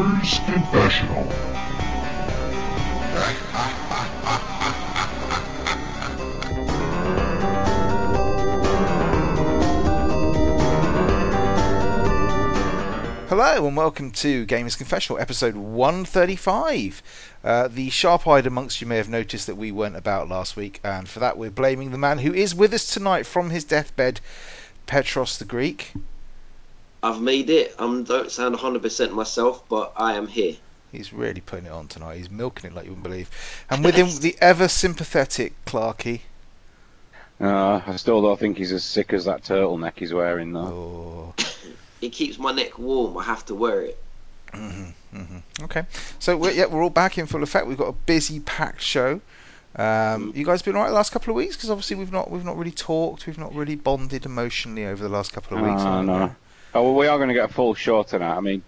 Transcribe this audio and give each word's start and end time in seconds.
Confessional. 0.00 1.24
Hello 13.28 13.66
and 13.66 13.76
welcome 13.76 14.10
to 14.12 14.46
Gamers 14.46 14.78
Confessional, 14.78 15.20
episode 15.20 15.54
135. 15.54 17.02
Uh, 17.44 17.68
the 17.68 17.90
sharp-eyed 17.90 18.46
amongst 18.46 18.80
you 18.80 18.86
may 18.86 18.96
have 18.96 19.10
noticed 19.10 19.48
that 19.48 19.56
we 19.56 19.70
weren't 19.70 19.96
about 19.96 20.30
last 20.30 20.56
week, 20.56 20.80
and 20.82 21.10
for 21.10 21.20
that 21.20 21.36
we're 21.36 21.50
blaming 21.50 21.90
the 21.90 21.98
man 21.98 22.16
who 22.16 22.32
is 22.32 22.54
with 22.54 22.72
us 22.72 22.86
tonight 22.86 23.26
from 23.26 23.50
his 23.50 23.64
deathbed, 23.64 24.22
Petros 24.86 25.36
the 25.36 25.44
Greek. 25.44 25.92
I've 27.02 27.20
made 27.20 27.50
it. 27.50 27.74
I 27.78 27.84
um, 27.84 28.04
don't 28.04 28.30
sound 28.30 28.54
100% 28.54 29.12
myself, 29.12 29.66
but 29.68 29.92
I 29.96 30.14
am 30.14 30.26
here. 30.26 30.56
He's 30.92 31.12
really 31.12 31.40
putting 31.40 31.66
it 31.66 31.72
on 31.72 31.88
tonight. 31.88 32.16
He's 32.18 32.30
milking 32.30 32.70
it 32.70 32.74
like 32.74 32.84
you 32.84 32.90
wouldn't 32.90 33.04
believe. 33.04 33.30
And 33.70 33.84
with 33.84 33.94
him, 33.94 34.08
the 34.20 34.36
ever 34.40 34.68
sympathetic 34.68 35.52
Clarky. 35.64 36.20
Uh, 37.40 37.80
I 37.86 37.96
still 37.96 38.20
don't 38.20 38.38
think 38.38 38.58
he's 38.58 38.72
as 38.72 38.84
sick 38.84 39.12
as 39.12 39.24
that 39.24 39.44
turtleneck 39.44 39.92
he's 39.96 40.12
wearing, 40.12 40.52
though. 40.52 41.34
Oh. 41.38 41.44
It 42.02 42.10
keeps 42.10 42.38
my 42.38 42.52
neck 42.52 42.78
warm. 42.78 43.16
I 43.16 43.24
have 43.24 43.46
to 43.46 43.54
wear 43.54 43.82
it. 43.82 44.02
Mm-hmm, 44.52 45.18
mm-hmm. 45.18 45.64
Okay, 45.64 45.84
so 46.18 46.36
we're, 46.36 46.52
yeah, 46.52 46.66
we're 46.66 46.82
all 46.82 46.90
back 46.90 47.18
in 47.18 47.26
full 47.26 47.42
effect. 47.42 47.66
We've 47.66 47.78
got 47.78 47.88
a 47.88 47.92
busy, 47.92 48.40
packed 48.40 48.82
show. 48.82 49.20
Um, 49.76 50.32
you 50.34 50.44
guys 50.44 50.62
been 50.62 50.74
alright 50.74 50.90
the 50.90 50.94
last 50.94 51.12
couple 51.12 51.30
of 51.30 51.36
weeks? 51.36 51.56
Because 51.56 51.70
obviously 51.70 51.96
we've 51.96 52.10
not 52.10 52.30
we've 52.30 52.44
not 52.44 52.56
really 52.56 52.72
talked, 52.72 53.26
we've 53.26 53.38
not 53.38 53.54
really 53.54 53.76
bonded 53.76 54.26
emotionally 54.26 54.84
over 54.84 55.02
the 55.02 55.08
last 55.08 55.32
couple 55.32 55.56
of 55.56 55.64
weeks. 55.64 55.82
Uh, 55.82 56.02
no. 56.02 56.34
Oh 56.74 56.84
well, 56.84 56.94
we 56.94 57.06
are 57.08 57.18
going 57.18 57.28
to 57.28 57.34
get 57.34 57.50
a 57.50 57.52
full 57.52 57.74
show 57.74 58.02
tonight. 58.02 58.36
I 58.36 58.40
mean, 58.40 58.62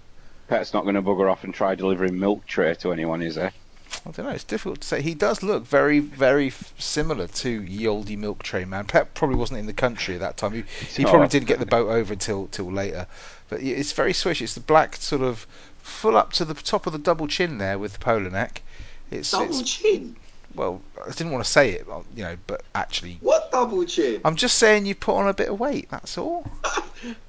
Pet's 0.49 0.75
not 0.75 0.83
going 0.83 0.97
to 0.97 1.03
bugger 1.03 1.31
off 1.31 1.45
and 1.45 1.55
try 1.55 1.75
delivering 1.75 2.19
milk 2.19 2.47
tray 2.47 2.75
to 2.75 2.93
anyone, 2.93 3.23
is 3.23 3.37
he? 3.37 3.43
I 3.43 4.11
don't 4.11 4.27
know. 4.27 4.31
It's 4.31 4.45
difficult 4.45 4.81
to 4.81 4.89
say. 4.89 5.03
He 5.03 5.15
does 5.15 5.43
look 5.43 5.65
very, 5.65 6.01
very 6.01 6.53
similar 6.79 7.29
to 7.29 7.63
Yoldi 7.63 8.17
Milk 8.17 8.43
Tray 8.43 8.65
Man. 8.65 8.87
Pep 8.87 9.15
probably 9.15 9.37
wasn't 9.37 9.61
in 9.61 9.67
the 9.67 9.73
country 9.73 10.15
at 10.15 10.21
that 10.21 10.37
time. 10.37 10.53
He, 10.53 10.65
he 10.97 11.05
probably 11.05 11.29
didn't 11.29 11.47
get 11.47 11.61
the 11.61 11.67
boat 11.67 11.89
over 11.89 12.15
until 12.15 12.49
till 12.49 12.73
later. 12.73 13.07
But 13.49 13.63
it's 13.63 13.93
very 13.93 14.13
swish. 14.13 14.43
It's 14.43 14.55
the 14.55 14.61
black 14.61 14.97
sort 14.97 15.23
of 15.23 15.47
full 15.83 16.17
up 16.17 16.33
to 16.35 16.45
the 16.45 16.55
top 16.55 16.87
of 16.87 16.93
the 16.93 16.99
double 16.99 17.29
chin 17.29 17.59
there 17.59 17.79
with 17.79 17.93
the 17.93 17.99
polar 17.99 18.31
neck. 18.31 18.63
It's 19.11 19.31
double 19.31 19.61
it's, 19.61 19.71
chin. 19.71 20.17
Well, 20.55 20.83
I 21.05 21.11
didn't 21.11 21.33
want 21.33 21.45
to 21.45 21.51
say 21.51 21.71
it, 21.71 21.87
you 22.15 22.23
know, 22.23 22.37
but 22.47 22.63
actually, 22.75 23.19
what 23.21 23.51
double 23.51 23.85
chin? 23.85 24.21
I'm 24.25 24.37
just 24.37 24.59
saying 24.59 24.87
you 24.87 24.95
put 24.95 25.17
on 25.17 25.29
a 25.29 25.35
bit 25.35 25.49
of 25.49 25.59
weight. 25.59 25.89
That's 25.91 26.19
all. 26.19 26.47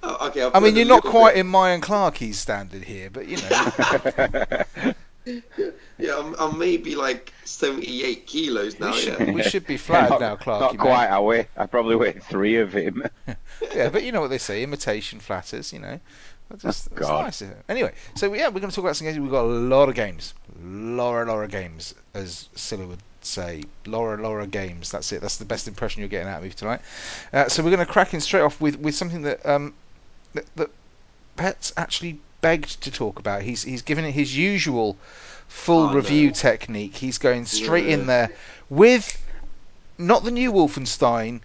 oh, 0.04 0.28
okay. 0.28 0.50
I 0.54 0.60
mean, 0.60 0.76
you're 0.76 0.86
not 0.86 1.04
quite 1.04 1.36
bit. 1.36 1.42
in 1.42 1.52
Myan 1.52 1.82
Clarkey's 1.82 2.40
standard 2.40 2.84
here, 2.84 3.10
but 3.10 3.28
you 3.28 3.38
know. 3.38 4.94
yeah, 5.98 6.18
I'm, 6.18 6.36
I'm, 6.38 6.60
maybe 6.60 6.96
like 6.96 7.32
78 7.46 8.28
kilos 8.28 8.80
now. 8.80 8.92
We 8.92 8.98
should, 8.98 9.20
yeah. 9.20 9.32
we 9.32 9.44
should 9.44 9.66
be 9.66 9.78
flat 9.78 10.10
not, 10.10 10.22
now, 10.22 10.36
Clark. 10.36 10.62
Not 10.62 10.78
quite. 10.78 11.08
I 11.08 11.20
weigh. 11.20 11.48
I 11.56 11.66
probably 11.66 11.96
weigh 11.96 12.14
three 12.14 12.58
of 12.58 12.74
him. 12.74 13.04
yeah, 13.74 13.90
but 13.90 14.04
you 14.04 14.12
know 14.12 14.22
what 14.22 14.30
they 14.30 14.38
say: 14.38 14.64
imitation 14.64 15.20
flatters. 15.20 15.72
You 15.72 15.80
know. 15.80 16.00
Oh, 16.52 16.58
just, 16.58 16.90
oh, 16.92 16.96
God. 16.96 17.24
Nice. 17.26 17.44
Anyway, 17.70 17.94
so 18.16 18.34
yeah, 18.34 18.48
we're 18.48 18.60
going 18.60 18.70
to 18.70 18.76
talk 18.76 18.84
about 18.84 18.96
some 18.96 19.08
games. 19.08 19.20
We've 19.20 19.32
got 19.32 19.46
a 19.46 19.48
lot 19.48 19.90
of 19.90 19.96
games, 19.96 20.34
Laura, 20.62 21.26
Laura 21.26 21.48
games, 21.48 21.96
as 22.14 22.50
Scylla 22.56 22.86
would 22.86 23.00
say. 23.26 23.64
Laura, 23.86 24.22
Laura 24.22 24.46
games. 24.48 24.92
That's 24.92 25.12
it. 25.12 25.22
That's 25.22 25.38
the 25.38 25.46
best 25.46 25.68
impression 25.68 26.00
you're 26.02 26.10
getting 26.10 26.28
out 26.28 26.38
of 26.38 26.44
me 26.44 26.50
tonight. 26.50 26.82
Uh, 27.32 27.48
so 27.50 27.64
we're 27.64 27.70
going 27.76 27.86
to 27.86 27.92
crack 27.92 28.14
in 28.14 28.22
straight 28.22 28.42
off 28.42 28.60
with, 28.62 28.78
with 28.80 28.96
something 28.96 29.22
that 29.24 29.46
um 29.46 29.74
that, 30.34 30.46
that 30.56 30.70
Pet's 31.36 31.74
actually 31.78 32.20
begged 32.42 32.82
to 32.84 32.92
talk 32.92 33.20
about. 33.20 33.42
He's 33.42 33.64
he's 33.64 33.82
given 33.82 34.06
it 34.06 34.12
his 34.12 34.36
usual 34.38 34.98
full 35.48 35.90
Oh, 35.90 35.94
review 35.94 36.28
no. 36.28 36.34
technique. 36.34 36.96
He's 36.96 37.18
going 37.18 37.46
straight 37.46 37.88
in 37.88 38.08
there 38.08 38.30
with 38.70 39.18
not 39.98 40.24
the 40.24 40.32
new 40.32 40.52
Wolfenstein, 40.52 41.42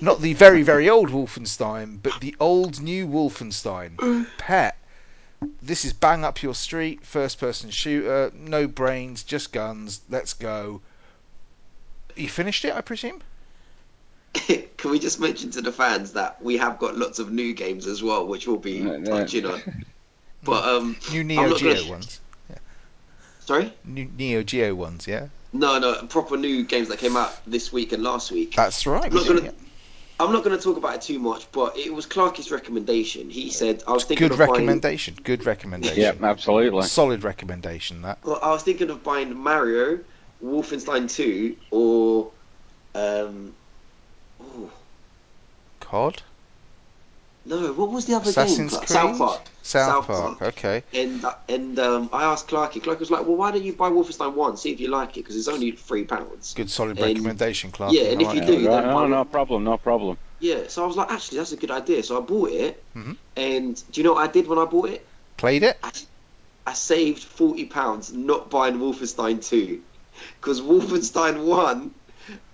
not 0.00 0.20
the 0.20 0.32
very 0.34 0.62
very 0.62 0.88
old 0.88 1.10
Wolfenstein, 1.10 1.98
but 2.02 2.20
the 2.20 2.34
old 2.40 2.80
new 2.80 3.06
Wolfenstein. 3.06 4.26
Pet, 4.38 4.76
this 5.62 5.84
is 5.84 5.92
bang 5.92 6.24
up 6.24 6.42
your 6.42 6.54
street, 6.54 7.04
first 7.04 7.38
person 7.38 7.70
shooter, 7.70 8.32
no 8.34 8.66
brains, 8.66 9.22
just 9.22 9.52
guns. 9.52 10.00
Let's 10.08 10.32
go. 10.32 10.80
You 12.16 12.28
finished 12.28 12.64
it, 12.64 12.74
I 12.74 12.80
presume. 12.80 13.20
Can 14.34 14.90
we 14.90 14.98
just 14.98 15.20
mention 15.20 15.50
to 15.52 15.60
the 15.62 15.72
fans 15.72 16.12
that 16.12 16.42
we 16.42 16.56
have 16.56 16.78
got 16.78 16.96
lots 16.96 17.18
of 17.18 17.32
new 17.32 17.54
games 17.54 17.86
as 17.86 18.02
well, 18.02 18.26
which 18.26 18.46
we'll 18.46 18.56
be 18.58 18.80
No, 18.80 18.96
no. 18.98 19.18
touching 19.20 19.46
on. 19.46 19.60
But 20.42 20.64
um, 20.64 20.96
New 21.10 21.24
Neo 21.24 21.56
Geo 21.56 21.74
gonna- 21.74 21.90
ones. 21.90 22.20
sorry, 23.40 23.72
New 23.84 24.08
Neo 24.16 24.44
Geo 24.44 24.76
ones, 24.76 25.08
yeah. 25.08 25.26
no, 25.52 25.78
no, 25.80 25.94
proper 26.06 26.36
new 26.36 26.62
games 26.64 26.86
that 26.88 26.98
came 26.98 27.16
out 27.16 27.32
this 27.46 27.72
week 27.72 27.90
and 27.92 28.02
last 28.04 28.30
week. 28.30 28.54
That's 28.54 28.86
right. 28.86 29.06
I'm 29.06 29.12
not 29.14 29.24
do, 29.26 29.34
gonna. 29.34 29.46
yeah. 29.46 29.50
I'm 30.20 30.32
not 30.32 30.44
going 30.44 30.56
to 30.56 30.62
talk 30.62 30.76
about 30.76 30.94
it 30.94 31.02
too 31.02 31.18
much, 31.18 31.50
but 31.50 31.76
it 31.76 31.92
was 31.92 32.06
Clarky's 32.06 32.50
recommendation. 32.52 33.28
He 33.28 33.50
said 33.50 33.82
I 33.88 33.92
was 33.92 34.04
thinking 34.04 34.28
Good 34.28 34.32
of 34.32 34.38
buying. 34.38 34.50
recommendation. 34.52 35.16
Good 35.24 35.44
recommendation. 35.46 35.98
yeah, 36.00 36.12
absolutely. 36.22 36.82
Solid 36.82 37.24
recommendation. 37.24 38.02
That. 38.02 38.18
Well, 38.24 38.38
I 38.40 38.50
was 38.50 38.62
thinking 38.62 38.88
of 38.90 39.02
buying 39.02 39.34
Mario, 39.36 39.98
Wolfenstein 40.44 41.10
2, 41.12 41.56
or 41.70 42.30
um, 42.94 43.54
ooh, 44.40 44.70
COD. 45.80 46.22
no, 47.44 47.72
what 47.72 47.90
was 47.90 48.06
the 48.06 48.14
other 48.14 48.30
Assassin's 48.30 48.72
game? 48.72 48.78
Creed. 48.80 48.88
South 48.88 49.18
Park. 49.18 49.40
South, 49.62 49.86
South 49.86 50.06
Park. 50.06 50.38
Park. 50.38 50.42
Okay. 50.58 50.82
And 50.94 51.24
uh, 51.24 51.34
and 51.48 51.78
um, 51.78 52.10
I 52.12 52.24
asked 52.24 52.48
Clarky. 52.48 52.80
Clarky 52.82 53.00
was 53.00 53.10
like, 53.10 53.26
"Well, 53.26 53.36
why 53.36 53.50
don't 53.50 53.62
you 53.64 53.72
buy 53.72 53.88
Wolfenstein 53.90 54.34
1? 54.34 54.56
See 54.56 54.72
if 54.72 54.80
you 54.80 54.88
like 54.88 55.10
it, 55.16 55.20
because 55.22 55.36
it's 55.36 55.48
only 55.48 55.72
three 55.72 56.04
pounds." 56.04 56.54
Good 56.54 56.70
solid 56.70 56.98
And- 56.98 57.06
recommendation, 57.06 57.70
Clark. 57.72 57.92
yeah, 57.92 58.02
and 58.04 58.20
if 58.22 58.32
you 58.34 58.40
do, 58.40 58.52
Right, 58.68 58.82
then 58.82 58.86
no, 58.88 58.94
buy- 58.94 59.08
no 59.08 59.24
problem. 59.24 59.64
No 59.64 59.76
problem. 59.78 60.18
Yeah, 60.38 60.64
so 60.68 60.84
I 60.84 60.86
was 60.86 60.96
like, 60.96 61.10
actually, 61.10 61.38
that's 61.38 61.52
a 61.52 61.56
good 61.56 61.70
idea. 61.70 62.02
So 62.02 62.18
I 62.18 62.20
bought 62.20 62.50
it, 62.50 62.82
Mhm. 62.94 63.16
and 63.36 63.82
do 63.90 64.00
you 64.00 64.04
know 64.06 64.12
what 64.14 64.28
I 64.28 64.30
did 64.30 64.46
when 64.46 64.58
I 64.58 64.66
bought 64.66 64.90
it? 64.90 65.06
Played 65.38 65.62
it. 65.62 65.78
I, 65.82 65.90
I 66.66 66.72
saved 66.74 67.22
forty 67.22 67.64
pounds 67.64 68.12
not 68.12 68.50
buying 68.50 68.76
Wolfenstein 68.78 69.44
two, 69.46 69.80
because 70.40 70.60
Wolfenstein 70.60 71.44
one, 71.44 71.94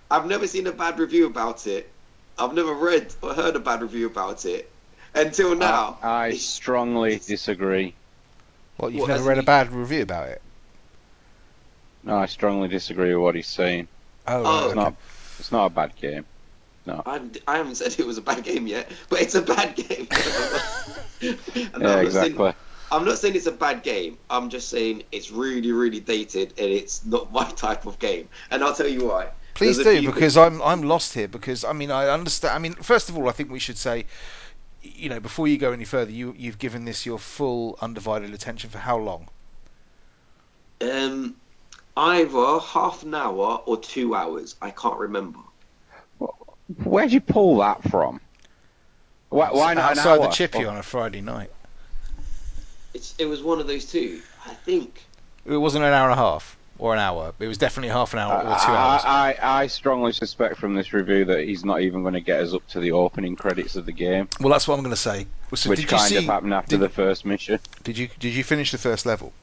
I've 0.09 0.25
never 0.25 0.47
seen 0.47 0.67
a 0.67 0.71
bad 0.71 0.99
review 0.99 1.27
about 1.27 1.67
it. 1.67 1.89
I've 2.37 2.53
never 2.53 2.73
read 2.73 3.13
or 3.21 3.33
heard 3.33 3.55
a 3.55 3.59
bad 3.59 3.81
review 3.81 4.07
about 4.07 4.45
it 4.45 4.69
until 5.13 5.55
now. 5.55 5.97
I, 6.01 6.25
I 6.25 6.31
strongly 6.37 7.19
disagree. 7.19 7.93
Well, 8.77 8.89
you've 8.89 9.01
What, 9.01 9.09
never 9.09 9.21
as 9.21 9.27
read 9.27 9.37
a 9.37 9.43
bad 9.43 9.71
review 9.71 10.01
about 10.03 10.29
it. 10.29 10.41
No, 12.03 12.17
I 12.17 12.25
strongly 12.25 12.67
disagree 12.67 13.13
with 13.13 13.23
what 13.23 13.35
he's 13.35 13.47
saying. 13.47 13.87
Oh, 14.27 14.43
Oh. 14.43 14.55
It's 14.57 14.65
okay. 14.67 14.75
not. 14.75 14.95
It's 15.39 15.51
not 15.51 15.65
a 15.65 15.69
bad 15.69 15.95
game. 15.95 16.25
I, 16.87 17.21
I 17.47 17.57
haven't 17.57 17.75
said 17.75 17.97
it 17.97 18.05
was 18.05 18.17
a 18.17 18.21
bad 18.21 18.43
game 18.43 18.67
yet, 18.67 18.91
but 19.09 19.21
it's 19.21 19.35
a 19.35 19.41
bad 19.41 19.75
game. 19.75 20.07
Yeah, 21.79 21.95
I'm, 21.95 22.05
exactly. 22.05 22.53
I'm 22.93 23.05
not 23.05 23.17
saying 23.17 23.35
it's 23.35 23.47
a 23.47 23.51
bad 23.51 23.81
game. 23.81 24.17
I'm 24.29 24.49
just 24.49 24.69
saying 24.69 25.03
it's 25.11 25.31
really, 25.31 25.71
really 25.71 25.99
dated, 25.99 26.53
and 26.59 26.67
it's 26.69 27.03
not 27.05 27.31
my 27.33 27.43
type 27.65 27.85
of 27.87 27.97
game. 27.97 28.29
And 28.51 28.63
I'll 28.63 28.73
tell 28.75 28.87
you 28.87 29.05
why. 29.07 29.29
Please 29.55 29.77
There's 29.77 29.97
do 29.97 30.01
few- 30.01 30.11
because 30.13 30.37
I'm 30.37 30.61
I'm 30.61 30.83
lost 30.83 31.13
here 31.13 31.27
because 31.27 31.63
I 31.63 31.73
mean 31.73 31.91
I 31.91 32.07
understand. 32.09 32.53
I 32.55 32.59
mean, 32.59 32.73
first 32.73 33.09
of 33.09 33.17
all, 33.17 33.27
I 33.29 33.31
think 33.31 33.51
we 33.51 33.59
should 33.59 33.77
say, 33.77 34.05
you 34.81 35.09
know, 35.09 35.19
before 35.19 35.47
you 35.47 35.57
go 35.57 35.71
any 35.71 35.85
further, 35.85 36.11
you 36.11 36.35
you've 36.37 36.59
given 36.59 36.85
this 36.85 37.05
your 37.05 37.17
full 37.19 37.77
undivided 37.81 38.33
attention 38.33 38.69
for 38.69 38.77
how 38.79 38.97
long? 38.97 39.27
Um, 40.81 41.35
either 41.97 42.59
half 42.59 43.03
an 43.03 43.13
hour 43.15 43.61
or 43.65 43.77
two 43.77 44.15
hours. 44.15 44.55
I 44.61 44.71
can't 44.71 44.97
remember. 44.99 45.39
Where'd 46.83 47.11
you 47.11 47.21
pull 47.21 47.57
that 47.57 47.83
from? 47.89 48.19
Why, 49.29 49.51
why 49.51 49.73
not 49.73 49.91
outside 49.97 50.15
an 50.15 50.21
hour? 50.21 50.27
the 50.27 50.33
chippy 50.33 50.65
Oh, 50.65 50.69
on 50.69 50.77
a 50.77 50.83
Friday 50.83 51.21
night? 51.21 51.51
It's 52.93 53.15
it 53.17 53.25
was 53.25 53.41
one 53.41 53.59
of 53.59 53.67
those 53.67 53.85
two. 53.85 54.21
I 54.45 54.53
think. 54.53 55.03
It 55.45 55.57
wasn't 55.57 55.83
an 55.83 55.93
hour 55.93 56.09
and 56.09 56.13
a 56.19 56.21
half 56.21 56.55
or 56.79 56.93
an 56.93 56.99
hour. 56.99 57.33
It 57.39 57.47
was 57.47 57.57
definitely 57.57 57.89
half 57.89 58.13
an 58.13 58.19
hour 58.19 58.37
or 58.37 58.41
two 58.43 58.71
hours. 58.71 59.01
I, 59.05 59.35
I 59.41 59.67
strongly 59.67 60.13
suspect 60.13 60.57
from 60.57 60.73
this 60.73 60.93
review 60.93 61.25
that 61.25 61.43
he's 61.43 61.63
not 61.65 61.81
even 61.81 62.01
going 62.01 62.13
to 62.13 62.21
get 62.21 62.41
us 62.41 62.53
up 62.53 62.65
to 62.69 62.79
the 62.79 62.91
opening 62.93 63.35
credits 63.35 63.75
of 63.75 63.85
the 63.85 63.91
game, 63.91 64.27
Well, 64.39 64.49
that's 64.51 64.67
what 64.67 64.75
I'm 64.75 64.81
going 64.83 64.95
to 64.95 65.01
say. 65.01 65.27
So 65.53 65.69
which 65.69 65.79
did 65.79 65.83
you 65.83 65.97
kind 65.97 66.09
see? 66.09 66.17
of 66.17 66.23
happened 66.25 66.53
after 66.53 66.77
did- 66.77 66.79
the 66.81 66.89
first 66.89 67.25
mission. 67.25 67.59
Did 67.83 67.97
you 67.97 68.09
did 68.19 68.33
you 68.33 68.43
finish 68.43 68.71
the 68.71 68.77
first 68.77 69.05
level? 69.05 69.33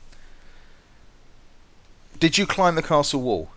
Did 2.19 2.37
you 2.37 2.47
climb 2.47 2.75
the 2.75 2.82
castle 2.82 3.23
wall? 3.23 3.50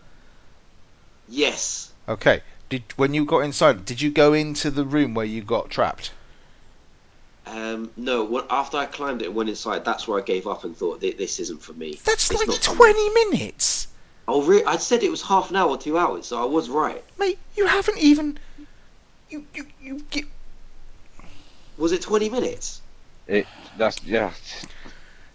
Yes. 1.28 1.92
Okay. 2.08 2.42
Did 2.70 2.84
when 2.96 3.14
you 3.14 3.26
got 3.26 3.40
inside, 3.40 3.86
did 3.86 4.02
you 4.02 4.12
go 4.12 4.34
into 4.34 4.70
the 4.70 4.86
room 4.86 5.14
where 5.14 5.26
you 5.26 5.42
got 5.42 5.70
trapped? 5.70 6.12
Um, 7.46 7.92
no. 7.98 8.24
What, 8.24 8.48
after 8.50 8.78
I 8.78 8.86
climbed 8.86 9.22
it 9.22 9.28
and 9.28 9.36
went 9.36 9.50
inside, 9.50 9.86
that's 9.86 10.08
where 10.08 10.20
I 10.20 10.24
gave 10.24 10.48
up 10.48 10.64
and 10.64 10.76
thought 10.76 11.02
this 11.02 11.40
isn't 11.40 11.62
for 11.62 11.74
me. 11.74 12.00
That's 12.06 12.32
It's 12.32 12.40
like 12.40 12.48
not 12.48 12.58
for 12.64 12.76
me." 12.76 12.78
20 12.78 13.10
minutes. 13.10 13.88
Oh, 14.28 14.42
re- 14.42 14.64
I 14.66 14.78
said 14.78 15.04
it 15.04 15.12
was 15.12 15.22
half 15.22 15.50
an 15.50 15.56
hour 15.58 15.70
or 15.70 15.78
two 15.78 15.98
hours, 15.98 16.28
so 16.28 16.42
I 16.42 16.46
was 16.46 16.70
right. 16.70 17.04
Mate, 17.18 17.40
you 17.56 17.68
haven't 17.68 17.98
even 18.00 18.40
you 19.30 19.46
you 19.54 19.66
you 19.80 20.00
get 20.10 20.26
Was 21.78 21.92
it 21.92 22.02
20 22.02 22.30
minutes? 22.30 22.82
It 23.28 23.48
that's 23.76 24.02
yeah. 24.04 24.32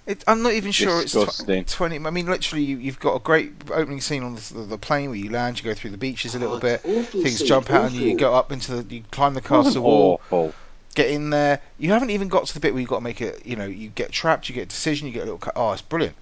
It, 0.07 0.25
I'm 0.27 0.43
not 0.43 0.55
even 0.55 0.73
sure 0.73 1.01
it's 1.03 1.13
Disgusting. 1.13 1.65
tw- 1.65 1.69
20. 1.69 1.97
I 1.97 2.11
mean, 2.11 2.27
literally, 2.27 2.65
you, 2.65 2.79
you've 2.79 2.99
got 2.99 3.15
a 3.15 3.19
great 3.21 3.53
opening 3.71 4.01
scene 4.01 4.23
on 4.23 4.37
the, 4.37 4.67
the 4.67 4.79
plane 4.79 5.11
where 5.11 5.19
you 5.19 5.31
land, 5.31 5.59
you 5.59 5.65
go 5.65 5.75
through 5.75 5.91
the 5.91 5.99
beaches 5.99 6.35
a 6.35 6.39
little 6.39 6.57
Oh, 6.57 6.61
bit, 6.61 6.81
things 6.81 7.37
scene, 7.39 7.47
jump 7.47 7.71
out 7.71 7.85
on 7.85 7.95
you, 7.95 8.01
you 8.01 8.15
go 8.15 8.35
up 8.35 8.51
into 8.51 8.83
the, 8.83 8.95
you 8.97 9.03
climb 9.11 9.35
the 9.35 9.43
castle 9.43 9.83
wall, 9.85 10.23
awful. 10.31 10.55
Get 10.95 11.11
in 11.11 11.31
there. 11.31 11.61
You 11.79 11.91
haven't 11.91 12.11
even 12.11 12.29
got 12.29 12.47
to 12.47 12.55
the 12.55 12.61
bit 12.61 12.73
where 12.75 12.81
you've 12.81 12.91
got 12.91 12.97
to 12.99 13.05
make 13.05 13.21
it, 13.21 13.45
you 13.47 13.57
know, 13.57 13.67
you 13.67 13.89
get 13.91 14.11
trapped, 14.13 14.49
you 14.49 14.55
get 14.55 14.63
a 14.63 14.67
decision, 14.67 15.07
you 15.07 15.13
get 15.13 15.21
a 15.23 15.25
little. 15.25 15.39
Cut. 15.39 15.53
Oh, 15.57 15.73
it's 15.73 15.83
brilliant. 15.83 16.17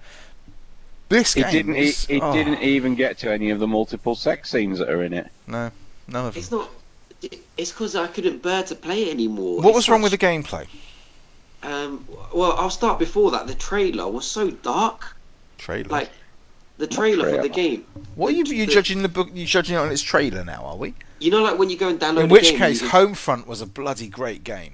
This 1.09 1.35
It 1.37 1.43
game 1.43 1.51
didn't. 1.51 1.75
is. 1.77 2.05
It, 2.09 2.17
it 2.17 2.23
oh, 2.23 2.33
didn't 2.33 2.61
even 2.61 2.95
get 2.95 3.17
to 3.19 3.31
any 3.31 3.49
of 3.51 3.59
the 3.59 3.67
multiple 3.67 4.13
sex 4.15 4.49
scenes 4.51 4.79
that 4.79 4.89
are 4.89 5.03
in 5.03 5.13
it. 5.13 5.27
No, 5.47 5.71
none 6.07 6.25
of 6.27 6.33
them. 6.33 6.39
It's 6.41 6.51
not. 6.51 6.69
It's 7.57 7.71
because 7.71 7.95
I 7.95 8.07
couldn't 8.07 8.43
bear 8.43 8.61
to 8.63 8.75
play 8.75 9.03
it 9.03 9.13
anymore. 9.13 9.57
What 9.57 9.69
It's 9.69 9.75
was 9.77 9.89
wrong 9.89 10.01
with 10.01 10.11
the 10.11 10.17
gameplay? 10.17 10.67
Um. 11.63 12.05
Well, 12.33 12.53
I'll 12.57 12.69
start 12.69 12.99
before 12.99 13.31
that. 13.31 13.47
The 13.47 13.55
trailer 13.55 14.07
was 14.07 14.25
so 14.25 14.51
dark. 14.51 15.15
Trailer. 15.57 15.89
Like 15.89 16.09
the 16.77 16.85
trailer 16.87 17.31
for 17.35 17.41
the 17.41 17.49
game. 17.49 17.85
what 18.15 18.33
are 18.33 18.35
you, 18.35 18.43
you 18.43 18.65
the- 18.67 18.71
judging 18.73 19.01
the 19.01 19.09
book? 19.09 19.29
You 19.33 19.45
judging 19.45 19.75
it 19.75 19.79
on 19.79 19.91
its 19.91 20.01
trailer 20.03 20.43
now? 20.43 20.63
Are 20.65 20.75
we? 20.75 20.93
You 21.19 21.31
know, 21.31 21.41
like 21.43 21.57
when 21.57 21.69
you 21.69 21.77
go 21.77 21.89
and 21.89 21.99
download. 21.99 22.23
In 22.25 22.29
a 22.29 22.33
which 22.33 22.49
game, 22.49 22.57
case, 22.59 22.81
you- 22.81 22.89
Homefront 22.89 23.47
was 23.47 23.61
a 23.61 23.65
bloody 23.65 24.07
great 24.07 24.43
game. 24.43 24.71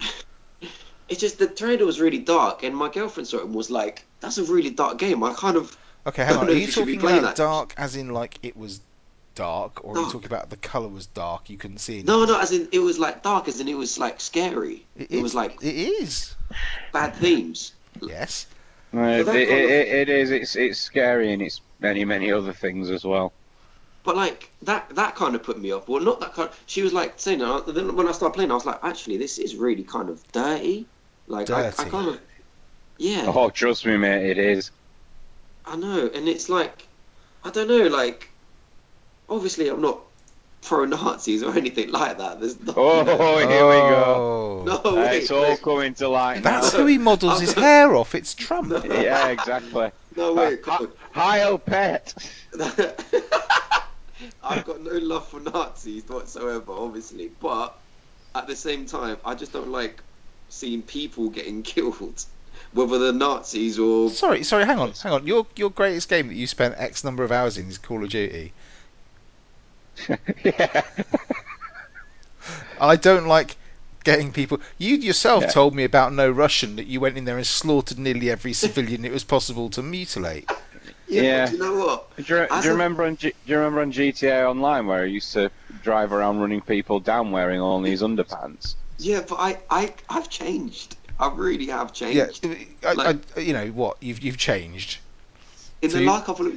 it's 1.10 1.20
just 1.20 1.40
the 1.40 1.48
trailer 1.48 1.86
was 1.86 2.00
really 2.00 2.20
dark, 2.20 2.64
and 2.64 2.76
my 2.76 2.90
girlfriend 2.90 3.28
saw 3.28 3.38
it 3.38 3.46
and 3.46 3.54
was 3.56 3.70
like, 3.72 4.06
"That's 4.20 4.38
a 4.38 4.44
really 4.44 4.70
dark 4.70 4.98
game." 4.98 5.24
I 5.24 5.34
kind 5.34 5.58
of 5.58 5.78
Okay, 6.08 6.24
hang 6.28 6.38
on. 6.38 6.48
Are 6.48 6.52
you 6.52 6.60
you 6.62 6.68
should 6.68 6.86
be 6.86 6.98
talking 6.98 7.20
about 7.20 7.22
that. 7.22 7.36
dark 7.36 7.74
as 7.78 7.96
in 7.96 8.10
like 8.10 8.40
it 8.44 8.58
was 8.58 8.82
dark, 9.36 9.84
or 9.84 9.94
are 9.94 9.98
you 9.98 10.02
Dark. 10.04 10.14
talking 10.14 10.26
about 10.28 10.50
the 10.50 10.58
colour 10.58 10.88
was 10.90 11.08
dark? 11.08 11.50
You 11.50 11.58
couldn't 11.58 11.80
see 11.80 12.00
it. 12.00 12.06
no, 12.06 12.26
no, 12.26 12.40
as 12.40 12.52
in 12.52 12.68
it 12.72 12.80
was 12.80 13.00
like 13.00 13.24
dark, 13.24 13.48
as 13.48 13.60
in 13.60 13.68
it 13.68 13.76
was 13.78 13.98
like 13.98 14.20
scary. 14.20 14.86
It, 14.98 15.12
It, 15.12 15.22
was 15.24 15.34
like 15.34 15.64
it 15.64 15.76
is. 15.76 16.36
bad 16.92 17.16
themes. 17.16 17.74
Yes. 18.02 18.48
Uh, 18.94 19.00
it, 19.00 19.20
it, 19.22 19.28
of- 19.28 19.36
it, 19.36 19.88
it 19.88 20.10
is. 20.10 20.30
It's 20.32 20.56
it's 20.56 20.80
scary 20.80 21.32
and 21.34 21.42
it's 21.42 21.62
many 21.80 22.06
many 22.06 22.32
other 22.32 22.54
things 22.54 22.90
as 22.92 23.04
well. 23.04 23.34
But 24.04 24.16
like 24.18 24.50
that, 24.64 24.90
that 24.96 25.16
kind 25.16 25.34
of 25.36 25.44
put 25.44 25.58
me 25.60 25.72
off. 25.72 25.88
Well, 25.88 26.02
not 26.02 26.20
that 26.20 26.34
kind. 26.34 26.50
she 26.66 26.82
was 26.82 26.92
like 26.92 27.14
saying, 27.18 27.42
uh, 27.42 27.62
then 27.62 27.96
when 27.96 28.08
I 28.08 28.12
started 28.12 28.34
playing, 28.34 28.52
I 28.52 28.56
was 28.56 28.66
like, 28.66 28.80
actually, 28.84 29.18
this 29.18 29.38
is 29.40 29.56
really 29.56 29.84
kind 29.84 30.10
of 30.10 30.22
dirty. 30.34 30.86
Like 31.28 31.50
I, 31.50 31.68
I 31.68 31.72
Dirty. 31.72 31.90
kind 31.90 32.08
of, 32.10 32.20
yeah, 32.98 33.24
Oh, 33.34 33.50
trust 33.50 33.86
me, 33.86 33.96
mate, 33.96 34.30
it 34.30 34.38
is. 34.38 34.72
I 35.66 35.78
know, 35.78 36.10
and 36.14 36.28
it's 36.28 36.50
like, 36.50 36.86
I 37.46 37.50
don't 37.50 37.70
know, 37.70 37.88
like, 37.88 38.28
obviously, 39.30 39.70
I'm 39.70 39.80
not 39.82 40.02
pro 40.64 40.84
Nazis 40.84 41.42
or 41.42 41.54
anything 41.58 41.92
like 41.92 42.18
that. 42.18 42.42
There's 42.42 42.60
not, 42.60 42.76
Oh, 42.78 43.00
you 43.00 43.06
know- 43.06 43.38
here 43.48 43.68
we 43.68 43.76
go. 43.90 44.04
Oh. 44.06 44.64
no, 44.66 44.92
Uh, 44.92 44.96
wait, 44.96 45.22
it's 45.24 45.32
all 45.32 45.44
wait, 45.44 45.62
coming 45.62 45.94
to 45.96 46.10
light 46.10 46.44
That's 46.44 46.74
now. 46.74 46.80
who 46.80 46.86
he 46.88 46.98
models 46.98 47.40
his 47.40 47.54
hair 47.54 47.96
off. 47.96 48.16
It's 48.16 48.36
Trump. 48.36 48.68
No. 48.68 48.84
yeah, 48.84 49.30
exactly. 49.30 49.92
no, 50.18 50.34
wait, 50.34 50.60
Hi, 50.66 50.78
come 50.78 50.92
hi, 51.14 51.44
old 51.44 51.66
pet. 51.66 52.14
On. 54.24 54.58
I've 54.58 54.66
got 54.66 54.82
no 54.82 54.92
love 54.92 55.28
for 55.28 55.40
Nazis 55.40 56.04
whatsoever, 56.08 56.72
obviously, 56.72 57.30
but 57.40 57.78
at 58.36 58.48
the 58.48 58.56
same 58.56 58.86
time, 58.86 59.18
I 59.26 59.36
just 59.36 59.54
don't 59.54 59.70
like 59.70 60.02
seeing 60.50 60.82
people 60.82 61.30
getting 61.30 61.64
killed, 61.74 62.24
whether 62.74 63.00
they're 63.00 63.14
Nazis 63.14 63.80
or 63.80 64.10
Sorry, 64.10 64.44
sorry. 64.44 64.66
Hang 64.66 64.80
on, 64.80 64.94
hang 64.94 65.14
on. 65.14 65.28
Your 65.28 65.46
your 65.56 65.70
greatest 65.70 66.10
game 66.10 66.28
that 66.28 66.36
you 66.36 66.48
spent 66.48 66.76
X 66.78 67.04
number 67.04 67.24
of 67.24 67.32
hours 67.32 67.58
in 67.58 67.68
is 67.68 67.78
Call 67.78 68.04
of 68.04 68.10
Duty. 68.10 68.54
yeah. 70.44 70.82
I 72.80 72.96
don't 72.96 73.28
like 73.28 73.56
getting 74.04 74.34
people. 74.34 74.60
You 74.78 74.96
yourself 74.98 75.44
Yeah. 75.44 75.50
told 75.50 75.76
me 75.76 75.84
about 75.86 76.14
No 76.14 76.30
Russian 76.30 76.76
that 76.76 76.88
you 76.88 77.00
went 77.00 77.18
in 77.18 77.26
there 77.26 77.38
and 77.38 77.48
slaughtered 77.48 77.98
nearly 78.00 78.30
every 78.30 78.52
civilian 78.54 79.06
it 79.06 79.12
was 79.14 79.24
possible 79.24 79.70
to 79.72 79.82
mutilate. 79.82 80.50
Yeah, 81.08 81.22
Yeah. 81.22 81.46
but 81.46 81.52
do 81.52 81.58
you 81.58 81.64
know 81.64 81.76
what? 81.86 82.16
Do 82.18 82.22
you, 82.22 82.26
do 82.28 82.48
As 82.52 82.64
you 82.66 82.70
a- 82.72 82.74
remember 82.74 83.04
on 83.04 83.18
G, 83.18 83.30
do 83.46 83.52
you 83.52 83.58
remember 83.58 83.82
on 83.82 83.92
GTA 83.92 84.50
Online 84.50 84.88
where 84.88 85.02
I 85.02 85.06
used 85.06 85.34
to 85.34 85.52
drive 85.82 86.14
around 86.14 86.40
running 86.40 86.62
people 86.62 87.00
down 87.00 87.32
wearing 87.32 87.60
all 87.62 87.82
these 87.82 88.02
underpants? 88.10 88.76
Yeah, 89.00 89.22
but 89.28 89.36
I, 89.36 89.58
I, 89.70 89.94
I've 90.10 90.30
changed. 90.30 90.96
I 91.20 91.32
really 91.34 91.68
have 91.68 91.92
Yeah, 92.00 92.28
changed. 92.28 92.46
I, 92.86 92.94
Like- 92.94 93.38
I, 93.38 93.40
you 93.40 93.54
know 93.54 93.68
what? 93.68 93.98
You've 94.02 94.22
you've 94.22 94.38
changed. 94.38 95.00
In 95.82 95.90
so 95.90 95.98
the 95.98 96.04
you- 96.04 96.10
last 96.10 96.26
couple 96.26 96.48
of, 96.48 96.54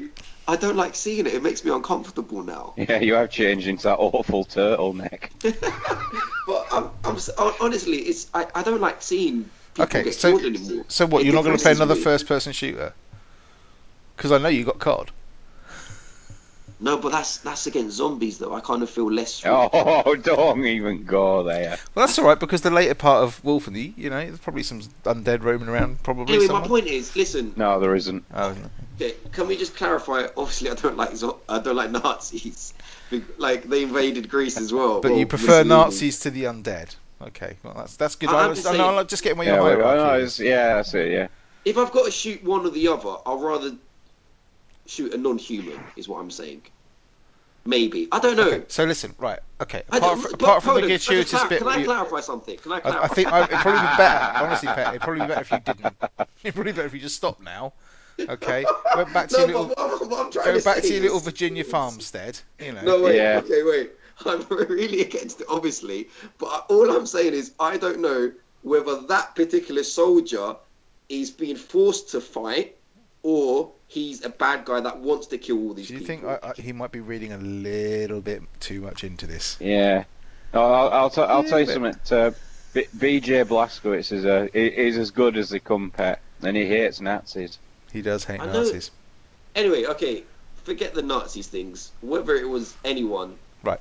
I 0.49 0.55
don't 0.57 0.77
like 0.77 0.95
seeing 0.95 1.27
it. 1.27 1.35
It 1.35 1.43
makes 1.43 1.65
me 1.65 1.71
uncomfortable 1.73 2.43
now. 2.43 2.75
Yeah, 2.79 3.01
you 3.01 3.15
have 3.15 3.31
changed 3.31 3.67
into 3.67 3.83
that 3.85 3.97
awful 3.99 4.45
turtleneck. 4.45 5.31
but 6.47 6.67
I'm, 6.73 6.91
I'm 7.05 7.53
honestly, 7.61 7.97
it's 7.99 8.29
I, 8.33 8.47
I 8.55 8.63
don't 8.63 8.81
like 8.81 9.03
seeing 9.03 9.51
people 9.75 9.85
Okay, 9.85 10.05
get 10.05 10.15
so- 10.15 10.39
killed 10.39 10.55
anymore. 10.57 10.85
So 10.89 11.07
what? 11.07 11.23
It 11.23 11.27
you're 11.27 11.35
not 11.35 11.45
going 11.45 11.57
to 11.57 11.63
play 11.63 11.73
another 11.73 11.97
me. 11.97 12.01
first-person 12.03 12.53
shooter? 12.53 12.93
Because 14.17 14.33
I 14.33 14.39
know 14.39 14.49
you 14.49 14.65
got 14.65 14.79
COD. 14.79 15.11
No, 16.79 16.99
but 16.99 17.11
that's 17.11 17.39
that's 17.39 17.67
against 17.67 17.97
zombies 17.97 18.37
though. 18.37 18.53
I 18.55 18.61
kind 18.61 18.83
of 18.83 18.91
feel 18.91 19.11
less. 19.11 19.43
Oh, 19.47 20.15
don't 20.17 20.63
even 20.67 21.05
go 21.05 21.43
there. 21.43 21.79
Well, 21.95 22.07
that's 22.07 22.19
all 22.19 22.27
right 22.27 22.39
because 22.39 22.61
the 22.61 22.71
later 22.71 22.95
part 22.95 23.25
of 23.25 23.43
Wolfendy, 23.43 23.97
you 23.97 24.11
know, 24.11 24.19
there's 24.21 24.39
probably 24.39 24.63
some 24.63 24.83
undead 25.05 25.43
roaming 25.43 25.69
around. 25.69 26.03
Probably. 26.03 26.35
Anyway, 26.35 26.47
somewhere. 26.49 26.63
my 26.63 26.69
point 26.69 26.87
is, 26.87 27.17
listen. 27.17 27.55
No, 27.57 27.81
there 27.81 27.95
isn't. 27.95 28.25
Oh, 28.35 28.55
okay, 29.01 29.15
Can 29.33 29.47
we 29.49 29.57
just 29.57 29.75
clarify? 29.75 30.27
Obviously, 30.37 30.69
I 30.69 30.75
don't 30.75 30.99
like 30.99 31.17
zo- 31.17 31.41
I 31.49 31.61
don't 31.61 31.77
like 31.77 31.91
Nazis. 31.91 32.75
Like 33.39 33.63
they 33.63 33.85
invaded 33.85 34.29
Greece 34.29 34.59
as 34.59 34.73
well. 34.73 35.01
But 35.01 35.13
Well, 35.13 35.21
you 35.21 35.27
prefer 35.27 35.63
Mussolini. 35.63 35.69
Nazis 35.69 36.19
to 36.21 36.31
the 36.31 36.45
undead. 36.45 36.97
Okay, 37.23 37.57
well 37.63 37.73
that's 37.75 37.97
that's 37.97 38.17
good. 38.17 38.29
I- 38.31 38.41
I, 38.41 38.43
I'm 38.43 38.51
was, 38.51 38.59
just 38.59 38.69
I 38.69 38.77
know 38.77 38.85
saying- 38.89 38.99
I'm 38.99 39.07
just 39.07 39.23
getting 39.23 39.39
where 39.39 39.47
Yeah, 39.47 39.55
your 39.55 39.63
well, 39.63 39.77
hierarchy 39.77 40.03
no, 40.03 40.19
is. 40.19 40.25
it's, 40.33 40.41
yeah, 40.41 40.75
that's 40.75 40.93
it. 40.95 41.13
Yeah. 41.13 41.29
If 41.65 41.79
I've 41.79 41.93
got 41.93 42.05
to 42.05 42.11
shoot 42.11 42.43
one 42.45 42.67
or 42.67 42.71
the 42.71 42.89
other, 42.89 43.15
I'll 43.25 43.39
rather 43.39 43.77
shoot 44.87 45.13
a 45.15 45.19
non-human. 45.19 45.79
Is 45.97 46.09
what 46.09 46.21
I'm 46.21 46.31
saying. 46.31 46.63
Maybe 47.65 48.07
I 48.13 48.21
don't 48.21 48.37
know. 48.37 48.49
Okay, 48.49 48.65
so 48.69 48.85
listen, 48.85 49.13
right? 49.19 49.41
Okay, 49.61 49.83
apart, 49.89 50.03
don't- 50.03 50.21
fr- 50.21 50.29
but 50.37 50.43
apart 50.43 50.63
from 50.63 50.75
the 50.77 50.81
Conan, 50.83 50.99
good 50.99 51.19
I 51.19 51.25
clar- 51.25 51.49
bit, 51.49 51.59
Can 51.59 51.69
I 51.69 51.77
you- 51.79 51.85
clarify 51.85 52.21
something? 52.21 52.57
Can 52.59 52.73
I 52.73 52.77
I, 52.77 52.81
clarify? 52.81 53.05
I 53.05 53.09
think 53.09 53.33
I, 53.33 53.39
it'd 53.43 53.59
probably 53.59 53.81
be 53.81 53.97
better. 53.97 54.39
Honestly, 54.45 54.69
Pet, 54.69 54.89
it'd 54.89 55.01
probably 55.01 55.21
be 55.23 55.27
better 55.27 55.41
if 55.41 55.51
you 55.51 55.61
didn't. 55.61 55.97
It'd 56.45 56.55
probably 56.55 56.73
be 56.73 56.77
better 56.77 56.87
if 56.87 56.95
you 56.95 57.01
just 57.01 57.17
stopped 57.17 57.43
now. 57.43 57.73
Okay, 58.21 58.65
go 58.95 59.05
back 59.07 59.29
to 59.31 59.35
no, 59.35 59.39
your 59.41 59.47
little, 59.49 59.65
but 59.67 59.79
what, 59.79 60.09
what 60.09 60.27
I'm 60.27 60.31
trying 60.33 60.45
go 60.47 60.59
to 60.61 60.65
back 60.65 60.83
to 60.83 60.89
your 60.93 61.03
little 61.03 61.17
is- 61.19 61.25
Virginia 61.25 61.65
farmstead. 61.65 62.39
You 62.61 62.71
know. 62.73 62.83
No, 62.83 63.03
wait. 63.03 63.17
Yeah. 63.17 63.41
Okay, 63.45 63.63
wait. 63.65 63.91
I'm 64.25 64.47
really 64.49 65.01
against 65.03 65.41
it, 65.41 65.49
obviously. 65.51 66.09
But 66.39 66.67
all 66.69 66.89
I'm 66.97 67.05
saying 67.07 67.35
is, 67.35 67.53
I 67.59 67.79
don't 67.79 67.99
know 68.01 68.31
whether 68.63 69.03
that 69.09 69.35
particular 69.35 69.83
soldier 69.83 70.55
is 71.09 71.31
being 71.33 71.57
forced 71.57 72.11
to 72.11 72.21
fight 72.21 72.77
or 73.27 73.73
he's 73.89 74.25
a 74.25 74.29
bad 74.29 74.65
guy 74.65 74.79
that 74.79 75.01
wants 75.01 75.27
to 75.27 75.37
kill 75.37 75.59
all 75.67 75.75
these 75.75 75.89
people. 75.89 76.07
Do 76.07 76.13
you 76.13 76.19
people. 76.21 76.31
think 76.31 76.45
I, 76.45 76.51
I, 76.51 76.63
he 76.63 76.73
might 76.73 76.93
be 76.93 77.01
reading 77.01 77.33
a 77.33 77.39
little 77.39 78.21
bit 78.21 78.41
too 78.61 78.81
much 78.81 79.03
into 79.03 79.27
this? 79.27 79.57
Yeah. 79.59 80.05
No, 80.55 80.63
I'll, 80.63 80.89
I'll, 80.91 81.11
t- 81.11 81.21
I'll 81.23 81.43
tell 81.43 81.59
you 81.59 81.67
but- 81.67 81.73
something. 82.07 82.19
Uh, 82.19 82.31
B- 82.73 82.87
BJ 83.21 83.45
Blazkowicz 83.45 84.13
is, 84.13 84.25
a, 84.25 84.49
is 84.57 84.97
as 84.97 85.11
good 85.11 85.37
as 85.37 85.49
they 85.49 85.59
come, 85.59 85.91
pet, 85.91 86.21
and 86.43 86.57
he 86.57 86.67
hates 86.67 87.01
Nazis. 87.01 87.59
He 87.93 88.01
does 88.01 88.23
hate 88.23 88.41
I 88.41 88.47
know- 88.47 88.53
Nazis. 88.63 88.93
Anyway, 89.57 89.87
okay, 89.87 90.23
forget 90.63 90.95
the 90.95 91.03
Nazis 91.03 91.49
things. 91.49 91.91
Whether 92.03 92.37
it 92.37 92.49
was 92.49 92.75
anyone, 92.85 93.37
Right. 93.65 93.81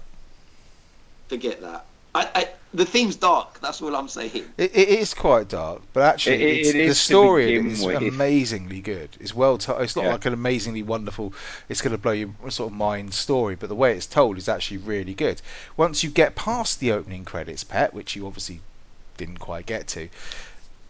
Forget 1.28 1.62
that. 1.62 1.86
I, 2.16 2.30
I, 2.34 2.50
the 2.76 2.86
theme's 2.86 3.16
dark. 3.16 3.60
That's 3.62 3.82
all 3.82 3.96
I'm 3.96 4.08
saying. 4.08 4.44
It, 4.58 4.76
it 4.76 4.90
is 4.90 5.14
quite 5.14 5.48
dark, 5.50 5.82
but 5.94 6.04
actually, 6.04 6.36
It- 6.36 6.42
it- 6.42 6.60
it's, 6.60 6.70
it 6.76 6.88
the 6.90 6.96
story 6.96 7.56
is 7.56 7.84
with. 7.84 8.02
amazingly 8.02 8.82
good. 8.82 9.10
It's 9.20 9.34
well 9.34 9.58
told. 9.58 9.82
It's 9.82 9.96
not 9.96 10.06
Yeah. 10.06 10.12
like 10.12 10.26
an 10.26 10.34
amazingly 10.34 10.84
wonderful. 10.84 11.34
It's 11.70 11.82
going 11.82 11.92
to 11.94 11.98
blow 11.98 12.12
your 12.12 12.30
sort 12.50 12.72
of 12.72 12.78
mind 12.78 13.14
story, 13.14 13.56
but 13.56 13.70
the 13.70 13.76
way 13.76 13.96
it's 13.96 14.06
told 14.08 14.38
is 14.38 14.48
actually 14.50 14.78
really 14.78 15.14
good. 15.14 15.42
Once 15.78 16.04
you 16.04 16.10
get 16.10 16.36
past 16.36 16.80
the 16.80 16.92
opening 16.92 17.26
credits, 17.26 17.64
pet, 17.64 17.94
which 17.94 18.16
you 18.16 18.28
obviously 18.28 18.62
didn't 19.18 19.40
quite 19.40 19.66
get 19.66 19.88
to, 19.88 20.10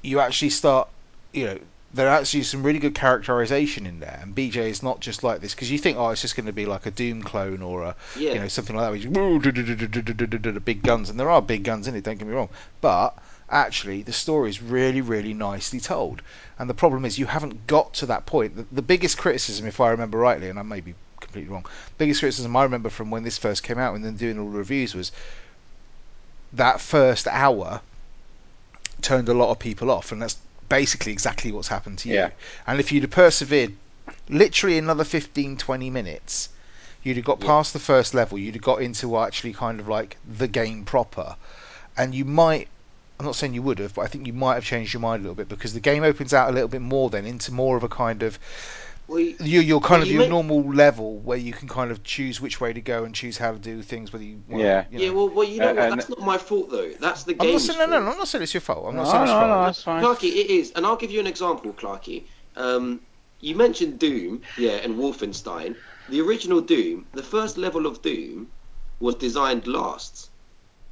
you 0.02 0.20
actually 0.20 0.50
start. 0.50 0.88
You 1.34 1.46
know, 1.46 1.60
there 1.96 2.08
are 2.08 2.20
actually 2.20 2.44
some 2.44 2.64
really 2.64 2.80
good 2.80 2.96
characterization 2.96 3.86
in 3.86 4.00
there, 4.00 4.20
and 4.22 4.36
BJ 4.36 4.70
is 4.70 4.84
not 4.84 5.00
just 5.00 5.24
like 5.24 5.42
this 5.42 5.54
because 5.54 5.72
you 5.72 5.78
think, 5.78 5.98
oh, 5.98 6.10
it's 6.10 6.22
just 6.22 6.36
going 6.36 6.46
to 6.46 6.54
be 6.54 6.66
like 6.66 6.86
a 6.86 6.92
Doom 6.92 7.24
clone 7.24 7.62
or 7.62 7.84
a 7.84 7.96
yeah. 8.18 8.34
you 8.34 8.40
know 8.40 8.48
something 8.48 8.76
like 8.76 8.86
that, 8.86 8.92
which 8.92 9.06
big 10.66 10.84
guns, 10.84 11.10
and 11.10 11.20
there 11.20 11.30
are 11.30 11.42
big 11.42 11.64
guns 11.64 11.88
in 11.88 11.96
it. 11.96 12.04
Don't 12.04 12.18
get 12.18 12.28
me 12.28 12.34
wrong, 12.34 12.50
but 12.82 13.18
actually 13.50 14.02
the 14.02 14.12
story 14.12 14.50
is 14.50 14.62
really 14.62 15.02
really 15.02 15.34
nicely 15.34 15.80
told. 15.80 16.22
And 16.60 16.70
the 16.70 16.74
problem 16.74 17.06
is 17.06 17.20
you 17.20 17.28
haven't 17.28 17.68
got 17.68 17.94
to 17.96 18.06
that 18.08 18.26
point. 18.26 18.56
The, 18.56 18.66
the 18.72 18.82
biggest 18.82 19.18
criticism 19.18 19.68
if 19.68 19.80
i 19.80 19.90
remember 19.90 20.18
rightly 20.18 20.50
and 20.50 20.58
i 20.58 20.64
may 20.64 20.82
be 20.82 20.96
completely 21.22 21.52
wrong 21.52 21.66
biggest 21.98 22.20
criticism 22.20 22.56
i 22.56 22.64
remember 22.64 22.90
from 22.90 23.12
when 23.12 23.24
this 23.24 23.38
first 23.38 23.64
came 23.64 23.78
out 23.78 23.96
and 23.96 24.04
then 24.04 24.16
doing 24.16 24.40
all 24.40 24.50
the 24.50 24.58
reviews 24.58 24.94
was 24.96 25.12
that 26.56 26.82
first 26.82 27.28
hour 27.28 27.82
turned 29.02 29.30
a 29.30 29.34
lot 29.34 29.52
of 29.52 29.60
people 29.60 29.92
off. 29.92 30.12
And 30.12 30.22
that's 30.22 30.38
basically 30.70 31.12
exactly 31.12 31.52
what's 31.52 31.68
happened 31.68 32.00
to 32.00 32.10
you. 32.10 32.16
Yeah. 32.16 32.30
And 32.68 32.80
if 32.80 32.92
you'd 32.92 33.04
have 33.04 33.12
persevered 33.12 33.74
literally 34.30 34.78
another 34.78 35.04
15, 35.04 35.58
20 35.58 35.90
minutes, 35.90 36.50
you'd 37.04 37.18
have 37.18 37.26
got 37.26 37.40
Yeah. 37.42 37.48
past 37.48 37.74
the 37.74 37.80
first 37.80 38.14
level, 38.14 38.38
you'd 38.38 38.56
have 38.56 38.64
got 38.64 38.82
into 38.82 39.18
actually 39.18 39.54
kind 39.54 39.80
of 39.80 39.88
like 39.88 40.18
the 40.28 40.48
game 40.48 40.86
proper, 40.86 41.36
and 41.98 42.14
you 42.16 42.26
might 42.26 42.68
I'm 43.18 43.26
not 43.26 43.36
saying 43.38 43.54
you 43.54 43.62
would 43.62 43.80
have, 43.80 43.94
but 43.94 44.02
I 44.02 44.08
think 44.08 44.28
you 44.28 44.34
might 44.34 44.56
have 44.56 44.66
changed 44.66 44.94
your 44.94 45.00
mind 45.00 45.22
a 45.22 45.24
little 45.24 45.36
bit 45.36 45.48
because 45.48 45.74
the 45.74 45.80
game 45.80 46.04
opens 46.04 46.34
out 46.34 46.50
a 46.50 46.52
little 46.52 46.68
bit 46.68 46.82
more 46.82 47.10
then 47.10 47.26
into 47.26 47.54
more 47.54 47.78
of 47.78 47.84
a 47.84 47.88
kind 47.88 48.22
of 48.22 48.38
Well, 49.08 49.20
you- 49.20 49.36
your 49.42 49.62
your 49.62 49.82
kind 49.82 50.02
of 50.02 50.08
you 50.08 50.14
your 50.16 50.22
make- 50.24 50.30
normal 50.30 50.62
level 50.74 51.18
where 51.20 51.38
you 51.38 51.54
can 51.54 51.68
kind 51.68 51.92
of 51.92 52.04
choose 52.04 52.42
which 52.42 52.60
way 52.60 52.74
to 52.74 52.82
go 52.82 53.04
and 53.04 53.14
choose 53.14 53.38
how 53.38 53.52
to 53.52 53.60
do 53.60 53.82
things. 53.84 54.12
Whether 54.12 54.26
you 54.26 54.42
want, 54.48 54.64
Yeah. 54.64 54.86
you 54.92 55.00
yeah, 55.00 55.10
well, 55.12 55.30
well, 55.30 55.48
you 55.48 55.60
know 55.60 55.70
Uh, 55.72 55.74
what? 55.76 55.90
That's 55.92 56.10
not 56.10 56.22
my 56.22 56.38
fault 56.38 56.70
though. 56.72 56.92
That's 57.00 57.24
the 57.24 57.34
I'm 57.34 57.38
not 57.38 57.44
game's 57.46 57.68
no, 57.68 57.86
no, 57.86 58.00
no, 58.00 58.12
I'm 58.12 58.18
not 58.18 58.28
saying 58.28 58.42
it's 58.44 58.54
your 58.54 58.62
fault. 58.62 58.86
I'm 58.88 58.96
not 58.96 59.04
No, 59.06 59.12
saying 59.12 59.24
it's 59.24 59.32
no, 59.32 59.40
your 59.40 59.48
no, 59.48 59.54
fault. 59.54 59.66
that's 59.68 59.84
fine. 59.84 60.04
Clarky, 60.04 60.30
it 60.36 60.50
is, 60.50 60.72
and 60.76 60.86
I'll 60.86 60.96
give 60.96 61.12
you 61.12 61.20
an 61.20 61.28
example, 61.28 61.72
Clarky. 61.74 62.24
Um, 62.56 63.02
you 63.42 63.56
mentioned 63.56 64.00
Doom, 64.00 64.42
yeah, 64.58 64.72
and 64.84 64.96
Wolfenstein. 64.96 65.76
The 66.10 66.22
original 66.22 66.62
Doom, 66.62 67.06
the 67.14 67.24
first 67.24 67.58
level 67.58 67.86
of 67.86 68.02
Doom, 68.02 68.48
was 69.00 69.16
designed 69.16 69.68
last, 69.68 70.30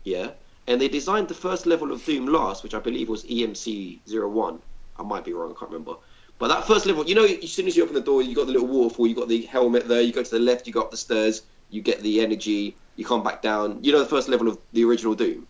yeah, 0.03 0.31
and 0.67 0.79
they 0.79 0.87
designed 0.87 1.29
the 1.29 1.33
first 1.33 1.65
level 1.65 1.91
of 1.91 2.03
Doom 2.05 2.27
last, 2.27 2.61
which 2.63 2.73
I 2.75 2.79
believe 2.79 3.09
was 3.09 3.23
EMC 3.25 4.01
01. 4.05 4.59
I 4.99 5.03
might 5.03 5.23
be 5.23 5.33
wrong, 5.33 5.51
I 5.55 5.59
can't 5.59 5.71
remember. 5.71 5.95
But 6.43 6.49
that 6.49 6.67
first 6.67 6.85
level, 6.85 7.07
you 7.07 7.15
know, 7.15 7.23
as 7.23 7.53
soon 7.53 7.67
as 7.67 7.77
you 7.77 7.83
open 7.83 7.95
the 7.95 8.01
door, 8.01 8.21
you 8.21 8.35
got 8.35 8.47
the 8.47 8.51
little 8.51 8.67
waterfall, 8.67 9.07
you 9.07 9.15
got 9.15 9.29
the 9.29 9.43
helmet 9.43 9.87
there, 9.87 10.01
you 10.01 10.11
go 10.11 10.21
to 10.21 10.29
the 10.29 10.39
left, 10.39 10.67
you 10.67 10.73
go 10.73 10.81
up 10.81 10.91
the 10.91 10.97
stairs, 10.97 11.43
you 11.69 11.81
get 11.81 12.01
the 12.01 12.19
energy, 12.19 12.75
you 12.97 13.05
come 13.05 13.23
back 13.23 13.41
down. 13.41 13.81
You 13.81 13.93
know 13.93 13.99
the 13.99 14.05
first 14.05 14.27
level 14.27 14.49
of 14.49 14.57
the 14.73 14.83
original 14.83 15.15
Doom. 15.15 15.47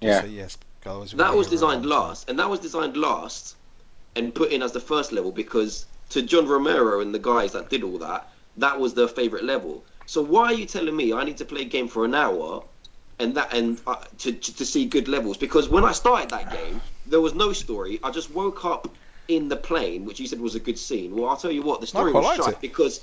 Yeah. 0.00 0.22
say 0.22 0.28
yes. 0.28 0.56
Otherwise 0.86 1.12
we're 1.12 1.18
That 1.18 1.36
was 1.36 1.48
designed 1.48 1.84
long 1.84 2.00
time. 2.00 2.08
last, 2.08 2.30
and 2.30 2.38
that 2.38 2.48
was 2.48 2.58
designed 2.58 2.96
last 2.96 3.56
and 4.16 4.34
put 4.34 4.50
in 4.50 4.62
as 4.62 4.72
the 4.72 4.80
first 4.80 5.12
level 5.12 5.30
because 5.30 5.84
to 6.08 6.22
John 6.22 6.48
Romero 6.48 7.02
and 7.02 7.14
the 7.14 7.18
guys 7.18 7.52
that 7.52 7.68
did 7.68 7.82
all 7.82 7.98
that, 7.98 8.30
that 8.56 8.80
was 8.80 8.94
their 8.94 9.08
favorite 9.08 9.44
level. 9.44 9.84
So 10.06 10.22
why 10.22 10.44
are 10.44 10.54
you 10.54 10.64
telling 10.64 10.96
me 10.96 11.12
I 11.12 11.22
need 11.24 11.36
to 11.36 11.44
play 11.44 11.60
a 11.60 11.66
game 11.66 11.86
for 11.86 12.06
an 12.06 12.14
hour 12.14 12.64
and 13.18 13.34
that 13.34 13.52
and 13.52 13.78
uh, 13.86 13.96
to, 14.20 14.32
to 14.32 14.56
to 14.56 14.64
see 14.64 14.86
good 14.86 15.06
levels? 15.06 15.36
Because 15.36 15.68
when 15.68 15.84
I 15.84 15.92
started 15.92 16.30
that 16.30 16.50
game, 16.50 16.80
there 17.04 17.20
was 17.20 17.34
no 17.34 17.52
story. 17.52 18.00
I 18.02 18.10
just 18.10 18.30
woke 18.30 18.64
up 18.64 18.88
in 19.28 19.48
the 19.48 19.56
plane, 19.56 20.04
which 20.04 20.18
you 20.18 20.26
said 20.26 20.40
was 20.40 20.54
a 20.54 20.60
good 20.60 20.78
scene. 20.78 21.14
Well, 21.14 21.28
I'll 21.28 21.36
tell 21.36 21.50
you 21.50 21.62
what, 21.62 21.80
the 21.80 21.86
story 21.86 22.12
was 22.12 22.36
shite 22.36 22.54
it. 22.54 22.60
because. 22.60 23.00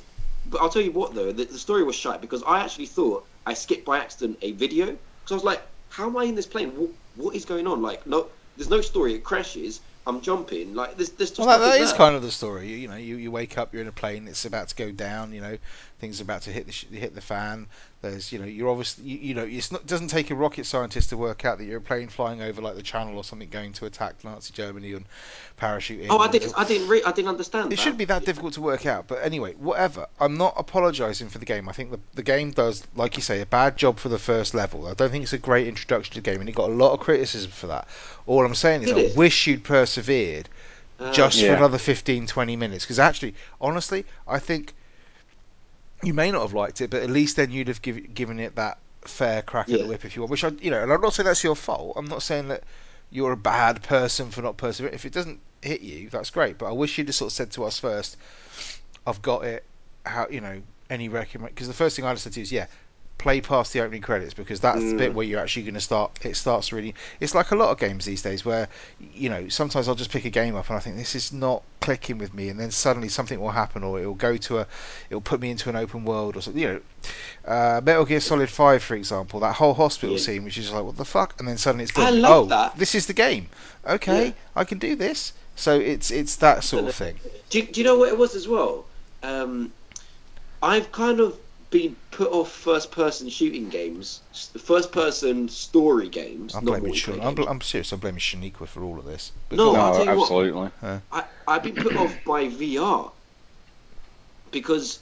But 0.47 0.61
I'll 0.61 0.69
tell 0.69 0.83
you 0.83 0.91
what 0.91 1.15
though, 1.15 1.31
the, 1.31 1.45
the 1.45 1.57
story 1.57 1.83
was 1.83 1.95
shite 1.95 2.21
because 2.21 2.43
I 2.43 2.59
actually 2.59 2.85
thought 2.85 3.25
I 3.47 3.55
skipped 3.55 3.83
by 3.83 3.97
accident 3.97 4.37
a 4.43 4.51
video 4.51 4.85
because 4.85 5.31
I 5.31 5.33
was 5.33 5.43
like, 5.43 5.61
how 5.89 6.05
am 6.05 6.17
I 6.17 6.25
in 6.25 6.35
this 6.35 6.45
plane? 6.45 6.69
What, 6.71 6.89
what 7.15 7.35
is 7.35 7.45
going 7.45 7.65
on? 7.65 7.81
Like, 7.81 8.05
no, 8.05 8.27
there's 8.57 8.69
no 8.69 8.81
story. 8.81 9.15
It 9.15 9.23
crashes. 9.23 9.79
I'm 10.07 10.21
jumping. 10.21 10.75
Like, 10.75 10.97
there's, 10.97 11.09
there's 11.11 11.35
Well, 11.37 11.47
that, 11.47 11.57
that 11.57 11.81
is 11.81 11.91
kind 11.93 12.15
of 12.15 12.21
the 12.21 12.29
story. 12.29 12.67
You, 12.67 12.77
you 12.77 12.87
know, 12.87 12.95
you, 12.95 13.15
you 13.15 13.31
wake 13.31 13.57
up, 13.57 13.73
you're 13.73 13.81
in 13.81 13.87
a 13.87 13.91
plane, 13.91 14.27
it's 14.27 14.45
about 14.45 14.67
to 14.67 14.75
go 14.75 14.91
down. 14.91 15.33
You 15.33 15.41
know, 15.41 15.57
things 15.99 16.19
are 16.19 16.23
about 16.23 16.43
to 16.43 16.51
hit 16.51 16.67
the 16.67 16.97
hit 16.97 17.15
the 17.15 17.21
fan. 17.21 17.67
There's, 18.09 18.31
you 18.31 18.39
know, 18.39 18.45
you're 18.45 18.69
obviously, 18.69 19.03
you, 19.05 19.17
you 19.17 19.33
know, 19.33 19.43
it's 19.43 19.71
not 19.71 19.81
it 19.81 19.87
doesn't 19.87 20.09
take 20.09 20.29
a 20.31 20.35
rocket 20.35 20.65
scientist 20.65 21.09
to 21.09 21.17
work 21.17 21.43
out 21.45 21.57
that 21.57 21.65
you're 21.65 21.79
a 21.79 21.81
plane 21.81 22.07
flying 22.07 22.41
over 22.41 22.61
like 22.61 22.75
the 22.75 22.83
Channel 22.83 23.17
or 23.17 23.23
something, 23.23 23.49
going 23.49 23.73
to 23.73 23.85
attack 23.85 24.23
Nazi 24.23 24.53
Germany 24.53 24.93
and 24.93 25.05
parachuting. 25.59 26.07
Oh, 26.09 26.19
I 26.19 26.27
didn't. 26.27 26.53
I 26.55 26.63
didn't. 26.65 26.87
Re- 26.87 27.01
I 27.03 27.11
didn't 27.11 27.29
understand. 27.29 27.67
It 27.67 27.77
that. 27.77 27.81
shouldn't 27.81 27.97
be 27.97 28.05
that 28.05 28.25
difficult 28.25 28.53
to 28.53 28.61
work 28.61 28.85
out, 28.85 29.07
but 29.07 29.23
anyway, 29.23 29.53
whatever. 29.53 30.05
I'm 30.19 30.37
not 30.37 30.53
apologising 30.57 31.29
for 31.29 31.39
the 31.39 31.45
game. 31.45 31.67
I 31.67 31.71
think 31.71 31.89
the, 31.91 31.99
the 32.13 32.23
game 32.23 32.51
does, 32.51 32.85
like 32.95 33.15
you 33.17 33.23
say, 33.23 33.41
a 33.41 33.45
bad 33.47 33.75
job 33.75 33.97
for 33.97 34.09
the 34.09 34.19
first 34.19 34.53
level. 34.53 34.85
I 34.87 34.93
don't 34.93 35.09
think 35.09 35.23
it's 35.23 35.33
a 35.33 35.39
great 35.39 35.67
introduction 35.67 36.13
to 36.13 36.21
the 36.21 36.29
game, 36.31 36.41
and 36.41 36.47
it 36.47 36.53
got 36.53 36.69
a 36.69 36.73
lot 36.73 36.93
of 36.93 36.99
criticism 36.99 37.49
for 37.49 37.65
that. 37.67 37.87
All 38.27 38.45
I'm 38.45 38.53
saying 38.53 38.83
is, 38.83 38.89
Did 38.89 38.97
I 38.97 39.01
it? 39.01 39.17
wish 39.17 39.47
you'd 39.47 39.63
persevered 39.63 40.47
Uh, 40.99 41.11
just 41.11 41.41
for 41.41 41.53
another 41.53 41.79
15, 41.79 42.27
20 42.27 42.55
minutes. 42.55 42.85
Because 42.85 42.99
actually, 42.99 43.33
honestly, 43.59 44.05
I 44.27 44.37
think 44.37 44.73
you 46.03 46.13
may 46.13 46.31
not 46.31 46.41
have 46.41 46.53
liked 46.53 46.81
it, 46.81 46.89
but 46.89 47.03
at 47.03 47.09
least 47.09 47.35
then 47.35 47.51
you'd 47.51 47.67
have 47.67 47.81
give, 47.81 48.13
given 48.13 48.39
it 48.39 48.55
that 48.55 48.77
fair 49.01 49.41
crack 49.41 49.67
at 49.69 49.75
Yeah. 49.75 49.83
the 49.83 49.87
whip 49.87 50.05
if 50.05 50.15
you 50.15 50.21
want. 50.21 50.31
Which 50.31 50.43
I, 50.43 50.49
you 50.61 50.71
know, 50.71 50.81
and 50.81 50.91
I'm 50.91 51.01
not 51.01 51.13
saying 51.13 51.25
that's 51.25 51.43
your 51.43 51.55
fault. 51.55 51.93
I'm 51.95 52.05
not 52.05 52.23
saying 52.23 52.47
that 52.49 52.63
you're 53.11 53.31
a 53.31 53.37
bad 53.37 53.83
person 53.83 54.31
for 54.31 54.41
not 54.41 54.57
persevering. 54.57 54.93
If 54.93 55.05
it 55.05 55.13
doesn't 55.13 55.39
hit 55.61 55.81
you, 55.81 56.09
that's 56.09 56.29
great. 56.29 56.57
But 56.57 56.67
I 56.67 56.71
wish 56.71 56.97
you'd 56.97 57.07
have 57.07 57.15
sort 57.15 57.29
of 57.29 57.33
said 57.33 57.51
to 57.51 57.63
us 57.63 57.79
first, 57.79 58.17
"I've 59.05 59.21
got 59.21 59.45
it." 59.45 59.63
How 60.05 60.27
you 60.29 60.41
know 60.41 60.61
any 60.89 61.09
recommend? 61.09 61.55
Because 61.55 61.67
the 61.67 61.73
first 61.73 61.95
thing 61.95 62.05
I'd 62.05 62.09
have 62.09 62.19
said 62.19 62.33
to 62.33 62.39
you 62.39 62.43
is, 62.43 62.51
"Yeah, 62.51 62.67
play 63.17 63.39
past 63.41 63.73
the 63.73 63.79
opening 63.79 64.01
credits 64.01 64.33
because 64.33 64.59
that's 64.59 64.79
the 64.81 64.93
Mm. 64.93 64.97
bit 64.97 65.13
where 65.13 65.25
you're 65.25 65.39
actually 65.39 65.63
going 65.63 65.73
to 65.75 65.79
start. 65.81 66.11
It 66.23 66.35
starts 66.35 66.71
really. 66.71 66.93
It's 67.19 67.33
like 67.33 67.51
a 67.51 67.55
lot 67.55 67.69
of 67.69 67.79
games 67.79 68.05
these 68.05 68.21
days 68.21 68.43
where 68.45 68.67
you 68.99 69.29
know 69.29 69.47
sometimes 69.49 69.87
I'll 69.87 69.95
just 69.95 70.11
pick 70.11 70.25
a 70.25 70.29
game 70.29 70.55
up 70.55 70.67
and 70.69 70.77
I 70.77 70.79
think 70.79 70.97
this 70.97 71.15
is 71.15 71.31
not 71.33 71.63
clicking 71.79 72.17
with 72.17 72.33
me, 72.33 72.49
and 72.49 72.59
then 72.59 72.71
suddenly 72.71 73.09
something 73.09 73.39
will 73.39 73.51
happen 73.51 73.83
or 73.83 73.99
it'll 73.99 74.13
go 74.15 74.37
to 74.37 74.59
a, 74.59 74.67
it'll 75.09 75.21
put 75.21 75.39
me 75.39 75.49
into 75.49 75.69
an 75.69 75.75
open 75.75 76.03
world 76.03 76.35
or 76.35 76.41
something. 76.41 76.61
You 76.61 76.67
know, 76.73 76.81
uh, 77.51 77.81
Metal 77.83 78.05
Gear 78.05 78.19
Solid 78.19 78.49
Five, 78.49 78.83
for 78.83 78.95
example, 78.95 79.39
that 79.39 79.53
whole 79.55 79.73
hospital 79.73 80.15
Yeah. 80.17 80.21
scene, 80.21 80.43
which 80.43 80.57
is 80.57 80.71
like 80.71 80.83
what 80.83 80.97
the 80.97 81.05
fuck, 81.05 81.35
and 81.39 81.47
then 81.47 81.57
suddenly 81.57 81.85
it's 81.85 81.97
I 81.97 82.09
love 82.09 82.45
oh, 82.45 82.49
that. 82.49 82.77
this 82.77 82.93
is 82.95 83.05
the 83.07 83.13
game. 83.13 83.47
Okay, 83.87 84.25
Yeah. 84.27 84.31
I 84.55 84.63
can 84.65 84.77
do 84.77 84.95
this. 84.95 85.31
So 85.55 85.79
it's 85.79 86.11
it's 86.11 86.35
that 86.37 86.63
sort 86.65 86.85
of 86.85 86.93
thing. 86.95 87.15
Do, 87.49 87.59
you- 87.59 87.65
do 87.65 87.79
you 87.79 87.85
know 87.85 87.97
what 87.97 88.09
it 88.09 88.17
was 88.17 88.35
as 88.35 88.45
well? 88.47 88.85
Um, 89.23 89.71
I've 90.61 90.91
kind 90.91 91.19
of 91.21 91.37
been 91.75 91.95
put 92.11 92.31
off 92.31 92.51
first-person 92.51 93.27
shooting 93.29 93.67
games, 93.69 94.21
first-person 94.57 95.49
story 95.49 96.07
games. 96.07 96.55
I'm 96.55 96.63
not 96.63 96.71
blaming 96.79 96.91
multiplayer 96.93 96.95
Shun- 96.95 97.13
I'm, 97.15 97.35
games. 97.35 97.45
bl- 97.45 97.49
I'm 97.51 97.61
serious. 97.61 97.91
I'm 97.91 97.99
blaming 97.99 98.19
Shaniqua 98.19 98.67
for 98.67 98.83
all 98.83 98.97
of 98.97 99.05
this. 99.05 99.31
But 99.49 99.57
No, 99.57 99.73
go. 99.73 99.79
I'll 99.79 99.91
no, 99.91 100.05
tell 100.05 100.13
you 100.13 100.19
what. 100.19 100.71
absolutely. 100.71 101.01
I, 101.11 101.25
I've 101.47 101.63
been 101.63 101.75
put 101.75 101.95
off 101.97 102.23
by 102.23 102.45
VR 102.45 103.11
because 104.51 104.99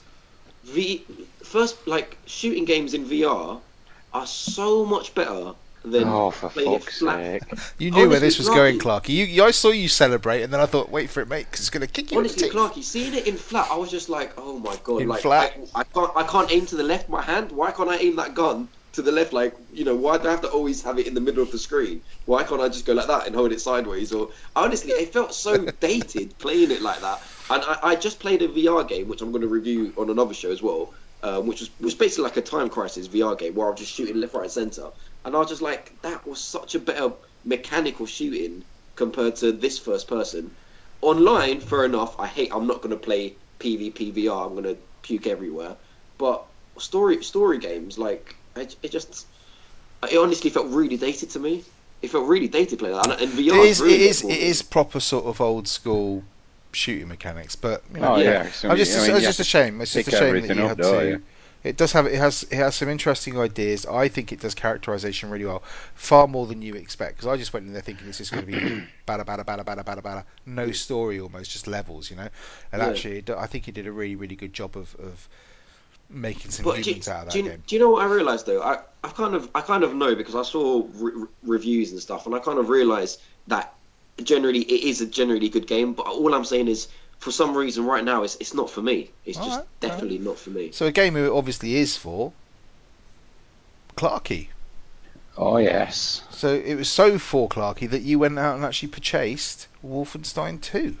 V 0.64 1.06
first 1.44 1.86
like 1.86 2.18
shooting 2.26 2.64
games 2.64 2.94
in 2.94 3.04
VR 3.04 3.62
are 4.12 4.26
so 4.26 4.84
much 4.84 5.14
better 5.14 5.54
than 5.84 6.04
Oh, 6.06 6.30
for 6.30 6.48
playing 6.48 6.72
it 6.72 6.82
fuck's 6.82 6.98
flat. 6.98 7.24
sake. 7.42 7.42
You 7.78 7.90
knew 7.90 8.08
where 8.08 8.20
this 8.20 8.38
was 8.38 8.48
going, 8.48 8.78
Clarky. 8.78 8.78
Clarky. 8.78 9.08
You, 9.10 9.24
you, 9.24 9.44
I 9.44 9.50
saw 9.50 9.70
you 9.70 9.88
celebrate, 9.88 10.42
and 10.42 10.52
then 10.52 10.60
I 10.60 10.66
thought, 10.66 10.90
wait 10.90 11.10
for 11.10 11.20
it, 11.20 11.28
mate, 11.28 11.46
because 11.46 11.60
it's 11.60 11.70
going 11.70 11.86
to 11.86 11.86
kick 11.92 12.12
you 12.12 12.18
Honestly, 12.18 12.46
in 12.46 12.48
the 12.48 12.54
teeth. 12.54 12.60
Clarky, 12.74 12.82
seeing 12.84 13.14
it 13.14 13.26
in 13.26 13.36
flat, 13.36 13.68
I 13.70 13.76
was 13.76 13.90
just 13.90 14.08
like, 14.08 14.32
oh 14.36 14.58
my 14.58 14.76
god, 14.82 15.02
In 15.02 15.08
like 15.08 15.22
flat? 15.22 15.52
I, 15.74 15.80
I 15.80 15.84
can't 15.84 16.10
I 16.16 16.22
can't 16.24 16.50
aim 16.52 16.66
to 16.66 16.76
the 16.76 16.82
left 16.82 17.04
of 17.04 17.10
my 17.10 17.22
hand. 17.22 17.52
Why 17.52 17.70
can't 17.72 17.88
I 17.88 17.96
aim 17.96 18.16
that 18.16 18.34
gun 18.34 18.68
to 18.92 19.02
the 19.02 19.12
left? 19.12 19.32
Like 19.32 19.54
you 19.72 19.84
know, 19.84 19.96
why 19.96 20.18
do 20.18 20.28
I 20.28 20.30
have 20.32 20.40
to 20.42 20.48
always 20.48 20.82
have 20.82 20.98
it 20.98 21.06
in 21.06 21.14
the 21.14 21.20
middle 21.20 21.42
of 21.42 21.50
the 21.50 21.58
screen? 21.58 22.02
Why 22.24 22.44
can't 22.44 22.60
I 22.60 22.68
just 22.68 22.86
go 22.86 22.92
like 22.94 23.08
that 23.08 23.26
and 23.26 23.34
hold 23.34 23.52
it 23.52 23.60
sideways? 23.60 24.12
Or 24.12 24.30
honestly, 24.56 24.92
it 24.92 25.12
felt 25.12 25.34
so 25.34 25.66
dated 25.80 26.38
playing 26.38 26.70
it 26.70 26.82
like 26.82 27.00
that. 27.00 27.22
And 27.50 27.62
I, 27.64 27.78
I 27.82 27.96
just 27.96 28.20
played 28.20 28.42
a 28.42 28.48
VR 28.48 28.84
game, 28.84 29.08
which 29.08 29.20
I'm 29.22 29.30
going 29.32 29.42
to 29.42 29.48
review 29.48 29.92
on 29.96 30.10
another 30.10 30.34
show 30.34 30.50
as 30.50 30.62
well, 30.62 30.94
um, 31.24 31.46
which 31.46 31.60
was 31.60 31.70
was 31.80 31.94
basically 31.94 32.24
like 32.24 32.36
a 32.36 32.42
time 32.42 32.68
crisis 32.68 33.08
VR 33.08 33.36
game 33.36 33.54
where 33.54 33.66
I 33.66 33.70
was 33.70 33.80
just 33.80 33.92
shooting 33.92 34.20
left, 34.20 34.34
right, 34.34 34.50
center. 34.50 34.90
And 35.24 35.34
I 35.34 35.38
was 35.38 35.48
just 35.48 35.62
like, 35.62 36.00
that 36.02 36.26
was 36.26 36.38
such 36.38 36.74
a 36.74 36.78
better 36.78 37.12
mechanical 37.46 38.04
shooting 38.04 38.62
compared 38.94 39.36
to 39.36 39.50
this 39.50 39.78
first 39.78 40.06
person. 40.06 40.50
Online, 41.00 41.60
fair 41.60 41.86
enough. 41.86 42.20
I 42.20 42.26
hate. 42.26 42.50
I'm 42.52 42.66
not 42.66 42.82
going 42.82 42.90
to 42.90 43.02
play 43.02 43.34
PvP 43.58 44.12
VR. 44.12 44.46
I'm 44.46 44.52
going 44.52 44.64
to 44.64 44.76
puke 45.00 45.26
everywhere. 45.26 45.76
But 46.18 46.44
story 46.76 47.24
story 47.24 47.56
games, 47.58 47.96
like 47.96 48.36
it, 48.54 48.76
it 48.82 48.90
just, 48.90 49.26
it 50.10 50.18
honestly 50.18 50.50
felt 50.50 50.66
really 50.66 50.98
dated 50.98 51.30
to 51.30 51.38
me. 51.38 51.64
It 52.02 52.10
felt 52.10 52.28
really 52.28 52.48
dated 52.48 52.80
playing 52.80 52.96
that. 52.96 53.10
And, 53.10 53.22
and 53.22 53.32
VR 53.32 53.64
It 53.64 53.70
is, 53.70 53.80
it 53.80 53.88
is, 53.88 54.22
it 54.22 54.26
me. 54.26 54.70
proper 54.70 55.00
sort 55.00 55.24
of 55.24 55.40
old 55.40 55.68
school 55.68 56.22
shooting 56.74 57.08
mechanics, 57.08 57.56
but 57.56 57.82
you 57.94 58.00
know, 58.00 58.12
Oh, 58.12 58.18
Yeah. 58.18 58.24
yeah. 58.24 58.50
so 58.50 58.68
I'm 58.68 58.76
just, 58.76 58.96
I 58.96 59.00
mean, 59.02 59.14
it's 59.16 59.20
you 59.20 59.26
just 59.26 59.40
a 59.40 59.44
have 59.44 59.44
to 59.44 59.44
shame. 59.44 59.80
It's 59.80 59.92
just 59.92 60.08
a 60.08 60.10
pick 60.10 60.12
shame 60.12 60.40
that 60.42 60.50
everything 60.50 60.58
you 60.58 60.64
up, 60.64 60.68
had 60.68 60.82
don't 60.82 60.84
to. 60.84 61.08
you? 61.08 61.22
It 61.64 61.76
does 61.78 61.92
have 61.92 62.06
it 62.06 62.16
has 62.16 62.42
it 62.44 62.56
has 62.56 62.74
some 62.74 62.88
interesting 62.90 63.38
ideas. 63.38 63.86
I 63.86 64.08
think 64.08 64.32
it 64.32 64.40
does 64.40 64.54
characterization 64.54 65.30
really 65.30 65.46
well, 65.46 65.62
far 65.94 66.28
more 66.28 66.46
than 66.46 66.60
you 66.62 66.74
expect. 66.74 67.16
Because 67.16 67.26
I 67.28 67.36
just 67.38 67.52
went 67.54 67.66
in 67.66 67.72
there 67.72 67.80
thinking 67.82 68.06
this 68.06 68.20
is 68.20 68.30
going 68.30 68.42
to 68.42 68.46
be 68.46 68.60
bada 69.08 69.24
bada 69.24 69.44
bada 69.44 69.64
bada 69.64 69.82
bada 69.84 70.02
bada, 70.02 70.24
no 70.46 70.72
story 70.72 71.18
almost, 71.20 71.50
just 71.52 71.66
levels, 71.66 72.10
you 72.10 72.16
know. 72.16 72.28
And 72.72 72.82
Yeah. 72.82 72.88
actually, 72.88 73.18
it, 73.18 73.24
do- 73.26 73.36
I 73.36 73.46
think 73.46 73.64
he 73.64 73.72
did 73.72 73.86
a 73.86 73.92
really 73.92 74.16
really 74.16 74.36
good 74.36 74.52
job 74.52 74.76
of, 74.76 74.94
of 74.96 75.28
making 76.10 76.50
some 76.50 76.64
But 76.64 76.82
do, 76.82 76.92
humans 76.92 77.08
out 77.08 77.20
of 77.22 77.26
that 77.28 77.32
do, 77.32 77.38
you, 77.42 77.50
game. 77.50 77.62
do 77.66 77.74
you 77.74 77.80
know 77.80 77.90
what 77.90 78.02
I 78.02 78.12
realized 78.12 78.46
though? 78.46 78.62
I, 78.62 78.80
I 79.02 79.08
kind 79.08 79.34
of 79.34 79.50
I 79.54 79.60
kind 79.60 79.82
of 79.84 79.94
know 79.94 80.14
because 80.14 80.34
I 80.34 80.42
saw 80.42 80.86
re- 80.94 81.26
reviews 81.42 81.92
and 81.92 82.00
stuff, 82.00 82.26
and 82.26 82.34
I 82.34 82.38
kind 82.38 82.58
of 82.58 82.68
realized 82.68 83.20
that 83.46 83.73
generally 84.22 84.60
it 84.60 84.84
is 84.84 85.00
a 85.00 85.06
generally 85.06 85.48
good 85.48 85.66
game. 85.66 85.92
But 85.94 86.06
all 86.06 86.34
I'm 86.34 86.44
saying 86.44 86.68
is, 86.68 86.88
for 87.18 87.30
some 87.30 87.56
reason, 87.56 87.84
right 87.84 88.04
now 88.04 88.22
it's 88.22 88.36
it's 88.36 88.54
not 88.54 88.70
for 88.70 88.82
me. 88.82 89.10
It's 89.24 89.38
just 89.38 89.50
Alright, 89.50 89.66
definitely 89.80 90.18
not 90.18 90.38
for 90.38 90.50
me. 90.50 90.72
So 90.72 90.86
a 90.86 90.92
game 90.92 91.14
who 91.14 91.24
it 91.24 91.36
obviously 91.36 91.76
is 91.76 91.96
for 91.96 92.32
Clarky. 93.96 94.48
Oh, 95.36 95.56
yes. 95.56 96.22
So 96.30 96.54
it 96.54 96.76
was 96.76 96.88
so 96.88 97.18
for 97.18 97.48
Clarky 97.48 97.90
that 97.90 98.02
you 98.02 98.18
went 98.18 98.38
out 98.38 98.54
and 98.54 98.64
actually 98.64 98.88
purchased 98.88 99.66
Wolfenstein 99.84 100.60
2. 100.60 100.96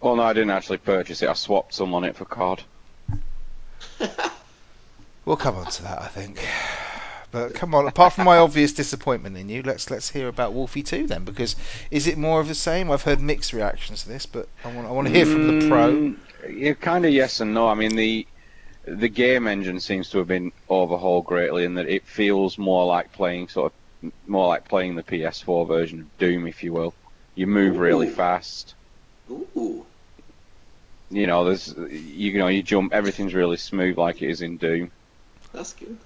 Well, 0.00 0.16
no, 0.16 0.22
I 0.22 0.32
didn't 0.32 0.50
actually 0.50 0.78
purchase 0.78 1.20
it. 1.22 1.28
I 1.28 1.34
swapped 1.34 1.74
some 1.74 1.92
on 1.92 2.04
it 2.04 2.16
for 2.16 2.24
COD. 2.24 2.62
We'll 5.26 5.36
come 5.36 5.56
on 5.56 5.66
to 5.66 5.82
that, 5.82 6.00
I 6.00 6.06
think. 6.06 6.42
But 7.30 7.54
come 7.54 7.74
on, 7.74 7.86
apart 7.86 8.12
from 8.14 8.24
my 8.24 8.38
obvious 8.38 8.72
disappointment 8.72 9.36
in 9.36 9.48
you, 9.48 9.62
let's 9.62 9.90
let's 9.90 10.10
hear 10.10 10.28
about 10.28 10.52
Wolfie 10.52 10.82
2 10.82 11.06
then, 11.06 11.24
because 11.24 11.56
is 11.90 12.06
it 12.06 12.18
more 12.18 12.40
of 12.40 12.48
the 12.48 12.54
same? 12.54 12.90
I've 12.90 13.02
heard 13.02 13.20
mixed 13.20 13.52
reactions 13.52 14.02
to 14.02 14.08
this, 14.08 14.26
but 14.26 14.48
I 14.64 14.68
want 14.68 14.86
I 14.88 14.90
want 14.92 15.06
to 15.08 15.12
hear 15.14 15.26
from 15.26 15.46
the 15.46 15.52
pro. 15.54 15.98
Mm, 15.98 16.18
Yeah, 16.48 16.74
kind 16.74 17.04
of 17.04 17.12
yes 17.12 17.40
and 17.40 17.54
no. 17.54 17.68
I 17.68 17.74
mean, 17.74 17.96
the 17.96 18.26
the 18.84 19.08
game 19.08 19.46
engine 19.46 19.80
seems 19.80 20.10
to 20.10 20.18
have 20.18 20.28
been 20.28 20.52
overhauled 20.68 21.26
greatly 21.26 21.64
in 21.64 21.74
that 21.74 21.88
it 21.88 22.06
feels 22.06 22.58
more 22.58 22.86
like 22.86 23.12
playing 23.12 23.48
sort 23.48 23.72
of 24.02 24.12
more 24.26 24.48
like 24.48 24.68
playing 24.68 24.96
the 24.96 25.02
PS4 25.04 25.66
version 25.66 26.00
of 26.00 26.16
Doom, 26.18 26.46
if 26.46 26.62
you 26.62 26.72
will. 26.72 26.94
You 27.34 27.46
move 27.46 27.78
really 27.78 28.08
fast. 28.08 28.76
Ooh, 29.30 29.86
You 31.10 31.26
know, 31.26 31.44
there's 31.44 31.74
you 31.90 32.38
know 32.38 32.48
you 32.48 32.62
jump. 32.62 32.92
Everything's 32.94 33.34
really 33.34 33.56
smooth, 33.58 33.98
like 33.98 34.22
it 34.22 34.30
is 34.30 34.40
in 34.42 34.56
Doom. 34.58 34.92
that's 35.52 35.72
good. 35.74 35.98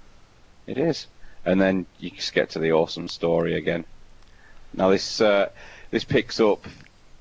It 0.67 0.77
is, 0.77 1.07
and 1.45 1.61
then 1.61 1.85
you 1.99 2.09
just 2.09 2.33
get 2.33 2.51
to 2.51 2.59
the 2.59 2.71
awesome 2.73 3.07
story 3.07 3.55
again. 3.55 3.85
Now 4.73 4.89
this 4.89 5.21
uh, 5.21 5.49
this 5.91 6.03
picks 6.03 6.39
up 6.39 6.65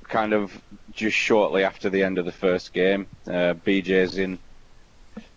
kind 0.08 0.32
of 0.32 0.60
just 0.92 1.16
shortly 1.16 1.64
after 1.64 1.90
the 1.90 2.02
end 2.02 2.18
of 2.18 2.24
the 2.24 2.32
first 2.32 2.72
game. 2.72 3.06
Uh, 3.26 3.54
BJ's 3.66 4.18
in 4.18 4.38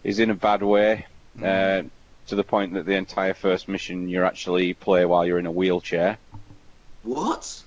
is 0.04 0.20
in 0.20 0.30
a 0.30 0.36
bad 0.36 0.64
way 0.64 1.06
uh, 1.44 1.84
to 2.28 2.36
the 2.36 2.44
point 2.44 2.74
that 2.74 2.86
the 2.86 2.96
entire 2.96 3.34
first 3.34 3.68
mission 3.68 4.10
you 4.10 4.24
actually 4.24 4.74
play 4.74 5.06
while 5.06 5.26
you're 5.26 5.40
in 5.40 5.46
a 5.46 5.52
wheelchair. 5.52 6.18
What? 7.04 7.64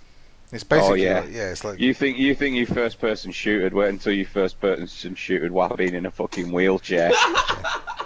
It's 0.52 0.64
basically 0.64 1.06
oh, 1.08 1.12
yeah. 1.12 1.20
like, 1.20 1.32
yeah, 1.32 1.50
it's 1.50 1.64
like 1.64 1.78
You 1.78 1.94
think 1.94 2.18
you 2.18 2.34
think 2.34 2.56
you 2.56 2.66
first 2.66 3.00
person 3.00 3.30
shooted? 3.30 3.72
Wait 3.72 3.88
until 3.88 4.12
you 4.12 4.24
first 4.24 4.60
person 4.60 5.14
shooted 5.14 5.52
while 5.52 5.76
being 5.76 5.94
in 5.94 6.06
a 6.06 6.10
fucking 6.10 6.50
wheelchair. 6.50 7.12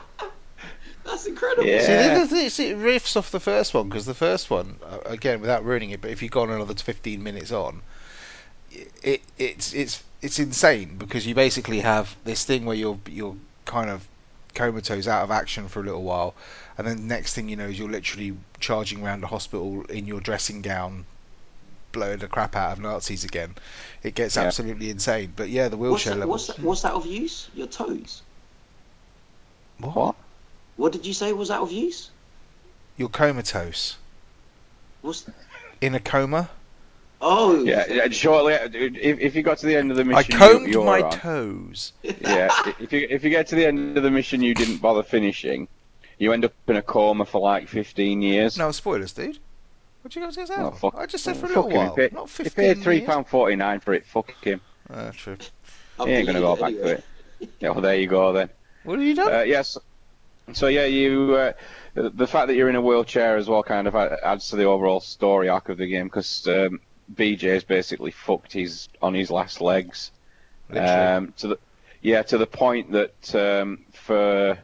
That's 1.05 1.27
incredible. 1.27 1.67
Yeah. 1.67 1.81
See, 1.81 2.21
the, 2.35 2.43
the, 2.45 2.49
see, 2.51 2.67
it 2.69 2.79
riffs 2.79 3.17
off 3.17 3.31
the 3.31 3.41
first 3.41 3.75
one 3.75 3.89
because 3.89 4.07
the 4.07 4.15
first 4.15 4.51
one, 4.51 4.77
uh, 4.85 4.99
again, 5.05 5.41
without 5.41 5.65
ruining 5.65 5.91
it, 5.91 6.01
but 6.01 6.11
if 6.11 6.23
you 6.23 6.29
go 6.31 6.41
on 6.43 6.51
another 6.51 6.75
15 6.75 7.23
minutes 7.23 7.53
on, 7.53 7.83
it 9.03 9.23
it's 9.39 9.73
it's 9.75 10.03
it's 10.23 10.39
insane 10.39 10.97
because 10.97 11.27
you 11.27 11.35
basically 11.35 11.81
have 11.81 12.17
this 12.25 12.45
thing 12.45 12.65
where 12.65 12.75
you're 12.77 12.99
you're 13.09 13.37
kind 13.67 13.91
of 13.91 14.07
comatose 14.55 15.07
out 15.07 15.23
of 15.25 15.31
action 15.31 15.69
for 15.69 15.81
a 15.81 15.85
little 15.85 16.03
while, 16.03 16.35
and 16.79 16.87
then 16.87 17.07
next 17.07 17.35
thing 17.35 17.49
you 17.49 17.57
know 17.57 17.67
is 17.67 17.79
you're 17.79 17.89
literally 17.91 18.35
charging 18.59 19.05
around 19.05 19.23
a 19.23 19.27
hospital 19.27 19.83
in 19.91 20.07
your 20.07 20.21
dressing 20.21 20.63
gown, 20.63 21.05
blowing 21.93 22.19
the 22.19 22.29
crap 22.29 22.57
out 22.57 22.73
of 22.73 22.81
Nazis 22.81 23.25
again. 23.25 23.55
It 24.03 24.15
gets 24.15 24.37
Yeah. 24.37 24.43
absolutely 24.45 24.91
insane. 24.91 25.33
But 25.37 25.51
yeah, 25.51 25.69
the 25.69 25.77
What's 25.77 26.05
wheelchair 26.07 26.15
that, 26.15 26.19
level. 26.21 26.31
what's, 26.33 26.47
that, 26.49 26.59
what's 26.61 26.83
that 26.83 26.93
of 26.93 27.05
use? 27.07 27.49
Your 27.55 27.67
toes. 27.67 28.23
What? 29.79 30.15
What 30.77 30.93
did 30.93 31.07
you 31.07 31.13
say 31.15 31.33
was 31.33 31.51
out 31.51 31.63
of 31.63 31.73
use? 31.73 32.11
You're 32.97 33.09
comatose 33.09 33.97
What's 35.03 35.27
in 35.81 35.95
a 35.95 36.01
coma. 36.01 36.49
oh 37.21 37.63
Yeah, 37.65 37.85
yeah, 37.89 38.09
shortly. 38.09 38.55
If, 38.55 39.19
if 39.21 39.35
you 39.37 39.43
got 39.43 39.59
to 39.59 39.67
the 39.67 39.77
end 39.77 39.91
of 39.91 39.97
the 39.97 40.05
mission, 40.05 40.17
I 40.17 40.21
mission, 40.23 40.39
combed 40.39 40.69
you, 40.73 40.85
my 40.85 41.03
on, 41.03 41.11
toes. 41.13 41.93
yeah, 42.03 42.51
if 42.81 42.93
you 42.93 43.07
if 43.11 43.25
you 43.25 43.31
get 43.31 43.47
to 43.49 43.55
the 43.57 43.67
end 43.67 43.97
of 43.97 44.03
the 44.03 44.11
mission 44.11 44.41
you 44.43 44.55
didn't 44.55 44.79
bother 44.79 45.03
finishing, 45.03 45.69
you 46.19 46.33
end 46.33 46.45
up 46.45 46.53
in 46.69 46.77
a 46.77 46.83
coma 46.83 47.25
for 47.25 47.41
like 47.41 47.69
15 47.69 48.23
years. 48.23 48.57
No 48.57 48.71
spoilers, 48.73 49.13
dude. 49.13 49.39
What 50.03 50.15
you 50.15 50.21
going 50.23 50.33
to 50.35 50.47
say? 50.47 50.55
Oh, 50.59 50.71
fuck- 50.71 50.95
I 50.97 51.07
just 51.07 51.25
said 51.25 51.37
for 51.37 51.47
a 51.47 51.49
fuck 51.49 51.65
little 51.65 51.71
him. 51.71 51.77
while, 51.79 51.95
He 51.95 52.03
paid, 52.03 52.13
not 52.13 52.29
he 52.29 52.45
15 52.45 52.53
paid 52.75 52.83
three 52.83 52.97
years. 52.97 53.07
pound 53.07 53.27
forty 53.27 53.57
nine 53.57 53.81
for 53.81 53.95
it. 53.95 54.05
Fuck 54.07 54.33
him. 54.45 54.61
Uh, 54.91 55.11
true. 55.13 55.37
He 56.05 56.11
ain't 56.11 56.27
gonna 56.27 56.41
go 56.41 56.57
back 56.57 56.73
anyway. 56.73 56.83
to 56.83 56.93
it. 56.95 57.05
Yeah, 57.61 57.71
well, 57.71 57.81
there 57.81 57.97
you 57.97 58.07
go 58.07 58.33
then. 58.33 58.51
What 58.85 58.99
have 58.99 59.07
you 59.09 59.15
done? 59.15 59.33
Uh, 59.35 59.41
yes. 59.43 59.69
So 59.71 59.81
yeah, 60.69 60.85
you 60.85 61.35
uh, 61.37 61.53
the 61.95 62.27
fact 62.27 62.49
that 62.49 62.55
you're 62.57 62.69
in 62.69 62.77
a 62.77 62.81
wheelchair 62.81 63.37
as 63.37 63.49
well 63.49 63.63
kind 63.63 63.87
of 63.87 63.95
adds 63.95 64.49
to 64.49 64.57
the 64.57 64.65
overall 64.65 65.01
story 65.01 65.49
arc 65.49 65.69
of 65.69 65.79
the 65.79 65.87
game 65.87 66.07
because 66.07 66.47
um, 66.49 66.81
BJ's 67.15 67.65
basically 67.65 68.11
fucked 68.11 68.53
his 68.53 68.89
on 69.01 69.15
his 69.15 69.31
last 69.31 69.61
legs. 69.61 70.11
Um, 70.71 71.33
to 71.39 71.49
the 71.49 71.59
yeah, 72.03 72.23
to 72.23 72.39
the 72.39 72.47
point 72.47 72.93
that 72.93 73.35
um, 73.35 73.85
for 73.93 74.59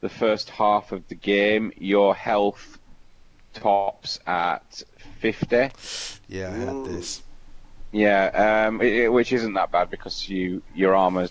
the 0.00 0.08
first 0.08 0.48
half 0.50 0.92
of 0.92 1.06
the 1.08 1.14
game, 1.14 1.72
your 1.76 2.14
health 2.14 2.78
tops 3.52 4.20
at 4.26 4.82
50. 5.18 5.56
yeah, 6.28 6.50
I 6.50 6.56
had 6.56 6.84
this. 6.86 7.22
Yeah, 7.92 8.66
um, 8.68 8.80
it, 8.80 8.92
it- 8.94 9.12
which 9.12 9.32
isn't 9.32 9.54
that 9.54 9.70
bad 9.72 9.90
because 9.90 10.28
you 10.28 10.62
your 10.74 10.94
armor, 10.94 11.28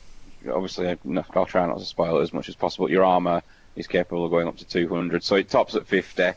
obviously, 0.51 0.88
I'll 1.34 1.46
try 1.46 1.65
not 1.65 1.79
to 1.79 1.86
spoil 1.86 2.20
it 2.20 2.24
as 2.24 2.33
much 2.33 2.50
as 2.50 2.55
possible. 2.55 2.92
Your 2.92 3.05
armor 3.05 3.42
is 3.79 3.87
capable 3.87 4.25
of 4.25 4.31
going 4.31 4.48
up 4.48 4.57
to 4.57 4.65
200, 4.65 5.24
so 5.24 5.35
it 5.35 5.50
tops 5.50 5.75
at 5.75 5.87
50. 5.87 6.33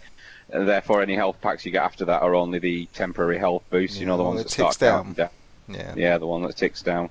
And 0.51 0.69
therefore, 0.69 1.03
any 1.03 1.15
health 1.15 1.41
packs 1.41 1.65
you 1.67 1.73
get 1.73 1.83
after 1.83 2.05
that 2.07 2.23
are 2.23 2.35
only 2.35 2.59
the 2.59 2.87
temporary 2.87 3.39
health 3.39 3.65
boosts. 3.71 3.99
you 3.99 4.07
know, 4.07 4.17
the 4.17 4.23
the 4.23 4.29
ones 4.29 4.35
one 4.35 4.37
that 4.39 4.43
that 4.45 4.51
start 4.51 4.73
ticks 4.73 4.79
down. 4.79 5.13
down. 5.15 5.31
Yeah. 5.69 5.95
Yeah, 5.97 6.19
the 6.19 6.27
one 6.27 6.43
that 6.43 6.57
ticks 6.57 6.83
down. 6.83 7.11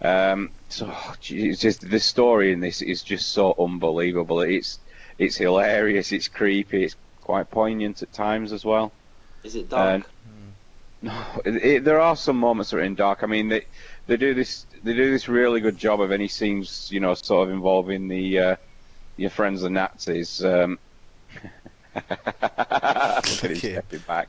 Um, 0.00 0.50
so 0.68 0.92
gee, 1.20 1.48
it's 1.48 1.60
just 1.60 1.88
the 1.88 2.00
story 2.00 2.52
in 2.52 2.60
this 2.60 2.82
is 2.82 3.02
just 3.02 3.32
so 3.32 3.54
unbelievable. 3.58 4.40
It's 4.40 4.80
it's 5.18 5.36
hilarious. 5.36 6.12
It's 6.12 6.28
creepy. 6.28 6.84
It's 6.84 6.96
quite 7.22 7.50
poignant 7.50 8.02
at 8.02 8.12
times 8.12 8.52
as 8.52 8.64
well. 8.64 8.92
Is 9.44 9.54
it 9.56 9.68
dark? 9.70 10.02
No, 11.00 11.24
it, 11.44 11.56
it, 11.64 11.84
there 11.84 12.00
are 12.00 12.16
some 12.16 12.36
moments 12.36 12.70
that 12.70 12.78
are 12.78 12.82
in 12.82 12.94
dark. 12.94 13.22
I 13.22 13.26
mean, 13.26 13.48
they 13.48 13.64
they 14.06 14.16
do 14.16 14.34
this 14.34 14.66
they 14.82 14.92
do 14.92 15.10
this 15.10 15.28
really 15.28 15.60
good 15.60 15.78
job 15.78 16.00
of 16.00 16.12
any 16.12 16.28
scenes, 16.28 16.90
you 16.92 17.00
know, 17.00 17.14
sort 17.14 17.48
of 17.48 17.54
involving 17.54 18.08
the 18.08 18.38
uh, 18.38 18.56
your 19.16 19.30
friends 19.30 19.60
the 19.62 19.70
Nazis. 19.70 20.44
Um, 20.44 20.78
look 21.94 22.04
at 22.10 22.20
him 22.20 22.28
at 22.42 23.42
him. 23.42 23.56
stepping 23.56 24.00
back. 24.06 24.28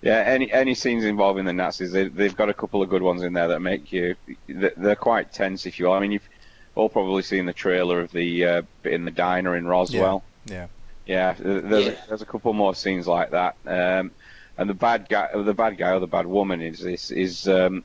Yeah, 0.00 0.18
any 0.18 0.50
any 0.52 0.74
scenes 0.74 1.04
involving 1.04 1.44
the 1.44 1.52
Nazis, 1.52 1.92
they, 1.92 2.08
they've 2.08 2.36
got 2.36 2.48
a 2.48 2.54
couple 2.54 2.82
of 2.82 2.88
good 2.90 3.02
ones 3.02 3.22
in 3.22 3.32
there 3.32 3.48
that 3.48 3.60
make 3.60 3.92
you. 3.92 4.16
they- 4.48 4.72
They're 4.76 4.96
quite 4.96 5.32
tense, 5.32 5.64
if 5.66 5.78
you 5.78 5.86
will. 5.86 5.92
I 5.92 6.00
mean, 6.00 6.10
you've 6.12 6.28
all 6.74 6.88
probably 6.88 7.22
seen 7.22 7.46
the 7.46 7.52
trailer 7.52 8.00
of 8.00 8.10
the 8.12 8.44
uh, 8.44 8.62
bit 8.82 8.94
in 8.94 9.04
the 9.04 9.10
diner 9.12 9.56
in 9.56 9.66
Roswell. 9.66 10.24
Yeah. 10.46 10.66
Yeah, 11.06 11.34
th- 11.34 11.64
there's, 11.64 11.84
Yeah. 11.86 11.92
A, 12.04 12.08
there's 12.08 12.22
a 12.22 12.26
couple 12.26 12.52
more 12.52 12.74
scenes 12.74 13.06
like 13.06 13.30
that. 13.30 13.56
Um, 13.66 14.10
and 14.58 14.68
the 14.70 14.74
bad 14.74 15.08
guy, 15.08 15.28
the 15.34 15.54
bad 15.54 15.76
guy 15.78 15.90
or 15.92 16.00
the 16.00 16.06
bad 16.06 16.26
woman 16.26 16.60
is 16.62 16.80
this 16.80 17.10
is 17.10 17.46
um, 17.48 17.84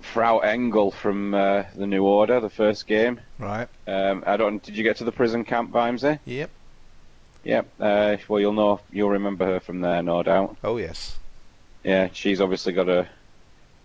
Frau 0.00 0.38
Engel 0.38 0.90
from 0.90 1.34
uh, 1.34 1.64
the 1.74 1.86
New 1.86 2.04
Order, 2.04 2.40
the 2.40 2.50
first 2.50 2.86
game. 2.86 3.20
Right. 3.38 3.68
Um, 3.86 4.24
I 4.26 4.36
don't. 4.36 4.62
Did 4.62 4.76
you 4.76 4.82
get 4.82 4.96
to 4.96 5.04
the 5.04 5.12
prison 5.12 5.44
camp, 5.44 5.70
Vimesy? 5.72 6.18
Yep. 6.24 6.50
Yep. 7.44 7.68
Uh, 7.78 8.16
well, 8.28 8.40
you'll 8.40 8.52
know. 8.52 8.80
You'll 8.92 9.10
remember 9.10 9.44
her 9.46 9.60
from 9.60 9.80
there, 9.80 10.02
no 10.02 10.22
doubt. 10.22 10.56
Oh 10.64 10.76
yes. 10.78 11.16
Yeah, 11.84 12.08
she's 12.12 12.40
obviously 12.40 12.72
got 12.72 12.88
a 12.88 13.08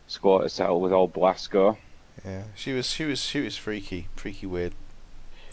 squatter 0.07 0.49
settle 0.49 0.81
with 0.81 0.91
old 0.91 1.13
Blasco. 1.13 1.77
Yeah. 2.25 2.43
She 2.55 2.73
was. 2.73 2.87
She 2.89 3.05
was. 3.05 3.19
She 3.21 3.41
was 3.41 3.55
freaky. 3.57 4.07
Freaky 4.15 4.45
weird. 4.47 4.73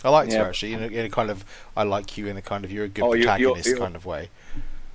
I 0.05 0.09
liked 0.11 0.33
Yeah. 0.33 0.39
her 0.43 0.49
actually 0.49 0.73
in 0.75 0.83
a, 0.83 0.87
in 0.89 1.07
a 1.07 1.11
kind 1.11 1.31
of. 1.31 1.45
I 1.77 1.85
like 1.85 2.17
you 2.19 2.27
in 2.27 2.37
a 2.37 2.43
kind 2.43 2.65
of. 2.65 2.73
You're 2.73 2.87
a 2.87 2.89
good 2.89 3.05
Oh, 3.05 3.11
protagonist 3.13 3.69
you- 3.69 3.77
kind 3.77 3.95
of 3.95 4.05
way. 4.07 4.31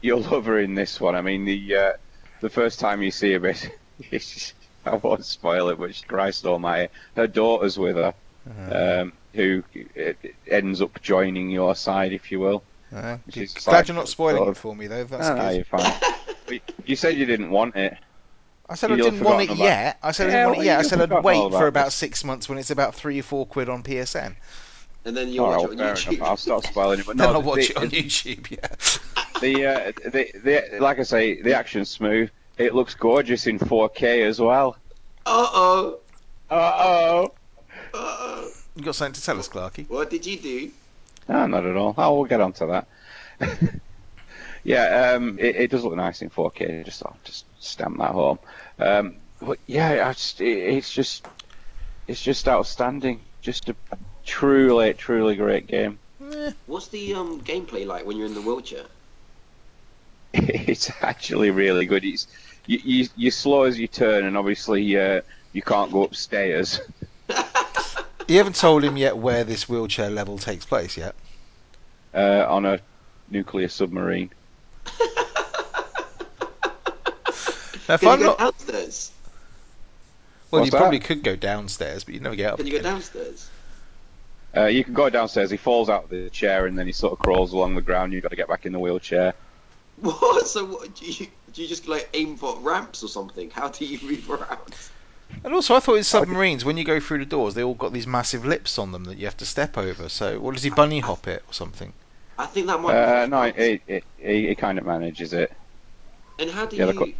You'll 0.02 0.22
love 0.22 0.46
her 0.46 0.60
in 0.60 0.76
this 0.76 1.00
one. 1.02 1.16
I 1.16 1.22
mean, 1.22 1.46
the 1.46 1.76
uh, 1.76 1.92
the 2.42 2.50
first 2.50 2.80
time 2.80 3.02
you 3.02 3.10
see 3.12 3.34
her, 3.34 3.40
bit, 3.40 3.70
I 4.94 4.96
won't 4.96 5.26
spoil 5.26 5.70
it, 5.70 5.80
but 5.80 5.94
she- 5.96 6.06
Christ 6.06 6.46
Almighty, 6.46 6.92
her 7.16 7.28
daughter's 7.28 7.78
with 7.78 7.96
her. 7.96 8.14
Uh, 8.72 9.02
um, 9.02 9.14
who 9.34 9.62
ends 10.50 10.82
up 10.82 11.02
joining 11.02 11.50
your 11.52 11.76
side, 11.76 12.14
if 12.14 12.32
you 12.32 12.40
will. 12.40 12.64
uh, 12.96 13.18
which 13.26 13.38
is 13.38 13.54
glad 13.54 13.74
like 13.74 13.88
you're 13.90 13.96
not 13.96 14.08
spoiling 14.08 14.38
sort 14.38 14.50
it 14.50 14.58
for 14.58 14.76
me 14.76 14.88
though. 14.88 15.04
That's 15.04 15.28
No, 15.28 15.36
no, 15.36 15.50
you're 15.50 15.64
fine. 15.66 15.94
You 16.86 16.96
said 16.96 17.18
you 17.18 17.26
didn't 17.26 17.50
want 17.52 17.76
it. 17.76 17.98
I 18.70 18.76
said 18.76 18.90
You'd 18.92 19.02
I 19.02 19.10
didn't 19.10 19.24
want 19.26 19.42
it 19.42 19.46
about- 19.50 19.58
yet. 19.58 19.98
I 20.02 20.12
said 20.14 20.28
I 20.28 20.32
Yeah, 20.32 20.36
didn't 20.38 20.46
want 20.48 20.56
it 20.56 20.60
well, 20.60 20.66
yet. 20.66 20.78
I 20.78 20.82
you'd 20.82 20.90
said 20.90 21.12
I'd 21.12 21.24
wait 21.24 21.36
all 21.38 21.50
for 21.50 21.56
about 21.58 21.68
about 21.68 21.92
six 21.92 22.24
months 22.24 22.48
when 22.48 22.58
it's 22.58 22.72
about 22.72 22.96
three 22.96 23.20
or 23.20 23.24
four 23.24 23.46
quid 23.46 23.68
on 23.68 23.84
PSN. 23.84 24.36
And 25.04 25.16
then 25.18 25.28
you'll 25.28 25.46
watch 25.46 25.70
right, 25.70 25.74
it 25.74 25.82
on 25.82 25.96
YouTube. 25.96 26.14
enough. 26.14 26.28
I'll 26.30 26.38
stop 26.38 26.66
spoiling 26.66 27.00
it. 27.02 27.06
But 27.06 27.18
then 27.18 27.28
no, 27.28 27.34
I'll 27.34 27.42
watch 27.42 27.68
the, 27.68 27.72
it 27.72 27.78
on 27.78 27.90
YouTube. 27.90 28.50
Yeah. 28.50 29.40
the, 29.42 29.66
uh, 29.66 29.92
the, 30.10 30.32
the, 30.72 30.80
like 30.80 31.00
I 31.00 31.04
say, 31.04 31.42
the 31.42 31.54
action's 31.54 31.90
smooth. 31.90 32.30
It 32.58 32.74
looks 32.74 32.96
gorgeous 32.96 33.48
in 33.48 33.60
4K 33.60 34.26
as 34.26 34.40
well. 34.40 34.78
Uh 35.26 35.48
oh. 35.54 36.00
Uh 36.50 36.74
oh. 36.78 37.24
Uh 37.94 38.18
oh. 38.20 38.52
You 38.76 38.84
got 38.84 38.96
something 38.96 39.14
to 39.14 39.24
tell 39.24 39.40
us, 39.40 39.48
Clarky? 39.50 39.90
What 39.90 40.10
did 40.10 40.26
you 40.26 40.38
do? 40.38 40.72
No, 41.28 41.46
not 41.48 41.66
at 41.66 41.76
all. 41.76 41.94
Oh, 41.98 42.16
we'll 42.16 42.26
get 42.26 42.42
onto 42.42 42.68
that. 42.68 42.88
yeah, 44.64 45.12
um, 45.14 45.38
it, 45.40 45.56
it 45.56 45.72
does 45.72 45.84
look 45.84 45.96
nice 45.96 46.22
in 46.22 46.30
4K. 46.30 46.86
Just, 46.86 47.04
I'll 47.06 47.18
just 47.24 47.46
stamp 47.60 47.98
that 48.00 48.12
home. 48.12 48.40
Um, 48.80 49.16
but 49.42 49.60
yeah, 49.68 50.08
I 50.08 50.14
just, 50.14 50.42
it, 50.42 50.58
it's 50.58 50.92
just, 50.92 51.28
it's 52.08 52.22
just 52.22 52.48
outstanding. 52.48 53.22
Just 53.42 53.70
a 53.70 53.76
truly, 54.26 54.94
truly 54.94 55.36
great 55.36 55.68
game. 55.68 56.00
Eh, 56.34 56.52
What's 56.66 56.88
the 56.88 57.14
um 57.14 57.42
gameplay 57.42 57.86
like 57.86 58.06
when 58.06 58.18
you're 58.18 58.26
in 58.26 58.34
the 58.34 58.42
wheelchair? 58.42 58.86
It's 60.34 60.92
actually 61.02 61.52
really 61.52 61.86
good. 61.86 62.04
It's 62.04 62.28
you, 62.68 62.80
you, 62.84 63.08
you're 63.16 63.32
slow 63.32 63.64
as 63.64 63.80
you 63.80 63.88
turn, 63.88 64.26
and 64.26 64.38
obviously 64.38 64.98
uh, 64.98 65.22
you 65.54 65.62
can't 65.62 65.92
go 65.92 66.04
upstairs. 66.04 66.80
you 68.28 68.38
haven't 68.38 68.56
told 68.56 68.84
him 68.84 68.98
yet 68.98 69.18
where 69.18 69.44
this 69.44 69.68
wheelchair 69.68 70.10
level 70.10 70.38
takes 70.38 70.66
place 70.66 70.96
yet. 70.98 71.16
Uh, 72.14 72.46
on 72.48 72.66
a 72.66 72.80
nuclear 73.30 73.68
submarine. 73.68 74.30
Now, 77.88 77.94
if 77.96 78.02
Can 78.02 78.10
I'm 78.10 78.20
you 78.20 78.26
go 78.26 78.32
not, 78.32 78.40
downstairs? 78.40 79.12
well, 80.52 80.62
What's 80.62 80.74
you 80.74 80.78
probably 80.78 81.00
could 81.00 81.24
go 81.24 81.36
downstairs, 81.36 82.04
but 82.04 82.14
you'd 82.14 82.24
never 82.24 82.36
get 82.36 82.52
up. 82.52 82.58
Can 82.58 82.66
you 82.66 82.74
go 82.74 82.80
again. 82.80 82.92
downstairs? 82.94 83.50
Uh, 84.56 84.66
you 84.66 84.84
can 84.84 84.94
go 84.94 85.10
downstairs. 85.10 85.52
He 85.52 85.58
falls 85.58 85.90
out 85.90 86.06
of 86.06 86.10
the 86.10 86.30
chair, 86.30 86.66
and 86.66 86.78
then 86.78 86.86
he 86.86 86.92
sort 86.92 87.14
of 87.14 87.20
crawls 87.20 87.54
along 87.54 87.76
the 87.76 87.82
ground. 87.82 88.12
You've 88.12 88.24
got 88.24 88.30
to 88.30 88.36
get 88.36 88.48
back 88.48 88.66
in 88.66 88.74
the 88.74 88.80
wheelchair. 88.80 89.34
What? 90.00 90.46
So 90.46 90.64
what, 90.64 90.94
do 90.94 91.08
you 91.08 91.26
do 91.58 91.64
you 91.64 91.68
just 91.68 91.88
like 91.88 92.08
aim 92.14 92.38
for 92.38 92.62
ramps 92.62 93.04
or 93.04 93.10
something? 93.10 93.50
How 93.50 93.70
do 93.70 93.84
you 93.86 94.00
move 94.08 94.30
around? 94.30 94.76
And 95.44 95.52
also, 95.52 95.74
I 95.76 95.80
thought 95.80 95.96
in 95.96 96.04
submarines, 96.04 96.64
when 96.64 96.78
you 96.78 96.84
go 96.84 97.00
through 97.00 97.18
the 97.18 97.26
doors, 97.26 97.56
they 97.56 97.64
all 97.64 97.74
got 97.74 97.92
these 97.92 98.06
massive 98.06 98.46
lips 98.46 98.78
on 98.78 98.92
them 98.92 99.06
that 99.06 99.18
you 99.18 99.26
have 99.26 99.38
to 99.38 99.48
step 99.48 99.76
over. 99.76 100.10
So, 100.10 100.40
what 100.40 100.54
does 100.54 100.62
he 100.62 100.70
bunny 100.70 101.00
hop 101.00 101.28
it 101.28 101.44
or 101.48 101.54
something? 101.54 101.94
I 102.38 102.48
think 102.48 102.66
that 102.68 102.80
might. 102.82 102.96
Uh, 102.96 103.00
Flash 103.04 103.30
no, 103.30 103.44
bounce. 103.44 103.56
he, 103.56 103.82
he, 103.88 104.02
he, 104.18 104.48
he 104.50 104.56
kind 104.56 104.78
of 104.80 104.86
manages 104.86 105.34
it. 105.34 105.52
And 106.40 106.50
how 106.50 106.66
do 106.66 106.76
Yeah, 106.76 106.86
you? 106.86 106.94
co- 106.94 107.14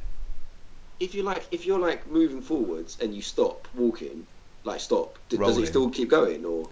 If 1.00 1.16
you 1.16 1.24
like, 1.24 1.48
if 1.52 1.66
you're 1.66 1.80
like 1.80 2.06
moving 2.06 2.42
forwards 2.42 3.00
and 3.00 3.16
you 3.16 3.22
stop 3.24 3.68
walking, 3.74 4.28
like 4.64 4.80
stop, 4.80 5.18
d- 5.28 5.40
does 5.40 5.58
it 5.58 5.66
still 5.68 5.90
keep 5.90 6.10
going 6.10 6.46
or 6.46 6.72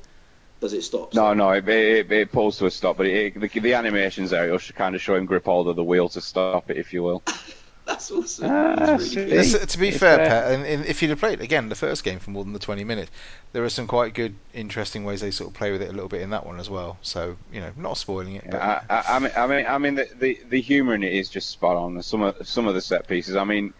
does 0.59 0.73
it 0.73 0.81
stop? 0.83 1.13
No, 1.13 1.33
no, 1.33 1.51
it, 1.51 1.67
it, 1.67 2.11
it 2.11 2.31
pulls 2.31 2.57
to 2.59 2.65
a 2.65 2.71
stop, 2.71 2.97
but 2.97 3.07
it, 3.07 3.39
the, 3.39 3.59
the 3.59 3.73
animations 3.73 4.29
there, 4.31 4.45
it'll 4.45 4.59
kind 4.73 4.95
of 4.95 5.01
show 5.01 5.15
him 5.15 5.25
grip 5.25 5.45
hold 5.45 5.67
of 5.67 5.75
the 5.75 5.83
wheel 5.83 6.09
to 6.09 6.21
stop 6.21 6.69
it, 6.69 6.77
if 6.77 6.93
you 6.93 7.03
will. 7.03 7.23
That's 7.85 8.09
awesome. 8.11 8.49
Ah, 8.49 8.75
That's 8.75 9.15
really 9.15 9.43
see? 9.43 9.59
to 9.65 9.77
be 9.77 9.89
it's 9.89 9.97
fair, 9.97 10.17
there. 10.17 10.27
Pet, 10.27 10.51
and, 10.51 10.65
and 10.65 10.85
if 10.85 11.01
you'd 11.01 11.09
have 11.09 11.19
played 11.19 11.39
again 11.39 11.69
the 11.69 11.75
first 11.75 12.03
game 12.03 12.17
for 12.19 12.31
more 12.31 12.43
than 12.43 12.53
the 12.53 12.59
20 12.59 12.83
minutes, 12.83 13.11
there 13.53 13.63
are 13.63 13.69
some 13.69 13.85
quite 13.85 14.15
good, 14.15 14.35
interesting 14.53 15.03
ways 15.03 15.21
they 15.21 15.29
sort 15.29 15.49
of 15.49 15.53
play 15.55 15.71
with 15.71 15.83
it 15.83 15.89
a 15.89 15.93
little 15.93 16.09
bit 16.09 16.21
in 16.21 16.31
that 16.31 16.45
one 16.45 16.59
as 16.59 16.67
well. 16.69 16.97
So, 17.03 17.37
you 17.51 17.61
know, 17.61 17.71
not 17.77 17.97
spoiling 17.97 18.35
it, 18.35 18.47
but 18.49 18.61
I, 18.61 18.81
I, 18.89 19.03
I 19.15 19.19
mean, 19.19 19.31
I 19.37 19.47
mean, 19.47 19.65
I 19.67 19.77
mean, 19.77 19.95
the, 19.95 20.09
the, 20.19 20.39
the 20.49 20.61
humour 20.61 20.95
in 20.95 21.03
it 21.03 21.13
is 21.13 21.29
just 21.29 21.49
spot 21.51 21.75
on. 21.77 22.01
Some 22.01 22.23
of 22.23 22.47
some 22.47 22.67
of 22.67 22.73
the 22.73 22.81
set 22.81 23.07
pieces. 23.07 23.35
I 23.35 23.43
mean, 23.43 23.73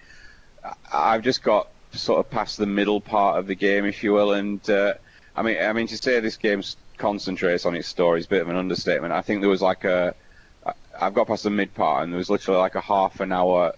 I- 0.64 1.16
I've 1.16 1.24
just 1.24 1.44
got 1.44 1.70
sort 1.92 2.20
of 2.20 2.30
past 2.30 2.58
the 2.58 2.66
middle 2.68 3.02
part 3.02 3.40
of 3.40 3.48
the 3.48 3.56
game, 3.56 3.86
if 3.86 4.04
you 4.04 4.14
will, 4.14 4.34
and 4.34 4.68
uh, 4.70 4.96
I 5.36 5.42
mean, 5.42 5.58
I 5.62 5.74
mean 5.74 5.88
to 5.88 5.98
say 5.98 6.20
this 6.20 6.38
game 6.38 6.64
concentrates 6.98 7.66
on 7.66 7.76
its 7.76 7.88
story 7.88 8.20
is 8.20 8.26
a 8.26 8.30
bit 8.30 8.42
of 8.42 8.50
an 8.50 8.56
understatement. 8.56 9.14
I 9.14 9.22
think 9.22 9.42
there 9.42 9.50
was 9.50 9.62
like 9.62 9.84
a, 9.84 10.16
I've 11.00 11.14
got 11.14 11.28
past 11.28 11.44
the 11.44 11.50
mid 11.50 11.74
part, 11.74 12.04
and 12.04 12.14
there 12.14 12.18
was 12.18 12.30
literally 12.30 12.60
like 12.60 12.76
a 12.76 12.82
half 12.82 13.20
an 13.20 13.32
hour 13.32 13.74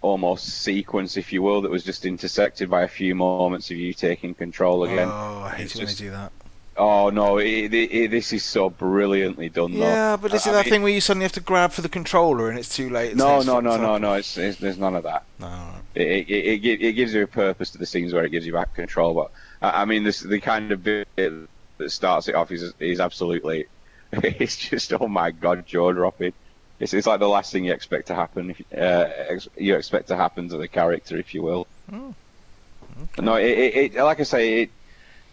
almost 0.00 0.48
sequence, 0.48 1.16
if 1.16 1.32
you 1.32 1.42
will, 1.42 1.62
that 1.62 1.70
was 1.70 1.84
just 1.84 2.04
intersected 2.06 2.68
by 2.70 2.82
a 2.82 2.88
few 2.88 3.14
moments 3.14 3.70
of 3.70 3.76
you 3.76 3.92
taking 3.92 4.34
control 4.34 4.84
again. 4.84 5.08
oh, 5.08 5.42
I 5.44 5.50
hate 5.56 5.64
It's 5.66 5.74
when 5.76 5.86
just- 5.86 5.98
they 5.98 6.04
do 6.06 6.10
that. 6.12 6.32
Oh 6.74 7.10
no, 7.10 7.36
it, 7.36 7.74
it, 7.74 7.92
it, 7.92 8.10
this 8.10 8.32
is 8.32 8.42
so 8.42 8.70
brilliantly 8.70 9.50
done, 9.50 9.74
though. 9.74 9.80
Yeah, 9.80 10.16
but 10.16 10.32
is 10.32 10.46
I 10.46 10.50
it 10.50 10.52
that 10.54 10.64
mean- 10.64 10.70
thing 10.72 10.82
where 10.82 10.90
you 10.92 11.02
suddenly 11.02 11.24
have 11.24 11.32
to 11.32 11.40
grab 11.40 11.70
for 11.70 11.82
the 11.82 11.88
controller 11.90 12.48
and 12.48 12.58
it's 12.58 12.74
too 12.74 12.88
late? 12.88 13.14
No, 13.14 13.42
no, 13.42 13.60
no, 13.60 13.76
no, 13.76 13.98
no. 13.98 14.14
It's, 14.14 14.38
it's 14.38 14.56
there's 14.58 14.78
none 14.78 14.94
of 14.96 15.02
that. 15.02 15.24
No, 15.38 15.68
it, 15.94 16.30
it, 16.30 16.64
it 16.64 16.92
gives 16.94 17.12
you 17.12 17.24
a 17.24 17.26
purpose 17.26 17.72
to 17.72 17.78
the 17.78 17.84
scenes 17.84 18.14
where 18.14 18.24
it 18.24 18.30
gives 18.30 18.46
you 18.46 18.54
back 18.54 18.72
control. 18.74 19.12
But 19.12 19.32
I 19.62 19.82
I 19.82 19.84
mean, 19.86 20.04
this 20.04 20.20
the 20.20 20.40
kind 20.40 20.72
of 20.72 20.82
bit 20.82 21.08
that 21.16 21.90
starts 21.90 22.28
it 22.28 22.34
off 22.34 22.50
is 22.52 22.72
is 22.78 23.00
absolutely. 23.00 23.66
It's 24.12 24.56
just 24.58 24.92
oh 24.92 25.08
my 25.08 25.30
god, 25.30 25.66
jaw 25.66 25.92
dropping. 25.92 26.34
It's, 26.78 26.92
it's 26.94 27.06
like 27.06 27.20
the 27.20 27.28
last 27.28 27.52
thing 27.52 27.64
you 27.64 27.72
expect 27.72 28.08
to 28.08 28.14
happen. 28.14 28.50
If, 28.50 28.60
uh, 28.76 29.08
ex- 29.30 29.48
you 29.56 29.74
expect 29.76 30.08
to 30.08 30.16
happen 30.16 30.48
to 30.50 30.58
the 30.58 30.68
character, 30.68 31.16
if 31.16 31.32
you 31.34 31.42
will. 31.42 31.66
Oh, 31.92 32.14
No, 33.18 33.36
it, 33.36 33.58
it, 33.58 33.94
it 33.96 34.02
like 34.02 34.20
I 34.20 34.24
say, 34.24 34.62
it, 34.62 34.70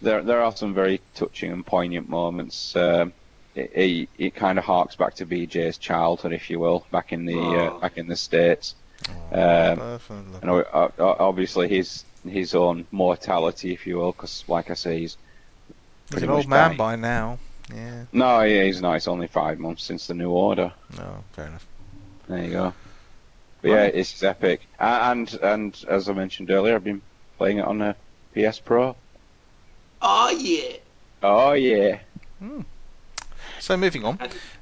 there 0.01 0.23
there 0.23 0.41
are 0.43 0.55
some 0.55 0.73
very 0.73 1.01
touching 1.15 1.51
and 1.51 1.65
poignant 1.65 2.07
moments. 2.09 2.75
Um, 2.75 3.13
it, 3.55 3.71
it, 3.75 4.09
it 4.17 4.35
kind 4.35 4.57
of 4.59 4.65
harks 4.65 4.95
back 4.95 5.15
to 5.15 5.25
BJ's 5.25 5.77
childhood, 5.77 6.33
if 6.33 6.49
you 6.49 6.59
will, 6.59 6.85
back 6.91 7.11
in 7.11 7.25
the 7.25 7.37
uh, 7.39 7.79
back 7.79 7.97
in 7.97 8.07
the 8.07 8.15
states. 8.15 8.75
Oh, 9.31 9.73
Um, 9.73 9.79
and 10.41 10.49
obviously 10.99 11.67
his 11.69 12.05
his 12.29 12.53
own 12.55 12.85
mortality, 12.91 13.73
if 13.73 13.85
you 13.87 13.97
will, 13.97 14.11
because 14.11 14.43
like 14.47 14.69
I 14.69 14.73
say, 14.75 14.99
he's 14.99 15.17
He's 16.09 16.11
pretty 16.11 16.25
an 16.25 16.31
much 16.31 16.37
old 16.37 16.47
man 16.49 16.69
died. 16.71 16.77
by 16.77 16.95
now. 16.95 17.37
Yeah, 17.73 18.05
no, 18.11 18.41
yeah, 18.41 18.63
he's 18.63 18.81
not. 18.81 18.95
It's 18.95 19.07
only 19.07 19.27
five 19.27 19.59
months 19.59 19.83
since 19.83 20.07
the 20.07 20.15
new 20.15 20.31
order. 20.31 20.73
no, 20.97 21.23
fair 21.33 21.45
enough. 21.47 21.67
There 22.27 22.43
you 22.43 22.51
go. 22.51 22.73
But 23.61 23.71
yeah, 23.71 23.83
it's 23.83 24.23
epic. 24.23 24.61
And 24.79 25.31
and 25.43 25.85
as 25.87 26.09
I 26.09 26.13
mentioned 26.13 26.49
earlier, 26.49 26.75
I've 26.75 26.83
been 26.83 27.01
playing 27.37 27.59
it 27.59 27.65
on 27.65 27.81
a 27.81 27.95
PS 28.33 28.59
Pro. 28.59 28.95
Oh 30.01 30.29
yeah. 30.31 30.77
Oh 31.21 31.51
yeah. 31.53 31.99
So 33.59 33.75
moving 33.77 34.05
on. 34.05 34.17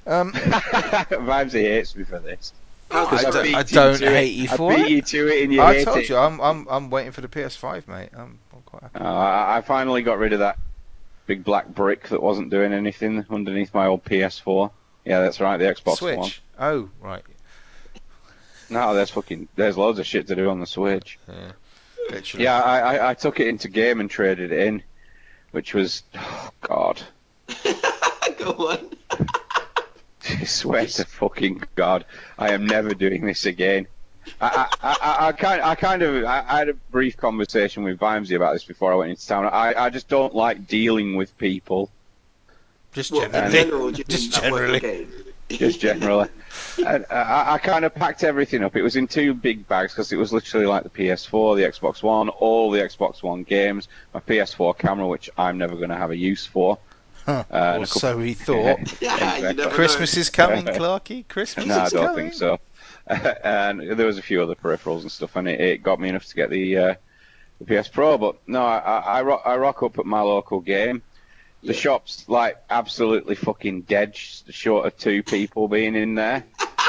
Um, 0.05 0.33
Vibes 0.33 1.51
hates 1.51 1.95
me 1.95 2.03
for 2.03 2.19
this. 2.19 2.51
How 2.91 3.07
I 3.07 3.21
don't- 3.21 3.33
that 3.33 3.39
I 3.55 3.63
beat? 3.63 3.73
don't 3.73 3.97
to 3.99 4.09
hate 4.09 4.27
it. 4.29 4.31
you 4.31 4.49
I 4.49 4.57
for 4.57 4.69
beat 4.75 4.85
it. 4.85 4.89
you 4.91 5.01
to 5.01 5.27
it, 5.27 5.43
and 5.43 5.53
you 5.53 5.61
I 5.61 5.73
hate 5.75 5.85
told 5.85 5.97
it. 5.99 6.09
you, 6.09 6.17
I'm 6.17 6.39
I'm 6.39 6.67
I'm 6.69 6.89
waiting 6.89 7.11
for 7.11 7.21
the 7.21 7.27
PS5, 7.27 7.87
mate. 7.87 8.09
I'm, 8.15 8.39
I'm 8.53 8.61
quite 8.65 8.83
happy. 8.83 8.99
Uh, 8.99 9.07
I 9.13 9.57
I 9.57 9.61
finally 9.61 10.01
got 10.03 10.17
rid 10.19 10.33
of 10.33 10.39
that 10.39 10.57
big 11.25 11.43
black 11.43 11.67
brick 11.67 12.07
that 12.09 12.21
wasn't 12.23 12.49
doing 12.49 12.71
anything 12.73 13.25
underneath 13.29 13.73
my 13.73 13.87
old 13.87 14.03
PS4. 14.05 14.71
Yeah, 15.05 15.21
that's 15.21 15.39
right, 15.39 15.57
the 15.57 15.65
Xbox 15.65 15.97
Switch. 15.97 16.17
One. 16.17 16.31
Oh, 16.59 16.89
right. 17.01 17.23
No, 18.69 18.93
there's 18.93 19.09
fucking 19.11 19.47
there's 19.55 19.77
loads 19.77 19.99
of 19.99 20.05
shit 20.05 20.27
to 20.27 20.35
do 20.35 20.49
on 20.49 20.59
the 20.59 20.65
Switch. 20.65 21.17
Yeah. 21.27 21.51
Literally. 22.09 22.43
Yeah, 22.45 22.61
I, 22.61 22.79
I, 22.97 23.09
I 23.09 23.13
took 23.13 23.39
it 23.39 23.47
into 23.47 23.67
game 23.69 23.99
and 23.99 24.09
traded 24.09 24.51
it 24.51 24.59
in, 24.67 24.83
which 25.51 25.73
was 25.73 26.03
oh 26.15 26.49
god. 26.61 27.01
Go 28.37 28.51
on. 28.69 28.89
I 30.41 30.43
swear 30.45 30.85
to 30.85 31.05
fucking 31.05 31.63
god, 31.75 32.05
I 32.37 32.51
am 32.51 32.65
never 32.65 32.93
doing 32.93 33.25
this 33.25 33.45
again. 33.45 33.87
I, 34.41 34.67
I, 34.81 34.89
I, 35.01 35.27
I 35.27 35.31
kind, 35.31 35.61
I 35.61 35.75
kind 35.75 36.01
of, 36.01 36.25
I, 36.25 36.43
I 36.47 36.57
had 36.59 36.69
a 36.69 36.73
brief 36.73 37.15
conversation 37.15 37.83
with 37.83 37.97
Vimesy 37.99 38.35
about 38.35 38.53
this 38.53 38.63
before 38.65 38.91
I 38.91 38.95
went 38.95 39.11
into 39.11 39.25
town. 39.25 39.45
I, 39.45 39.73
I 39.73 39.89
just 39.89 40.09
don't 40.09 40.35
like 40.35 40.67
dealing 40.67 41.15
with 41.15 41.37
people, 41.37 41.89
Just 42.91 43.11
in 43.13 43.31
generally. 43.31 43.51
general, 43.53 43.91
Just 43.91 44.41
generally. 44.41 45.07
just 45.49 45.79
generally. 45.79 46.27
and 46.85 47.05
uh, 47.09 47.13
I, 47.13 47.53
I 47.53 47.57
kind 47.59 47.85
of 47.85 47.95
packed 47.95 48.25
everything 48.25 48.65
up. 48.65 48.75
It 48.75 48.81
was 48.81 48.97
in 48.97 49.07
two 49.07 49.33
big 49.33 49.65
bags 49.65 49.93
because 49.93 50.11
it 50.11 50.17
was 50.17 50.33
literally 50.33 50.65
like 50.65 50.83
the 50.83 50.89
PS4, 50.89 51.55
the 51.55 51.63
Xbox 51.63 52.03
One, 52.03 52.27
all 52.27 52.69
the 52.69 52.79
Xbox 52.79 53.23
One 53.23 53.43
games, 53.43 53.87
my 54.13 54.19
PS4 54.19 54.77
camera, 54.77 55.07
which 55.07 55.29
I'm 55.37 55.57
never 55.57 55.75
going 55.77 55.89
to 55.89 55.95
have 55.95 56.11
a 56.11 56.17
use 56.17 56.45
for. 56.45 56.77
Huh. 57.27 57.43
Uh, 57.51 57.55
and 57.55 57.79
or 57.81 57.83
a 57.83 57.87
so 57.87 58.19
he 58.19 58.33
thought. 58.33 58.79
Yeah, 59.01 59.37
you 59.37 59.53
never 59.53 59.69
Christmas 59.69 60.15
know. 60.15 60.21
is 60.21 60.29
coming, 60.31 60.65
Clarky. 60.65 61.27
Christmas 61.27 61.65
No, 61.67 61.83
is 61.83 61.91
coming. 61.91 61.93
No, 61.93 62.01
I 62.01 62.05
don't 62.05 62.15
coming. 62.15 62.31
think 62.31 62.33
so. 62.33 62.59
and 63.43 63.81
there 63.99 64.07
was 64.07 64.17
a 64.17 64.21
few 64.21 64.41
other 64.41 64.55
peripherals 64.55 65.01
and 65.01 65.11
stuff, 65.11 65.35
and 65.35 65.47
it, 65.47 65.59
it 65.59 65.83
got 65.83 65.99
me 65.99 66.09
enough 66.09 66.25
to 66.25 66.35
get 66.35 66.49
the 66.49 66.77
uh, 66.77 66.93
the 67.61 67.81
PS 67.81 67.89
Pro. 67.89 68.17
But 68.17 68.37
no, 68.47 68.63
I, 68.65 68.77
I, 68.77 68.97
I, 69.19 69.21
rock, 69.23 69.41
I 69.45 69.55
rock 69.57 69.83
up 69.83 69.99
at 69.99 70.05
my 70.05 70.21
local 70.21 70.61
game. 70.61 71.01
The 71.63 71.73
Yeah. 71.73 71.79
shop's 71.79 72.27
like 72.29 72.57
absolutely 72.69 73.35
fucking 73.35 73.81
dead, 73.81 74.15
sh- 74.15 74.41
short 74.49 74.85
of 74.85 74.97
two 74.97 75.21
people 75.23 75.67
being 75.67 75.95
in 75.95 76.15
there. 76.15 76.43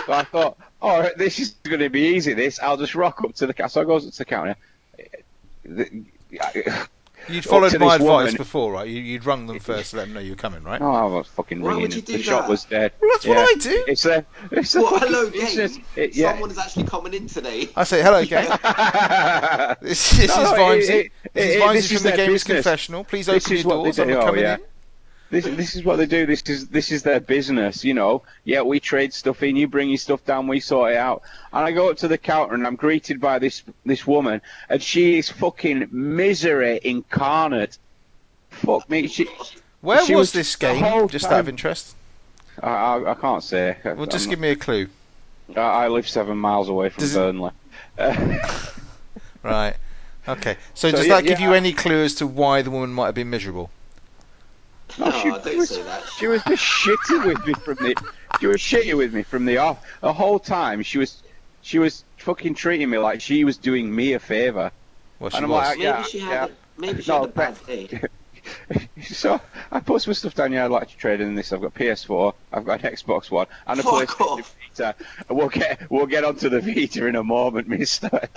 so 0.06 0.12
I 0.12 0.22
thought, 0.24 0.56
all 0.82 1.00
right, 1.00 1.16
this 1.18 1.38
is 1.40 1.50
going 1.64 1.80
to 1.80 1.88
be 1.88 2.14
easy. 2.14 2.32
This, 2.34 2.60
I'll 2.60 2.76
just 2.76 2.94
rock 2.94 3.24
up 3.24 3.34
to 3.36 3.46
the 3.46 3.54
counter. 3.54 3.70
So 3.70 3.80
I 3.80 3.84
goes 3.84 4.06
up 4.06 4.12
to 4.12 4.18
the 4.18 4.24
counter. 4.24 4.56
The- 5.64 6.04
You'd 7.28 7.44
followed 7.44 7.78
my 7.78 7.96
advice 7.96 8.00
woman- 8.00 8.34
before, 8.36 8.72
right? 8.72 8.88
You, 8.88 9.00
you'd 9.00 9.24
rung 9.26 9.46
them 9.46 9.58
first 9.58 9.90
to 9.90 9.96
let 9.98 10.04
them 10.04 10.14
know 10.14 10.20
you 10.20 10.30
were 10.32 10.36
coming, 10.36 10.62
right? 10.62 10.80
No, 10.80 10.90
I 10.92 11.04
was 11.04 11.26
fucking 11.28 11.60
Why 11.60 11.68
ringing. 11.70 11.82
would 11.82 11.94
you 11.94 12.02
do 12.02 12.16
the 12.16 12.22
shop 12.22 12.42
that? 12.42 12.50
was 12.50 12.64
dead. 12.64 12.92
Well, 13.00 13.10
that's 13.12 13.24
Yeah. 13.26 13.34
what 13.34 13.56
I 13.56 13.58
do. 13.60 13.84
It's 13.88 14.04
a, 14.06 14.26
it's 14.50 14.74
a 14.74 14.80
What, 14.82 14.94
fucking 15.00 15.08
hello, 15.14 15.30
business. 15.30 15.76
game? 15.76 15.84
It- 15.96 16.16
yeah. 16.16 16.30
Someone 16.32 16.50
is 16.50 16.58
actually 16.58 16.84
coming 16.84 17.14
in 17.14 17.26
today. 17.26 17.68
I 17.76 17.84
say, 17.84 18.02
hello, 18.02 18.24
gang. 18.24 18.46
This, 19.82 20.10
this 20.16 20.28
No, 20.36 20.42
is 20.42 20.50
Vimesy. 20.50 20.90
it- 20.90 21.12
it- 21.24 21.32
this 21.34 21.54
is 21.56 21.62
Vimesy 21.62 21.94
from 21.94 22.02
the 22.02 22.08
their 22.16 22.18
Gamers 22.26 22.32
business. 22.32 22.44
Confessional. 22.64 23.04
Please 23.04 23.28
open 23.28 23.52
your 23.54 23.62
doors. 23.64 23.96
they 23.96 24.02
I'm 24.02 24.08
do. 24.08 24.14
Oh, 24.16 24.34
yeah. 24.34 24.54
in. 24.54 24.60
This, 25.30 25.44
this 25.44 25.76
is 25.76 25.84
what 25.84 25.96
they 25.96 26.06
do. 26.06 26.24
This 26.24 26.42
is 26.42 26.68
this 26.68 26.90
is 26.90 27.02
their 27.02 27.20
business, 27.20 27.84
you 27.84 27.92
know. 27.92 28.22
Yeah, 28.44 28.62
we 28.62 28.80
trade 28.80 29.12
stuff 29.12 29.42
in. 29.42 29.56
You 29.56 29.68
bring 29.68 29.90
your 29.90 29.98
stuff 29.98 30.24
down, 30.24 30.48
we 30.48 30.58
sort 30.60 30.92
it 30.92 30.96
out. 30.96 31.22
And 31.52 31.64
I 31.64 31.72
go 31.72 31.90
up 31.90 31.98
to 31.98 32.08
the 32.08 32.16
counter 32.16 32.54
and 32.54 32.66
I'm 32.66 32.76
greeted 32.76 33.20
by 33.20 33.38
this 33.38 33.62
this 33.84 34.06
woman, 34.06 34.40
and 34.70 34.82
she 34.82 35.18
is 35.18 35.28
fucking 35.28 35.88
misery 35.90 36.80
incarnate. 36.82 37.76
Fuck 38.50 38.88
me. 38.88 39.06
She, 39.06 39.28
Where 39.82 40.04
She 40.04 40.14
was 40.14 40.28
was 40.28 40.32
this 40.32 40.56
game? 40.56 41.08
Just 41.08 41.26
out 41.26 41.40
of 41.40 41.48
interest. 41.48 41.94
I, 42.62 42.68
I, 42.70 43.10
I 43.10 43.14
can't 43.14 43.42
say. 43.42 43.76
Well, 43.84 44.06
just 44.06 44.26
I'm 44.26 44.30
give 44.30 44.40
me 44.40 44.50
a 44.50 44.56
clue. 44.56 44.88
I, 45.54 45.60
I 45.60 45.88
live 45.88 46.08
seven 46.08 46.38
miles 46.38 46.68
away 46.68 46.88
from 46.88 47.02
Does 47.02 47.14
Burnley. 47.14 47.50
Uh, 47.98 48.38
Right. 49.42 49.74
Okay. 50.26 50.56
So, 50.74 50.90
So, 50.90 50.96
does 50.96 51.06
yeah, 51.06 51.16
that 51.16 51.24
give 51.24 51.40
yeah, 51.40 51.48
you 51.48 51.54
any 51.54 51.72
clue 51.72 52.02
as 52.02 52.14
to 52.16 52.26
why 52.26 52.62
the 52.62 52.70
woman 52.70 52.90
might 52.90 53.06
have 53.06 53.14
been 53.14 53.30
miserable? 53.30 53.70
No, 54.98 55.10
she 55.12 55.28
don't 55.30 55.56
was- 55.58 55.68
say 55.68 55.82
that. 55.82 56.02
She 56.18 56.26
was 56.28 56.42
just 56.44 56.62
shitty 56.62 57.26
with 57.26 57.46
me 57.46 57.54
from 57.54 57.74
the. 57.76 57.94
She 58.40 58.46
was 58.46 58.56
shitty 58.56 58.96
with 58.96 59.12
me 59.14 59.22
from 59.22 59.44
the 59.44 59.58
off. 59.58 59.84
The 60.00 60.12
whole 60.12 60.38
time 60.38 60.82
she 60.82 60.98
was, 60.98 61.22
she 61.62 61.78
was 61.78 62.04
fucking 62.18 62.54
treating 62.54 62.88
me 62.88 62.98
like 62.98 63.20
she 63.20 63.44
was 63.44 63.56
doing 63.56 63.94
me 63.94 64.12
a 64.14 64.18
favor. 64.20 64.70
Well, 65.18 65.30
she 65.30 65.36
And 65.36 65.46
I'm 65.46 65.50
was. 65.50 65.68
like, 65.68 65.78
Maybe 65.78 65.82
yeah, 65.84 66.02
she 66.04 66.18
had 66.20 66.30
yeah. 66.30 66.44
a, 66.46 66.50
maybe 66.80 67.02
she 67.02 67.10
No, 67.10 67.20
had 67.20 67.28
a 67.28 67.32
bad 67.32 67.66
day. 67.66 68.00
so 69.04 69.40
I 69.70 69.80
put 69.80 70.02
some 70.02 70.14
stuff 70.14 70.34
down 70.34 70.52
here. 70.52 70.62
I'd 70.62 70.70
like 70.70 70.88
to 70.88 70.96
trade 70.96 71.20
in 71.20 71.34
this. 71.34 71.52
I've 71.52 71.60
got 71.60 71.74
PS4, 71.74 72.32
I've 72.52 72.64
got 72.64 72.82
an 72.82 72.92
Xbox 72.92 73.30
One, 73.30 73.46
and 73.66 73.80
a 73.80 73.82
Fuck 73.82 74.08
PlayStation 74.08 74.20
off. 74.38 74.56
Vita. 74.76 74.94
We'll 75.28 75.48
get 75.48 75.90
we'll 75.90 76.06
get 76.06 76.24
onto 76.24 76.48
the 76.48 76.60
Vita 76.60 77.06
in 77.06 77.16
a 77.16 77.24
moment, 77.24 77.68
Mister. 77.78 78.28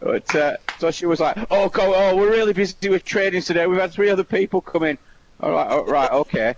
but 0.00 0.34
uh, 0.34 0.56
so 0.78 0.90
she 0.90 1.06
was 1.06 1.20
like, 1.20 1.36
"Oh, 1.50 1.68
go, 1.68 1.94
oh, 1.94 2.16
we're 2.16 2.30
really 2.30 2.52
busy 2.54 2.88
with 2.88 3.04
trading 3.04 3.42
today. 3.42 3.66
We've 3.66 3.80
had 3.80 3.92
three 3.92 4.10
other 4.10 4.24
people 4.24 4.60
come 4.60 4.82
in." 4.84 4.98
All 5.40 5.52
right, 5.52 5.68
all 5.68 5.84
right, 5.84 6.10
okay. 6.10 6.54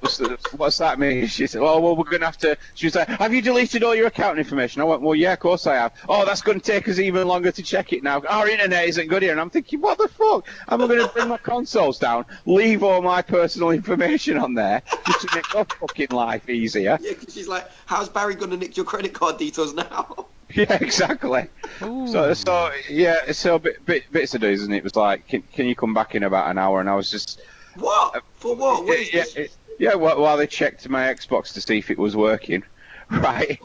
what's, 0.00 0.52
what's 0.52 0.78
that 0.78 0.98
mean? 0.98 1.26
She 1.38 1.46
said, 1.46 1.62
oh, 1.62 1.80
well, 1.80 1.96
we're 1.96 2.04
going 2.04 2.20
to 2.20 2.26
have 2.26 2.38
to. 2.38 2.56
She 2.74 2.86
was 2.86 2.94
like, 2.94 3.08
have 3.08 3.32
you 3.32 3.42
deleted 3.42 3.84
all 3.84 3.94
your 3.94 4.06
account 4.06 4.38
information? 4.38 4.80
I 4.80 4.84
went, 4.84 5.02
well, 5.02 5.14
yeah, 5.14 5.34
of 5.34 5.40
course 5.40 5.66
I 5.66 5.74
have. 5.74 5.92
Oh, 6.08 6.24
that's 6.24 6.40
going 6.40 6.60
to 6.60 6.64
take 6.64 6.88
us 6.88 6.98
even 6.98 7.28
longer 7.28 7.52
to 7.52 7.62
check 7.62 7.92
it 7.92 8.02
now. 8.02 8.22
Our 8.28 8.48
internet 8.48 8.86
isn't 8.88 9.08
good 9.08 9.22
here. 9.22 9.32
And 9.32 9.40
I'm 9.40 9.50
thinking, 9.50 9.80
what 9.80 9.98
the 9.98 10.08
fuck? 10.08 10.46
Am 10.68 10.82
I 10.82 10.86
going 10.86 11.00
to 11.00 11.08
bring 11.08 11.28
my 11.28 11.36
consoles 11.36 11.98
down, 11.98 12.24
leave 12.46 12.82
all 12.82 13.02
my 13.02 13.22
personal 13.22 13.70
information 13.80 14.38
on 14.38 14.54
there 14.54 14.82
just 15.06 15.20
to 15.22 15.36
make 15.36 15.52
your 15.52 15.64
fucking 15.64 16.08
life 16.10 16.48
easier? 16.48 16.98
Yeah, 17.00 17.12
because 17.12 17.34
she's 17.34 17.48
like, 17.48 17.68
how's 17.86 18.08
Barry 18.08 18.34
going 18.34 18.50
to 18.50 18.56
nick 18.56 18.76
your 18.76 18.86
credit 18.86 19.12
card 19.12 19.38
details 19.38 19.74
now? 19.74 20.26
Yeah, 20.54 20.78
exactly. 20.80 21.46
Ooh. 21.82 22.08
So, 22.08 22.32
so 22.32 22.70
yeah, 22.88 23.32
so 23.32 23.58
bit, 23.58 23.84
bit, 23.84 24.10
bits 24.10 24.34
of 24.34 24.40
news, 24.40 24.62
and 24.62 24.74
it 24.74 24.82
was 24.82 24.96
like, 24.96 25.28
can, 25.28 25.42
can 25.52 25.66
you 25.66 25.74
come 25.74 25.92
back 25.92 26.14
in 26.14 26.22
about 26.22 26.50
an 26.50 26.56
hour? 26.56 26.80
And 26.80 26.88
I 26.88 26.94
was 26.94 27.10
just, 27.10 27.42
What? 27.78 28.16
Uh, 28.16 28.20
For 28.36 28.54
what? 28.56 28.84
What 28.84 28.98
is 28.98 29.12
yeah, 29.12 29.20
this? 29.22 29.36
it- 29.36 29.56
yeah. 29.78 29.94
While, 29.94 30.20
while 30.20 30.36
they 30.36 30.46
checked 30.46 30.88
my 30.88 31.06
Xbox 31.06 31.52
to 31.54 31.60
see 31.60 31.78
if 31.78 31.90
it 31.90 31.98
was 31.98 32.16
working, 32.16 32.62
right? 33.10 33.60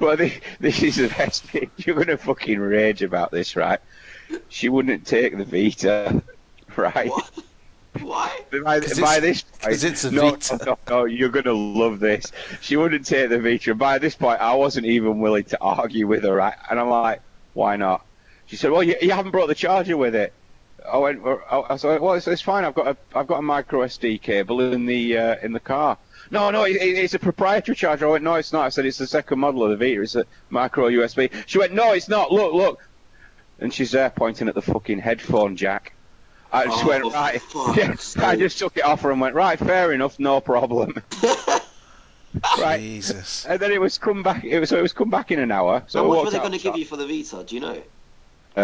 Well, 0.00 0.16
this, 0.16 0.32
this 0.60 0.82
is 0.82 0.96
the 0.96 1.08
best 1.08 1.50
bit. 1.52 1.70
You're 1.76 1.96
gonna 1.96 2.16
fucking 2.16 2.58
rage 2.58 3.02
about 3.02 3.30
this, 3.30 3.54
right? 3.56 3.78
She 4.48 4.68
wouldn't 4.68 5.06
take 5.06 5.36
the 5.36 5.44
Vita, 5.44 6.22
right? 6.76 7.08
What? 7.10 7.30
Why? 8.00 8.40
By, 8.64 8.80
'Cause 8.80 9.00
by 9.00 9.16
it's- 9.16 9.20
this 9.20 9.42
point, 9.42 9.62
'cause 9.62 9.84
it's 9.84 10.04
a 10.04 10.10
no, 10.10 10.30
Vita. 10.30 10.58
No, 10.58 10.64
no, 10.66 10.78
no, 11.00 11.04
you're 11.04 11.28
gonna 11.30 11.52
love 11.52 12.00
this. 12.00 12.32
She 12.60 12.76
wouldn't 12.76 13.06
take 13.06 13.28
the 13.30 13.38
Vita. 13.40 13.70
And 13.70 13.78
by 13.78 13.98
this 13.98 14.14
point, 14.14 14.40
I 14.40 14.54
wasn't 14.54 14.86
even 14.86 15.20
willing 15.20 15.44
to 15.44 15.60
argue 15.60 16.06
with 16.06 16.22
her, 16.24 16.34
right? 16.34 16.54
And 16.70 16.78
I'm 16.80 16.88
like, 16.90 17.20
why 17.54 17.76
not? 17.76 18.04
She 18.46 18.56
said, 18.56 18.70
well, 18.70 18.82
you, 18.82 18.96
you 19.02 19.10
haven't 19.12 19.32
brought 19.32 19.48
the 19.48 19.54
charger 19.54 19.96
with 19.96 20.14
it. 20.14 20.32
I 20.92 20.96
went, 20.98 21.22
well, 21.22 21.66
I 21.68 21.76
said, 21.76 22.00
well, 22.00 22.14
it's, 22.14 22.26
it's 22.28 22.42
fine. 22.42 22.64
I've 22.64 22.74
got 22.74 22.86
a, 22.88 22.96
I've 23.14 23.26
got 23.26 23.38
a 23.38 23.42
micro 23.42 23.80
SD 23.80 24.20
cable 24.22 24.60
in 24.72 24.86
the, 24.86 25.16
uh, 25.18 25.36
in 25.42 25.52
the 25.52 25.60
car. 25.60 25.98
No, 26.30 26.50
no, 26.50 26.64
it, 26.64 26.76
it- 26.76 26.98
it's 26.98 27.14
a 27.14 27.18
proprietary 27.18 27.74
charger. 27.76 28.06
I 28.06 28.10
went, 28.12 28.24
no, 28.24 28.34
it's 28.34 28.52
not. 28.52 28.64
I 28.66 28.68
said, 28.70 28.84
it's 28.86 28.98
the 28.98 29.06
second 29.06 29.38
model 29.38 29.64
of 29.64 29.70
the 29.70 29.76
Vita. 29.76 30.02
It's 30.02 30.14
a 30.14 30.24
micro 30.50 30.88
USB. 30.88 31.32
She 31.46 31.58
went, 31.58 31.72
no, 31.72 31.92
it's 31.92 32.08
not. 32.08 32.32
Look, 32.32 32.52
look. 32.52 32.88
And 33.60 33.72
she's 33.72 33.90
there 33.92 34.10
pointing 34.10 34.48
at 34.48 34.54
the 34.54 34.62
fucking 34.62 34.98
headphone 35.00 35.56
jack. 35.56 35.92
I 36.52 36.64
just 36.66 36.84
Oh, 36.84 36.88
went, 36.88 37.04
right. 37.12 37.40
Yeah, 37.76 37.94
I 38.26 38.36
just 38.36 38.58
took 38.58 38.76
it 38.76 38.84
off 38.84 39.02
her 39.02 39.10
and 39.10 39.20
went, 39.20 39.34
right, 39.34 39.58
fair 39.58 39.92
enough, 39.92 40.18
no 40.18 40.40
problem. 40.40 40.94
right. 42.58 42.78
Jesus. 42.80 43.44
And 43.46 43.58
then 43.60 43.72
it 43.72 43.80
was 43.80 43.98
come 43.98 44.22
back. 44.22 44.44
It 44.44 44.58
was 44.60 44.68
so 44.70 44.78
it 44.78 44.82
was 44.82 44.92
come 44.92 45.10
back 45.10 45.30
in 45.30 45.38
an 45.40 45.50
hour. 45.50 45.82
So 45.88 45.98
How 46.00 46.04
I 46.04 46.08
much 46.16 46.24
were 46.26 46.30
they 46.30 46.38
going 46.38 46.52
to 46.52 46.58
give 46.58 46.76
you 46.76 46.84
for 46.84 46.96
the 46.96 47.06
Vita? 47.06 47.44
Do 47.44 47.54
you 47.54 47.60
know? 47.60 47.82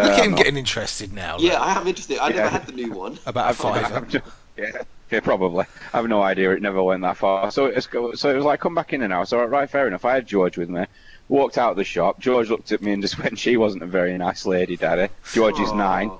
Look 0.03 0.11
at 0.13 0.25
him 0.25 0.31
I'm 0.31 0.35
getting 0.37 0.57
interested 0.57 1.13
now. 1.13 1.37
Yeah, 1.39 1.61
I 1.61 1.79
am 1.79 1.87
interested. 1.87 2.17
I 2.19 2.29
Yeah. 2.29 2.35
never 2.35 2.49
had 2.49 2.65
the 2.67 2.71
new 2.73 2.91
one. 2.91 3.17
About 3.25 3.45
a 3.59 3.63
not- 3.63 3.73
fiver. 3.81 3.95
I've 3.95 4.13
no- 4.13 4.21
yeah, 4.57 4.71
yeah, 5.11 5.19
probably. 5.19 5.65
I 5.93 5.97
have 5.97 6.07
no 6.07 6.21
idea. 6.21 6.51
It 6.51 6.61
never 6.61 6.81
went 6.81 7.01
that 7.03 7.17
far. 7.17 7.51
So 7.51 7.65
it's 7.65 7.91
was, 7.91 8.19
so 8.19 8.29
it 8.29 8.35
was 8.35 8.45
like, 8.45 8.59
come 8.61 8.75
back 8.75 8.93
in 8.93 9.01
an 9.01 9.11
hour. 9.11 9.25
So 9.25 9.43
right, 9.43 9.69
fair 9.69 9.87
enough. 9.87 10.05
I 10.05 10.13
had 10.15 10.25
George 10.27 10.57
with 10.57 10.69
me. 10.69 10.85
Walked 11.27 11.57
out 11.57 11.71
of 11.71 11.77
the 11.77 11.83
shop. 11.83 12.19
George 12.19 12.49
looked 12.49 12.71
at 12.71 12.81
me 12.81 12.91
and 12.93 13.01
just 13.01 13.17
went, 13.23 13.37
"She 13.39 13.57
wasn't 13.57 13.83
a 13.83 13.87
very 13.87 14.17
nice 14.17 14.45
lady, 14.45 14.77
Daddy." 14.77 15.11
George 15.33 15.59
is 15.59 15.71
nine. 15.73 16.11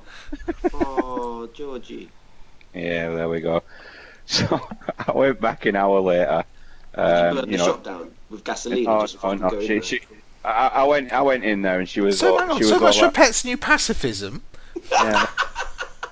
Oh, 0.74 1.48
Georgie. 1.54 2.10
Yeah, 2.74 3.10
there 3.14 3.30
we 3.30 3.40
go. 3.42 3.64
So 4.26 4.60
I 5.08 5.12
went 5.12 5.40
back 5.40 5.66
an 5.68 5.76
hour 5.76 6.00
later. 6.02 6.44
Did 6.96 7.02
you 7.02 7.04
Um, 7.04 7.36
burn 7.36 7.46
you 7.46 7.52
the 7.52 7.58
know, 7.58 7.66
shop 7.66 7.84
down 7.84 8.12
with 8.30 8.44
gasoline 8.44 8.88
Oh, 8.88 8.92
and 9.00 9.02
just 9.02 9.16
oh, 9.24 9.38
fucking 9.38 9.60
no, 9.60 9.66
she- 9.66 9.82
she- 9.82 10.02
I, 10.46 10.68
I 10.68 10.84
went, 10.84 11.12
I 11.14 11.22
went 11.22 11.44
in 11.44 11.62
there 11.62 11.80
and 11.80 11.88
she 11.90 12.02
was, 12.02 12.20
So 12.20 12.38
all, 12.40 12.52
on, 12.52 12.58
she 12.58 12.64
so 12.64 12.76
all 12.76 12.82
much 12.82 12.98
for 13.00 13.06
like- 13.06 13.14
Pet's 13.14 13.44
new 13.46 13.58
pacifism. 13.58 14.42
Yeah. 14.92 15.26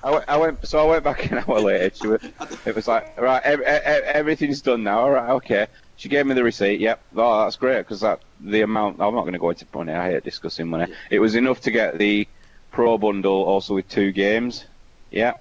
I 0.03 0.11
went, 0.11 0.25
I 0.27 0.37
went, 0.37 0.67
so 0.67 0.79
I 0.79 0.89
went 0.89 1.03
back 1.03 1.31
an 1.31 1.37
hour 1.47 1.61
later. 1.61 1.91
She 1.95 2.07
was, 2.07 2.21
it 2.65 2.75
was 2.75 2.87
like, 2.87 3.19
right, 3.19 3.41
ev- 3.43 3.61
ev- 3.61 3.81
ev- 3.83 4.03
everything's 4.03 4.61
done 4.61 4.83
now. 4.83 4.99
All 4.99 5.11
right, 5.11 5.29
okay. 5.31 5.67
She 5.95 6.09
gave 6.09 6.25
me 6.25 6.33
the 6.33 6.43
receipt. 6.43 6.81
Yep, 6.81 7.01
oh, 7.15 7.43
that's 7.43 7.55
great 7.55 7.77
because 7.77 8.01
that 8.01 8.19
the 8.41 8.61
amount. 8.61 8.99
I'm 8.99 9.13
not 9.13 9.21
going 9.21 9.33
to 9.33 9.39
go 9.39 9.51
into 9.51 9.65
money. 9.73 9.93
I 9.93 10.11
hate 10.11 10.23
discussing 10.25 10.67
money. 10.67 10.91
It 11.09 11.19
was 11.19 11.35
enough 11.35 11.61
to 11.61 11.71
get 11.71 11.97
the 11.97 12.27
pro 12.71 12.97
bundle 12.97 13.43
also 13.43 13.75
with 13.75 13.87
two 13.87 14.11
games. 14.11 14.65
Yeah, 15.11 15.35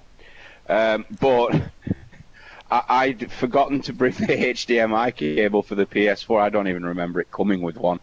um, 0.69 1.05
but 1.19 1.59
I, 2.71 2.83
I'd 2.87 3.31
forgotten 3.33 3.81
to 3.81 3.93
bring 3.93 4.13
the 4.13 4.27
HDMI 4.27 5.13
cable 5.15 5.63
for 5.63 5.75
the 5.75 5.85
PS4. 5.87 6.39
I 6.41 6.49
don't 6.49 6.67
even 6.69 6.85
remember 6.85 7.19
it 7.19 7.31
coming 7.31 7.61
with 7.61 7.75
one. 7.75 7.99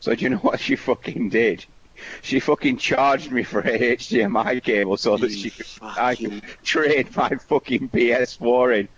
So 0.00 0.14
do 0.14 0.24
you 0.24 0.30
know 0.30 0.38
what 0.38 0.60
she 0.60 0.76
fucking 0.76 1.28
did? 1.28 1.64
She 2.22 2.40
fucking 2.40 2.78
charged 2.78 3.30
me 3.30 3.42
for 3.42 3.60
a 3.60 3.96
HDMI 3.96 4.62
cable 4.62 4.96
so 4.96 5.18
that 5.18 5.30
she 5.30 5.52
I 5.82 6.14
could 6.14 6.42
trade 6.64 7.14
my 7.14 7.28
fucking 7.28 7.90
PS4 7.90 8.80
in. 8.80 8.88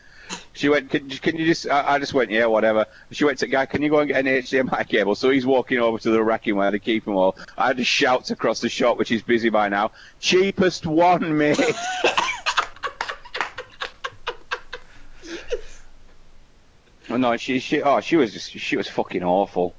She 0.53 0.69
went, 0.69 0.91
can, 0.91 1.09
can 1.11 1.37
you 1.37 1.45
just? 1.45 1.69
I, 1.69 1.95
I 1.95 1.99
just 1.99 2.15
went, 2.15 2.31
yeah, 2.31 2.47
whatever. 2.47 2.87
She 3.11 3.25
went 3.25 3.39
to 3.39 3.47
guy, 3.49 3.67
can 3.67 3.83
you 3.83 3.91
go 3.91 3.99
and 3.99 4.09
get 4.09 4.25
an 4.25 4.27
HDMI 4.27 4.89
cable? 4.89 5.15
So 5.15 5.31
he's 5.31 5.45
walking 5.45 5.79
over 5.79 5.99
to 5.99 6.11
the 6.11 6.23
racking 6.23 6.57
where 6.57 6.71
they 6.71 6.79
keep 6.79 7.05
them 7.05 7.17
all. 7.17 7.37
I 7.59 7.67
had 7.69 7.77
to 7.79 7.85
shout 7.85 8.31
across 8.31 8.61
the 8.61 8.69
shop, 8.69 8.97
which 8.97 9.11
is 9.11 9.23
busy 9.23 9.51
by 9.51 9.69
now. 9.69 9.91
Cheapest 10.21 10.87
one, 10.87 11.37
mate. 11.37 11.59
Oh, 17.11 17.17
no, 17.17 17.37
she, 17.37 17.59
she, 17.59 17.83
oh, 17.83 18.01
she 18.01 18.17
was 18.17 18.33
just, 18.33 18.53
she 18.53 18.77
was 18.77 18.89
fucking 18.89 19.25
awful. 19.25 19.75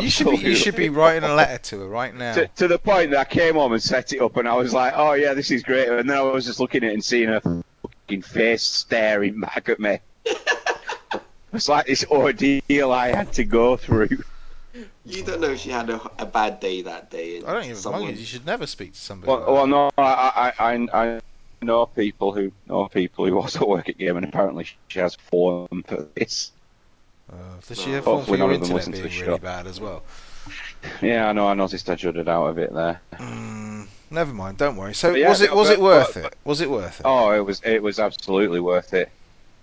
You 0.00 0.10
should 0.10 0.30
be, 0.30 0.36
you 0.36 0.56
should 0.56 0.76
be 0.76 0.88
writing 0.88 1.28
a 1.28 1.34
letter 1.34 1.58
to 1.58 1.80
her 1.80 1.88
right 1.88 2.14
now. 2.14 2.34
to, 2.34 2.46
to 2.46 2.68
the 2.68 2.78
point 2.78 3.10
that 3.10 3.20
I 3.20 3.24
came 3.24 3.54
home 3.54 3.72
and 3.72 3.82
set 3.82 4.12
it 4.12 4.20
up, 4.20 4.36
and 4.36 4.48
I 4.48 4.54
was 4.54 4.72
like, 4.72 4.94
"Oh 4.96 5.12
yeah, 5.12 5.34
this 5.34 5.50
is 5.50 5.62
great." 5.62 5.88
And 5.88 6.08
then 6.08 6.16
I 6.16 6.22
was 6.22 6.46
just 6.46 6.60
looking 6.60 6.84
at 6.84 6.90
it 6.90 6.94
and 6.94 7.04
seeing 7.04 7.28
her 7.28 7.40
fucking 7.82 8.22
face 8.22 8.62
staring 8.62 9.40
back 9.40 9.68
at 9.68 9.78
me. 9.80 9.98
It's 11.52 11.68
like 11.68 11.86
this 11.86 12.04
ordeal 12.10 12.92
I 12.92 13.08
had 13.08 13.32
to 13.34 13.44
go 13.44 13.76
through. 13.76 14.08
You 15.04 15.22
don't 15.22 15.40
know 15.40 15.50
if 15.50 15.60
she 15.60 15.70
had 15.70 15.90
a, 15.90 16.00
a 16.18 16.24
bad 16.24 16.60
day 16.60 16.80
that 16.82 17.10
day. 17.10 17.42
I 17.42 17.52
don't 17.52 17.64
even 17.64 17.76
someone... 17.76 18.04
mind. 18.04 18.16
You 18.16 18.24
should 18.24 18.46
never 18.46 18.66
speak 18.66 18.94
to 18.94 18.98
somebody. 18.98 19.30
Well, 19.30 19.40
like 19.40 19.48
well 19.48 19.66
no, 19.66 19.90
I, 19.98 20.52
I, 20.58 20.72
I, 20.72 20.88
I 20.94 21.20
know 21.60 21.84
people 21.86 22.32
who 22.32 22.52
know 22.66 22.88
people 22.88 23.26
who 23.26 23.38
also 23.38 23.66
work 23.66 23.88
at 23.90 23.98
Game, 23.98 24.16
and 24.16 24.24
apparently 24.24 24.66
she 24.88 24.98
has 24.98 25.14
form 25.14 25.84
for 25.86 26.08
this. 26.14 26.52
Uh, 27.30 27.36
does 27.66 27.80
she 27.80 27.90
have 27.92 28.04
Hopefully 28.04 28.38
one 28.40 28.50
for 28.50 28.50
none 28.50 28.50
your 28.50 28.56
of 28.56 28.62
internet 28.62 28.84
to 28.84 28.90
being 28.90 29.02
the 29.02 29.08
really 29.08 29.24
show. 29.24 29.38
bad 29.38 29.66
as 29.66 29.80
well? 29.80 30.02
Yeah, 31.00 31.28
I 31.28 31.32
know. 31.32 31.48
I 31.48 31.54
noticed 31.54 31.88
I 31.88 31.94
juddered 31.94 32.28
out 32.28 32.46
of 32.46 32.58
it 32.58 32.72
there. 32.74 33.00
Mm, 33.14 33.86
never 34.10 34.32
mind. 34.34 34.58
Don't 34.58 34.76
worry. 34.76 34.94
So 34.94 35.14
yeah, 35.14 35.28
was 35.28 35.40
it 35.40 35.54
was 35.54 35.68
but- 35.68 35.74
it 35.74 35.80
worth 35.80 36.14
but- 36.14 36.24
it? 36.24 36.36
Was 36.44 36.60
it 36.60 36.70
worth 36.70 37.00
it? 37.00 37.06
Oh, 37.06 37.30
it 37.32 37.40
was 37.44 37.60
it 37.64 37.82
was 37.82 37.98
absolutely 37.98 38.60
worth 38.60 38.92
it. 38.94 39.10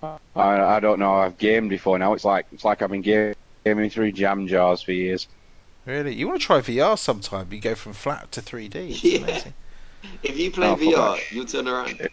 I, 0.02 0.18
I 0.36 0.80
don't 0.80 1.00
know. 1.00 1.14
I've 1.16 1.38
gamed 1.38 1.70
before 1.70 2.00
now. 2.00 2.14
It's 2.14 2.24
like 2.24 2.46
it's 2.54 2.64
like 2.64 2.82
I've 2.82 2.90
been 2.92 3.02
ga- 3.02 3.34
gaming 3.66 3.90
through 3.90 4.14
jam 4.14 4.48
jars 4.48 4.82
for 4.82 4.94
years. 4.94 5.28
Really? 5.86 6.14
You 6.16 6.28
want 6.28 6.40
to 6.40 6.46
try 6.46 6.62
VR 6.62 6.98
sometime? 6.98 7.52
You 7.52 7.60
go 7.60 7.76
from 7.76 7.94
flat 7.94 8.32
to 8.34 8.42
3D. 8.42 8.76
It's 8.92 9.04
Yeah. 9.04 9.18
amazing. 9.20 9.54
If 10.24 10.38
you 10.38 10.52
play 10.52 10.68
Oh, 10.70 10.76
VR, 10.78 11.20
you'll 11.32 11.46
turn 11.46 11.68
around. 11.68 12.08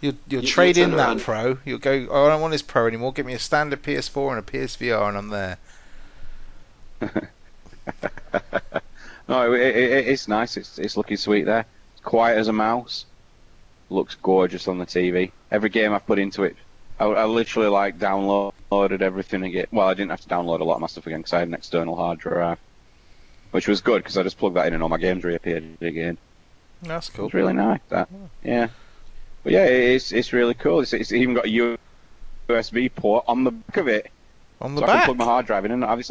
You'll, 0.00 0.14
you'll 0.28 0.42
You- 0.42 0.48
trade 0.48 0.76
you 0.76 0.84
in 0.84 0.90
that 0.92 0.98
around. 1.08 1.20
Pro. 1.20 1.58
You'll 1.64 1.78
go. 1.78 2.06
Oh, 2.10 2.26
I 2.26 2.28
don't 2.30 2.40
want 2.40 2.52
this 2.52 2.62
Pro 2.62 2.86
anymore. 2.86 3.12
Give 3.12 3.26
me 3.26 3.32
a 3.34 3.38
standard 3.38 3.82
PS4 3.82 4.30
and 4.30 4.38
a 4.38 4.42
PSVR, 4.42 5.08
and 5.08 5.16
I'm 5.18 5.28
there. 5.28 5.58
no, 9.28 9.52
it, 9.52 9.60
it, 9.60 9.76
it- 9.76 10.08
it's 10.08 10.28
nice. 10.28 10.56
It's 10.56 10.78
it's 10.78 10.96
looking 10.96 11.16
sweet 11.16 11.44
there. 11.44 11.66
It's 11.94 12.02
quiet 12.04 12.38
as 12.38 12.48
a 12.48 12.52
mouse. 12.52 13.06
Looks 13.88 14.16
gorgeous 14.16 14.66
on 14.68 14.78
the 14.78 14.86
TV. 14.86 15.30
Every 15.50 15.68
game 15.68 15.92
I've 15.92 16.06
put 16.06 16.18
into 16.18 16.42
it, 16.42 16.56
I, 16.98 17.04
I 17.04 17.24
literally 17.24 17.68
like 17.68 17.98
downloaded 17.98 19.00
everything 19.00 19.44
again. 19.44 19.66
Well, 19.70 19.86
I 19.86 19.94
didn't 19.94 20.10
have 20.10 20.20
to 20.22 20.28
download 20.28 20.60
a 20.60 20.64
lot 20.64 20.74
of 20.74 20.80
my 20.80 20.88
stuff 20.88 21.06
again 21.06 21.20
because 21.20 21.32
I 21.34 21.38
had 21.38 21.48
an 21.48 21.54
external 21.54 21.94
hard 21.94 22.18
drive, 22.18 22.58
which 23.52 23.68
was 23.68 23.80
good 23.80 24.02
because 24.02 24.18
I 24.18 24.24
just 24.24 24.38
plugged 24.38 24.56
that 24.56 24.66
in 24.66 24.74
and 24.74 24.82
all 24.82 24.88
my 24.88 24.98
games 24.98 25.22
reappeared 25.22 25.78
again. 25.80 26.18
That's 26.82 27.08
cool. 27.10 27.26
It's 27.26 27.34
really 27.34 27.52
nice. 27.52 27.80
That, 27.90 28.08
yeah. 28.42 28.68
But 29.46 29.52
yeah, 29.52 29.66
it's 29.66 30.10
it's 30.10 30.32
really 30.32 30.54
cool. 30.54 30.80
It's, 30.80 30.92
it's 30.92 31.12
even 31.12 31.34
got 31.34 31.46
a 31.46 31.78
USB 32.48 32.92
port 32.92 33.24
on 33.28 33.44
the 33.44 33.52
back 33.52 33.76
of 33.76 33.86
it, 33.86 34.10
On 34.60 34.74
the 34.74 34.80
so 34.80 34.88
I 34.88 34.96
can 34.96 35.04
plug 35.04 35.18
my 35.18 35.24
hard 35.24 35.46
drive 35.46 35.64
in 35.64 35.70
and 35.70 35.82
not 35.82 35.90
have 35.90 35.98
this. 36.00 36.10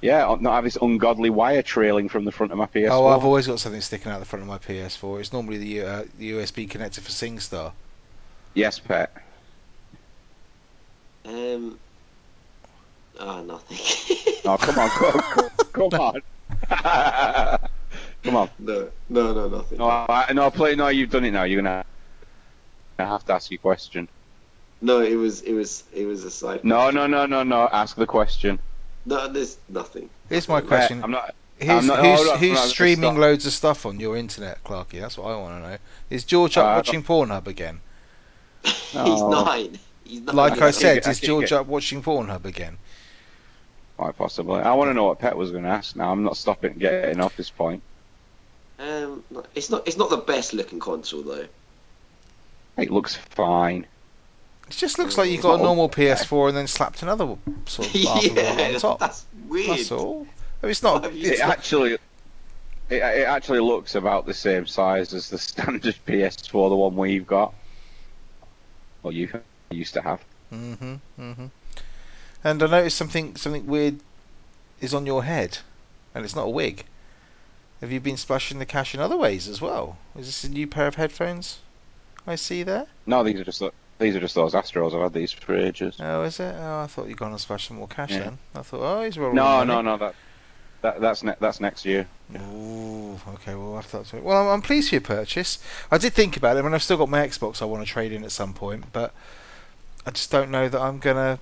Yeah, 0.00 0.36
not 0.40 0.54
have 0.54 0.64
this 0.64 0.76
ungodly 0.82 1.30
wire 1.30 1.62
trailing 1.62 2.08
from 2.08 2.24
the 2.24 2.32
front 2.32 2.50
of 2.50 2.58
my 2.58 2.66
PS4. 2.66 2.90
Oh, 2.90 3.06
I've 3.06 3.24
always 3.24 3.46
got 3.46 3.60
something 3.60 3.80
sticking 3.80 4.10
out 4.10 4.18
the 4.18 4.24
front 4.24 4.42
of 4.42 4.48
my 4.48 4.58
PS4. 4.58 5.20
It's 5.20 5.32
normally 5.32 5.58
the, 5.58 5.82
uh, 5.82 6.04
the 6.18 6.32
USB 6.32 6.68
connector 6.68 6.98
for 6.98 7.12
SingStar. 7.12 7.70
Yes, 8.54 8.80
pet. 8.80 9.16
Um. 11.24 11.78
Oh, 13.20 13.42
nothing. 13.44 13.78
Oh, 14.44 14.56
come 14.56 14.76
on, 14.76 14.88
come, 14.90 15.50
come, 15.70 15.90
come 15.90 16.00
on. 16.00 16.22
come 18.24 18.34
on. 18.34 18.50
no, 18.58 18.88
no, 19.08 19.32
no, 19.32 19.48
nothing. 19.48 19.78
No, 19.78 19.88
I, 19.88 20.32
no, 20.32 20.50
play. 20.50 20.74
No, 20.74 20.88
you've 20.88 21.10
done 21.10 21.24
it 21.24 21.30
now. 21.30 21.44
You're 21.44 21.62
gonna 21.62 21.84
have 22.98 23.24
to 23.26 23.32
ask 23.34 23.50
you 23.50 23.56
a 23.56 23.58
question. 23.58 24.08
No, 24.80 25.00
it 25.00 25.14
was, 25.14 25.42
it 25.42 25.52
was, 25.52 25.84
it 25.94 26.06
was 26.06 26.24
a 26.24 26.30
side. 26.30 26.64
No, 26.64 26.90
no, 26.90 27.06
no, 27.06 27.26
no, 27.26 27.42
no. 27.42 27.68
Ask 27.72 27.96
the 27.96 28.06
question. 28.06 28.58
No, 29.06 29.28
there's 29.28 29.56
nothing. 29.68 30.10
Here's 30.28 30.48
my 30.48 30.60
Pet, 30.60 30.68
question. 30.68 31.02
I'm 31.04 31.10
not. 31.12 31.34
Who's, 31.60 31.68
I'm 31.70 31.86
not- 31.86 31.98
who's, 32.00 32.16
hold 32.18 32.28
on, 32.30 32.38
who's 32.38 32.60
streaming 32.60 33.10
stop. 33.10 33.18
loads 33.20 33.46
of 33.46 33.52
stuff 33.52 33.86
on 33.86 34.00
your 34.00 34.16
internet, 34.16 34.62
Clarky? 34.64 35.00
That's 35.00 35.16
what 35.16 35.30
I 35.30 35.36
want 35.36 35.62
to 35.62 35.70
know. 35.70 35.78
Is 36.10 36.24
George 36.24 36.56
up 36.56 36.66
Uh, 36.66 36.74
watching 36.78 37.02
Pornhub 37.04 37.46
again? 37.46 37.80
He's 38.64 38.94
No. 38.94 39.44
nine. 39.44 39.78
He's 40.04 40.20
nothing 40.20 40.36
Like 40.36 40.52
like 40.52 40.62
I 40.62 40.70
said, 40.72 41.06
I 41.06 41.10
is 41.10 41.18
think 41.20 41.26
George 41.28 41.44
it- 41.46 41.52
up 41.52 41.66
watching 41.66 42.02
Pornhub 42.02 42.44
again? 42.44 42.78
Quite 43.96 44.16
possibly. 44.18 44.60
I 44.60 44.72
want 44.74 44.90
to 44.90 44.94
know 44.94 45.04
what 45.04 45.20
Pet 45.20 45.36
was 45.36 45.52
going 45.52 45.62
to 45.62 45.68
ask. 45.68 45.94
Now 45.94 46.10
I'm 46.10 46.24
not 46.24 46.36
stopping 46.36 46.74
getting 46.74 47.20
off 47.20 47.36
this 47.36 47.50
point. 47.50 47.82
Um, 48.80 49.22
it's 49.54 49.70
not 49.70 49.86
it's 49.86 49.96
not 49.96 50.10
the 50.10 50.16
best 50.16 50.52
looking 50.54 50.80
console 50.80 51.22
though. 51.22 51.46
It 52.76 52.90
looks 52.90 53.14
fine. 53.14 53.86
It 54.68 54.76
just 54.76 54.98
looks 54.98 55.18
like 55.18 55.30
you 55.30 55.40
got 55.40 55.60
a 55.60 55.62
normal 55.62 55.88
PS4 55.88 56.48
and 56.48 56.56
then 56.56 56.66
slapped 56.66 57.02
another 57.02 57.36
sort 57.66 57.94
of 57.94 57.94
one 58.04 58.18
on 58.18 58.36
yeah, 58.36 58.78
top. 58.78 58.98
that's 58.98 59.26
weird. 59.48 59.68
That's 59.70 59.92
all. 59.92 60.26
I 60.62 60.66
mean, 60.66 60.70
it's 60.70 60.82
not. 60.82 61.02
Why 61.02 61.08
have 61.08 61.16
you 61.16 61.30
It's 61.30 61.40
It 61.40 61.46
not 61.46 61.58
actually, 61.58 61.92
it, 61.92 62.00
it 62.88 63.26
actually 63.28 63.60
looks 63.60 63.94
about 63.94 64.26
the 64.26 64.34
same 64.34 64.66
size 64.66 65.12
as 65.12 65.28
the 65.28 65.38
standard 65.50 65.96
PS4, 66.06 66.68
the 66.70 66.76
one 66.76 66.96
we've 66.96 67.26
got, 67.26 67.54
or 69.02 69.12
you 69.12 69.28
used 69.70 69.94
to 69.94 70.02
have. 70.02 70.22
hmm 70.50 70.94
hmm 71.16 71.46
And 72.44 72.62
I 72.62 72.66
noticed 72.66 72.96
something 72.96 73.36
something 73.36 73.66
weird 73.66 74.00
is 74.80 74.94
on 74.94 75.06
your 75.06 75.24
head, 75.24 75.58
and 76.14 76.24
it's 76.24 76.36
not 76.36 76.46
a 76.46 76.50
wig. 76.50 76.84
Have 77.80 77.92
you 77.92 78.00
been 78.00 78.16
splashing 78.16 78.58
the 78.58 78.66
cash 78.66 78.94
in 78.94 79.00
other 79.00 79.16
ways 79.16 79.48
as 79.48 79.60
well? 79.60 79.98
Is 80.16 80.26
this 80.26 80.44
a 80.44 80.48
new 80.48 80.66
pair 80.66 80.86
of 80.86 80.94
headphones 80.94 81.58
I 82.26 82.36
see 82.36 82.62
there? 82.62 82.86
No, 83.06 83.22
these 83.24 83.40
are 83.40 83.44
just 83.44 83.62
these 83.98 84.16
are 84.16 84.20
just 84.20 84.34
those 84.34 84.52
Astros. 84.54 84.94
I've 84.94 85.02
had 85.02 85.12
these 85.12 85.32
for 85.32 85.56
ages. 85.56 85.96
Oh, 86.00 86.22
is 86.22 86.40
it? 86.40 86.54
Oh, 86.58 86.80
I 86.80 86.86
thought 86.86 87.08
you'd 87.08 87.16
gone 87.18 87.30
and 87.32 87.40
splashed 87.40 87.68
some 87.68 87.76
more 87.78 87.88
cash 87.88 88.10
Yeah. 88.10 88.20
then. 88.20 88.38
I 88.54 88.62
thought, 88.62 88.80
oh, 88.80 89.02
he's 89.02 89.18
rolling 89.18 89.36
No, 89.36 89.64
no, 89.64 89.80
no. 89.82 89.96
That, 89.96 90.14
that 90.82 91.00
that's 91.00 91.22
ne- 91.22 91.36
that's 91.40 91.60
next 91.60 91.84
year. 91.84 92.06
Ooh, 92.36 93.20
okay, 93.34 93.54
well, 93.54 93.76
I've 93.76 93.86
thought 93.86 94.06
to 94.06 94.16
it. 94.16 94.24
Well, 94.24 94.40
I'm, 94.42 94.48
I'm 94.54 94.62
pleased 94.62 94.88
for 94.88 94.96
your 94.96 95.02
purchase. 95.02 95.58
I 95.90 95.98
did 95.98 96.12
think 96.12 96.36
about 96.36 96.56
it. 96.56 96.60
I 96.60 96.62
mean, 96.62 96.74
I've 96.74 96.82
still 96.82 96.96
got 96.96 97.08
my 97.08 97.26
Xbox 97.26 97.62
I 97.62 97.66
want 97.66 97.86
to 97.86 97.92
trade 97.92 98.12
in 98.12 98.24
at 98.24 98.32
some 98.32 98.54
point, 98.54 98.84
but 98.92 99.12
I 100.06 100.10
just 100.10 100.30
don't 100.30 100.50
know 100.50 100.68
that 100.68 100.80
I'm 100.80 100.98
gonna. 100.98 101.38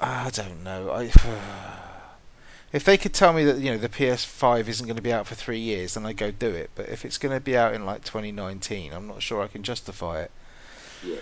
Uh, 0.00 0.24
I 0.26 0.30
don't 0.30 0.62
know. 0.62 0.90
I. 0.90 1.10
If 2.72 2.84
they 2.84 2.98
could 2.98 3.14
tell 3.14 3.32
me 3.32 3.44
that 3.44 3.58
you 3.58 3.70
know 3.70 3.78
the 3.78 3.88
PS5 3.88 4.68
isn't 4.68 4.86
going 4.86 4.96
to 4.96 5.02
be 5.02 5.12
out 5.12 5.26
for 5.26 5.34
three 5.34 5.58
years, 5.58 5.94
then 5.94 6.04
I 6.04 6.12
go 6.12 6.30
do 6.30 6.50
it. 6.50 6.70
But 6.74 6.88
if 6.88 7.04
it's 7.04 7.16
going 7.16 7.34
to 7.34 7.40
be 7.40 7.56
out 7.56 7.74
in 7.74 7.86
like 7.86 8.04
2019, 8.04 8.92
I'm 8.92 9.06
not 9.06 9.22
sure 9.22 9.42
I 9.42 9.46
can 9.48 9.62
justify 9.62 10.22
it. 10.22 10.30
Yeah. 11.02 11.20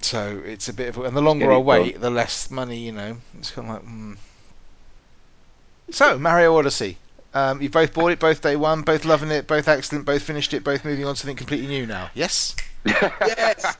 So 0.00 0.40
it's 0.44 0.68
a 0.68 0.72
bit 0.72 0.90
of, 0.90 0.98
a, 0.98 1.02
and 1.02 1.16
the 1.16 1.22
longer 1.22 1.50
I 1.52 1.56
it 1.56 1.64
wait, 1.64 2.00
the 2.00 2.10
less 2.10 2.50
money. 2.50 2.78
You 2.78 2.92
know, 2.92 3.16
it's 3.38 3.50
kind 3.50 3.68
of 3.68 3.74
like. 3.74 3.84
Mm. 3.84 4.16
So 5.90 6.18
Mario 6.18 6.56
Odyssey. 6.56 6.98
Um, 7.34 7.60
you 7.60 7.68
both 7.68 7.92
bought 7.92 8.10
it, 8.10 8.18
both 8.18 8.40
day 8.40 8.56
one, 8.56 8.82
both 8.82 9.04
loving 9.04 9.30
it, 9.30 9.46
both 9.46 9.68
excellent, 9.68 10.06
both 10.06 10.22
finished 10.22 10.54
it, 10.54 10.64
both 10.64 10.82
moving 10.84 11.04
on 11.04 11.14
to 11.14 11.20
something 11.20 11.36
completely 11.36 11.66
new 11.66 11.86
now. 11.86 12.10
Yes. 12.14 12.56
Yes. 12.86 13.76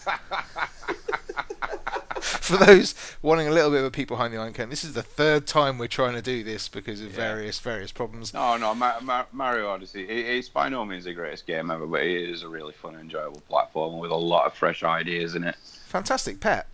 For 2.22 2.56
those 2.56 2.94
wanting 3.22 3.48
a 3.48 3.50
little 3.50 3.70
bit 3.70 3.80
of 3.80 3.86
a 3.86 3.90
peek 3.90 4.08
behind 4.08 4.32
the 4.34 4.38
iron 4.38 4.52
curtain, 4.52 4.70
this 4.70 4.84
is 4.84 4.92
the 4.92 5.02
third 5.02 5.46
time 5.46 5.78
we're 5.78 5.86
trying 5.88 6.14
to 6.14 6.22
do 6.22 6.42
this 6.44 6.68
because 6.68 7.00
of 7.00 7.10
Yeah. 7.10 7.16
various 7.16 7.58
various 7.60 7.92
problems. 7.92 8.32
No, 8.34 8.56
no, 8.56 8.74
Ma- 8.74 9.00
Ma- 9.00 9.24
Mario 9.32 9.68
Odyssey. 9.68 10.04
It, 10.08 10.26
it's 10.36 10.48
by 10.48 10.68
no 10.68 10.84
means 10.84 11.04
the 11.04 11.12
greatest 11.14 11.46
game 11.46 11.70
ever, 11.70 11.86
but 11.86 12.02
it 12.02 12.28
is 12.30 12.42
a 12.42 12.48
really 12.48 12.72
fun, 12.72 12.94
enjoyable 12.96 13.40
platform 13.48 13.98
with 13.98 14.10
a 14.10 14.16
lot 14.16 14.46
of 14.46 14.54
fresh 14.54 14.82
ideas 14.82 15.34
in 15.34 15.44
it. 15.44 15.56
Fantastic, 15.86 16.40
Pet. 16.40 16.66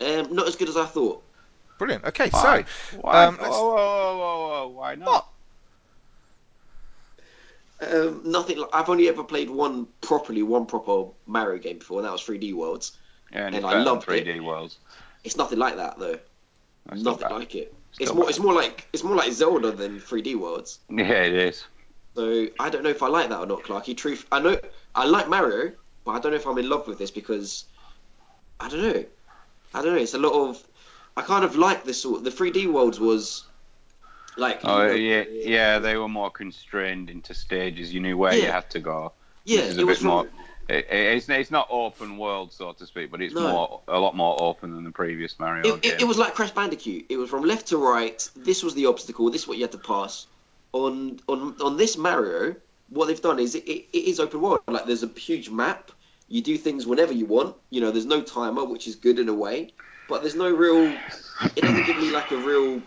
Um, 0.00 0.34
not 0.34 0.48
as 0.48 0.56
good 0.56 0.68
as 0.68 0.76
I 0.76 0.86
thought. 0.86 1.22
Brilliant. 1.78 2.04
Okay, 2.04 2.28
Why? 2.30 2.62
so 2.92 2.98
Why? 3.00 3.24
um, 3.24 3.36
whoa, 3.36 3.48
whoa, 3.50 3.74
whoa, 3.74 4.16
whoa, 4.18 4.48
whoa! 4.48 4.68
Why 4.68 4.94
not? 4.94 5.06
What? 5.06 5.26
Um, 7.92 8.22
nothing. 8.24 8.64
I've 8.72 8.88
only 8.88 9.08
ever 9.08 9.24
played 9.24 9.50
one 9.50 9.88
properly, 10.00 10.42
one 10.42 10.66
proper 10.66 11.06
Mario 11.26 11.58
game 11.58 11.78
before, 11.78 11.98
and 11.98 12.06
that 12.06 12.12
was 12.12 12.22
3D 12.22 12.54
Worlds. 12.54 12.92
Yeah, 13.32 13.46
and, 13.46 13.56
And 13.56 13.66
I 13.66 13.74
than 13.74 13.84
loved 13.84 14.08
it. 14.08 14.26
3D 14.26 14.42
Worlds. 14.42 14.78
It's 15.24 15.36
nothing 15.36 15.58
like 15.58 15.76
that 15.76 15.98
though. 15.98 16.18
That's 16.86 17.02
nothing 17.02 17.28
bad. 17.28 17.32
like 17.38 17.54
it. 17.54 17.74
Still 17.92 18.04
it's 18.06 18.14
more. 18.14 18.24
bad. 18.24 18.30
It's 18.30 18.38
more 18.40 18.54
like. 18.54 18.88
It's 18.92 19.04
more 19.04 19.16
like 19.16 19.32
Zelda 19.32 19.70
than 19.70 20.00
3D 20.00 20.36
Worlds. 20.36 20.78
Yeah, 20.90 21.04
it 21.04 21.34
is. 21.34 21.64
So 22.14 22.48
I 22.60 22.68
don't 22.68 22.82
know 22.82 22.90
if 22.90 23.02
I 23.02 23.08
like 23.08 23.28
that 23.30 23.38
or 23.38 23.46
not, 23.46 23.62
Clarky. 23.62 23.96
Truth, 23.96 24.26
I 24.32 24.40
know 24.40 24.58
I 24.94 25.06
like 25.06 25.28
Mario, 25.28 25.72
but 26.04 26.12
I 26.12 26.18
don't 26.20 26.32
know 26.32 26.36
if 26.36 26.46
I'm 26.46 26.58
in 26.58 26.68
love 26.68 26.86
with 26.86 26.98
this 26.98 27.10
because 27.10 27.64
I 28.60 28.68
don't 28.68 28.82
know. 28.82 29.04
I 29.74 29.82
don't 29.82 29.94
know. 29.94 30.00
It's 30.00 30.14
a 30.14 30.18
lot 30.18 30.32
of. 30.48 30.62
I 31.16 31.22
kind 31.22 31.44
of 31.44 31.56
like 31.56 31.84
this 31.84 32.02
sort. 32.02 32.24
The 32.24 32.30
3D 32.30 32.70
worlds 32.72 32.98
was 33.00 33.44
like. 34.36 34.60
Oh 34.64 34.86
know, 34.88 34.92
yeah, 34.92 35.24
yeah. 35.30 35.78
They 35.78 35.96
were 35.96 36.08
more 36.08 36.30
constrained 36.30 37.08
into 37.08 37.32
stages. 37.34 37.94
You 37.94 38.00
knew 38.00 38.16
where 38.18 38.34
you 38.34 38.46
had 38.50 38.68
to 38.70 38.80
go. 38.80 39.12
yeah. 39.44 39.58
this 39.62 39.70
is 39.70 39.78
a 39.78 39.86
bit 39.86 40.02
more- 40.02 40.24
from- 40.24 40.32
It, 40.68 40.86
it's 40.90 41.28
it's 41.28 41.50
not 41.50 41.66
open 41.70 42.18
world, 42.18 42.52
so 42.52 42.72
to 42.72 42.86
speak, 42.86 43.10
but 43.10 43.20
it's 43.20 43.34
No. 43.34 43.40
more 43.40 43.80
a 43.88 43.98
lot 43.98 44.16
more 44.16 44.40
open 44.40 44.74
than 44.74 44.84
the 44.84 44.90
previous 44.90 45.38
Mario 45.38 45.74
It, 45.74 45.82
game. 45.82 45.92
it, 45.92 46.00
it 46.02 46.04
was 46.04 46.18
like 46.18 46.34
Crash 46.34 46.52
Bandicoot. 46.52 47.06
It 47.08 47.16
was 47.16 47.30
from 47.30 47.42
left 47.44 47.66
to 47.68 47.76
right. 47.78 48.26
This 48.36 48.62
was 48.62 48.74
the 48.74 48.86
obstacle. 48.86 49.30
This 49.30 49.42
is 49.42 49.48
what 49.48 49.58
you 49.58 49.64
had 49.64 49.72
to 49.72 49.78
pass. 49.78 50.26
On 50.72 51.20
on 51.28 51.60
on 51.60 51.76
this 51.76 51.96
Mario, 51.98 52.56
what 52.88 53.06
they've 53.06 53.20
done 53.20 53.38
is 53.38 53.54
it, 53.54 53.64
it, 53.68 53.88
it 53.92 54.04
is 54.08 54.20
open 54.20 54.40
world. 54.40 54.60
Like 54.66 54.86
there's 54.86 55.02
a 55.02 55.08
huge 55.08 55.50
map. 55.50 55.90
You 56.28 56.40
do 56.40 56.56
things 56.56 56.86
whenever 56.86 57.12
you 57.12 57.26
want. 57.26 57.56
You 57.70 57.80
know, 57.82 57.90
there's 57.90 58.06
no 58.06 58.22
timer, 58.22 58.64
which 58.64 58.86
is 58.86 58.94
good 58.94 59.18
in 59.18 59.28
a 59.28 59.34
way. 59.34 59.72
But 60.08 60.22
there's 60.22 60.34
no 60.34 60.50
real. 60.50 60.96
It 61.56 61.60
doesn't 61.60 61.86
give 61.86 61.96
me 61.96 62.10
like 62.10 62.30
a 62.30 62.36
real. 62.36 62.80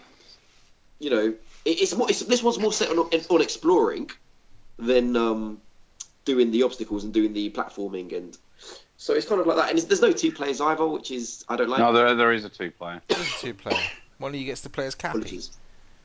You 0.99 1.09
know, 1.09 1.25
it, 1.65 1.81
it's 1.81 1.95
more. 1.95 2.09
It's, 2.09 2.21
this 2.21 2.41
one's 2.41 2.57
more 2.57 2.73
set 2.73 2.89
on 2.89 2.97
on 2.99 3.41
exploring 3.41 4.09
than 4.77 5.15
um, 5.15 5.61
doing 6.25 6.51
the 6.51 6.63
obstacles 6.63 7.03
and 7.03 7.13
doing 7.13 7.33
the 7.33 7.49
platforming 7.51 8.15
and. 8.15 8.37
So 8.97 9.13
it's 9.13 9.27
kind 9.27 9.41
of 9.41 9.45
like 9.47 9.57
that, 9.57 9.69
and 9.69 9.77
it's, 9.77 9.87
there's 9.87 10.01
no 10.01 10.13
two 10.13 10.31
players 10.31 10.61
either, 10.61 10.87
which 10.87 11.11
is 11.11 11.43
I 11.49 11.57
don't 11.57 11.67
like. 11.69 11.79
no, 11.79 11.91
there 11.91 12.15
there 12.15 12.31
is 12.31 12.45
a 12.45 12.49
two 12.49 12.71
player. 12.71 13.01
two 13.39 13.53
player. 13.53 13.77
One 14.19 14.33
of 14.33 14.39
you 14.39 14.45
gets 14.45 14.61
to 14.61 14.69
play 14.69 14.85
as 14.85 14.95
Cappy. 14.95 15.17
Apologies. 15.19 15.51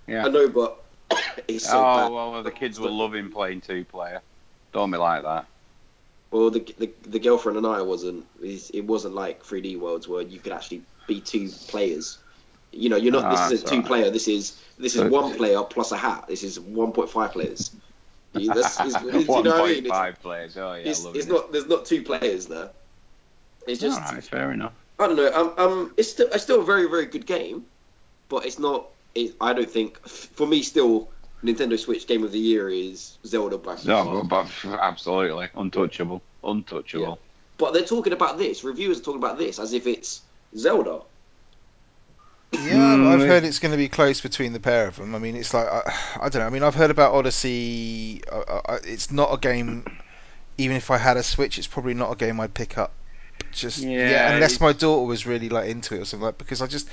Yeah. 0.08 0.26
I 0.26 0.28
know, 0.28 0.48
but 0.48 0.82
it's 1.48 1.66
so 1.66 1.78
oh 1.78 1.82
bad. 1.96 2.12
well, 2.12 2.42
the 2.42 2.50
kids 2.50 2.80
were 2.80 2.90
loving 2.90 3.30
playing 3.30 3.60
two 3.60 3.84
player. 3.84 4.20
Don't 4.72 4.90
be 4.90 4.98
like 4.98 5.22
that. 5.22 5.46
Well, 6.32 6.50
the, 6.50 6.60
the 6.78 6.90
the 7.02 7.18
girlfriend 7.20 7.58
and 7.58 7.66
I 7.66 7.80
wasn't. 7.82 8.26
It 8.42 8.70
it 8.74 8.84
wasn't 8.84 9.14
like 9.14 9.42
3D 9.44 9.78
worlds 9.78 10.08
where 10.08 10.22
you 10.22 10.40
could 10.40 10.52
actually 10.52 10.82
be 11.06 11.20
two 11.20 11.48
players. 11.68 12.18
You 12.72 12.88
know, 12.88 12.96
you're 12.96 13.12
not. 13.12 13.24
Ah, 13.24 13.48
this 13.48 13.60
is 13.60 13.62
a 13.62 13.66
two 13.66 13.76
alright. 13.76 13.86
player. 13.86 14.10
This 14.10 14.26
is 14.26 14.60
this 14.78 14.94
is 14.94 15.00
So- 15.02 15.08
one 15.08 15.32
player 15.36 15.62
plus 15.62 15.92
a 15.92 15.96
hat. 15.96 16.24
This 16.28 16.42
is 16.42 16.58
1.5 16.58 17.32
players. 17.32 17.70
That's, 18.32 18.80
is, 18.80 18.96
you 19.28 19.42
know 19.42 19.64
I 19.64 19.74
mean? 19.74 19.86
Five 19.86 20.20
players. 20.20 20.56
Oh 20.56 20.74
yeah, 20.74 20.88
it's 20.88 21.04
it. 21.04 21.28
not. 21.28 21.52
There's 21.52 21.66
not 21.66 21.84
two 21.84 22.02
players 22.02 22.46
there. 22.46 22.70
It's 23.66 23.80
just. 23.80 24.00
All 24.00 24.12
right, 24.12 24.22
fair 24.22 24.52
enough. 24.52 24.72
I 24.98 25.06
don't 25.06 25.16
know. 25.16 25.32
Um, 25.32 25.54
um, 25.56 25.94
it's 25.96 26.10
still 26.10 26.28
it's 26.32 26.44
still 26.44 26.60
a 26.60 26.64
very 26.64 26.88
very 26.88 27.06
good 27.06 27.26
game, 27.26 27.64
but 28.28 28.46
it's 28.46 28.58
not. 28.58 28.86
It, 29.14 29.34
I 29.40 29.52
don't 29.52 29.70
think 29.70 29.98
for 30.06 30.46
me 30.46 30.62
still 30.62 31.08
Nintendo 31.42 31.78
Switch 31.78 32.06
Game 32.06 32.22
of 32.22 32.32
the 32.32 32.38
Year 32.38 32.68
is 32.68 33.18
Zelda 33.26 33.58
by 33.58 33.76
far. 33.76 34.04
No, 34.04 34.22
but 34.22 34.48
absolutely 34.64 35.48
untouchable, 35.54 36.22
untouchable. 36.44 37.18
But 37.58 37.74
they're 37.74 37.84
talking 37.84 38.12
about 38.12 38.38
this. 38.38 38.62
Reviewers 38.62 39.00
are 39.00 39.02
talking 39.02 39.20
about 39.22 39.38
this 39.38 39.58
as 39.58 39.72
if 39.72 39.86
it's 39.86 40.22
Zelda. 40.56 41.00
Yeah, 42.52 42.96
Mm, 42.96 43.06
I've 43.06 43.20
heard 43.28 43.44
it's 43.44 43.58
going 43.58 43.72
to 43.72 43.78
be 43.78 43.88
close 43.88 44.20
between 44.20 44.52
the 44.52 44.60
pair 44.60 44.86
of 44.88 44.96
them. 44.96 45.14
I 45.14 45.18
mean, 45.18 45.36
it's 45.36 45.54
like 45.54 45.66
I, 45.68 45.82
I 46.22 46.28
don't 46.28 46.40
know. 46.40 46.46
I 46.46 46.50
mean, 46.50 46.62
I've 46.62 46.74
heard 46.74 46.90
about 46.90 47.14
Odyssey. 47.14 48.22
I, 48.30 48.60
I, 48.68 48.74
it's 48.84 49.10
not 49.10 49.32
a 49.32 49.38
game. 49.38 49.84
Even 50.58 50.76
if 50.76 50.90
I 50.90 50.98
had 50.98 51.16
a 51.16 51.22
Switch, 51.22 51.58
it's 51.58 51.66
probably 51.66 51.94
not 51.94 52.12
a 52.12 52.16
game 52.16 52.40
I'd 52.40 52.54
pick 52.54 52.76
up. 52.76 52.92
Just 53.52 53.78
yeah, 53.78 54.10
Yeah, 54.10 54.34
unless 54.34 54.56
it's- 54.56 54.60
my 54.60 54.72
daughter 54.72 55.06
was 55.06 55.26
really 55.26 55.48
like 55.48 55.68
into 55.70 55.94
it 55.94 56.00
or 56.00 56.04
something 56.04 56.26
like. 56.26 56.38
Because 56.38 56.60
I 56.60 56.66
just, 56.66 56.88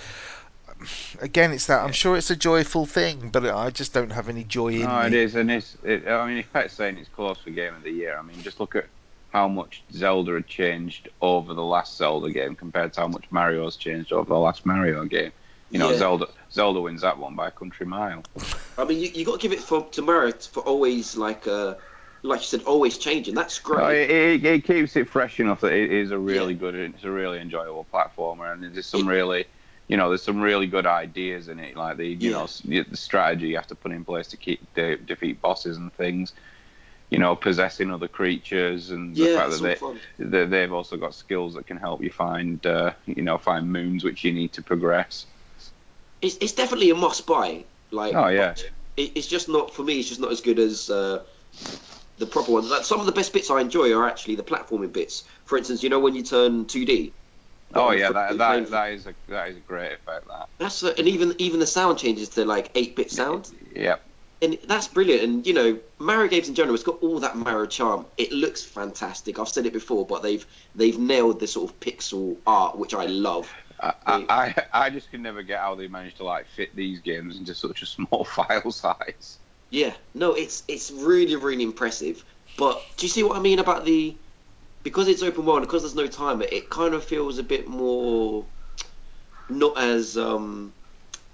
again, 1.22 1.52
it's 1.52 1.66
that 1.68 1.84
I'm 1.84 1.92
sure 1.92 2.16
it's 2.18 2.30
a 2.30 2.36
joyful 2.36 2.86
thing, 2.86 3.30
but 3.30 3.46
I 3.46 3.70
just 3.70 3.94
don't 3.94 4.12
have 4.12 4.30
any 4.30 4.44
joy 4.44 4.68
in 4.74 4.82
No, 4.84 5.02
me. 5.02 5.08
it 5.08 5.14
is, 5.14 5.36
and 5.36 5.52
it's. 5.52 5.76
It, 5.84 6.08
I 6.08 6.28
mean, 6.28 6.38
if 6.38 6.52
Pet's 6.54 6.74
saying 6.76 6.98
it's 6.98 7.10
close 7.10 7.40
for 7.40 7.50
game 7.50 7.74
of 7.76 7.84
the 7.84 7.92
year, 7.92 8.18
I 8.18 8.22
mean, 8.22 8.42
just 8.42 8.60
look 8.60 8.76
at 8.76 8.86
how 9.34 9.48
much 9.48 9.84
Zelda 9.92 10.34
had 10.34 10.48
changed 10.48 11.10
over 11.22 11.54
the 11.54 11.64
last 11.64 11.98
Zelda 11.98 12.32
game 12.32 12.56
compared 12.56 12.94
to 12.94 13.02
how 13.02 13.08
much 13.08 13.26
Mario's 13.32 13.76
changed 13.76 14.14
over 14.14 14.30
the 14.30 14.40
last 14.40 14.66
Mario 14.66 15.04
game. 15.06 15.32
You 15.70 15.80
know, 15.80 15.92
Yeah. 15.92 15.98
Zelda 15.98 16.28
Zelda 16.52 16.82
wins 16.82 17.02
that 17.02 17.18
one 17.18 17.36
by 17.36 17.48
a 17.48 17.52
country 17.52 17.86
mile. 17.86 18.24
I 18.78 18.86
mean, 18.86 19.00
you, 19.00 19.10
you 19.10 19.26
got 19.26 19.40
to 19.40 19.48
give 19.48 19.58
it 19.58 19.64
for 19.64 19.90
to 19.92 20.02
Merit 20.02 20.48
for 20.52 20.62
always 20.62 21.18
like 21.18 21.48
uh, 21.48 21.76
like 22.24 22.42
you 22.42 22.46
said, 22.46 22.64
always 22.64 22.98
changing. 22.98 23.36
That's 23.36 23.60
No, 23.74 23.90
great. 23.90 24.04
it, 24.04 24.10
it, 24.10 24.46
it 24.46 24.64
keeps 24.64 24.96
it 24.96 25.10
fresh 25.10 25.40
enough 25.40 25.62
that 25.62 25.74
it 25.74 25.92
is 25.92 26.12
a 26.12 26.18
really 26.18 26.54
Yeah. 26.54 26.60
good, 26.60 26.76
it's 26.76 27.04
a 27.04 27.12
really 27.12 27.40
enjoyable 27.40 27.86
platformer, 27.94 28.54
and 28.54 28.64
there's 28.64 28.88
some 28.88 29.08
It- 29.08 29.12
really, 29.12 29.46
you 29.88 29.98
know, 29.98 30.10
there's 30.10 30.24
some 30.24 30.42
really 30.42 30.68
good 30.68 30.86
ideas 30.86 31.50
in 31.50 31.60
it, 31.60 31.76
like 31.76 31.98
the, 31.98 32.08
you 32.08 32.30
Yeah. 32.30 32.38
know, 32.38 32.48
the 32.66 32.98
strategy 32.98 33.48
you 33.50 33.56
have 33.58 33.68
to 33.68 33.76
put 33.76 33.92
in 33.92 34.06
place 34.06 34.28
to 34.30 34.38
keep 34.38 34.74
de- 34.74 34.98
defeat 34.98 35.42
bosses 35.42 35.78
and 35.78 35.94
things. 35.94 36.34
You 37.10 37.20
know, 37.20 37.38
possessing 37.38 37.90
other 37.92 38.10
creatures, 38.10 38.90
and 38.92 39.16
the 39.16 39.28
yeah, 39.28 39.36
fact 39.38 39.52
that 39.62 39.80
they, 40.20 40.26
they 40.26 40.46
they've 40.46 40.74
also 40.74 40.98
got 40.98 41.16
skills 41.16 41.54
that 41.54 41.66
can 41.66 41.78
help 41.78 42.04
you 42.04 42.12
find, 42.12 42.66
uh, 42.66 42.92
you 43.06 43.22
know, 43.24 43.38
find 43.38 43.72
moons 43.72 44.04
which 44.04 44.26
you 44.26 44.34
need 44.34 44.52
to 44.54 44.62
progress. 44.62 45.26
It's, 46.22 46.38
it's 46.38 46.54
definitely 46.54 46.90
a 46.90 46.96
must 46.96 47.26
buy. 47.28 47.66
Like, 47.92 48.16
Oh, 48.16 48.28
yeah. 48.28 48.54
it, 48.98 49.12
it's 49.16 49.28
just 49.28 49.50
not 49.50 49.74
for 49.74 49.84
me. 49.84 50.00
It's 50.00 50.10
just 50.10 50.20
not 50.20 50.32
as 50.32 50.42
good 50.42 50.60
as 50.60 50.90
uh, 50.90 51.24
the 52.18 52.26
proper 52.26 52.52
ones. 52.52 52.70
Like 52.70 52.84
some 52.84 53.00
of 53.00 53.06
the 53.06 53.12
best 53.12 53.34
bits 53.34 53.50
I 53.50 53.62
enjoy 53.62 53.94
are 53.94 54.08
actually 54.08 54.36
the 54.36 54.44
platforming 54.44 54.92
bits. 54.92 55.24
For 55.46 55.58
instance, 55.58 55.84
you 55.84 55.90
know 55.90 56.00
when 56.00 56.16
you 56.16 56.24
turn 56.24 56.66
2D 56.66 57.14
Oh 57.74 57.92
yeah, 57.92 58.12
that 58.12 58.38
that, 58.38 58.70
that 58.70 58.92
is 58.94 59.06
a 59.08 59.16
that 59.28 59.50
is 59.50 59.58
a 59.58 59.60
great 59.60 59.92
effect. 59.94 60.28
That. 60.28 60.48
That's 60.58 60.84
a, 60.84 60.98
and 60.98 61.08
even 61.08 61.36
even 61.38 61.60
the 61.60 61.68
sound 61.68 62.00
changes 62.00 62.30
to 62.30 62.46
like 62.46 62.72
eight 62.76 62.96
bit 62.96 63.12
sound, 63.12 63.52
Yep. 63.76 64.02
and 64.42 64.58
that's 64.68 64.88
brilliant. 64.88 65.24
And 65.24 65.46
you 65.46 65.54
know, 65.54 65.80
Mario 66.00 66.30
games 66.30 66.48
in 66.48 66.56
general, 66.56 66.76
it's 66.76 66.84
got 66.86 67.04
all 67.04 67.20
that 67.20 67.36
Mario 67.36 67.66
charm. 67.66 68.06
It 68.18 68.32
looks 68.32 68.64
fantastic. 68.64 69.38
I've 69.38 69.50
said 69.50 69.66
it 69.66 69.74
before, 69.74 70.06
but 70.08 70.24
they've 70.24 70.46
they've 70.76 70.98
nailed 70.98 71.42
the 71.42 71.48
sort 71.48 71.70
of 71.70 71.80
pixel 71.82 72.38
art, 72.48 72.78
which 72.78 72.94
I 72.94 73.06
love. 73.06 73.54
I, 73.80 73.94
I 74.06 74.26
I 74.30 74.66
I 74.74 74.90
just 74.90 75.12
can 75.12 75.22
never 75.22 75.44
get 75.44 75.60
how 75.60 75.76
they 75.76 75.88
managed 75.88 76.18
to 76.18 76.24
like 76.24 76.48
fit 76.48 76.76
these 76.76 77.00
games 77.00 77.38
into 77.38 77.54
such 77.54 77.82
a 77.82 77.86
small 77.86 78.24
file 78.36 78.72
size. 78.72 79.38
Yeah, 79.70 79.94
no, 80.14 80.34
it's 80.34 80.64
it's 80.68 80.92
really 80.92 81.36
really 81.36 81.64
impressive. 81.64 82.24
But 82.58 82.82
do 82.98 83.06
you 83.06 83.10
see 83.10 83.24
what 83.24 83.38
I 83.38 83.40
mean 83.40 83.60
about 83.60 83.86
the 83.86 84.16
because 84.84 85.08
it's 85.08 85.22
open 85.22 85.46
world 85.46 85.62
because 85.62 85.84
there's 85.84 85.96
no 85.96 86.08
timer, 86.08 86.46
it 86.52 86.70
kind 86.70 86.94
of 86.94 87.04
feels 87.04 87.38
a 87.38 87.44
bit 87.44 87.68
more 87.68 88.46
not 89.50 89.78
as 89.78 90.18
um 90.18 90.74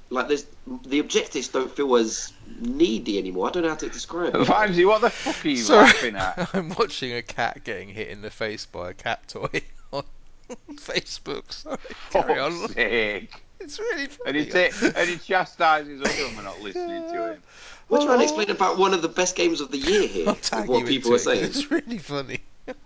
like 0.10 0.28
there's 0.28 0.46
the 0.86 1.00
objectives 1.00 1.48
don't 1.48 1.72
feel 1.72 1.96
as 1.96 2.32
needy 2.60 3.18
anymore. 3.18 3.48
I 3.48 3.52
don't 3.52 3.64
know 3.64 3.70
how 3.70 3.76
to 3.76 3.90
describe 3.90 4.36
it. 4.36 4.42
Vimesy, 4.42 4.86
what 4.86 5.02
the 5.02 5.10
fuck 5.10 5.44
are 5.46 5.50
you 5.50 5.56
Sorry. 5.58 5.86
laughing 5.86 6.16
at? 6.16 6.50
I'm 6.54 6.70
watching 6.70 7.14
a 7.14 7.22
cat 7.22 7.64
getting 7.64 7.90
hit 7.90 8.10
in 8.10 8.22
the 8.22 8.30
face 8.30 8.66
by 8.66 8.92
a 8.92 8.94
cat 8.94 9.28
toy 9.28 9.50
on 9.92 10.04
Facebook. 10.74 11.52
Sorry, 11.52 11.78
carry 12.12 12.40
on. 12.40 12.68
Sake. 12.70 13.44
It's 13.60 13.80
really 13.80 14.04
And 14.04 14.12
funny. 14.12 14.44
he, 14.44 14.50
ta- 14.50 14.92
and 14.98 15.10
he 15.10 15.18
chastises 15.18 16.02
us 16.02 16.18
when 16.18 16.36
we're 16.36 16.44
not 16.44 16.62
listening 16.62 17.04
to 17.14 17.34
him. 17.34 17.44
We're 17.90 18.04
trying 18.04 18.20
to 18.20 18.24
explain 18.24 18.48
oh. 18.50 18.54
about 18.54 18.78
one 18.80 18.94
of 18.94 19.02
the 19.02 19.10
best 19.10 19.36
games 19.36 19.62
of 19.62 19.70
the 19.70 19.78
year 19.78 20.08
here. 20.08 20.28
I'll 20.30 20.36
tag 20.36 20.68
what 20.68 20.80
you 20.80 20.86
people 20.86 21.14
into 21.14 21.16
are 21.32 21.36
saying. 21.36 21.44
It's 21.44 21.70
really 21.70 21.98
funny. 21.98 22.40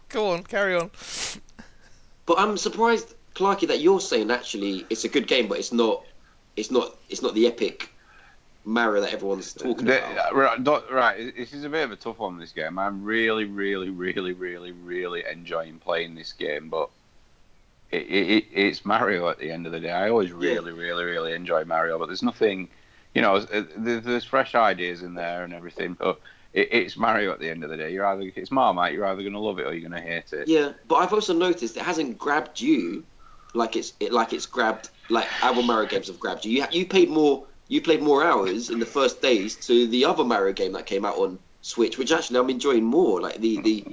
Go 0.10 0.32
on, 0.32 0.44
carry 0.44 0.76
on. 0.76 0.90
But 2.26 2.40
I'm 2.40 2.58
surprised, 2.58 3.14
Clarky, 3.36 3.68
that 3.68 3.80
you're 3.80 4.02
saying 4.02 4.32
actually 4.32 4.86
it's 4.90 5.06
a 5.06 5.08
good 5.10 5.28
game, 5.28 5.48
but 5.48 5.60
it's 5.60 5.72
not. 5.72 6.04
It's 6.58 6.72
not. 6.72 6.96
It's 7.10 7.22
not 7.22 7.36
the 7.36 7.48
epic 7.48 7.90
Mario 8.66 9.02
that 9.02 9.14
everyone's 9.14 9.54
talking 9.54 9.86
The- 9.86 10.00
about. 10.00 10.34
Uh, 10.34 10.36
right, 10.36 10.64
don't- 10.64 10.92
right, 10.92 11.34
this 11.38 11.54
is 11.54 11.64
a 11.64 11.70
bit 11.70 11.86
of 11.86 11.92
a 11.92 11.96
tough 11.96 12.20
one. 12.20 12.38
This 12.38 12.52
game, 12.52 12.78
I'm 12.78 13.04
really, 13.04 13.46
really, 13.46 13.90
really, 13.90 14.34
really, 14.34 14.74
really 14.74 15.24
enjoying 15.32 15.80
playing 15.80 16.16
this 16.16 16.34
game, 16.34 16.70
but 16.70 16.90
it, 17.92 18.02
it, 18.02 18.30
it, 18.30 18.46
it's 18.52 18.86
Mario 18.86 19.30
at 19.30 19.40
the 19.40 19.52
end 19.52 19.66
of 19.66 19.72
the 19.72 19.80
day. 19.80 19.92
I 19.92 20.10
always 20.10 20.32
really, 20.32 20.72
really, 20.72 21.06
really 21.06 21.34
enjoy 21.34 21.64
Mario, 21.66 21.98
but 21.98 22.08
there's 22.08 22.24
nothing, 22.24 22.70
you 23.14 23.22
know, 23.22 23.36
uh, 23.36 23.64
there's 23.78 24.26
fresh 24.26 24.56
ideas 24.56 25.04
in 25.04 25.14
there 25.14 25.44
and 25.44 25.54
everything, 25.54 25.94
but 25.94 26.20
it, 26.54 26.70
it's 26.72 26.98
Mario 26.98 27.32
at 27.32 27.40
the 27.40 27.50
end 27.50 27.64
of 27.64 27.70
the 27.70 27.78
day. 27.78 27.94
You're 27.94 28.06
either 28.06 28.32
it's 28.36 28.52
Marmite, 28.52 28.94
you're 28.94 29.06
either 29.06 29.22
going 29.22 29.34
to 29.34 29.40
love 29.40 29.60
it 29.60 29.68
or 29.68 29.74
you're 29.74 29.90
going 29.90 30.02
to 30.02 30.08
hate 30.08 30.34
it. 30.34 30.48
Yeah, 30.48 30.74
but 30.88 30.96
I've 30.96 31.14
also 31.14 31.34
noticed 31.34 31.78
it 31.78 31.84
hasn't 31.84 32.18
grabbed 32.18 32.60
you 32.60 33.06
like 33.54 33.76
it's 33.76 33.94
it, 34.00 34.12
like 34.12 34.34
it's 34.34 34.46
grabbed 34.46 34.90
like 35.10 35.28
other 35.42 35.64
Mario 35.64 35.88
games 35.88 36.08
have 36.08 36.20
grabbed 36.20 36.46
you. 36.46 36.52
You, 36.52 36.66
you 36.72 36.86
played 36.86 37.10
more. 37.10 37.46
You 37.70 37.82
played 37.82 38.02
more 38.02 38.24
hours 38.24 38.70
in 38.70 38.80
the 38.80 38.86
first 38.86 39.22
days 39.22 39.56
to 39.68 39.88
the 39.88 40.06
other 40.06 40.24
Mario 40.24 40.54
game 40.54 40.72
that 40.72 40.86
came 40.86 41.04
out 41.04 41.18
on 41.18 41.38
Switch, 41.62 41.98
which 41.98 42.14
actually 42.14 42.40
I'm 42.40 42.50
enjoying 42.50 42.84
more. 42.84 43.20
Like 43.20 43.40
the 43.40 43.62
the 43.62 43.84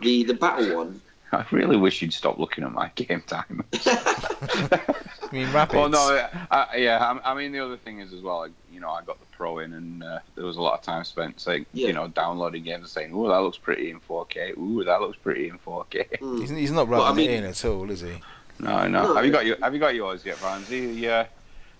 the, 0.00 0.24
the 0.24 0.34
battle 0.34 0.76
one. 0.76 1.00
I 1.32 1.44
really 1.52 1.76
wish 1.76 2.00
you'd 2.02 2.12
stop 2.12 2.38
looking 2.38 2.64
at 2.64 2.72
my 2.72 2.90
game 2.94 3.22
time. 3.26 3.64
I 3.74 5.28
mean, 5.32 5.52
rapids. 5.52 5.74
Well, 5.76 5.88
no, 5.90 6.26
I, 6.50 6.76
yeah. 6.76 7.18
I, 7.24 7.32
I 7.32 7.34
mean, 7.34 7.52
the 7.52 7.58
other 7.60 7.76
thing 7.76 8.00
is 8.00 8.12
as 8.12 8.22
well. 8.22 8.38
like, 8.40 8.52
You 8.70 8.80
know, 8.80 8.90
I 8.90 9.02
got 9.02 9.20
the 9.20 9.26
pro 9.26 9.58
in, 9.58 9.74
and 9.74 10.02
uh, 10.02 10.20
there 10.34 10.44
was 10.46 10.56
a 10.56 10.62
lot 10.62 10.74
of 10.74 10.82
time 10.82 11.04
spent 11.04 11.40
saying, 11.40 11.66
Yeah. 11.72 11.88
you 11.88 11.92
know, 11.92 12.08
downloading 12.08 12.62
games 12.64 12.80
and 12.82 12.88
saying, 12.88 13.12
"Ooh, 13.12 13.28
that 13.28 13.38
looks 13.38 13.58
pretty 13.58 13.90
in 13.90 14.00
4K. 14.00 14.56
Ooh, 14.56 14.84
that 14.84 15.00
looks 15.00 15.18
pretty 15.18 15.48
in 15.48 15.58
4K." 15.58 16.18
Mm. 16.18 16.40
He's, 16.40 16.50
he's 16.50 16.70
not 16.70 16.88
Well, 16.88 17.02
I 17.02 17.12
mean- 17.12 17.30
it 17.30 17.38
in 17.38 17.44
at 17.44 17.64
all, 17.64 17.90
is 17.90 18.00
he? 18.00 18.14
No, 18.60 18.88
no. 18.88 19.04
No. 19.06 19.14
Have 19.14 19.24
you 19.24 19.30
got 19.30 19.46
your 19.46 19.56
Have 19.62 19.72
you 19.74 19.80
got 19.80 19.94
yours 19.94 20.24
yet, 20.24 20.40
Ramsey? 20.42 20.80
Yeah. 20.80 21.26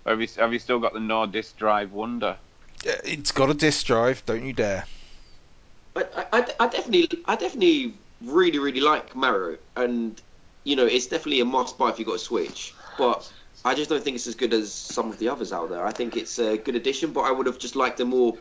Have 0.05 0.21
you 0.21 0.27
Have 0.37 0.53
you 0.53 0.59
still 0.59 0.79
got 0.79 0.93
the 0.93 0.99
no 0.99 1.25
disc 1.25 1.57
drive 1.57 1.91
wonder? 1.91 2.37
Yeah, 2.85 2.95
It's 3.03 3.31
got 3.31 3.49
a 3.49 3.53
disc 3.53 3.85
drive. 3.85 4.23
Don't 4.25 4.45
you 4.45 4.53
dare. 4.53 4.85
I, 5.95 6.05
I, 6.31 6.45
I 6.61 6.67
definitely 6.67 7.09
I 7.25 7.35
definitely 7.35 7.95
really 8.21 8.59
really 8.59 8.81
like 8.81 9.15
Mario, 9.15 9.57
and 9.75 10.21
you 10.63 10.75
know 10.75 10.85
it's 10.85 11.07
definitely 11.07 11.39
a 11.41 11.45
must 11.45 11.77
buy 11.77 11.89
if 11.89 11.99
you've 11.99 12.07
got 12.07 12.15
a 12.15 12.19
Switch. 12.19 12.73
But 12.97 13.31
I 13.65 13.73
just 13.75 13.89
don't 13.89 14.03
think 14.03 14.15
it's 14.15 14.27
as 14.27 14.35
good 14.35 14.53
as 14.53 14.71
some 14.73 15.09
of 15.09 15.17
the 15.19 15.29
others 15.29 15.51
out 15.53 15.69
there. 15.69 15.85
I 15.85 15.91
think 15.91 16.17
it's 16.17 16.37
a 16.39 16.57
good 16.57 16.75
addition, 16.75 17.11
but 17.13 17.21
I 17.21 17.31
would 17.31 17.45
have 17.45 17.57
just 17.59 17.75
liked 17.75 17.99
a 17.99 18.05
more 18.05 18.37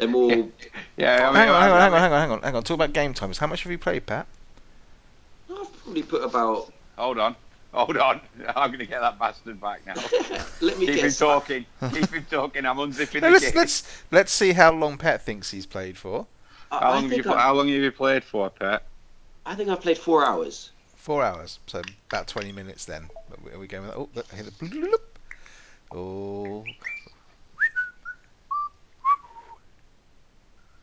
a 0.00 0.06
more. 0.06 0.30
Yeah. 0.96 1.28
I 1.28 1.32
mean, 1.32 1.34
hang, 1.36 1.48
on, 1.48 1.62
hang 1.62 1.70
on, 1.72 1.80
hang 1.80 1.92
on, 1.92 2.00
hang 2.00 2.12
on, 2.12 2.20
hang 2.20 2.30
on, 2.32 2.42
hang 2.42 2.56
on. 2.56 2.62
Talk 2.64 2.74
about 2.74 2.92
game 2.92 3.14
times. 3.14 3.38
How 3.38 3.46
much 3.46 3.62
have 3.62 3.70
you 3.72 3.78
played, 3.78 4.04
Pat? 4.06 4.26
I've 5.50 5.82
probably 5.82 6.02
put 6.02 6.22
about. 6.24 6.72
Hold 6.96 7.18
on. 7.18 7.36
Hold 7.72 7.96
on. 7.98 8.20
I'm 8.56 8.70
going 8.70 8.80
to 8.80 8.86
get 8.86 9.00
that 9.00 9.18
bastard 9.18 9.60
back 9.60 9.86
now. 9.86 9.94
let 10.60 10.78
me 10.78 10.86
Keep 10.86 10.96
him 10.96 11.02
guess. 11.02 11.18
talking. 11.18 11.64
Keep 11.92 12.10
him 12.12 12.26
talking. 12.30 12.64
I'm 12.66 12.76
unzipping 12.78 13.20
No, 13.22 13.28
the 13.28 13.32
let's 13.34 13.44
case. 13.46 13.54
let's 13.54 14.02
let's 14.10 14.32
see 14.32 14.52
how 14.52 14.72
long 14.72 14.98
Pat 14.98 15.22
thinks 15.22 15.50
he's 15.50 15.66
played 15.66 15.96
for. 15.96 16.26
I, 16.72 16.78
How 16.78 16.80
I 16.80 16.94
long, 16.94 17.02
have 17.04 17.12
you, 17.12 17.22
think 17.22 17.26
pl- 17.26 17.34
I, 17.34 17.40
how 17.42 17.54
long 17.54 17.68
have 17.68 17.76
you 17.82 17.92
played 17.92 18.24
for, 18.24 18.50
Pet? 18.50 18.82
I 19.48 19.54
think 19.54 19.70
I've 19.70 19.80
played 19.80 19.96
four 19.96 20.26
hours. 20.26 20.72
Four 20.96 21.22
hours, 21.22 21.58
so 21.66 21.80
about 22.10 22.28
twenty 22.28 22.52
minutes. 22.52 22.84
Then 22.84 23.08
are 23.50 23.58
we 23.58 23.66
going 23.66 23.84
with 23.84 23.92
that? 23.92 23.98
Oh, 23.98 24.08
look, 24.14 24.26
I 24.30 24.36
hear 24.36 24.44
the 24.44 24.50
bloop. 24.50 24.92
Oh. 25.90 26.64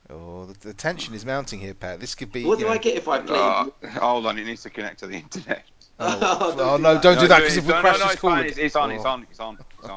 Oh, 0.10 0.46
the, 0.46 0.54
the 0.68 0.74
tension 0.74 1.14
is 1.14 1.26
mounting 1.26 1.60
here, 1.60 1.76
Pat. 1.76 2.00
This 2.00 2.16
could 2.16 2.32
be. 2.32 2.44
What 2.44 2.58
you 2.60 2.66
do 2.66 2.72
I 2.72 2.78
get 2.80 2.96
if 2.96 3.08
I 3.08 3.20
play? 3.20 3.38
Oh, 3.38 3.72
hold 4.00 4.26
on, 4.26 4.38
it 4.40 4.46
needs 4.46 4.64
to 4.64 4.70
connect 4.72 5.00
to 5.00 5.08
the 5.08 5.16
internet. 5.18 5.64
Oh, 5.98 6.20
oh, 6.42 6.58
Don't 6.58 6.60
oh, 6.60 6.78
do 6.78 6.84
no, 6.84 6.94
that. 6.96 7.04
don't 7.04 7.16
do 7.16 7.22
No, 7.22 7.28
that 7.30 7.38
because 7.38 7.56
if 7.58 7.64
it's- 7.64 7.68
we 7.68 7.74
no, 7.74 7.80
crash 7.80 8.00
no, 8.24 8.30
no, 8.30 8.42
it's. 8.42 8.50
It's, 8.50 8.58
it's 8.60 8.76
on. 8.76 8.92
Oh. 8.92 8.96
It's 8.96 9.06
on. 9.06 9.28
It's 9.32 9.40
on. 9.40 9.58
It's 9.80 9.90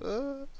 on. 0.00 0.46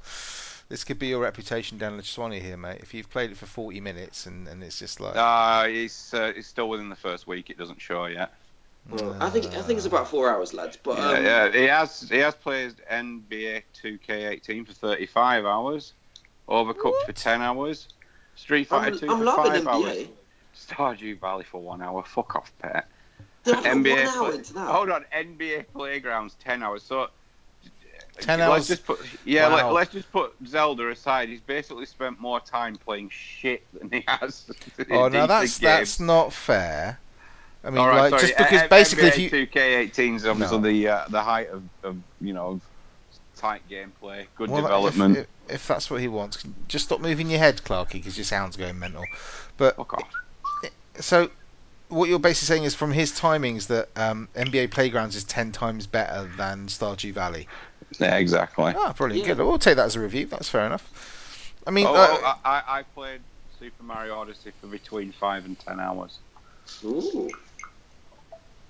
this 0.68 0.84
could 0.84 0.98
be 0.98 1.08
your 1.08 1.20
reputation 1.20 1.78
down 1.78 1.96
the 1.96 2.02
Swanee 2.02 2.40
here, 2.40 2.56
mate. 2.56 2.80
If 2.80 2.92
you've 2.94 3.08
played 3.10 3.30
it 3.30 3.36
for 3.36 3.46
40 3.46 3.80
minutes 3.80 4.26
and, 4.26 4.48
and 4.48 4.62
it's 4.62 4.78
just 4.78 5.00
like. 5.00 5.14
Uh, 5.16 5.66
it's 5.68 6.12
uh, 6.12 6.32
it's 6.34 6.48
still 6.48 6.68
within 6.68 6.88
the 6.88 6.96
first 6.96 7.26
week. 7.26 7.50
It 7.50 7.58
doesn't 7.58 7.80
show 7.80 8.06
yet. 8.06 8.32
Well, 8.88 9.16
I 9.20 9.30
think 9.30 9.46
I 9.46 9.62
think 9.62 9.78
it's 9.78 9.86
about 9.86 10.08
four 10.08 10.30
hours, 10.30 10.54
lads. 10.54 10.78
But 10.80 10.98
um, 10.98 11.24
yeah, 11.24 11.46
yeah, 11.46 11.52
he 11.52 11.64
has 11.64 12.08
he 12.08 12.18
has 12.18 12.34
played 12.34 12.74
NBA 12.90 13.62
2K18 13.82 14.66
for 14.66 14.72
35 14.72 15.44
hours, 15.44 15.92
Overcooked 16.48 17.04
for 17.04 17.12
10 17.12 17.42
hours, 17.42 17.88
Street 18.36 18.68
Fighter 18.68 18.92
I'm, 18.92 18.98
2 19.00 19.10
I'm 19.10 19.18
for 19.18 19.24
loving 19.24 19.64
5 19.64 19.74
NBA. 19.82 19.86
hours, 19.86 20.08
Stardew 20.56 21.18
Valley 21.20 21.44
for 21.44 21.60
one 21.60 21.82
hour. 21.82 22.04
Fuck 22.04 22.36
off, 22.36 22.52
pet. 22.60 22.86
Dude, 23.42 23.56
NBA. 23.56 23.90
one 23.90 24.06
hour 24.06 24.28
play- 24.28 24.38
into 24.38 24.52
that. 24.54 24.68
Hold 24.68 24.90
on, 24.90 25.04
NBA 25.12 25.66
Playgrounds 25.72 26.36
10 26.40 26.62
hours. 26.62 26.82
So. 26.82 27.08
10 28.20 28.38
let's 28.38 28.50
hours? 28.50 28.68
Just 28.68 28.86
put, 28.86 29.00
yeah, 29.24 29.48
Wow. 29.48 29.72
let, 29.72 29.88
us 29.88 29.92
just 29.92 30.12
put 30.12 30.32
Zelda 30.46 30.90
aside. 30.90 31.28
He's 31.28 31.40
basically 31.40 31.86
spent 31.86 32.18
more 32.20 32.40
time 32.40 32.74
playing 32.76 33.10
shit 33.10 33.66
than 33.72 33.90
he 33.90 34.04
has. 34.06 34.50
Oh, 34.90 35.08
now 35.08 35.26
that's 35.26 35.58
games. 35.58 35.60
that's 35.60 36.00
not 36.00 36.32
fair. 36.32 36.98
I 37.64 37.70
mean, 37.70 37.84
right, 37.84 38.10
like 38.10 38.10
sorry. 38.10 38.22
just 38.22 38.38
because 38.38 38.62
uh, 38.62 38.68
basically 38.68 39.08
if 39.08 39.18
you 39.18 39.30
2K18 39.30 40.16
is 40.16 40.26
obviously 40.26 40.58
No. 40.58 40.62
the 40.62 40.88
uh, 40.88 41.04
the 41.08 41.20
height 41.20 41.48
of, 41.48 41.64
of 41.82 41.96
you 42.20 42.32
know 42.32 42.46
of 42.48 42.62
tight 43.36 43.62
gameplay, 43.68 44.26
good 44.36 44.50
well, 44.50 44.62
development. 44.62 45.16
If, 45.16 45.26
if, 45.48 45.54
if 45.54 45.66
that's 45.66 45.90
what 45.90 46.00
he 46.00 46.08
wants, 46.08 46.44
just 46.68 46.86
stop 46.86 47.00
moving 47.00 47.28
your 47.28 47.40
head, 47.40 47.56
Clarky, 47.58 47.94
because 47.94 48.16
your 48.16 48.24
sound's 48.24 48.56
going 48.56 48.78
mental. 48.78 49.04
But 49.56 49.78
off. 49.78 50.04
so 51.00 51.30
what 51.88 52.08
you're 52.08 52.18
basically 52.18 52.46
saying 52.54 52.64
is 52.64 52.74
from 52.74 52.92
his 52.92 53.12
timings 53.12 53.68
that 53.68 53.88
um, 53.96 54.28
NBA 54.34 54.70
Playgrounds 54.70 55.14
is 55.16 55.24
ten 55.24 55.52
times 55.52 55.86
better 55.86 56.24
than 56.36 56.66
Stardew 56.66 57.12
Valley. 57.12 57.46
Yeah, 57.98 58.16
exactly. 58.16 58.72
Ah, 58.76 58.92
brilliant, 58.96 59.26
Yeah. 59.26 59.34
good. 59.34 59.44
We'll 59.44 59.58
take 59.58 59.76
that 59.76 59.86
as 59.86 59.96
a 59.96 60.00
review. 60.00 60.26
That's 60.26 60.48
fair 60.48 60.66
enough. 60.66 61.62
I 61.66 61.70
mean, 61.70 61.86
oh, 61.86 61.94
uh, 61.94 62.18
oh, 62.22 62.34
I, 62.44 62.62
I 62.66 62.82
played 62.82 63.20
Super 63.58 63.82
Mario 63.82 64.16
Odyssey 64.16 64.52
for 64.60 64.66
between 64.66 65.12
five 65.12 65.44
and 65.44 65.58
ten 65.58 65.80
hours. 65.80 66.18
Ooh. 66.84 67.30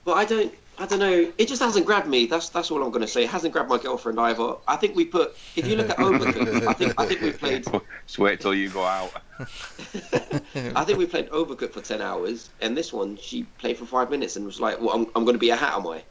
But 0.04 0.12
I 0.12 0.24
don't, 0.24 0.54
I 0.78 0.84
don't 0.86 0.98
know. 0.98 1.32
It 1.38 1.48
just 1.48 1.62
hasn't 1.62 1.86
grabbed 1.86 2.06
me. 2.06 2.26
That's 2.26 2.50
that's 2.50 2.70
all 2.70 2.82
I'm 2.82 2.90
going 2.90 3.00
to 3.02 3.08
say. 3.08 3.24
It 3.24 3.30
hasn't 3.30 3.52
grabbed 3.52 3.70
my 3.70 3.78
girlfriend 3.78 4.20
either. 4.20 4.56
I 4.68 4.76
think 4.76 4.94
we 4.94 5.06
put. 5.06 5.34
If 5.56 5.66
you 5.66 5.76
look 5.76 5.88
at 5.88 5.96
Overcooked, 5.96 6.66
I 6.66 6.72
think 6.74 6.94
I 6.98 7.06
think 7.06 7.20
we 7.22 7.32
played. 7.42 7.64
Just 8.06 8.18
wait 8.18 8.40
till 8.40 8.54
you 8.54 8.68
go 8.68 8.82
out. 8.84 9.10
I 9.40 10.84
think 10.84 10.98
we 10.98 11.06
played 11.06 11.30
Overcooked 11.30 11.72
for 11.72 11.80
ten 11.80 12.02
hours, 12.02 12.50
and 12.60 12.76
this 12.76 12.92
one 12.92 13.16
she 13.16 13.44
played 13.58 13.78
for 13.78 13.86
five 13.86 14.10
minutes 14.10 14.36
and 14.36 14.44
was 14.44 14.60
like, 14.60 14.80
"Well, 14.80 14.90
I'm, 14.90 15.06
I'm 15.14 15.24
going 15.24 15.34
to 15.34 15.38
be 15.40 15.50
a 15.50 15.56
hat, 15.56 15.74
am 15.74 15.86
I?" 15.86 15.96
And 15.96 16.02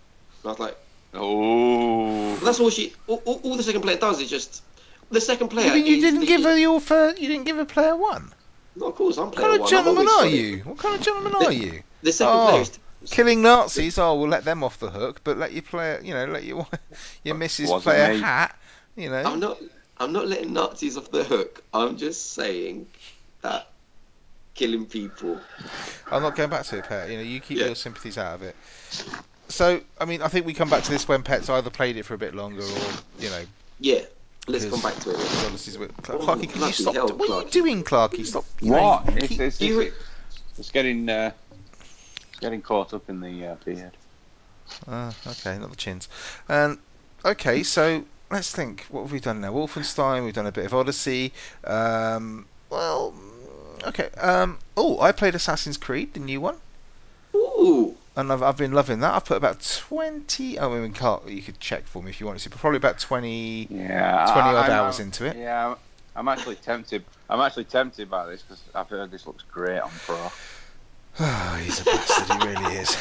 I 0.46 0.48
was 0.50 0.60
like, 0.60 0.78
Oh. 1.14 2.36
"That's 2.38 2.60
all 2.60 2.70
she. 2.70 2.94
All, 3.08 3.22
all, 3.26 3.40
all 3.44 3.58
the 3.58 3.64
second 3.64 3.82
player 3.82 3.98
does 3.98 4.20
is 4.22 4.30
just 4.30 4.64
the 5.12 5.22
second 5.22 5.50
player." 5.50 5.68
you 5.68 5.74
mean 5.74 5.86
you 5.86 5.98
is 5.98 6.04
didn't 6.04 6.26
give 6.26 6.44
her 6.44 6.58
your 6.58 6.80
first, 6.82 7.22
you 7.22 7.28
didn't 7.28 7.46
give 7.46 7.58
her 7.58 7.66
player 7.66 7.96
one? 7.96 8.34
No, 8.76 8.88
of 8.88 8.96
course 8.96 9.18
I'm 9.18 9.28
What 9.28 9.36
kind 9.36 9.54
of 9.54 9.60
one. 9.60 9.62
I've 9.64 9.70
gentleman 9.70 10.08
are 10.20 10.26
you? 10.28 10.58
What 10.60 10.78
kind 10.78 10.96
of 10.96 11.02
gentleman 11.02 11.36
are 11.36 11.52
you? 11.52 11.84
The 12.02 12.12
second 12.12 12.34
Oh. 12.34 12.48
player 12.50 12.62
is. 12.62 12.72
Oh. 12.76 12.80
Killing 13.10 13.42
Nazis? 13.42 13.98
Oh, 13.98 14.16
we'll 14.20 14.30
let 14.30 14.46
them 14.46 14.64
off 14.64 14.80
the 14.80 14.90
hook, 14.90 15.22
but 15.24 15.38
let 15.38 15.52
you 15.54 15.62
play, 15.62 16.00
you 16.04 16.14
know, 16.14 16.26
let 16.26 16.44
your 16.44 16.68
your 17.24 17.36
missus 17.36 17.72
play 17.84 18.04
a 18.06 18.10
me. 18.16 18.20
hat. 18.22 18.58
You 18.96 19.10
know, 19.10 19.24
I'm 19.24 19.40
not. 19.40 19.58
I'm 19.98 20.12
not 20.12 20.28
letting 20.28 20.52
Nazis 20.54 20.98
off 20.98 21.10
the 21.12 21.24
hook. 21.24 21.64
I'm 21.74 21.98
just 21.98 22.34
saying 22.34 22.88
that 23.42 23.68
killing 24.54 24.86
people. 24.86 25.40
I'm 26.12 26.22
not 26.22 26.36
going 26.36 26.50
back 26.50 26.66
to 26.68 26.78
it, 26.80 26.86
Pat. 26.86 27.10
You 27.10 27.18
know, 27.18 27.24
you 27.24 27.40
keep 27.40 27.60
Yeah. 27.60 27.68
your 27.68 27.76
sympathies 27.76 28.18
out 28.18 28.36
of 28.36 28.44
it. 28.44 28.56
so 29.48 29.80
I 30.00 30.06
mean, 30.06 30.22
I 30.22 30.28
think 30.28 30.46
we 30.46 30.54
come 30.54 30.70
back 30.70 30.84
to 30.84 30.92
this 30.92 31.08
when 31.08 31.24
Pets 31.24 31.50
either 31.50 31.70
played 31.70 31.98
it 31.98 32.04
for 32.04 32.14
a 32.14 32.18
bit 32.18 32.36
longer 32.36 32.62
or 32.64 32.78
you 33.20 33.30
know. 33.30 33.44
Yeah, 33.80 34.02
let's 34.48 34.66
Because- 34.66 34.82
come 34.82 34.92
back 34.92 35.02
to 35.04 35.10
it. 35.12 35.18
because 35.18 35.42
then. 35.42 35.46
Odyssey's 35.52 35.78
bit. 35.78 35.92
Oh, 36.10 36.18
Clarky, 36.20 36.50
can 36.52 36.62
you 36.62 36.72
stop? 36.72 36.94
hell, 36.96 37.10
what 37.10 37.30
are 37.30 37.44
you 37.44 37.50
doing, 37.52 37.84
Clarky? 37.84 38.26
Stop. 38.26 38.46
you 38.62 38.72
know, 38.72 38.82
What? 38.82 39.06
you 39.12 39.18
It's, 39.18 39.28
keep- 39.28 39.40
it's, 39.42 39.62
it's, 39.62 39.96
it's 40.58 40.72
getting 40.72 41.10
uh, 41.10 41.32
it's 41.36 41.45
getting 42.46 42.62
caught 42.62 42.94
up 42.94 43.10
in 43.10 43.20
the 43.22 43.48
uh, 43.48 43.56
beard. 43.66 43.98
Ah, 44.88 45.12
okay, 45.26 45.58
not 45.58 45.72
the 45.72 45.76
chins. 45.76 46.08
And 46.48 46.78
okay, 47.24 47.64
so 47.64 48.04
let's 48.30 48.52
think. 48.52 48.86
What 48.90 49.02
have 49.02 49.12
we 49.12 49.20
done 49.20 49.42
now? 49.42 49.52
Wolfenstein. 49.52 50.24
We've 50.24 50.34
done 50.34 50.46
a 50.46 50.52
bit 50.52 50.66
of 50.68 50.74
Odyssey. 50.76 51.34
Um, 51.64 52.46
well, 52.70 53.14
mm, 53.14 53.88
okay. 53.88 54.10
Um, 54.20 54.60
oh, 54.78 55.00
I 55.00 55.12
played 55.12 55.34
Assassin's 55.34 55.78
Creed, 55.78 56.14
the 56.14 56.20
new 56.20 56.40
one, 56.40 56.58
Ooh, 57.34 57.96
and 58.16 58.32
I've, 58.32 58.44
I've 58.44 58.58
been 58.58 58.74
loving 58.74 59.00
that. 59.00 59.16
I've 59.16 59.26
put 59.26 59.38
about 59.38 59.62
twenty. 59.68 60.60
Oh, 60.60 60.72
I 60.72 60.80
mean, 60.82 60.94
Clark, 60.94 61.28
you 61.28 61.42
could 61.42 61.60
check 61.60 61.86
for 61.88 62.04
me 62.04 62.12
if 62.12 62.20
you 62.20 62.28
wanted 62.28 62.44
to, 62.44 62.52
but 62.52 62.60
probably 62.60 62.78
about 62.78 63.00
twenty. 63.00 63.68
Yeah, 63.72 64.26
20 64.34 64.40
odd 64.50 64.56
I'm- 64.56 64.72
hours 64.72 65.00
into 65.00 65.26
it. 65.26 65.36
Yeah, 65.36 65.68
I'm- 65.70 65.78
I'm 66.18 66.28
actually 66.30 66.56
tempted. 66.56 67.04
I'm 67.30 67.42
actually 67.42 67.66
tempted 67.66 68.10
by 68.10 68.26
this 68.28 68.42
because 68.44 68.62
I've 68.74 68.88
heard 68.88 69.12
this 69.12 69.26
looks 69.28 69.44
great 69.52 69.80
on 69.80 69.92
Pro. 70.06 70.32
Oh, 71.20 71.60
he's 71.64 71.82
a 71.82 71.86
bastard. 71.86 72.42
He 72.42 72.48
really 72.48 72.76
is. 72.76 72.98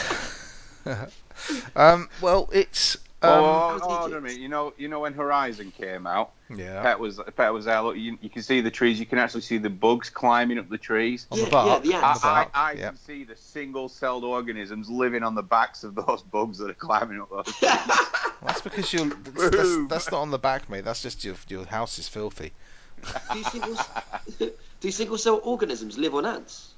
um, 1.77 2.09
well, 2.21 2.49
it's. 2.53 2.97
Um, 3.23 3.31
oh, 3.33 3.69
How's 3.71 3.81
oh, 3.83 3.89
hold 3.89 4.13
on 4.13 4.19
a 4.19 4.21
minute. 4.21 4.39
You 4.39 4.49
know, 4.49 4.75
you 4.77 4.89
know 4.89 5.01
when 5.01 5.15
Horizon 5.15 5.73
came 5.77 6.07
out, 6.07 6.33
yeah. 6.55 6.83
Pet 6.83 7.01
was 7.01 7.19
Pet 7.37 7.53
was 7.55 7.65
there. 7.65 7.81
Look, 7.81 7.97
you, 7.97 8.19
you 8.21 8.29
can 8.29 8.43
see 8.43 8.61
the 8.61 8.71
trees. 8.71 9.01
You 9.01 9.07
can 9.07 9.19
actually 9.19 9.41
see 9.41 9.57
the 9.57 9.71
bugs 9.71 10.11
climbing 10.11 10.59
up 10.59 10.69
the 10.69 10.77
trees. 10.77 11.27
On 11.31 11.39
the 11.39 11.45
Yeah, 11.45 11.51
bark. 11.51 11.85
yeah, 11.85 11.91
the 11.91 11.97
on 11.97 12.05
ants. 12.11 12.21
the 12.21 12.27
I. 12.29 12.41
I, 12.43 12.49
I 12.55 12.73
yeah. 12.73 12.89
can 12.89 12.99
see 12.99 13.25
the 13.25 13.35
single-celled 13.37 14.25
organisms 14.25 14.91
living 14.91 15.23
on 15.23 15.35
the 15.35 15.43
backs 15.43 15.85
of 15.85 15.95
those 15.95 16.23
bugs 16.23 16.59
that 16.59 16.69
are 16.71 16.75
climbing 16.75 17.21
up 17.21 17.31
those. 17.31 17.55
trees. 17.57 17.73
Well, 18.43 18.49
that's 18.53 18.61
because 18.61 18.93
you're. 18.93 19.07
That's, 19.25 19.57
that's, 19.57 19.89
that's 19.89 20.11
not 20.11 20.21
on 20.21 20.31
the 20.31 20.39
back, 20.39 20.69
mate. 20.69 20.85
That's 20.85 21.01
just 21.01 21.25
your 21.25 21.37
your 21.49 21.65
house 21.65 21.99
is 21.99 22.09
filthy. 22.09 22.53
do 23.33 23.43
single 23.45 23.77
do 24.81 24.91
single 24.91 25.17
cell 25.17 25.41
organisms 25.45 25.97
live 25.97 26.15
on 26.15 26.27
ants? 26.27 26.74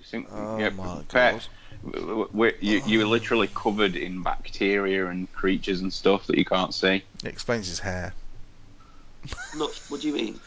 You 0.00 0.06
think- 0.06 0.28
Oh 0.32 0.58
yeah, 0.58 0.70
my 0.70 1.02
Pet, 1.08 1.46
god. 1.84 2.54
you, 2.60 2.82
you're 2.86 3.06
literally 3.06 3.48
covered 3.54 3.96
in 3.96 4.22
bacteria 4.22 5.08
and 5.08 5.30
creatures 5.32 5.82
and 5.82 5.92
stuff 5.92 6.26
that 6.26 6.38
you 6.38 6.44
can't 6.44 6.74
see. 6.74 7.04
It 7.22 7.26
explains 7.26 7.68
his 7.68 7.78
hair. 7.78 8.14
Not. 9.54 9.78
What 9.88 10.00
do 10.00 10.08
you 10.08 10.14
mean? 10.14 10.40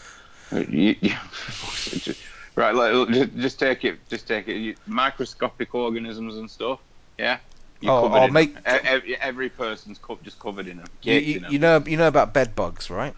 Uh, 0.52 0.64
you- 0.68 0.96
you- 1.02 2.14
right, 2.56 2.74
like, 2.74 3.10
just, 3.10 3.36
just 3.38 3.60
take 3.60 3.86
it. 3.86 4.08
Just 4.10 4.28
take 4.28 4.48
it. 4.48 4.56
You- 4.58 4.76
microscopic 4.88 5.74
organisms 5.76 6.36
and 6.38 6.50
stuff. 6.50 6.80
Yeah. 7.20 7.38
You're 7.80 7.92
Oh, 7.92 8.08
I'll 8.08 8.30
make- 8.30 8.56
Every, 8.66 9.16
every 9.18 9.50
person's 9.50 10.00
co- 10.00 10.20
just 10.24 10.40
covered 10.40 10.68
in 10.68 10.78
them. 10.78 10.88
You, 11.04 11.14
you, 11.14 11.36
in 11.38 11.42
them. 11.44 11.52
you 11.52 11.60
know 11.60 11.84
you 11.86 11.98
know 11.98 12.08
about 12.08 12.34
bed 12.34 12.56
bugs, 12.56 12.90
right? 12.90 13.14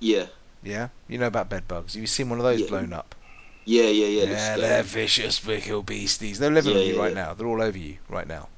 Yeah, 0.00 0.26
Yeah. 0.64 0.88
You 1.08 1.18
know 1.18 1.28
about 1.28 1.48
bed 1.50 1.68
bugs. 1.68 1.94
Have 1.94 2.00
you 2.00 2.06
seen 2.08 2.28
one 2.28 2.40
of 2.40 2.44
those 2.44 2.62
Yeah. 2.62 2.66
blown 2.68 2.92
up? 2.92 3.14
Yeah, 3.64 3.84
yeah, 3.84 4.06
yeah. 4.06 4.24
Yeah, 4.30 4.56
they're 4.56 4.82
vicious, 4.82 5.40
big 5.40 5.70
old 5.70 5.86
beasties. 5.86 6.38
They're 6.38 6.50
living 6.50 6.74
Yeah, 6.74 6.80
on 6.80 6.86
you 6.86 6.94
yeah, 6.94 7.00
right 7.00 7.14
yeah. 7.14 7.24
now. 7.26 7.34
They're 7.34 7.46
all 7.46 7.62
over 7.62 7.78
you 7.78 7.98
right 8.08 8.26
now. 8.26 8.48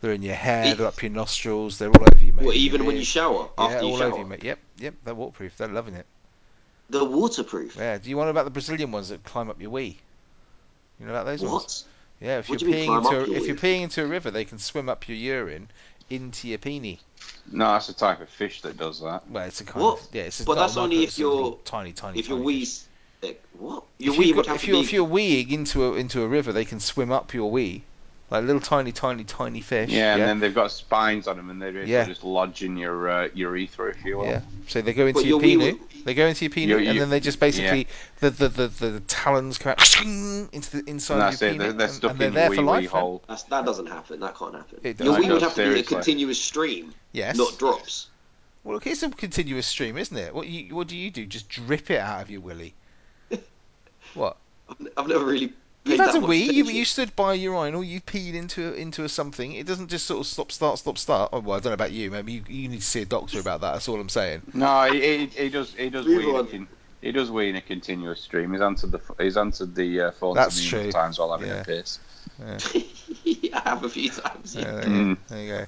They're 0.00 0.12
in 0.12 0.22
your 0.22 0.34
hair. 0.34 0.72
It- 0.72 0.78
They're 0.78 0.86
up 0.86 1.02
your 1.02 1.10
nostrils. 1.12 1.78
They're 1.78 1.90
all 1.90 2.02
over 2.14 2.24
you, 2.24 2.32
mate. 2.32 2.44
What? 2.46 2.54
In 2.54 2.60
your 2.62 2.66
Even 2.74 2.86
when 2.86 2.94
you 2.96 3.00
ears. 3.00 3.08
shower? 3.08 3.48
Yeah, 3.58 3.80
you 3.82 3.88
all 3.88 3.98
shower? 3.98 4.08
over 4.08 4.18
you, 4.18 4.24
mate. 4.24 4.42
Yep, 4.44 4.58
yep. 4.78 4.94
They're 5.04 5.14
waterproof. 5.14 5.56
They're 5.58 5.68
loving 5.68 5.94
it. 5.94 6.06
They're 6.88 7.04
waterproof. 7.04 7.76
Yeah. 7.76 7.98
Do 7.98 8.08
you 8.08 8.16
want 8.16 8.26
know 8.28 8.30
about 8.32 8.44
the 8.46 8.50
Brazilian 8.50 8.90
ones 8.92 9.10
that 9.10 9.22
climb 9.24 9.50
up 9.50 9.60
your 9.60 9.70
wee? 9.70 9.98
You 10.98 11.06
know 11.06 11.12
about 11.12 11.26
those 11.26 11.42
ones? 11.42 11.52
What? 11.52 11.84
Yeah, 12.26 12.38
if 12.38 12.48
What 12.48 12.60
you're 12.60 12.70
do 12.70 12.76
you 12.76 12.82
mean 12.82 12.90
peeing 12.90 13.02
climb 13.02 13.14
into 13.14 13.24
a, 13.24 13.26
your 13.28 13.36
if 13.38 13.46
you're 13.46 13.56
peeing 13.56 13.82
into 13.82 14.02
a 14.02 14.06
river, 14.06 14.30
they 14.30 14.44
can 14.44 14.58
swim 14.58 14.88
up 14.88 15.08
your 15.08 15.16
urine 15.16 15.68
into 16.10 16.48
your 16.48 16.58
peenie. 16.58 16.98
No, 17.50 17.72
that's 17.72 17.86
the 17.86 17.92
type 17.94 18.20
of 18.20 18.28
fish 18.28 18.62
that 18.62 18.76
does 18.76 19.00
that. 19.00 19.28
Well, 19.30 19.46
it's 19.46 19.60
a 19.60 19.64
kind 19.64 19.82
What? 19.84 20.00
of 20.00 20.08
yeah. 20.12 20.22
It's 20.22 20.40
a 20.40 20.44
But 20.44 20.56
that's 20.56 20.76
only 20.76 21.02
if 21.04 21.10
it's 21.10 21.18
you're- 21.18 21.56
tiny, 21.64 21.92
tiny. 21.92 22.18
If 22.18 22.28
your 22.28 22.38
tiny 22.38 22.46
wee, 22.46 22.68
fish. 23.20 23.36
what? 23.58 23.84
Your 23.98 24.14
if 24.14 24.18
wee 24.18 24.26
you've 24.26 24.36
would 24.36 24.46
got- 24.46 24.52
have 24.52 24.56
if 24.56 24.62
to 24.62 24.66
you're 24.68 24.76
be. 24.76 24.84
if 24.84 24.92
you're 24.92 25.06
weeing 25.08 25.50
into 25.52 25.84
a 25.86 25.94
into 25.94 26.22
a 26.22 26.28
river, 26.28 26.52
they 26.52 26.64
can 26.64 26.80
swim 26.80 27.12
up 27.12 27.32
your 27.34 27.50
wee, 27.50 27.82
like 28.30 28.44
little 28.44 28.60
tiny, 28.60 28.92
tiny, 28.92 29.24
tiny 29.24 29.60
fish. 29.60 29.90
Yeah, 29.90 30.12
and 30.12 30.20
yeah. 30.20 30.26
then 30.26 30.40
they've 30.40 30.54
got 30.54 30.70
spines 30.72 31.28
on 31.28 31.36
them, 31.36 31.50
and 31.50 31.60
they 31.60 31.70
basically 31.70 31.92
Yeah. 31.92 32.04
just 32.06 32.24
lodge 32.24 32.62
in 32.62 32.76
your 32.76 33.08
uh, 33.08 33.28
urethra, 33.34 33.90
if 33.90 34.04
you 34.04 34.18
will. 34.18 34.26
Yeah. 34.26 34.40
So 34.68 34.80
they 34.82 34.92
go 34.94 35.06
into 35.06 35.20
But 35.20 35.26
your 35.26 35.40
your 35.42 35.58
wee 35.58 35.64
penis. 35.66 35.80
would- 35.80 36.04
They 36.04 36.14
go 36.14 36.26
into 36.26 36.46
your 36.46 36.50
penis, 36.50 36.80
You- 36.82 36.90
and 36.90 36.98
then 37.00 37.10
they 37.10 37.20
just 37.20 37.38
basically 37.40 37.86
the, 38.20 38.30
the, 38.30 38.48
the, 38.48 38.68
the 38.68 39.00
talons 39.00 39.58
come 39.58 39.72
out 39.72 40.00
into 40.02 40.78
the 40.78 40.82
inside 40.88 41.14
And 41.16 41.22
of 41.24 41.30
that's 41.30 41.40
your 41.42 41.50
it. 41.50 41.52
penis, 41.52 41.58
They're, 41.58 41.72
they're 41.74 41.86
and, 41.88 41.94
stuck 41.94 42.10
and 42.12 42.20
they're 42.20 42.28
in 42.28 42.34
there 42.34 42.42
your 42.44 42.50
wee 42.52 42.56
for 42.56 42.62
life. 42.62 42.88
hole. 42.90 43.22
That's, 43.28 43.42
that 43.44 43.66
doesn't 43.66 43.86
happen. 43.86 44.20
That 44.20 44.34
can't 44.34 44.54
happen. 44.54 44.78
It 44.82 44.98
Your 44.98 45.14
does. 45.16 45.24
wee 45.26 45.30
would 45.32 45.42
have 45.42 45.54
to 45.56 45.74
be 45.74 45.80
a 45.80 45.82
continuous 45.82 46.40
stream, 46.40 46.94
Yes. 47.12 47.36
not 47.36 47.58
drops. 47.58 48.06
Well, 48.64 48.74
look, 48.74 48.86
it's 48.86 49.02
a 49.02 49.10
continuous 49.10 49.66
stream, 49.66 49.98
isn't 49.98 50.16
it? 50.16 50.34
What 50.34 50.46
you 50.46 50.74
what 50.74 50.86
do 50.88 50.96
you 50.96 51.10
do? 51.10 51.24
Just 51.26 51.48
drip 51.50 51.90
it 51.90 51.98
out 51.98 52.20
of 52.22 52.30
your 52.30 52.40
willy. 52.42 52.74
What? 54.14 54.36
I've, 54.68 54.88
I've 54.96 55.08
never 55.08 55.24
really. 55.24 55.48
Paid 55.48 55.92
You've 55.92 56.00
had 56.00 56.14
a 56.16 56.20
wee. 56.20 56.50
You, 56.52 56.64
you 56.64 56.84
stood 56.84 57.16
by 57.16 57.32
a 57.32 57.36
urinal. 57.36 57.82
You 57.82 58.02
peed 58.02 58.34
into 58.34 58.74
into 58.74 59.04
a 59.04 59.08
something. 59.08 59.52
It 59.52 59.66
doesn't 59.66 59.88
just 59.88 60.06
sort 60.06 60.20
of 60.20 60.26
stop, 60.26 60.52
start, 60.52 60.78
stop, 60.78 60.98
start. 60.98 61.30
Oh, 61.32 61.40
well, 61.40 61.56
I 61.56 61.60
don't 61.60 61.70
know 61.70 61.74
about 61.74 61.92
you. 61.92 62.10
Maybe 62.10 62.32
you, 62.34 62.44
you 62.48 62.68
need 62.68 62.80
to 62.80 62.86
see 62.86 63.00
a 63.00 63.06
doctor 63.06 63.40
about 63.40 63.62
that. 63.62 63.72
That's 63.72 63.88
all 63.88 63.98
I'm 63.98 64.10
saying. 64.10 64.42
No, 64.52 64.92
he, 64.92 65.00
he, 65.00 65.26
he 65.26 65.48
does. 65.48 65.72
He 65.74 65.88
does 65.88 66.06
Move 66.06 66.18
wee. 66.50 66.56
In 66.56 66.62
a 66.64 66.66
he 67.06 67.12
does 67.12 67.30
wee 67.30 67.48
in 67.48 67.56
a 67.56 67.62
continuous 67.62 68.20
stream. 68.20 68.52
He's 68.52 68.60
answered 68.60 68.92
the. 68.92 69.00
He's 69.18 69.38
answered 69.38 69.74
the 69.74 70.00
uh, 70.02 70.10
phone 70.10 70.34
That's 70.34 70.60
to 70.62 70.68
true. 70.68 70.92
times 70.92 71.18
while 71.18 71.32
having 71.32 71.48
Yeah. 71.48 71.62
a 71.62 71.64
piss. 71.64 71.98
Yeah. 72.38 72.58
I 73.54 73.68
have 73.70 73.82
a 73.84 73.88
few 73.88 74.10
times. 74.10 74.54
Yeah, 74.54 74.62
Yeah. 74.62 74.70
there, 74.72 74.84
Mm. 74.84 75.08
you 75.08 75.14
go. 75.14 75.20
there 75.28 75.42
you 75.42 75.48
go. 75.48 75.66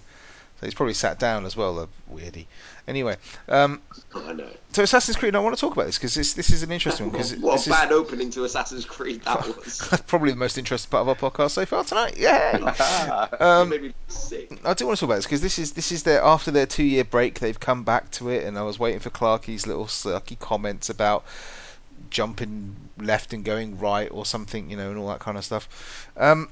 He's 0.62 0.74
probably 0.74 0.94
sat 0.94 1.18
down 1.18 1.44
as 1.44 1.56
well, 1.56 1.74
the 1.74 1.88
weirdy. 2.12 2.46
Anyway, 2.86 3.16
um, 3.48 3.80
I 4.14 4.32
know. 4.32 4.48
so 4.72 4.82
Assassin's 4.82 5.16
Creed. 5.16 5.34
I 5.34 5.40
want 5.40 5.56
to 5.56 5.60
talk 5.60 5.72
about 5.72 5.86
this 5.86 5.98
because 5.98 6.14
this 6.14 6.34
this 6.34 6.50
is 6.50 6.62
an 6.62 6.70
interesting 6.70 7.06
one 7.06 7.12
because 7.12 7.36
what 7.38 7.66
a 7.66 7.70
bad 7.70 7.92
opening 7.92 8.30
to 8.30 8.44
Assassin's 8.44 8.84
Creed 8.84 9.22
that 9.22 9.44
was. 9.64 10.02
probably 10.06 10.30
the 10.30 10.36
most 10.36 10.58
interesting 10.58 10.90
part 10.90 11.06
of 11.06 11.08
our 11.08 11.30
podcast 11.30 11.50
so 11.50 11.66
far 11.66 11.84
tonight. 11.84 12.14
Yeah. 12.16 13.28
Um, 13.40 13.70
made 13.70 13.82
me 13.82 13.94
sick. 14.08 14.60
I 14.64 14.74
do 14.74 14.86
want 14.86 14.98
to 14.98 15.00
talk 15.00 15.08
about 15.08 15.16
this 15.16 15.26
because 15.26 15.40
this 15.40 15.58
is 15.58 15.72
this 15.72 15.90
is 15.90 16.02
their 16.04 16.22
after 16.22 16.50
their 16.50 16.66
two 16.66 16.84
year 16.84 17.04
break 17.04 17.40
they've 17.40 17.58
come 17.58 17.82
back 17.82 18.10
to 18.12 18.28
it 18.28 18.44
and 18.44 18.58
I 18.58 18.62
was 18.62 18.78
waiting 18.78 19.00
for 19.00 19.10
Clarky's 19.10 19.66
little 19.66 19.86
sucky 19.86 20.38
comments 20.38 20.90
about 20.90 21.24
jumping 22.10 22.76
left 22.98 23.32
and 23.32 23.44
going 23.44 23.78
right 23.78 24.08
or 24.12 24.26
something 24.26 24.70
you 24.70 24.76
know 24.76 24.90
and 24.90 24.98
all 24.98 25.08
that 25.08 25.20
kind 25.20 25.36
of 25.38 25.44
stuff. 25.44 26.08
Um, 26.16 26.48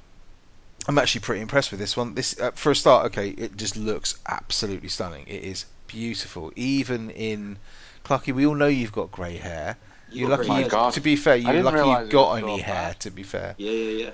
I'm 0.88 0.98
actually 0.98 1.20
pretty 1.20 1.42
impressed 1.42 1.70
with 1.70 1.80
this 1.80 1.96
one. 1.96 2.14
This 2.14 2.38
uh, 2.40 2.50
for 2.52 2.72
a 2.72 2.74
start, 2.74 3.06
okay, 3.06 3.28
it 3.30 3.56
just 3.56 3.76
looks 3.76 4.18
absolutely 4.26 4.88
stunning. 4.88 5.24
It 5.26 5.44
is 5.44 5.66
beautiful, 5.86 6.52
even 6.56 7.10
in 7.10 7.58
Clarky. 8.04 8.32
We 8.34 8.46
all 8.46 8.54
know 8.54 8.66
you've 8.66 8.92
got 8.92 9.12
grey 9.12 9.36
hair. 9.36 9.76
You 10.10 10.20
You're 10.26 10.36
got 10.36 10.38
lucky. 10.40 10.48
you- 10.50 10.54
hair. 10.62 10.68
God. 10.68 10.92
To 10.94 11.00
be 11.00 11.16
fair, 11.16 11.36
you're 11.36 11.52
didn't 11.52 11.64
lucky 11.66 11.76
realise 11.76 11.98
you've 12.00 12.08
it 12.08 12.12
got 12.12 12.30
was 12.32 12.40
so 12.40 12.46
any 12.48 12.58
hair. 12.62 12.74
bad. 12.74 13.00
To 13.00 13.10
be 13.10 13.22
fair, 13.22 13.54
Yeah, 13.58 13.70
yeah, 13.70 14.04
yeah. 14.04 14.10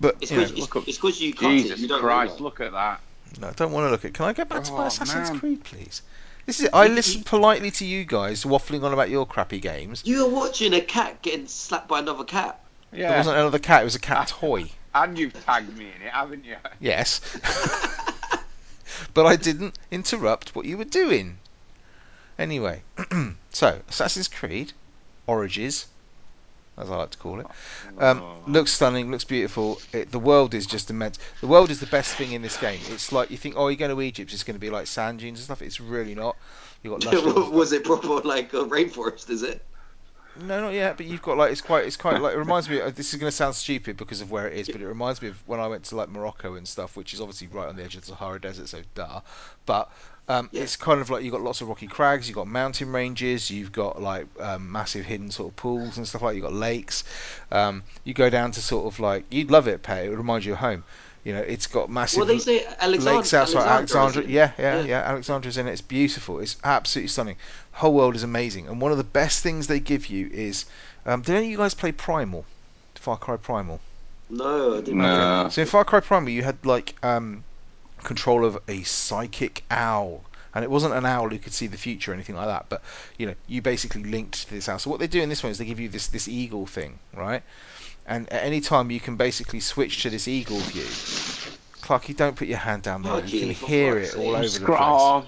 but 0.00 0.16
It's 0.20 0.30
you 0.30 0.36
know, 0.38 0.42
because 0.44 0.58
look 0.74 0.88
it's, 0.88 1.20
you 1.20 1.34
cut 1.34 1.50
it. 1.52 1.58
Jesus 1.58 1.80
You 1.80 1.88
don't 1.88 2.00
Christ! 2.00 2.26
realise. 2.30 2.40
Look 2.40 2.60
at 2.60 2.72
that. 2.72 3.00
No, 3.40 3.48
I 3.48 3.52
don't 3.52 3.72
want 3.72 3.86
to 3.86 3.90
look 3.90 4.04
at. 4.04 4.14
Can 4.14 4.24
I 4.24 4.32
go 4.32 4.44
back 4.44 4.64
to 4.64 4.72
my 4.72 4.84
Oh, 4.84 4.86
Assassin's 4.86 5.30
man. 5.30 5.38
Creed, 5.38 5.64
please? 5.64 6.02
This 6.46 6.60
is. 6.60 6.68
I 6.72 6.86
You- 6.86 6.94
listen 6.94 7.22
politely 7.24 7.70
to 7.72 7.84
you 7.84 8.04
guys 8.04 8.44
waffling 8.44 8.82
on 8.84 8.92
about 8.92 9.10
your 9.10 9.26
crappy 9.26 9.60
games. 9.60 10.02
You 10.04 10.24
were 10.26 10.34
watching 10.34 10.72
a 10.74 10.80
cat 10.80 11.20
getting 11.22 11.46
slapped 11.46 11.88
by 11.88 11.98
another 12.00 12.24
cat. 12.24 12.58
Yeah. 12.92 13.14
It 13.14 13.18
wasn't 13.18 13.36
another 13.36 13.58
cat. 13.58 13.82
It 13.82 13.84
was 13.84 13.94
a 13.96 14.00
cat 14.00 14.28
toy. 14.28 14.70
And 14.96 15.18
you've 15.18 15.44
tagged 15.44 15.76
me 15.76 15.84
in 15.94 16.02
it, 16.06 16.10
haven't 16.10 16.44
you? 16.44 16.56
Yes, 16.80 17.20
but 19.14 19.26
I 19.26 19.36
didn't 19.36 19.78
interrupt 19.90 20.54
what 20.54 20.64
you 20.64 20.78
were 20.78 20.84
doing. 20.84 21.38
Anyway, 22.38 22.82
so 23.50 23.80
Assassin's 23.88 24.28
Creed 24.28 24.72
Origins, 25.26 25.86
as 26.78 26.90
I 26.90 26.96
like 26.96 27.10
to 27.10 27.18
call 27.18 27.40
it, 27.40 27.46
um, 27.98 28.22
Oh. 28.22 28.38
looks 28.46 28.72
stunning, 28.72 29.10
looks 29.10 29.24
beautiful. 29.24 29.78
It, 29.92 30.12
the 30.12 30.18
world 30.18 30.54
is 30.54 30.66
just 30.66 30.88
immense. 30.90 31.18
The 31.42 31.46
world 31.46 31.70
is 31.70 31.80
the 31.80 31.86
best 31.86 32.14
thing 32.16 32.32
in 32.32 32.40
this 32.40 32.56
game. 32.56 32.80
It's 32.88 33.12
like 33.12 33.30
you 33.30 33.36
think, 33.36 33.54
oh, 33.58 33.68
you're 33.68 33.76
going 33.76 33.94
to 33.94 34.00
Egypt, 34.00 34.32
it's 34.32 34.44
going 34.44 34.56
to 34.56 34.60
be 34.60 34.70
like 34.70 34.86
sand 34.86 35.18
dunes 35.18 35.38
and 35.40 35.44
stuff. 35.44 35.60
It's 35.60 35.80
really 35.80 36.14
not. 36.14 36.36
You 36.82 36.90
got 36.90 37.04
lush 37.12 37.50
was 37.50 37.72
it 37.72 37.84
proper 37.84 38.20
like 38.20 38.54
a 38.54 38.64
rainforest? 38.64 39.28
Is 39.28 39.42
it? 39.42 39.62
No, 40.42 40.60
not 40.60 40.72
yet. 40.72 40.96
But 40.96 41.06
you've 41.06 41.22
got 41.22 41.36
like 41.36 41.52
it's 41.52 41.60
quite 41.60 41.84
it's 41.86 41.96
quite 41.96 42.20
like 42.20 42.34
it 42.34 42.38
reminds 42.38 42.68
me. 42.68 42.80
Of, 42.80 42.94
this 42.94 43.12
is 43.12 43.18
going 43.20 43.28
to 43.30 43.36
sound 43.36 43.54
stupid 43.54 43.96
because 43.96 44.20
of 44.20 44.30
where 44.30 44.48
it 44.48 44.54
is, 44.58 44.68
but 44.68 44.80
it 44.80 44.86
reminds 44.86 45.22
me 45.22 45.28
of 45.28 45.36
when 45.48 45.60
I 45.60 45.66
went 45.66 45.84
to 45.84 45.96
like 45.96 46.08
Morocco 46.08 46.54
and 46.54 46.66
stuff, 46.66 46.96
which 46.96 47.14
is 47.14 47.20
obviously 47.20 47.46
right 47.48 47.68
on 47.68 47.76
the 47.76 47.84
edge 47.84 47.94
of 47.96 48.02
the 48.02 48.08
Sahara 48.08 48.40
Desert, 48.40 48.68
so 48.68 48.82
duh. 48.94 49.20
But 49.64 49.90
um, 50.28 50.48
Yeah. 50.52 50.62
it's 50.62 50.76
kind 50.76 51.00
of 51.00 51.08
like 51.10 51.22
you've 51.22 51.32
got 51.32 51.40
lots 51.42 51.60
of 51.60 51.68
rocky 51.68 51.86
crags, 51.86 52.28
you've 52.28 52.34
got 52.36 52.48
mountain 52.48 52.90
ranges, 52.92 53.50
you've 53.50 53.72
got 53.72 54.02
like 54.02 54.26
um, 54.40 54.70
massive 54.72 55.04
hidden 55.06 55.30
sort 55.30 55.50
of 55.50 55.56
pools 55.56 55.96
and 55.96 56.06
stuff 56.06 56.22
like. 56.22 56.34
You've 56.34 56.44
got 56.44 56.52
lakes. 56.52 57.04
Um, 57.52 57.82
you 58.04 58.12
go 58.12 58.28
down 58.28 58.50
to 58.52 58.60
sort 58.60 58.86
of 58.92 58.98
like 59.00 59.24
you'd 59.30 59.50
love 59.50 59.68
it, 59.68 59.82
Pay. 59.82 60.06
It 60.06 60.08
would 60.10 60.18
remind 60.18 60.44
you 60.44 60.52
of 60.52 60.58
home. 60.58 60.84
You 61.24 61.32
know, 61.32 61.40
it's 61.40 61.66
got 61.66 61.90
massive. 61.90 62.18
Well, 62.18 62.26
they 62.28 62.38
say 62.38 62.64
Alexander. 62.78 63.16
lakes 63.18 63.34
outside 63.34 63.66
Alexandria. 63.66 64.24
is. 64.26 64.30
Yeah, 64.30 64.52
yeah, 64.58 64.76
Yeah. 64.78 64.84
yeah, 64.84 65.00
Alexandria's 65.10 65.56
in 65.58 65.66
it. 65.66 65.72
It's 65.72 65.80
beautiful. 65.80 66.38
It's 66.38 66.56
absolutely 66.62 67.08
stunning. 67.08 67.34
The 67.76 67.80
whole 67.80 67.92
world 67.92 68.16
is 68.16 68.22
amazing. 68.22 68.68
And 68.68 68.80
one 68.80 68.90
of 68.90 68.96
the 68.96 69.04
best 69.04 69.42
things 69.42 69.66
they 69.66 69.80
give 69.80 70.06
you 70.06 70.30
is, 70.32 70.64
um, 71.04 71.20
did 71.20 71.36
any 71.36 71.44
of 71.44 71.50
you 71.50 71.56
guys 71.58 71.74
play 71.74 71.92
Primal? 71.92 72.46
Far 72.94 73.18
Cry 73.18 73.36
Primal. 73.36 73.80
No, 74.30 74.78
I 74.78 74.80
didn't. 74.80 74.96
No. 75.02 75.48
So 75.50 75.60
in 75.60 75.68
Far 75.68 75.84
Cry 75.84 76.00
Primal, 76.00 76.30
you 76.30 76.42
had 76.42 76.64
like 76.64 76.94
um, 77.02 77.44
control 78.02 78.46
of 78.46 78.58
a 78.66 78.82
psychic 78.84 79.62
owl. 79.70 80.24
And 80.54 80.64
it 80.64 80.70
wasn't 80.70 80.94
an 80.94 81.04
owl 81.04 81.28
who 81.28 81.38
could 81.38 81.52
see 81.52 81.66
the 81.66 81.76
future 81.76 82.12
or 82.12 82.14
anything 82.14 82.34
like 82.34 82.46
that, 82.46 82.64
but 82.70 82.80
you 83.18 83.26
know, 83.26 83.34
you 83.46 83.60
basically 83.60 84.04
linked 84.04 84.48
to 84.48 84.54
this 84.54 84.70
owl. 84.70 84.78
So 84.78 84.88
what 84.88 84.98
they 85.00 85.06
do 85.06 85.20
in 85.20 85.28
this 85.28 85.42
one 85.42 85.52
is 85.52 85.58
they 85.58 85.66
give 85.66 85.78
you 85.78 85.90
this 85.90 86.06
this 86.06 86.28
eagle 86.28 86.64
thing, 86.64 86.98
right? 87.12 87.42
And 88.06 88.26
at 88.32 88.42
any 88.42 88.62
time 88.62 88.90
you 88.90 89.00
can 89.00 89.16
basically 89.16 89.60
switch 89.60 90.02
to 90.04 90.08
this 90.08 90.26
eagle 90.26 90.60
view. 90.60 90.88
Clarky, 91.82 92.16
don't 92.16 92.36
put 92.36 92.48
your 92.48 92.56
hand 92.56 92.84
down 92.84 93.02
there. 93.02 93.22
You 93.26 93.40
can 93.40 93.48
Clarky, 93.50 93.54
for 93.56 93.66
hear 93.66 93.98
it 93.98 94.14
all 94.16 94.22
sake. 94.22 94.34
over 94.34 94.42
the 94.42 94.48
Scroll 94.48 94.78
place. 94.78 94.88
off. 94.88 95.26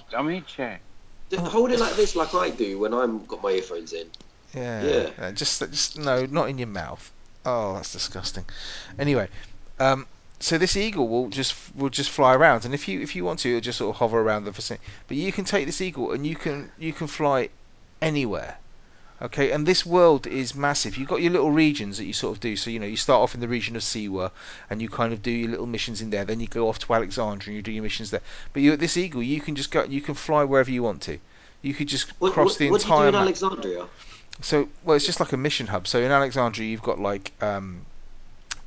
I 1.33 1.37
mean, 1.37 1.45
check. 1.45 1.45
Just 1.45 1.53
hold 1.53 1.71
it 1.73 1.81
like 1.81 1.97
this, 1.97 2.17
like 2.17 2.35
I 2.35 2.51
do 2.51 2.79
when 2.79 2.95
I'm 2.95 3.25
got 3.27 3.43
my 3.43 3.51
earphones 3.51 3.93
in. 3.93 4.07
Yeah. 4.55 4.83
Yeah. 4.83 5.11
Uh, 5.19 5.33
just, 5.33 5.61
just 5.61 5.99
no, 5.99 6.27
not 6.27 6.49
in 6.49 6.59
your 6.59 6.69
mouth. 6.69 7.13
Oh, 7.45 7.75
that's 7.75 7.93
disgusting. 7.93 8.45
Anyway, 8.99 9.29
um, 9.79 10.07
so 10.41 10.59
this 10.59 10.77
eagle 10.77 11.09
will 11.09 11.29
just 11.29 11.55
will 11.75 11.89
just 11.89 12.11
fly 12.11 12.35
around, 12.35 12.65
and 12.65 12.75
if 12.75 12.89
you 12.89 13.01
if 13.01 13.17
you 13.17 13.25
want 13.25 13.41
to, 13.41 13.49
it'll 13.49 13.61
just 13.61 13.79
sort 13.79 13.95
of 13.95 13.97
hover 13.97 14.21
around 14.21 14.45
the 14.45 14.51
vicinity. 14.51 14.85
But 15.07 15.17
you 15.17 15.33
can 15.33 15.45
take 15.45 15.67
this 15.67 15.81
eagle 15.81 16.13
and 16.13 16.27
you 16.27 16.37
can 16.37 16.71
you 16.79 16.93
can 16.93 17.07
fly 17.07 17.49
anywhere. 18.01 18.59
Okay, 19.21 19.51
and 19.51 19.67
this 19.67 19.85
world 19.85 20.29
is 20.29 20.55
massive. 20.55 20.97
You've 20.97 21.09
got 21.09 21.21
your 21.23 21.33
little 21.33 21.51
regions 21.51 21.99
that 21.99 22.05
you 22.05 22.13
sort 22.13 22.37
of 22.37 22.41
do. 22.41 22.55
So 22.57 22.71
you 22.71 22.79
know, 22.79 22.87
you 22.87 22.97
start 22.97 23.21
off 23.21 23.35
in 23.35 23.41
the 23.41 23.49
region 23.49 23.75
of 23.75 23.83
Siwa, 23.83 24.31
and 24.71 24.81
you 24.81 24.89
kind 24.89 25.13
of 25.13 25.23
do 25.23 25.31
your 25.31 25.51
little 25.51 25.67
missions 25.67 26.01
in 26.01 26.11
there. 26.11 26.25
Then 26.25 26.39
you 26.41 26.47
go 26.47 26.69
off 26.69 26.79
to 26.81 26.95
Alexandria 26.95 27.49
and 27.49 27.57
you 27.57 27.63
do 27.63 27.73
your 27.73 27.83
missions 27.83 28.11
there. 28.11 28.21
But 28.53 28.63
you, 28.63 28.77
this 28.77 28.97
eagle, 28.97 29.23
you 29.23 29.41
can 29.41 29.57
just 29.57 29.73
go, 29.73 29.83
you 29.83 30.01
can 30.01 30.15
fly 30.15 30.45
wherever 30.45 30.71
you 30.71 30.85
want 30.85 31.03
to. 31.03 31.19
You 31.63 31.75
could 31.75 31.89
just 31.89 32.11
What, 32.21 32.33
cross 32.33 32.51
what, 32.51 32.59
the 32.59 32.71
what 32.71 32.81
do 32.81 32.87
you 32.87 32.89
do 32.89 32.95
entire 32.95 33.09
in 33.09 33.13
map. 33.15 33.23
Alexandria? 33.23 33.87
So, 34.41 34.69
well, 34.85 34.95
it's 34.95 35.07
just 35.07 35.19
like 35.19 35.33
a 35.33 35.37
mission 35.37 35.67
hub. 35.67 35.89
So 35.89 35.99
in 35.99 36.13
Alexandria, 36.13 36.69
you've 36.69 36.83
got 36.83 37.01
like 37.01 37.33
um, 37.41 37.85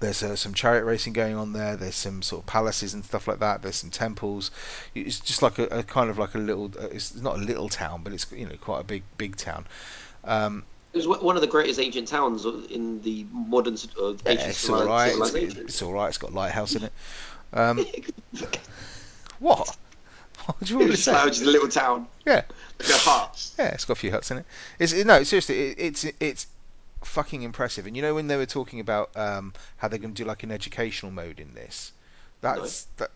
there's 0.01 0.21
uh, 0.21 0.35
some 0.35 0.53
chariot 0.53 0.83
racing 0.83 1.13
going 1.13 1.35
on 1.35 1.53
there. 1.53 1.77
There's 1.77 1.95
some 1.95 2.21
sort 2.21 2.41
of 2.41 2.47
palaces 2.47 2.93
and 2.93 3.05
stuff 3.05 3.27
like 3.27 3.39
that. 3.39 3.61
There's 3.61 3.77
some 3.77 3.91
temples. 3.91 4.51
It's 4.95 5.21
just 5.21 5.41
like 5.41 5.59
a, 5.59 5.65
a 5.67 5.83
kind 5.83 6.09
of 6.09 6.17
like 6.17 6.35
a 6.35 6.39
little. 6.39 6.71
Uh, 6.77 6.87
it's 6.91 7.15
not 7.15 7.37
a 7.37 7.41
little 7.41 7.69
town, 7.69 8.01
but 8.03 8.11
it's 8.11 8.29
you 8.31 8.45
know 8.45 8.55
quite 8.59 8.81
a 8.81 8.83
big 8.83 9.03
big 9.17 9.37
town. 9.37 9.65
Um, 10.23 10.63
It 10.93 11.05
was 11.05 11.07
one 11.07 11.35
of 11.35 11.41
the 11.41 11.47
greatest 11.47 11.79
ancient 11.79 12.07
towns 12.07 12.45
in 12.45 13.01
the 13.01 13.25
modern 13.31 13.75
uh, 13.75 14.11
yeah, 14.25 14.47
it's 14.47 14.69
all 14.69 14.85
right. 14.85 15.13
It's, 15.15 15.55
it's 15.55 15.81
all 15.81 15.93
right. 15.93 16.09
It's 16.09 16.17
got 16.17 16.31
a 16.31 16.33
lighthouse 16.33 16.75
in 16.75 16.83
it. 16.83 16.93
Um, 17.53 17.85
what? 19.39 19.75
What 20.45 20.59
do 20.61 20.73
you 20.73 20.77
want 20.77 20.89
me 20.89 20.95
to 20.95 20.97
It's 20.97 21.03
say? 21.03 21.11
just 21.27 21.41
a 21.41 21.45
little 21.45 21.67
town. 21.67 22.07
Yeah. 22.25 22.43
Like 22.79 22.89
a 22.89 22.93
hut. 22.93 23.51
Yeah, 23.59 23.67
it's 23.67 23.83
got 23.85 23.97
a 23.97 23.99
few 23.99 24.09
huts 24.09 24.31
in 24.31 24.37
it. 24.37 24.45
It's 24.79 24.93
no, 24.93 25.21
seriously, 25.23 25.69
it, 25.69 25.75
it's 25.77 26.05
it's 26.19 26.47
fucking 27.03 27.43
impressive. 27.43 27.85
And 27.85 27.95
you 27.95 28.01
know 28.01 28.15
when 28.15 28.27
they 28.27 28.37
were 28.37 28.45
talking 28.45 28.79
about 28.79 29.15
um, 29.15 29.53
how 29.77 29.87
they're 29.87 29.99
going 29.99 30.13
to 30.13 30.23
do 30.23 30.27
like 30.27 30.43
an 30.43 30.51
educational 30.51 31.11
mode 31.11 31.39
in 31.39 31.53
this, 31.53 31.91
that's 32.41 32.87
that. 32.97 33.11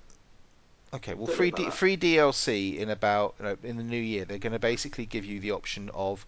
Okay, 0.93 1.13
well, 1.13 1.27
free 1.27 1.51
D, 1.51 1.69
free 1.71 1.97
DLC 1.97 2.77
in 2.77 2.89
about 2.89 3.35
you 3.39 3.45
know, 3.45 3.57
in 3.63 3.77
the 3.77 3.83
new 3.83 3.99
year, 3.99 4.23
they're 4.25 4.37
going 4.37 4.53
to 4.53 4.59
basically 4.59 5.05
give 5.05 5.25
you 5.25 5.39
the 5.39 5.51
option 5.51 5.89
of 5.93 6.25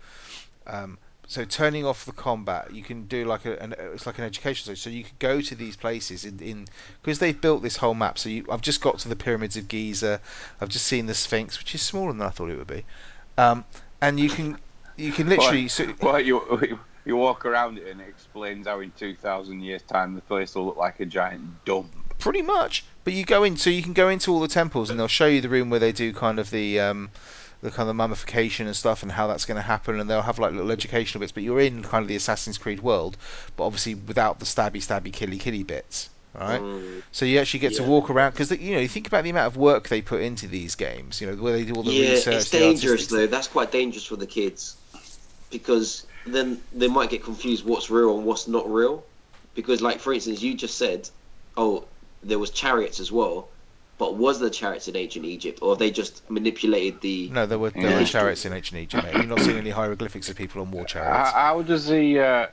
um, 0.68 0.98
so 1.28 1.44
turning 1.44 1.86
off 1.86 2.06
the 2.06 2.14
combat. 2.14 2.74
You 2.74 2.84
can 2.84 3.06
do 3.06 3.26
like 3.26 3.46
a 3.46 3.62
an, 3.62 3.76
it's 3.78 4.06
like 4.06 4.18
an 4.18 4.24
education 4.24 4.66
zone. 4.66 4.76
So 4.78 4.90
you 4.90 5.04
could 5.04 5.20
go 5.20 5.42
to 5.42 5.56
these 5.56 5.76
places 5.76 6.24
in 6.24 6.40
in 6.40 6.68
because 7.02 7.20
they've 7.20 7.40
built 7.40 7.62
this 7.62 7.78
whole 7.78 7.94
map. 7.94 8.18
So 8.18 8.30
you, 8.30 8.46
I've 8.50 8.62
just 8.62 8.82
got 8.82 9.00
to 9.00 9.10
the 9.10 9.16
pyramids 9.16 9.58
of 9.58 9.68
Giza. 9.68 10.22
I've 10.62 10.70
just 10.70 10.88
seen 10.88 11.06
the 11.06 11.14
Sphinx, 11.14 11.60
which 11.60 11.76
is 11.76 11.82
smaller 11.82 12.14
than 12.14 12.22
I 12.22 12.30
thought 12.30 12.50
it 12.50 12.58
would 12.58 12.68
be. 12.68 12.86
Um, 13.38 13.66
and 14.02 14.20
you 14.20 14.30
can 14.30 14.58
you 14.96 15.12
can 15.12 15.28
literally 15.28 15.68
so, 15.68 15.94
Well, 16.02 16.22
you 16.22 16.80
you 17.06 17.18
walk 17.18 17.46
around 17.46 17.78
it 17.78 17.88
and 17.88 18.02
it 18.02 18.08
explains 18.08 18.68
how 18.68 18.80
in 18.82 18.92
2,000 18.92 19.62
years' 19.62 19.82
time 19.84 20.16
the 20.16 20.22
place 20.22 20.56
will 20.56 20.66
look 20.66 20.78
like 20.78 21.00
a 21.00 21.06
giant 21.06 21.64
dump. 21.66 21.92
pretty 22.20 22.42
much. 22.42 22.84
But 23.04 23.14
you 23.14 23.24
go 23.24 23.44
in, 23.44 23.56
so 23.56 23.70
you 23.70 23.82
can 23.82 23.94
go 23.94 24.10
into 24.10 24.34
all 24.34 24.42
the 24.42 24.50
temples, 24.50 24.90
and 24.90 25.00
they'll 25.00 25.08
show 25.08 25.28
you 25.28 25.40
the 25.40 25.48
room 25.48 25.70
where 25.70 25.80
they 25.80 25.94
do 25.94 26.12
kind 26.12 26.40
of 26.40 26.50
the 26.52 26.80
um, 26.82 27.10
the 27.62 27.72
kind 27.72 27.90
of 27.90 27.96
mummification 27.96 28.68
and 28.68 28.76
stuff, 28.76 29.04
and 29.04 29.12
how 29.12 29.28
that's 29.28 29.46
going 29.46 29.56
to 29.58 29.62
happen. 29.62 30.00
And 30.00 30.10
they'll 30.10 30.22
have 30.22 30.40
like 30.40 30.52
little 30.54 30.72
educational 30.72 31.20
bits. 31.22 31.32
But 31.32 31.44
you're 31.44 31.60
in 31.60 31.84
kind 31.84 32.02
of 32.04 32.08
the 32.08 32.16
Assassin's 32.16 32.58
Creed 32.58 32.82
world, 32.82 33.18
but 33.56 33.66
obviously 33.66 33.96
without 33.96 34.40
the 34.40 34.46
stabby, 34.46 34.78
stabby, 34.78 35.12
killy, 35.12 35.38
killy 35.38 35.64
bits. 35.64 36.10
Right, 36.34 36.62
Mm, 36.62 37.02
So 37.12 37.26
you 37.26 37.40
actually 37.40 37.62
get 37.62 37.74
to 37.76 37.84
walk 37.84 38.12
around 38.12 38.32
because 38.32 38.52
you 38.52 38.76
know 38.76 38.80
you 38.80 38.88
think 38.88 39.08
about 39.08 39.24
the 39.24 39.32
amount 39.32 39.48
of 39.48 39.58
work 39.58 39.88
they 39.88 40.02
put 40.04 40.22
into 40.22 40.48
these 40.48 40.76
games. 40.76 41.20
You 41.20 41.28
know 41.32 41.36
where 41.42 41.54
they 41.54 41.66
do 41.66 41.74
all 41.74 41.82
the 41.84 41.92
yeah, 41.92 42.12
research. 42.12 42.36
it's 42.36 42.50
dangerous 42.52 43.08
though. 43.08 43.26
That's 43.26 43.48
quite 43.48 43.72
dangerous 43.72 44.06
for 44.06 44.18
the 44.18 44.28
kids 44.28 44.76
because 45.50 46.06
then 46.26 46.62
they 46.74 46.88
might 46.88 47.10
get 47.10 47.24
confused 47.24 47.66
what's 47.66 47.90
real 47.90 48.18
and 48.18 48.26
what's 48.26 48.48
not 48.48 48.70
real. 48.72 49.04
Because, 49.56 49.82
like 49.82 50.00
for 50.00 50.14
instance, 50.14 50.42
you 50.44 50.54
just 50.54 50.78
said, 50.78 51.10
"Oh, 51.56 51.86
there 52.22 52.38
was 52.40 52.52
chariots 52.52 53.00
as 53.00 53.12
well," 53.12 53.50
but 53.98 54.16
was 54.16 54.40
there 54.40 54.50
chariots 54.50 54.88
in 54.88 54.96
ancient 54.96 55.26
Egypt, 55.26 55.60
or 55.62 55.72
have 55.72 55.80
they 55.80 55.92
just 55.92 56.30
manipulated 56.30 57.02
the? 57.02 57.30
No, 57.32 57.46
there 57.46 57.60
were 57.60 57.72
there 57.72 57.90
Yeah. 57.90 58.00
were 58.00 58.06
chariots 58.06 58.46
in 58.46 58.54
ancient 58.54 58.80
Egypt. 58.80 59.04
Mate. 59.04 59.10
Have 59.12 59.22
you 59.22 59.28
not 59.28 59.42
seen 59.42 59.58
any 59.58 59.72
hieroglyphics 59.72 60.30
of 60.30 60.36
people 60.36 60.62
on 60.62 60.72
war 60.72 60.86
chariots? 60.86 61.32
How, 61.32 61.40
how 61.56 61.62
does 61.62 61.88
the 61.88 62.20
uh, 62.20 62.48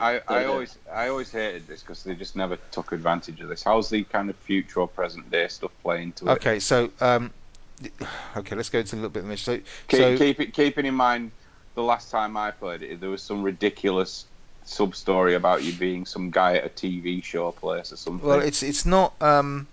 I, 0.00 0.20
I 0.28 0.44
always 0.44 0.78
I 0.92 1.08
always 1.08 1.30
hated 1.30 1.66
this 1.66 1.80
because 1.82 2.02
they 2.02 2.14
just 2.14 2.36
never 2.36 2.56
took 2.70 2.92
advantage 2.92 3.40
of 3.40 3.48
this. 3.48 3.62
How's 3.62 3.88
the 3.88 4.04
kind 4.04 4.28
of 4.28 4.36
future 4.36 4.80
or 4.80 4.88
present 4.88 5.30
day 5.30 5.48
stuff 5.48 5.70
playing 5.82 6.12
to 6.14 6.26
it? 6.26 6.32
Okay, 6.32 6.58
so 6.58 6.90
um, 7.00 7.32
okay, 8.36 8.56
let's 8.56 8.68
go 8.70 8.82
to 8.82 8.94
a 8.94 8.96
little 8.96 9.10
bit 9.10 9.22
of 9.22 9.28
this. 9.28 9.42
So, 9.42 9.56
Keep, 9.56 9.66
so 9.88 10.16
keep 10.16 10.40
it, 10.40 10.52
keeping 10.52 10.86
in 10.86 10.94
mind 10.94 11.32
the 11.74 11.82
last 11.82 12.10
time 12.10 12.36
I 12.36 12.50
played 12.50 12.82
it, 12.82 13.00
there 13.00 13.10
was 13.10 13.22
some 13.22 13.42
ridiculous 13.42 14.26
sub 14.64 14.94
story 14.96 15.34
about 15.34 15.62
you 15.62 15.72
being 15.72 16.04
some 16.04 16.30
guy 16.30 16.56
at 16.56 16.64
a 16.66 16.68
TV 16.68 17.22
show 17.22 17.52
place 17.52 17.92
or 17.92 17.96
something. 17.96 18.28
well, 18.28 18.40
it's 18.40 18.62
it's 18.62 18.84
not 18.84 19.20
um, 19.22 19.68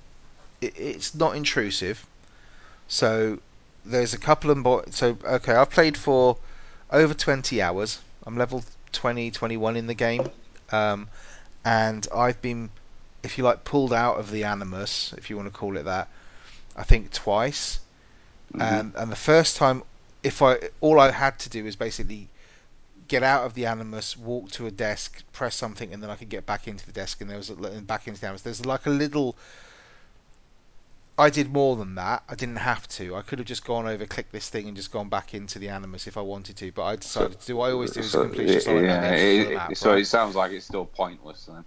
it, 0.62 0.74
it's 0.78 1.14
not 1.16 1.36
intrusive. 1.36 2.06
So 2.88 3.40
there's 3.86 4.14
a 4.14 4.18
couple 4.18 4.52
of 4.52 4.94
so 4.94 5.18
okay, 5.24 5.54
I've 5.54 5.70
played 5.70 5.98
for 5.98 6.38
over 6.92 7.14
20 7.14 7.62
hours. 7.62 8.00
I'm 8.26 8.38
level 8.38 8.64
20, 8.92 9.32
21 9.32 9.76
in 9.76 9.88
the 9.88 9.94
game, 9.94 10.30
um, 10.72 11.08
and 11.64 12.08
I've 12.16 12.42
been, 12.42 12.70
if 13.24 13.38
you 13.38 13.44
like, 13.44 13.64
pulled 13.64 13.94
out 13.94 14.18
of 14.20 14.32
the 14.32 14.44
Animus, 14.44 15.14
if 15.18 15.30
you 15.30 15.36
want 15.38 15.48
to 15.52 15.58
call 15.58 15.78
it 15.78 15.84
that. 15.84 16.10
I 16.76 16.84
think 16.84 17.12
twice. 17.12 17.80
Mhm. 18.54 18.62
and 18.62 18.96
and 18.96 19.12
the 19.12 19.16
first 19.16 19.58
time 19.58 19.84
if 20.24 20.42
i 20.42 20.58
all 20.82 21.00
i 21.00 21.12
had 21.12 21.38
to 21.40 21.50
do 21.50 21.64
was 21.64 21.76
basically 21.76 22.30
get 23.08 23.24
out 23.24 23.44
of 23.46 23.54
the 23.54 23.66
animus 23.66 24.16
walk 24.18 24.52
to 24.52 24.66
a 24.68 24.72
desk 24.72 25.24
press 25.34 25.56
something 25.56 25.94
and 25.94 26.02
then 26.02 26.10
i 26.10 26.16
could 26.16 26.30
get 26.30 26.46
back 26.46 26.68
into 26.68 26.86
the 26.86 26.92
desk 26.92 27.22
and 27.22 27.30
there 27.30 27.38
was 27.38 27.50
a, 27.50 27.56
back 27.82 28.08
into 28.08 28.20
the 28.20 28.28
animus 28.28 28.42
there's 28.44 28.66
like 28.66 28.86
a 28.86 28.90
little 28.90 29.36
i 31.18 31.30
did 31.30 31.52
more 31.52 31.76
than 31.76 31.96
that 31.96 32.24
i 32.30 32.36
didn't 32.36 32.58
have 32.58 32.88
to 32.88 33.16
i 33.16 33.22
could 33.22 33.40
have 33.40 33.48
just 33.48 33.66
gone 33.66 33.88
over 33.88 34.06
clicked 34.06 34.32
this 34.32 34.50
thing 34.50 34.68
and 34.68 34.76
just 34.76 34.92
gone 34.92 35.08
back 35.10 35.34
into 35.34 35.60
the 35.60 35.70
animus 35.70 36.08
if 36.08 36.18
i 36.18 36.22
wanted 36.22 36.56
to 36.58 36.72
but 36.74 36.84
i 36.84 36.96
decided 36.96 37.40
to 37.40 37.48
do 37.48 37.56
what 37.56 37.70
i 37.70 37.72
always 37.72 37.92
do 37.92 38.02
is 38.02 38.12
So- 38.12 38.24
complete 38.24 38.48
just 38.48 38.68
yeah, 38.68 39.12
it- 39.12 39.54
map, 39.54 39.76
so 39.78 39.92
right? 39.92 40.02
it 40.02 40.06
sounds 40.08 40.36
like 40.36 40.52
it's 40.52 40.66
still 40.66 40.86
pointless 40.86 41.46
then. 41.46 41.64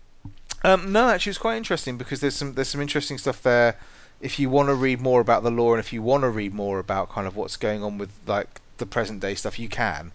Um, 0.65 0.91
no, 0.91 1.09
actually, 1.09 1.31
it's 1.31 1.39
quite 1.39 1.57
interesting 1.57 1.99
because 1.99 2.19
there's 2.21 2.35
some 2.35 2.55
there's 2.55 2.67
some 2.69 2.81
interesting 2.81 3.17
stuff 3.17 3.43
there. 3.45 3.77
If 4.21 4.41
you 4.41 4.51
want 4.51 4.71
to 4.71 4.75
read 4.75 5.01
more 5.01 5.21
about 5.21 5.45
the 5.45 5.53
lore 5.53 5.75
and 5.77 5.79
if 5.81 5.93
you 5.93 6.03
want 6.03 6.23
to 6.25 6.29
read 6.31 6.53
more 6.53 6.81
about 6.81 7.11
kind 7.11 7.29
of 7.29 7.37
what's 7.37 7.57
going 7.57 7.85
on 7.85 7.97
with 7.97 8.11
like 8.27 8.61
the 8.79 8.87
present 8.87 9.21
day 9.21 9.37
stuff, 9.37 9.57
you 9.61 9.69
can. 9.69 10.11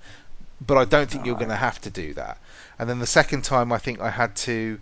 But 0.60 0.78
I 0.78 0.84
don't 0.84 1.10
think 1.10 1.26
you're 1.26 1.38
going 1.38 1.48
to 1.48 1.56
have 1.56 1.80
to 1.82 1.90
do 1.90 2.14
that. 2.16 2.40
And 2.78 2.90
then 2.90 3.00
the 3.00 3.08
second 3.08 3.44
time, 3.46 3.72
I 3.72 3.78
think 3.78 4.02
I 4.02 4.10
had 4.10 4.36
to. 4.48 4.80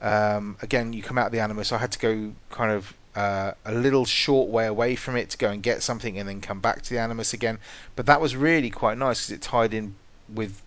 Um, 0.00 0.56
again, 0.62 0.94
you 0.94 1.02
come 1.02 1.18
out 1.18 1.26
of 1.26 1.32
the 1.32 1.40
animus. 1.40 1.72
I 1.72 1.78
had 1.78 1.92
to 1.92 1.98
go 1.98 2.32
kind 2.50 2.72
of 2.72 2.94
uh, 3.16 3.52
a 3.64 3.72
little 3.72 4.04
short 4.04 4.48
way 4.50 4.66
away 4.66 4.94
from 4.94 5.16
it 5.16 5.30
to 5.30 5.38
go 5.38 5.50
and 5.50 5.62
get 5.62 5.82
something, 5.82 6.18
and 6.18 6.28
then 6.28 6.40
come 6.40 6.60
back 6.60 6.82
to 6.82 6.90
the 6.90 7.00
animus 7.00 7.32
again. 7.32 7.58
But 7.96 8.06
that 8.06 8.20
was 8.20 8.36
really 8.36 8.70
quite 8.70 8.98
nice 8.98 9.26
because 9.26 9.32
it 9.32 9.42
tied 9.42 9.74
in 9.74 9.94
with 10.32 10.60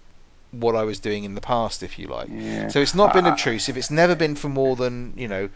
what 0.51 0.75
I 0.75 0.83
was 0.83 0.99
doing 0.99 1.23
in 1.25 1.35
the 1.35 1.41
past, 1.41 1.83
if 1.83 1.99
you 1.99 2.07
like. 2.07 2.27
Yeah. 2.31 2.69
So 2.69 2.79
it's 2.81 2.95
not 2.95 3.13
been 3.13 3.25
I- 3.25 3.29
obtrusive. 3.29 3.77
It's 3.77 3.91
never 3.91 4.15
been 4.15 4.35
for 4.35 4.49
more 4.49 4.75
than 4.75 5.13
you 5.15 5.27
know 5.27 5.49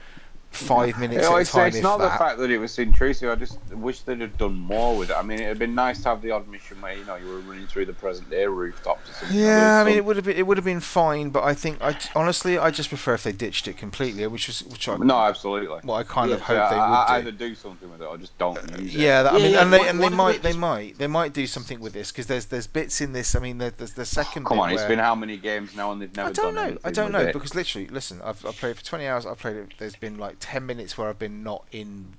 five 0.53 0.97
minutes 0.99 1.23
You 1.23 1.29
know, 1.29 1.35
at 1.35 1.39
a 1.39 1.41
it's, 1.41 1.51
time. 1.51 1.67
it's 1.67 1.77
if 1.77 1.83
not 1.83 1.97
the 1.97 2.09
fact 2.09 2.37
that 2.39 2.49
it 2.51 2.57
was 2.57 2.77
intrusive. 2.79 3.29
I 3.29 3.35
just 3.35 3.57
wish 3.73 4.01
they'd 4.01 4.21
have 4.21 4.37
done 4.37 4.55
more 4.55 4.95
with 4.97 5.09
it. 5.09 5.15
I 5.17 5.21
mean, 5.23 5.39
it'd 5.39 5.59
been 5.59 5.75
nice 5.75 6.01
to 6.03 6.09
have 6.09 6.21
the 6.21 6.31
odd 6.31 6.47
mission 6.47 6.79
where 6.81 6.93
you 6.95 7.05
know 7.05 7.15
you 7.15 7.27
were 7.27 7.39
running 7.41 7.67
through 7.67 7.85
the 7.87 7.93
present 7.93 8.29
day 8.29 8.45
rooftops 8.45 9.09
or 9.09 9.13
something. 9.13 9.37
Yeah, 9.37 9.81
I 9.81 9.83
mean 9.83 9.95
it 9.97 10.05
would 10.05 10.15
have 10.15 10.25
been 10.25 10.37
it 10.37 10.45
would 10.47 10.57
have 10.57 10.65
been 10.65 10.79
fine, 10.79 11.29
but 11.29 11.43
I 11.43 11.53
think 11.53 11.81
I 11.81 11.97
honestly 12.15 12.57
I 12.57 12.69
just 12.71 12.89
prefer 12.89 13.13
if 13.15 13.23
they 13.23 13.31
ditched 13.31 13.67
it 13.67 13.77
completely, 13.77 14.25
which 14.27 14.47
was 14.47 14.63
which 14.63 14.87
I 14.87 14.95
no, 14.97 15.17
absolutely. 15.17 15.79
what 15.83 15.95
I 15.95 16.03
kind 16.03 16.31
of 16.31 16.41
hope 16.41 16.69
So 16.69 16.75
they 16.75 16.79
I, 16.81 17.03
I 17.03 17.17
would 17.17 17.23
do. 17.23 17.29
either 17.29 17.31
do 17.49 17.55
something 17.55 17.91
with 17.91 18.01
it 18.01 18.05
or 18.05 18.17
just 18.17 18.37
don't 18.37 18.55
use 18.79 18.93
it. 18.93 18.99
Yeah, 18.99 19.23
that, 19.23 19.33
I 19.33 19.37
mean, 19.37 19.51
yeah, 19.51 19.61
and 19.63 19.73
they 19.73 19.79
why- 19.79 19.87
and 19.87 19.99
they 19.99 20.03
why 20.03 20.09
don't 20.09 20.17
might 20.17 20.31
they 20.33 20.37
they 20.39 20.49
just- 20.49 20.59
might 20.59 20.97
they 20.97 21.07
might 21.07 21.33
do 21.33 21.47
something 21.47 21.79
with 21.79 21.93
this 21.93 22.11
because 22.11 22.27
there's 22.27 22.45
there's 22.45 22.67
bits 22.67 23.01
in 23.01 23.13
this. 23.13 23.35
I 23.35 23.39
mean, 23.39 23.57
there- 23.57 23.71
there's 23.71 23.93
the 23.93 24.05
second. 24.05 24.45
Come 24.45 24.57
bit 24.57 24.61
on, 24.63 24.69
it's 24.71 24.81
where, 24.81 24.89
been 24.89 24.99
how 24.99 25.15
many 25.15 25.37
games 25.37 25.75
now 25.75 25.91
and 25.91 26.01
they've 26.01 26.15
never 26.15 26.29
I 26.29 26.31
don't 26.31 26.53
done 26.55 26.73
know. 26.73 26.77
I 26.83 26.91
don't 26.91 27.11
know 27.11 27.31
because 27.33 27.55
literally, 27.55 27.87
listen, 27.87 28.21
I've 28.23 28.45
I've 28.45 28.55
played 28.57 28.71
it 28.71 28.77
for 28.77 28.85
20 28.85 29.07
hours. 29.07 29.25
I've 29.25 29.39
played 29.39 29.55
it. 29.57 29.73
There's 29.77 29.95
been 29.95 30.17
like 30.17 30.39
10 30.43 30.65
minutes 30.65 30.97
where 30.97 31.07
I've 31.07 31.17
been 31.17 31.41
not 31.41 31.63
in 31.71 32.17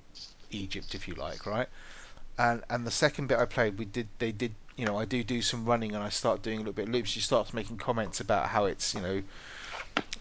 Egypt, 0.49 0.95
if 0.95 1.07
you 1.07 1.13
like, 1.13 1.45
right? 1.45 1.67
And 2.37 2.63
and 2.69 2.85
the 2.85 2.91
second 2.91 3.27
bit 3.27 3.37
I 3.37 3.45
played, 3.45 3.77
we 3.77 3.85
did 3.85 4.07
they 4.19 4.31
did 4.31 4.55
you 4.75 4.85
know 4.85 4.97
I 4.97 5.05
do 5.05 5.23
do 5.23 5.41
some 5.41 5.63
running 5.63 5.93
and 5.93 6.03
I 6.03 6.09
start 6.09 6.41
doing 6.41 6.57
a 6.57 6.59
little 6.59 6.73
bit 6.73 6.87
of 6.87 6.93
loops. 6.93 7.09
She 7.09 7.21
starts 7.21 7.53
making 7.53 7.77
comments 7.77 8.19
about 8.19 8.47
how 8.47 8.65
it's 8.65 8.93
you 8.95 9.01
know 9.01 9.21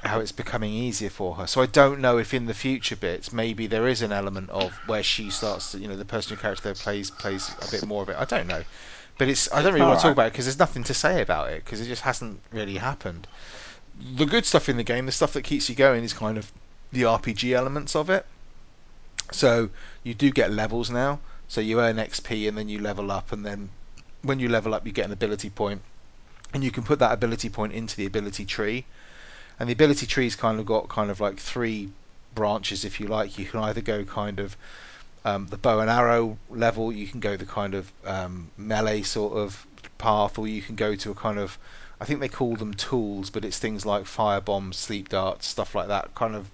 how 0.05 0.21
it's 0.21 0.33
becoming 0.33 0.73
easier 0.73 1.09
for 1.11 1.35
her. 1.37 1.47
So 1.47 1.63
I 1.63 1.67
don't 1.67 2.01
know 2.01 2.19
if 2.19 2.35
in 2.35 2.45
the 2.47 2.55
future 2.55 2.95
bits 2.95 3.33
maybe 3.33 3.67
there 3.67 3.89
is 3.89 4.03
an 4.03 4.13
element 4.13 4.51
of 4.51 4.73
where 4.87 5.03
she 5.03 5.31
starts 5.31 5.73
to, 5.73 5.79
you 5.79 5.89
know, 5.89 5.97
the 5.97 6.05
person 6.05 6.37
who 6.37 6.43
character 6.43 6.65
there 6.65 6.75
plays 6.75 7.11
plays 7.11 7.51
a 7.67 7.71
bit 7.71 7.87
more 7.87 8.03
of 8.03 8.11
it. 8.11 8.17
I 8.19 8.27
don't 8.27 8.47
know, 8.47 8.65
but 9.19 9.29
it's 9.29 9.53
I 9.53 9.63
don't 9.63 9.73
really 9.73 9.87
want 9.87 9.99
to 10.01 10.03
talk 10.03 10.13
about 10.13 10.27
it 10.27 10.33
because 10.35 10.45
there's 10.45 10.59
nothing 10.59 10.85
to 10.85 10.95
say 10.95 11.23
about 11.23 11.51
it 11.51 11.65
because 11.65 11.81
it 11.81 11.87
just 11.87 12.03
hasn't 12.03 12.41
really 12.53 12.77
happened. 12.77 13.27
The 14.17 14.27
good 14.27 14.45
stuff 14.45 14.69
in 14.69 14.77
the 14.77 14.85
game, 14.85 15.07
the 15.07 15.13
stuff 15.13 15.33
that 15.33 15.43
keeps 15.43 15.69
you 15.69 15.75
going, 15.75 16.05
is 16.05 16.13
kind 16.13 16.37
of 16.37 16.53
the 16.95 17.03
RPG 17.03 17.53
elements 17.53 17.95
of 17.95 18.09
it. 18.09 18.27
So 19.31 19.71
you 20.03 20.15
do 20.15 20.31
get 20.31 20.51
levels 20.51 20.91
now. 20.91 21.21
So 21.49 21.61
you 21.61 21.81
earn 21.81 21.97
XP 21.97 22.49
and 22.49 22.57
then 22.57 22.69
you 22.69 22.81
level 22.81 23.11
up, 23.11 23.31
and 23.31 23.45
then 23.45 23.71
when 24.23 24.41
you 24.41 24.49
level 24.49 24.75
up, 24.75 24.87
you 24.87 24.93
get 24.93 25.05
an 25.05 25.13
ability 25.13 25.51
point, 25.51 25.83
and 26.53 26.65
you 26.65 26.71
can 26.71 26.83
put 26.83 26.99
that 27.01 27.13
ability 27.13 27.51
point 27.51 27.73
into 27.73 27.97
the 27.97 28.07
ability 28.07 28.45
tree 28.47 28.87
and 29.59 29.69
the 29.69 29.73
ability 29.73 30.07
tree's 30.07 30.37
kind 30.37 30.59
of 30.59 30.67
got 30.67 30.89
kind 30.89 31.11
of 31.11 31.21
like 31.21 31.39
three 31.39 31.91
branches 32.35 32.85
if 32.85 32.99
you 32.99 33.07
like 33.07 33.39
you 33.39 33.45
can 33.45 33.61
either 33.61 33.81
go 33.81 34.05
kind 34.05 34.41
of 34.41 34.57
um, 35.25 35.47
the 35.47 35.57
bow 35.57 35.81
and 35.81 35.89
arrow 35.89 36.37
level 36.51 36.93
you 36.93 37.07
can 37.07 37.21
go 37.21 37.37
the 37.37 37.47
kind 37.47 37.75
of 37.75 37.93
um, 38.05 38.51
melee 38.57 39.03
sort 39.03 39.35
of 39.35 39.67
path 39.99 40.39
or 40.39 40.47
you 40.47 40.61
can 40.61 40.75
go 40.75 40.95
to 40.95 41.11
a 41.11 41.15
kind 41.15 41.39
of 41.39 41.57
I 42.01 42.05
think 42.05 42.21
they 42.21 42.29
call 42.29 42.57
them 42.57 42.75
tools 42.75 43.31
but 43.31 43.45
it's 43.45 43.59
things 43.59 43.87
like 43.87 44.07
fire 44.07 44.41
bombs 44.41 44.77
sleep 44.77 45.09
darts 45.09 45.47
stuff 45.47 45.75
like 45.75 45.89
that 45.89 46.15
kind 46.15 46.35
of 46.35 46.51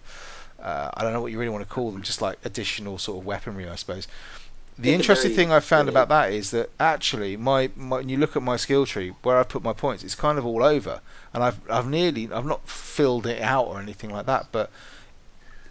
uh, 0.63 0.91
I 0.95 1.03
don't 1.03 1.13
know 1.13 1.21
what 1.21 1.33
you 1.33 1.39
really 1.39 1.51
want 1.51 1.67
to 1.67 1.75
call 1.75 1.91
them 1.91 2.03
just 2.03 2.21
like 2.23 2.39
additional 2.45 2.99
sort 2.99 3.19
of 3.21 3.27
weaponry 3.27 3.69
I 3.69 3.77
suppose 3.77 4.07
the 4.77 4.85
They're 4.85 4.95
interesting 4.95 5.33
thing 5.35 5.53
I 5.53 5.61
found 5.61 5.87
big. 5.87 5.93
about 5.95 6.09
that 6.09 6.33
is 6.33 6.53
that 6.53 6.71
actually, 6.81 7.37
my, 7.37 7.71
my 7.77 7.97
when 7.99 8.09
you 8.09 8.17
look 8.17 8.35
at 8.37 8.43
my 8.43 8.57
skill 8.57 8.87
tree, 8.87 9.13
where 9.23 9.37
I 9.39 9.43
put 9.43 9.63
my 9.63 9.75
points, 9.75 10.03
it's 10.05 10.15
kind 10.15 10.39
of 10.39 10.47
all 10.47 10.63
over, 10.63 11.01
and 11.35 11.43
I've 11.45 11.61
I've 11.71 11.87
nearly 11.89 12.31
I've 12.33 12.47
not 12.47 12.67
filled 12.67 13.27
it 13.27 13.43
out 13.43 13.67
or 13.67 13.79
anything 13.81 14.09
like 14.11 14.25
that, 14.27 14.47
but 14.53 14.71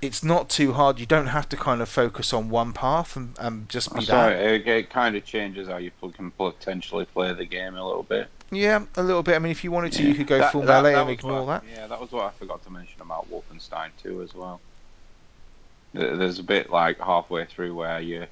it's 0.01 0.23
not 0.23 0.47
too 0.49 0.73
hard. 0.73 0.99
You 0.99 1.05
don't 1.07 1.27
have 1.27 1.49
to 1.49 1.57
kind 1.57 1.81
of 1.81 1.89
focus 1.89 2.33
on 2.33 2.49
one 2.49 2.71
path 2.71 3.15
and, 3.15 3.35
and 3.39 3.67
just 3.67 3.93
be 3.95 4.01
Sorry, 4.05 4.35
that. 4.35 4.43
it, 4.45 4.67
it 4.67 4.89
kind 4.91 5.15
of 5.15 5.25
changes 5.25 5.67
how 5.67 5.77
you 5.77 5.91
can 6.13 6.29
potentially 6.31 7.05
play 7.05 7.33
the 7.33 7.45
game 7.45 7.75
a 7.75 7.85
little 7.85 8.03
bit. 8.03 8.27
Yeah, 8.51 8.85
a 8.95 9.01
little 9.03 9.23
bit. 9.23 9.35
I 9.35 9.39
mean, 9.39 9.51
if 9.51 9.63
you 9.63 9.71
wanted 9.71 9.91
to, 9.93 10.03
Yeah. 10.03 10.09
you 10.09 10.15
could 10.15 10.27
go 10.27 10.37
That- 10.37 10.51
full 10.51 10.61
that- 10.61 10.67
melee 10.83 10.93
that 10.93 11.01
and 11.01 11.09
ignore 11.09 11.45
what, 11.45 11.63
that. 11.63 11.71
Yeah, 11.75 11.87
that 11.87 11.99
was 11.99 12.11
what 12.11 12.25
I 12.25 12.29
forgot 12.31 12.63
to 12.65 12.69
mention 12.69 13.01
about 13.01 13.27
Wolfenstein 13.31 13.89
2 14.03 14.21
as 14.21 14.33
well. 14.35 14.61
There- 15.93 16.15
There's 16.15 16.39
a 16.39 16.43
bit 16.43 16.69
like 16.69 16.99
halfway 16.99 17.45
through 17.45 17.73
where 17.75 17.99
you're 17.99 18.27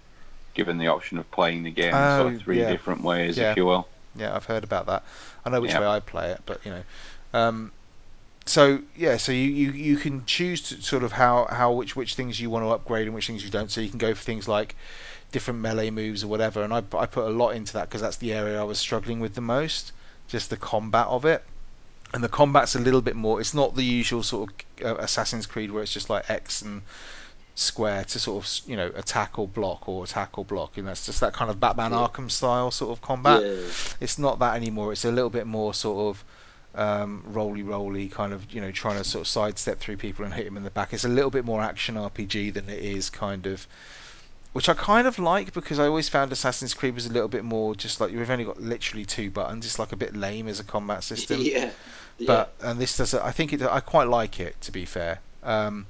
given 0.53 0.77
the 0.77 0.87
option 0.87 1.17
of 1.17 1.29
playing 1.31 1.63
the 1.63 1.71
game 1.71 1.89
in 1.89 1.93
sort 1.93 2.01
Oh, 2.01 2.27
of 2.35 2.41
three 2.41 2.59
yeah. 2.59 2.71
different 2.71 3.01
ways, 3.03 3.37
Yeah. 3.37 3.51
if 3.51 3.57
you 3.57 3.65
will. 3.65 3.87
Yeah, 4.15 4.35
I've 4.35 4.45
heard 4.45 4.63
about 4.63 4.87
that. 4.87 5.03
I 5.45 5.49
know 5.49 5.61
which 5.61 5.71
Yeah. 5.71 5.81
way 5.81 5.87
I 5.87 5.99
play 5.99 6.31
it, 6.31 6.41
but 6.45 6.59
you 6.65 6.71
know. 6.71 6.83
Um, 7.33 7.71
so 8.45 8.79
yeah, 8.95 9.17
so 9.17 9.31
you, 9.31 9.41
you, 9.49 9.71
you 9.71 9.97
can 9.97 10.25
choose 10.25 10.61
to 10.69 10.81
sort 10.81 11.03
of 11.03 11.11
how, 11.11 11.45
how 11.51 11.71
which 11.73 11.95
which 11.95 12.15
things 12.15 12.39
you 12.39 12.49
want 12.49 12.63
to 12.65 12.69
upgrade 12.69 13.05
and 13.05 13.13
which 13.13 13.27
things 13.27 13.43
you 13.43 13.49
don't. 13.49 13.69
So 13.69 13.81
you 13.81 13.89
can 13.89 13.99
go 13.99 14.13
for 14.15 14.23
things 14.23 14.47
like 14.47 14.75
different 15.31 15.59
melee 15.59 15.89
moves 15.89 16.23
or 16.23 16.27
whatever. 16.27 16.63
And 16.63 16.73
I, 16.73 16.77
I 16.97 17.05
put 17.05 17.25
a 17.27 17.29
lot 17.29 17.49
into 17.51 17.73
that 17.73 17.89
because 17.89 18.01
that's 18.01 18.17
the 18.17 18.33
area 18.33 18.59
I 18.59 18.63
was 18.63 18.79
struggling 18.79 19.19
with 19.19 19.35
the 19.35 19.41
most, 19.41 19.91
just 20.27 20.49
the 20.49 20.57
combat 20.57 21.07
of 21.07 21.25
it. 21.25 21.43
And 22.13 22.23
the 22.23 22.29
combat's 22.29 22.73
a 22.73 22.79
little 22.79 23.01
bit 23.01 23.17
more. 23.17 23.41
It's 23.41 23.53
not 23.53 23.75
the 23.75 23.83
usual 23.83 24.23
sort 24.23 24.49
of 24.81 24.85
uh, 24.85 24.95
Assassin's 25.03 25.45
Creed 25.45 25.71
where 25.71 25.83
it's 25.83 25.91
just 25.93 26.09
like 26.09 26.29
X 26.29 26.61
and 26.61 26.81
square 27.59 28.03
to 28.05 28.19
sort 28.19 28.43
of 28.45 28.69
you 28.69 28.75
know 28.77 28.91
attack 28.95 29.39
or 29.39 29.47
block 29.47 29.89
or 29.89 30.03
attack 30.03 30.37
or 30.37 30.45
block, 30.45 30.77
and 30.77 30.87
that's 30.87 31.05
just 31.05 31.19
that 31.21 31.33
kind 31.33 31.49
of 31.49 31.59
Batman 31.59 31.91
Yeah. 31.91 32.07
Arkham 32.07 32.29
style 32.29 32.71
sort 32.71 32.91
of 32.91 33.01
combat 33.01 33.41
Yeah. 33.43 33.57
it's 33.99 34.19
not 34.19 34.39
that 34.39 34.55
anymore. 34.55 34.91
It's 34.91 35.05
a 35.05 35.11
little 35.11 35.29
bit 35.29 35.47
more 35.47 35.73
sort 35.73 36.15
of 36.15 36.25
um, 36.75 37.23
roly 37.25 37.63
roly, 37.63 38.07
kind 38.09 38.33
of 38.33 38.51
you 38.53 38.61
know 38.61 38.71
trying 38.71 38.97
to 38.97 39.03
sort 39.03 39.21
of 39.21 39.27
sidestep 39.27 39.79
through 39.79 39.97
people 39.97 40.23
and 40.25 40.33
hit 40.33 40.45
them 40.45 40.57
in 40.57 40.63
the 40.63 40.69
back. 40.69 40.93
It's 40.93 41.05
a 41.05 41.09
little 41.09 41.31
bit 41.31 41.45
more 41.45 41.61
action 41.61 41.95
RPG 41.95 42.53
than 42.53 42.69
it 42.69 42.79
is 42.83 43.09
kind 43.09 43.47
of, 43.47 43.65
which 44.53 44.69
I 44.69 44.75
kind 44.75 45.07
of 45.07 45.17
like 45.17 45.53
because 45.53 45.79
I 45.79 45.87
always 45.87 46.07
found 46.09 46.31
Assassin's 46.31 46.75
Creed 46.75 46.93
was 46.93 47.07
a 47.07 47.11
little 47.11 47.27
bit 47.29 47.43
more 47.43 47.73
just 47.73 47.99
like 47.99 48.11
you've 48.11 48.29
only 48.29 48.45
got 48.45 48.61
literally 48.61 49.05
two 49.05 49.31
buttons. 49.31 49.65
It's 49.65 49.79
like 49.79 49.91
a 49.91 49.95
bit 49.97 50.15
lame 50.15 50.47
as 50.47 50.59
a 50.59 50.63
combat 50.63 51.03
system. 51.11 51.41
yeah. 51.41 51.71
Yeah. 52.19 52.27
But 52.27 52.53
and 52.61 52.79
this 52.79 52.97
does 52.97 53.15
I 53.15 53.31
think 53.31 53.53
it 53.53 53.61
I 53.63 53.79
quite 53.79 54.07
like 54.07 54.39
it 54.39 54.59
to 54.61 54.71
be 54.71 54.85
fair. 54.85 55.19
Um, 55.43 55.87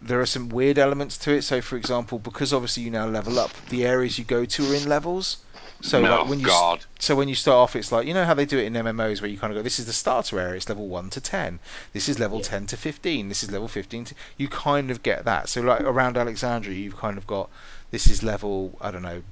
there 0.00 0.20
are 0.20 0.26
some 0.26 0.48
weird 0.48 0.78
elements 0.78 1.18
to 1.18 1.32
it. 1.32 1.42
So, 1.42 1.60
for 1.60 1.76
example, 1.76 2.18
because 2.18 2.52
obviously 2.52 2.84
you 2.84 2.90
now 2.90 3.06
level 3.06 3.38
up, 3.38 3.50
the 3.68 3.84
areas 3.84 4.18
you 4.18 4.24
go 4.24 4.44
to 4.44 4.72
are 4.72 4.74
in 4.74 4.88
levels. 4.88 5.38
So, 5.80 6.00
no, 6.02 6.20
like 6.20 6.28
when 6.28 6.40
you 6.40 6.46
God. 6.46 6.84
so 6.98 7.14
when 7.14 7.28
you 7.28 7.36
start 7.36 7.56
off, 7.56 7.76
it's 7.76 7.92
like 7.92 8.06
you 8.06 8.12
know 8.14 8.24
how 8.24 8.34
they 8.34 8.44
do 8.46 8.58
it 8.58 8.64
in 8.64 8.72
MMOs, 8.72 9.20
where 9.20 9.30
you 9.30 9.38
kind 9.38 9.52
of 9.52 9.56
go, 9.56 9.62
"This 9.62 9.78
is 9.78 9.86
the 9.86 9.92
starter 9.92 10.40
area. 10.40 10.56
It's 10.56 10.68
level 10.68 10.88
one 10.88 11.08
to 11.10 11.20
ten. 11.20 11.60
This 11.92 12.08
is 12.08 12.18
level 12.18 12.38
Yeah. 12.38 12.44
ten 12.44 12.66
to 12.66 12.76
fifteen. 12.76 13.28
This 13.28 13.44
is 13.44 13.50
level 13.52 13.68
fifteen 13.68 14.04
to." 14.06 14.14
You 14.36 14.48
kind 14.48 14.90
of 14.90 15.02
get 15.04 15.24
that. 15.24 15.48
So, 15.48 15.60
like 15.60 15.80
around 15.82 16.16
Alexandria, 16.16 16.76
you've 16.76 16.96
kind 16.96 17.16
of 17.16 17.26
got 17.28 17.48
this 17.92 18.08
is 18.08 18.22
level 18.24 18.76
I 18.80 18.90
don't 18.90 19.02
know, 19.02 19.22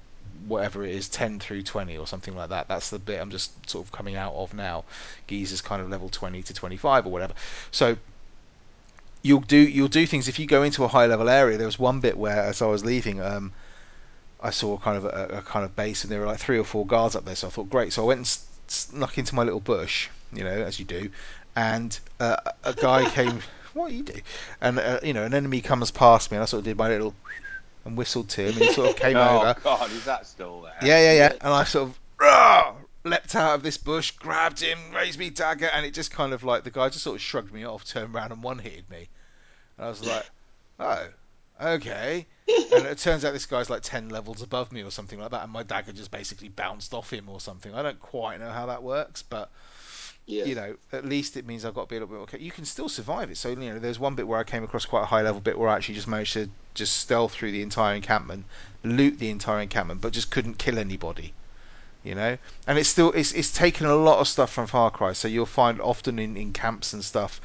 whatever 0.47 0.85
it 0.85 0.95
is, 0.95 1.09
ten 1.09 1.41
through 1.41 1.63
twenty 1.63 1.97
or 1.97 2.07
something 2.07 2.37
like 2.37 2.51
that. 2.51 2.69
That's 2.69 2.91
the 2.91 3.01
bit 3.01 3.21
I'm 3.21 3.31
just 3.31 3.69
sort 3.69 3.85
of 3.85 3.91
coming 3.93 4.15
out 4.15 4.35
of 4.35 4.55
now. 4.55 4.85
Giza's 5.27 5.61
kind 5.61 5.83
of 5.83 5.91
level 5.91 6.09
twenty 6.09 6.43
to 6.45 6.55
twenty 6.55 6.77
five 6.77 7.07
or 7.07 7.11
whatever. 7.11 7.35
So 7.73 7.97
you'll 9.27 9.41
do 9.41 9.57
you'll 9.59 9.89
do 9.89 10.07
things 10.07 10.29
if 10.29 10.39
you 10.39 10.47
go 10.47 10.63
into 10.63 10.85
a 10.85 10.89
high 10.89 11.07
level 11.07 11.29
area. 11.29 11.59
There 11.59 11.67
was 11.67 11.79
one 11.79 12.01
bit 12.01 12.17
where, 12.17 12.41
as 12.43 12.63
I 12.63 12.67
was 12.67 12.85
leaving, 12.85 13.21
um, 13.21 13.53
I 14.41 14.51
saw 14.51 14.79
kind 14.79 14.97
of 14.97 15.05
a, 15.05 15.39
a 15.39 15.43
kind 15.43 15.65
of 15.65 15.75
base, 15.75 16.05
and 16.05 16.13
there 16.13 16.21
were 16.21 16.27
like 16.27 16.39
three 16.39 16.59
or 16.59 16.65
four 16.65 16.87
guards 16.87 17.17
up 17.17 17.25
there. 17.25 17.35
So 17.35 17.49
I 17.49 17.51
thought, 17.51 17.69
great. 17.69 17.93
So 17.93 18.03
I 18.05 18.07
went 18.07 18.19
and 18.19 18.39
snuck 18.69 19.19
into 19.19 19.35
my 19.35 19.43
little 19.43 19.61
bush, 19.61 20.09
you 20.33 20.45
know, 20.45 20.51
as 20.51 20.79
you 20.79 20.85
do, 20.85 21.11
and 21.57 21.99
uh, 22.21 22.37
a 22.65 22.75
guy 22.75 23.11
came. 23.11 23.41
What 23.75 23.93
you 23.93 24.05
do? 24.05 24.21
And 24.63 24.79
uh, 24.79 25.01
you 25.03 25.13
know, 25.13 25.25
an 25.25 25.35
enemy 25.35 25.61
comes 25.61 25.91
past 25.91 26.31
me, 26.31 26.37
and 26.37 26.43
I 26.43 26.47
sort 26.47 26.61
of 26.61 26.65
did 26.65 26.79
my 26.79 26.89
little 26.89 27.15
and 27.85 27.97
whistled 27.97 28.29
to 28.31 28.43
him, 28.43 28.55
and 28.55 28.65
he 28.65 28.73
sort 28.73 28.91
of 28.91 28.97
came 29.05 29.17
oh, 29.17 29.41
over. 29.41 29.55
Oh 29.59 29.63
God, 29.63 29.91
is 29.93 30.05
that 30.05 30.27
still 30.27 30.63
there? 30.63 30.79
Yeah, 30.83 31.01
yeah, 31.01 31.13
yeah. 31.13 31.33
And 31.41 31.53
I 31.53 31.65
sort 31.65 31.91
of 31.91 32.01
"Rah!" 32.19 32.75
leapt 33.05 33.35
out 33.35 33.55
of 33.55 33.63
this 33.63 33.77
bush, 33.77 34.11
grabbed 34.13 34.61
him, 34.61 34.79
raised 34.95 35.19
me 35.19 35.31
dagger, 35.31 35.67
and 35.67 35.85
it 35.85 35.95
just 35.95 36.11
kind 36.11 36.33
of 36.33 36.43
like 36.43 36.65
the 36.65 36.71
guy 36.71 36.89
just 36.89 37.05
sort 37.05 37.17
of 37.17 37.23
shrugged 37.23 37.53
me 37.53 37.65
off, 37.65 37.85
turned 37.85 38.15
around 38.15 38.33
and 38.33 38.43
one 38.43 38.59
hitted 38.59 38.89
me. 38.91 39.09
And 39.79 39.87
I 39.87 39.89
was 39.89 40.05
like, 40.05 40.31
oh, 40.81 41.09
okay. 41.61 42.27
And 42.73 42.87
it 42.87 42.99
turns 42.99 43.25
out 43.25 43.33
this 43.33 43.47
guy's 43.47 43.71
like 43.71 43.83
10 43.83 44.09
levels 44.09 44.43
above 44.43 44.73
me 44.73 44.83
or 44.83 44.91
something 44.91 45.19
like 45.19 45.31
that, 45.31 45.43
and 45.45 45.53
my 45.53 45.63
dagger 45.63 45.93
just 45.93 46.11
basically 46.11 46.49
bounced 46.49 46.95
off 46.95 47.13
him 47.13 47.29
or 47.29 47.41
something. 47.41 47.75
I 47.75 47.83
don't 47.83 48.01
quite 48.01 48.41
know 48.41 48.51
how 48.51 48.67
that 48.67 48.83
works, 48.83 49.23
but 49.23 49.51
yeah. 50.27 50.45
you 50.45 50.55
know, 50.55 50.77
at 50.93 51.05
least 51.05 51.37
it 51.37 51.47
means 51.47 51.65
I've 51.65 51.75
got 51.75 51.83
to 51.83 51.89
be 51.89 51.97
a 51.97 52.01
little 52.01 52.15
bit 52.15 52.23
okay. 52.23 52.39
You 52.39 52.51
can 52.51 52.65
still 52.65 52.89
survive 52.89 53.31
it. 53.31 53.37
So 53.37 53.51
you 53.51 53.57
know, 53.57 53.79
there's 53.79 53.99
one 53.99 54.15
bit 54.15 54.27
where 54.27 54.39
I 54.39 54.45
came 54.45 54.65
across 54.65 54.85
quite 54.85 55.03
a 55.03 55.07
high 55.07 55.23
level 55.23 55.41
bit 55.41 55.59
where 55.59 55.69
I 55.69 55.77
actually 55.77 55.95
just 55.95 56.09
managed 56.09 56.33
to 56.35 56.49
just 56.75 56.97
stealth 56.97 57.33
through 57.33 57.53
the 57.53 57.63
entire 57.63 57.95
encampment, 57.95 58.45
loot 58.83 59.19
the 59.19 59.31
entire 59.31 59.61
encampment, 59.61 60.01
but 60.01 60.13
just 60.13 60.31
couldn't 60.31 60.59
kill 60.59 60.79
anybody. 60.79 61.33
You 62.03 62.15
know, 62.15 62.39
and 62.67 62.79
it's 62.79 62.89
still 62.89 63.13
it's 63.13 63.33
it's 63.33 63.53
taken 63.53 63.87
a 63.87 63.95
lot 63.97 64.19
of 64.21 64.29
stuff 64.29 64.53
from 64.53 64.67
Far 64.67 64.91
Cry. 64.91 65.13
So 65.13 65.29
you'll 65.29 65.47
find 65.47 65.81
often 65.81 66.19
in, 66.19 66.37
in 66.37 66.53
camps 66.53 66.93
and 66.93 67.05
stuff. 67.05 67.41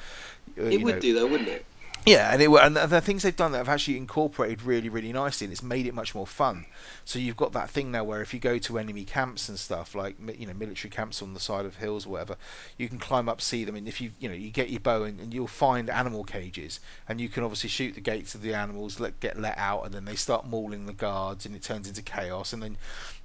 uh, 0.59 0.63
It 0.63 0.81
would 0.81 0.95
know, 0.95 0.99
do 0.99 1.13
though, 1.13 1.27
wouldn't 1.27 1.49
it? 1.49 1.65
Yeah, 2.05 2.33
and 2.33 2.41
it 2.41 2.49
and 2.49 2.75
the 2.75 2.99
things 2.99 3.21
they've 3.21 3.35
done 3.35 3.51
that 3.51 3.59
have 3.59 3.69
actually 3.69 3.97
incorporated 3.97 4.63
really, 4.63 4.89
really 4.89 5.13
nicely, 5.13 5.45
and 5.45 5.51
it's 5.51 5.61
made 5.61 5.85
it 5.85 5.93
much 5.93 6.15
more 6.15 6.25
fun. 6.25 6.65
So 7.05 7.19
you've 7.19 7.37
got 7.37 7.53
that 7.53 7.69
thing 7.69 7.91
now 7.91 8.03
where 8.03 8.21
if 8.21 8.33
you 8.33 8.39
go 8.39 8.57
to 8.57 8.79
enemy 8.79 9.03
camps 9.03 9.49
and 9.49 9.59
stuff, 9.59 9.93
like 9.93 10.15
you 10.39 10.47
know 10.47 10.53
military 10.53 10.89
camps 10.89 11.21
on 11.21 11.35
the 11.35 11.39
side 11.39 11.65
of 11.65 11.75
hills 11.75 12.07
or 12.07 12.09
whatever, 12.09 12.37
you 12.77 12.89
can 12.89 12.97
climb 12.97 13.29
up, 13.29 13.39
see 13.39 13.65
them, 13.65 13.75
and 13.75 13.87
if 13.87 14.01
you 14.01 14.11
you 14.19 14.27
know 14.27 14.35
you 14.35 14.49
get 14.49 14.69
your 14.71 14.79
bow 14.79 15.03
and, 15.03 15.19
and 15.19 15.31
you'll 15.31 15.45
find 15.45 15.91
animal 15.91 16.23
cages, 16.23 16.79
and 17.07 17.21
you 17.21 17.29
can 17.29 17.43
obviously 17.43 17.69
shoot 17.69 17.93
the 17.93 18.01
gates 18.01 18.33
of 18.33 18.41
the 18.41 18.55
animals, 18.55 18.99
let 18.99 19.19
get 19.19 19.39
let 19.39 19.57
out, 19.59 19.85
and 19.85 19.93
then 19.93 20.05
they 20.05 20.15
start 20.15 20.47
mauling 20.47 20.87
the 20.87 20.93
guards, 20.93 21.45
and 21.45 21.55
it 21.55 21.61
turns 21.61 21.87
into 21.87 22.01
chaos, 22.01 22.53
and 22.53 22.63
then 22.63 22.77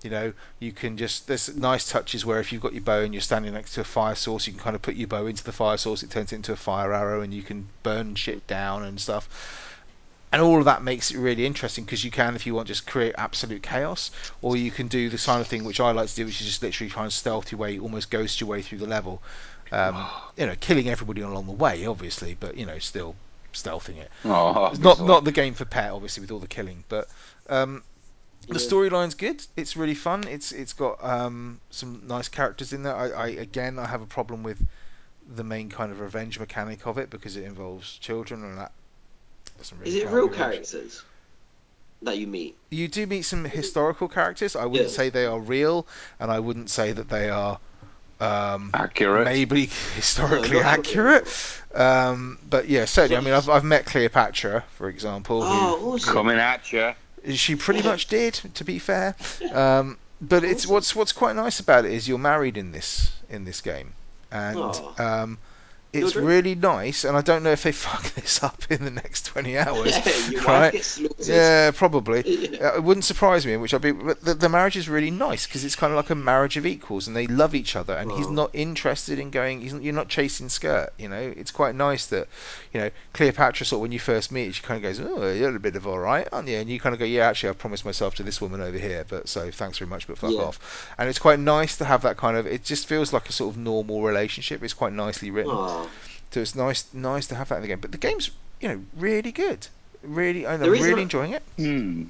you 0.06 0.12
know 0.12 0.32
you 0.60 0.70
can 0.70 0.96
just 0.96 1.26
there's 1.26 1.56
nice 1.56 1.90
touches 1.90 2.24
where 2.24 2.38
if 2.38 2.52
you've 2.52 2.62
got 2.62 2.72
your 2.72 2.82
bow 2.82 3.00
and 3.00 3.12
you're 3.12 3.20
standing 3.20 3.52
next 3.52 3.74
to 3.74 3.80
a 3.80 3.84
fire 3.84 4.14
source, 4.14 4.46
you 4.46 4.52
can 4.52 4.62
kind 4.62 4.76
of 4.76 4.82
put 4.82 4.94
your 4.94 5.08
bow 5.08 5.26
into 5.26 5.42
the 5.42 5.50
fire 5.50 5.76
source, 5.76 6.04
it 6.04 6.10
turns 6.10 6.32
it 6.32 6.36
into 6.36 6.52
a 6.52 6.56
fire 6.56 6.92
arrow, 6.92 7.22
and 7.22 7.34
you 7.34 7.42
can 7.42 7.66
burn 7.82 8.14
shit 8.14 8.46
down 8.46 8.84
and 8.84 9.00
stuff. 9.00 9.28
And 10.32 10.40
all 10.40 10.58
of 10.58 10.64
that 10.66 10.84
makes 10.84 11.10
it 11.10 11.18
really 11.18 11.44
interesting 11.44 11.84
because 11.84 12.04
you 12.04 12.12
can, 12.12 12.36
if 12.36 12.46
you 12.46 12.54
want, 12.54 12.68
just 12.68 12.86
create 12.86 13.16
absolute 13.18 13.64
chaos, 13.64 14.12
or 14.42 14.56
you 14.56 14.70
can 14.70 14.86
do 14.86 15.08
the 15.10 15.18
kind 15.18 15.40
of 15.40 15.48
thing 15.48 15.64
which 15.64 15.80
I 15.80 15.90
like 15.90 16.08
to 16.08 16.14
do, 16.14 16.24
which 16.24 16.40
is 16.40 16.46
just 16.46 16.62
literally 16.62 16.90
try 16.90 17.02
and 17.02 17.12
stealth 17.12 17.50
your 17.50 17.58
way, 17.58 17.80
almost 17.80 18.10
ghost 18.10 18.40
your 18.40 18.48
way 18.48 18.62
through 18.62 18.78
the 18.78 18.86
level. 18.86 19.20
Um, 19.72 20.06
you 20.36 20.46
know, 20.46 20.54
killing 20.60 20.88
everybody 20.88 21.22
along 21.22 21.46
the 21.46 21.52
way, 21.52 21.84
obviously, 21.84 22.36
but 22.38 22.56
you 22.56 22.64
know, 22.64 22.78
still 22.78 23.16
stealthing 23.52 23.96
it. 23.96 24.10
Oh, 24.24 24.72
not 24.78 25.00
not 25.00 25.24
the 25.24 25.32
game 25.32 25.54
for 25.54 25.64
pet, 25.64 25.90
obviously, 25.90 26.20
with 26.20 26.30
all 26.30 26.38
the 26.38 26.46
killing, 26.46 26.84
but 26.88 27.08
um, 27.48 27.82
the 28.48 28.54
Yeah. 28.60 28.68
storyline's 28.70 29.14
good. 29.14 29.44
It's 29.56 29.76
really 29.76 29.94
fun. 29.94 30.26
It's 30.28 30.52
it's 30.52 30.72
got 30.72 31.02
um, 31.04 31.60
some 31.70 32.02
nice 32.06 32.28
characters 32.28 32.72
in 32.72 32.82
there. 32.82 32.94
I, 32.96 33.08
I 33.10 33.26
again 33.28 33.78
I 33.78 33.86
have 33.86 34.02
a 34.02 34.06
problem 34.06 34.42
with 34.42 34.64
the 35.28 35.42
main 35.44 35.68
kind 35.68 35.90
of 35.90 36.00
revenge 36.00 36.38
mechanic 36.38 36.86
of 36.86 36.98
it 36.98 37.10
because 37.10 37.36
it 37.36 37.44
involves 37.44 37.98
children 37.98 38.44
and 38.44 38.58
that 38.58 38.70
doesn't 39.58 39.76
really 39.80 39.90
Is 39.90 40.02
it 40.02 40.08
real 40.08 40.28
characters 40.28 41.02
that 42.02 42.18
you 42.18 42.26
meet? 42.28 42.56
You 42.70 42.86
do 42.88 43.06
meet 43.06 43.22
some 43.22 43.44
historical 43.44 44.06
characters. 44.08 44.54
I 44.54 44.66
wouldn't 44.66 44.88
Yes. 44.90 44.96
say 44.96 45.08
they 45.08 45.26
are 45.26 45.40
real, 45.40 45.86
and 46.20 46.30
I 46.30 46.38
wouldn't 46.38 46.70
say 46.70 46.92
that 46.92 47.08
they 47.08 47.28
are 47.30 47.58
um, 48.20 48.70
Accurate. 48.72 49.24
maybe 49.24 49.66
historically 49.96 50.50
No, 50.60 50.62
accurate. 50.62 51.26
Um, 51.74 52.38
but 52.48 52.68
yeah, 52.68 52.84
certainly. 52.84 53.16
I 53.16 53.20
mean, 53.20 53.34
I've, 53.34 53.48
I've 53.48 53.64
met 53.64 53.84
Cleopatra, 53.86 54.64
for 54.76 54.88
example. 54.88 55.42
who- 55.42 55.48
Oh, 55.50 55.92
awesome. 55.94 56.12
Coming 56.14 56.38
at 56.38 56.72
you. 56.72 56.92
She 57.34 57.56
pretty 57.56 57.82
much 57.82 58.06
did, 58.18 58.34
to 58.54 58.64
be 58.64 58.78
fair. 58.78 59.16
Um, 59.52 59.98
but 60.20 60.44
it's 60.44 60.66
what's 60.66 60.94
what's 60.96 61.12
quite 61.12 61.36
nice 61.36 61.60
about 61.60 61.84
it 61.84 61.92
is 61.92 62.08
you're 62.08 62.18
married 62.18 62.56
in 62.56 62.72
this 62.72 63.12
in 63.28 63.44
this 63.44 63.60
game, 63.60 63.92
and 64.30 64.80
um, 64.98 65.38
it's 65.92 66.14
really 66.16 66.54
nice. 66.54 67.04
And 67.04 67.16
I 67.16 67.20
don't 67.20 67.42
know 67.42 67.52
if 67.52 67.62
they 67.62 67.72
fuck 67.86 68.02
this 68.14 68.42
up 68.42 68.62
in 68.70 68.84
the 68.84 68.90
next 68.90 69.26
twenty 69.26 69.56
hours. 69.58 69.94
Yeah, 70.30 70.42
right? 70.44 70.98
Yeah, 71.18 71.70
probably. 71.72 72.22
Yeah. 72.56 72.68
Uh, 72.68 72.76
It 72.76 72.84
wouldn't 72.84 73.04
surprise 73.04 73.46
me, 73.46 73.56
which 73.56 73.72
I'd 73.74 73.80
be. 73.80 73.92
But 73.92 74.20
the, 74.22 74.34
the 74.34 74.48
marriage 74.48 74.76
is 74.76 74.88
really 74.88 75.10
nice 75.10 75.46
because 75.46 75.64
it's 75.64 75.76
kind 75.76 75.92
of 75.92 75.96
like 75.96 76.10
a 76.10 76.14
marriage 76.14 76.56
of 76.56 76.66
equals, 76.66 77.06
and 77.06 77.16
they 77.16 77.26
love 77.26 77.54
each 77.54 77.76
other. 77.76 77.94
And 77.94 78.10
he's 78.12 78.28
not 78.28 78.50
interested 78.54 79.18
in 79.18 79.30
going. 79.30 79.60
He's, 79.60 79.72
you're 79.74 79.94
not 79.94 80.08
chasing 80.08 80.48
skirt. 80.48 80.92
You 80.98 81.08
know, 81.08 81.34
it's 81.36 81.50
quite 81.50 81.74
nice 81.74 82.06
that, 82.06 82.28
you 82.72 82.80
know, 82.80 82.90
Cleopatra 83.12 83.66
sort 83.66 83.78
of 83.78 83.82
when 83.82 83.92
you 83.92 83.98
first 83.98 84.30
meet, 84.32 84.54
she 84.54 84.62
kind 84.62 84.76
of 84.76 84.82
goes, 84.82 85.00
"Oh, 85.00 85.20
you're 85.32 85.48
a 85.48 85.52
little 85.52 85.58
bit 85.58 85.76
of 85.76 85.86
all 85.86 85.98
right, 85.98 86.28
aren't 86.32 86.48
you?" 86.48 86.56
And 86.58 86.68
you 86.68 86.78
kind 86.80 86.92
of 86.94 86.98
go, 86.98 87.04
"Yeah, 87.04 87.26
actually, 87.28 87.50
I've 87.50 87.58
promised 87.58 87.84
myself 87.84 88.14
to 88.16 88.22
this 88.22 88.40
woman 88.40 88.60
over 88.60 88.78
here, 88.78 89.04
but 89.08 89.28
so 89.28 89.50
thanks 89.50 89.78
very 89.78 89.88
much, 89.88 90.06
but 90.06 90.18
fuck 90.18 90.32
Yeah. 90.32 90.40
off." 90.40 90.94
And 90.98 91.08
it's 91.08 91.18
quite 91.18 91.38
nice 91.40 91.76
to 91.78 91.84
have 91.84 92.02
that 92.02 92.16
kind 92.16 92.36
of. 92.36 92.46
It 92.46 92.64
just 92.64 92.86
feels 92.86 93.12
like 93.12 93.28
a 93.28 93.32
sort 93.32 93.54
of 93.54 93.58
normal 93.60 94.02
relationship. 94.02 94.62
It's 94.62 94.74
quite 94.74 94.92
nicely 94.92 95.30
written. 95.30 95.52
So 96.30 96.40
it's 96.40 96.54
nice, 96.54 96.92
nice 96.92 97.26
to 97.28 97.34
have 97.34 97.48
that 97.48 97.56
in 97.56 97.62
the 97.62 97.68
game. 97.68 97.80
But 97.80 97.92
the 97.92 97.98
game's, 97.98 98.30
you 98.60 98.68
know, 98.68 98.82
really 98.96 99.32
good. 99.32 99.66
Really, 100.02 100.46
I'm 100.46 100.60
really 100.60 101.00
I- 101.00 101.02
enjoying 101.02 101.32
it. 101.32 101.42
Hmm. 101.56 102.04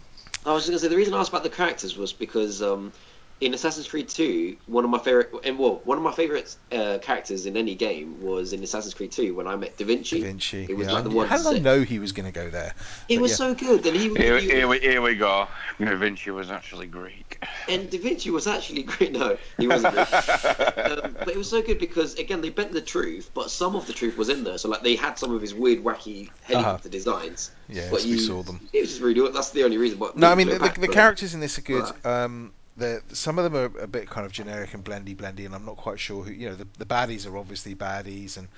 I 0.45 0.53
was 0.53 0.63
just 0.63 0.71
gonna 0.71 0.79
say 0.79 0.89
the 0.89 0.97
reason 0.97 1.13
I 1.15 1.19
asked 1.19 1.31
about 1.31 1.43
the 1.43 1.51
characters 1.51 1.97
was 1.97 2.13
because 2.13 2.63
um, 2.63 2.93
in 3.41 3.53
Assassin's 3.53 3.87
Creed 3.87 4.09
2, 4.09 4.57
one 4.67 4.83
of 4.85 4.89
my 4.91 4.99
favorite, 4.99 5.31
and 5.45 5.59
well, 5.59 5.83
one 5.85 5.99
of 5.99 6.03
my 6.05 6.13
favorite 6.13 6.57
uh, 6.73 6.97
characters 7.03 7.45
in 7.45 7.55
any 7.57 7.75
game 7.75 8.19
was 8.23 8.55
in 8.55 8.63
Assassin's 8.63 8.95
Creed 8.95 9.13
2 9.13 9.35
when 9.35 9.47
I 9.47 9.57
met 9.57 9.77
Da 9.77 9.85
Vinci. 9.85 10.21
Da 10.21 10.27
Vinci. 10.27 10.65
It 10.69 10.75
was 10.77 10.87
yeah, 10.87 10.95
like 10.95 11.05
the 11.05 11.11
one 11.11 11.29
How 11.29 11.37
did 11.37 11.47
I 11.47 11.59
know 11.59 11.83
he 11.83 11.99
was 11.99 12.13
going 12.13 12.25
to 12.25 12.33
go 12.33 12.49
there? 12.49 12.73
It 13.11 13.17
But 13.17 13.23
was 13.23 13.33
yeah. 13.33 13.37
so 13.37 13.55
good, 13.55 13.85
and 13.87 13.95
he 13.95 14.09
Here, 14.15 14.39
you- 14.39 14.51
here, 14.51 14.69
we, 14.69 14.79
here 14.81 15.03
we 15.03 15.17
go. 15.17 15.49
Da 15.79 15.97
Vinci 15.97 16.31
was 16.31 16.51
actually 16.51 16.87
Greek. 16.87 17.45
and 17.69 17.91
Da 17.91 17.99
Vinci 17.99 18.31
was 18.31 18.47
actually 18.47 18.83
Greek. 18.85 19.13
No, 19.17 19.37
he 19.59 19.69
wasn't. 19.69 19.95
Great. 19.95 20.09
um, 21.05 21.17
but 21.19 21.29
it 21.29 21.37
was 21.37 21.49
so 21.49 21.61
good 21.63 21.79
because 21.79 22.15
again 22.15 22.41
they 22.41 22.49
bent 22.51 22.73
the 22.73 22.81
truth, 22.81 23.31
but 23.35 23.51
some 23.51 23.77
of 23.77 23.87
the 23.87 23.93
truth 23.93 24.17
was 24.17 24.29
in 24.31 24.45
there. 24.45 24.59
So 24.59 24.69
like 24.69 24.83
they 24.83 24.97
had 24.97 25.19
some 25.19 25.33
of 25.35 25.41
his 25.43 25.55
weird, 25.55 25.85
wacky 25.85 26.29
helicopter 26.43 26.89
designs. 26.89 27.51
Yes, 27.69 27.91
but 27.91 27.99
Uh-huh. 28.01 28.09
we 28.09 28.15
you, 28.15 28.19
saw 28.19 28.43
them. 28.43 28.61
It 28.73 28.81
was 28.81 28.91
just 28.91 29.03
really. 29.03 29.31
That's 29.31 29.51
the 29.51 29.63
only 29.65 29.77
reason. 29.79 29.99
But 29.99 30.17
No, 30.17 30.31
I 30.31 30.35
mean 30.35 30.49
the, 30.49 30.55
the, 30.55 30.59
Cleopatra- 30.61 30.87
the 30.87 30.93
characters 30.93 31.35
in 31.35 31.41
this 31.41 31.59
are 31.59 31.63
good. 31.63 31.85
Right. 32.05 32.25
Um, 32.25 32.53
the 32.77 33.03
some 33.13 33.39
of 33.39 33.45
them 33.45 33.57
are 33.57 33.79
a 33.81 33.87
bit 33.87 34.09
kind 34.09 34.27
of 34.27 34.33
generic 34.33 34.75
and 34.75 34.85
blendy, 34.85 35.17
blendy, 35.17 35.47
and 35.47 35.55
I'm 35.55 35.65
not 35.65 35.77
quite 35.77 35.99
sure 36.01 36.23
who. 36.25 36.33
You 36.33 36.51
know, 36.51 36.55
the, 36.57 36.67
the 36.79 36.85
baddies 36.85 37.27
are 37.31 37.37
obviously 37.37 37.75
baddies, 37.75 38.37
and 38.37 38.49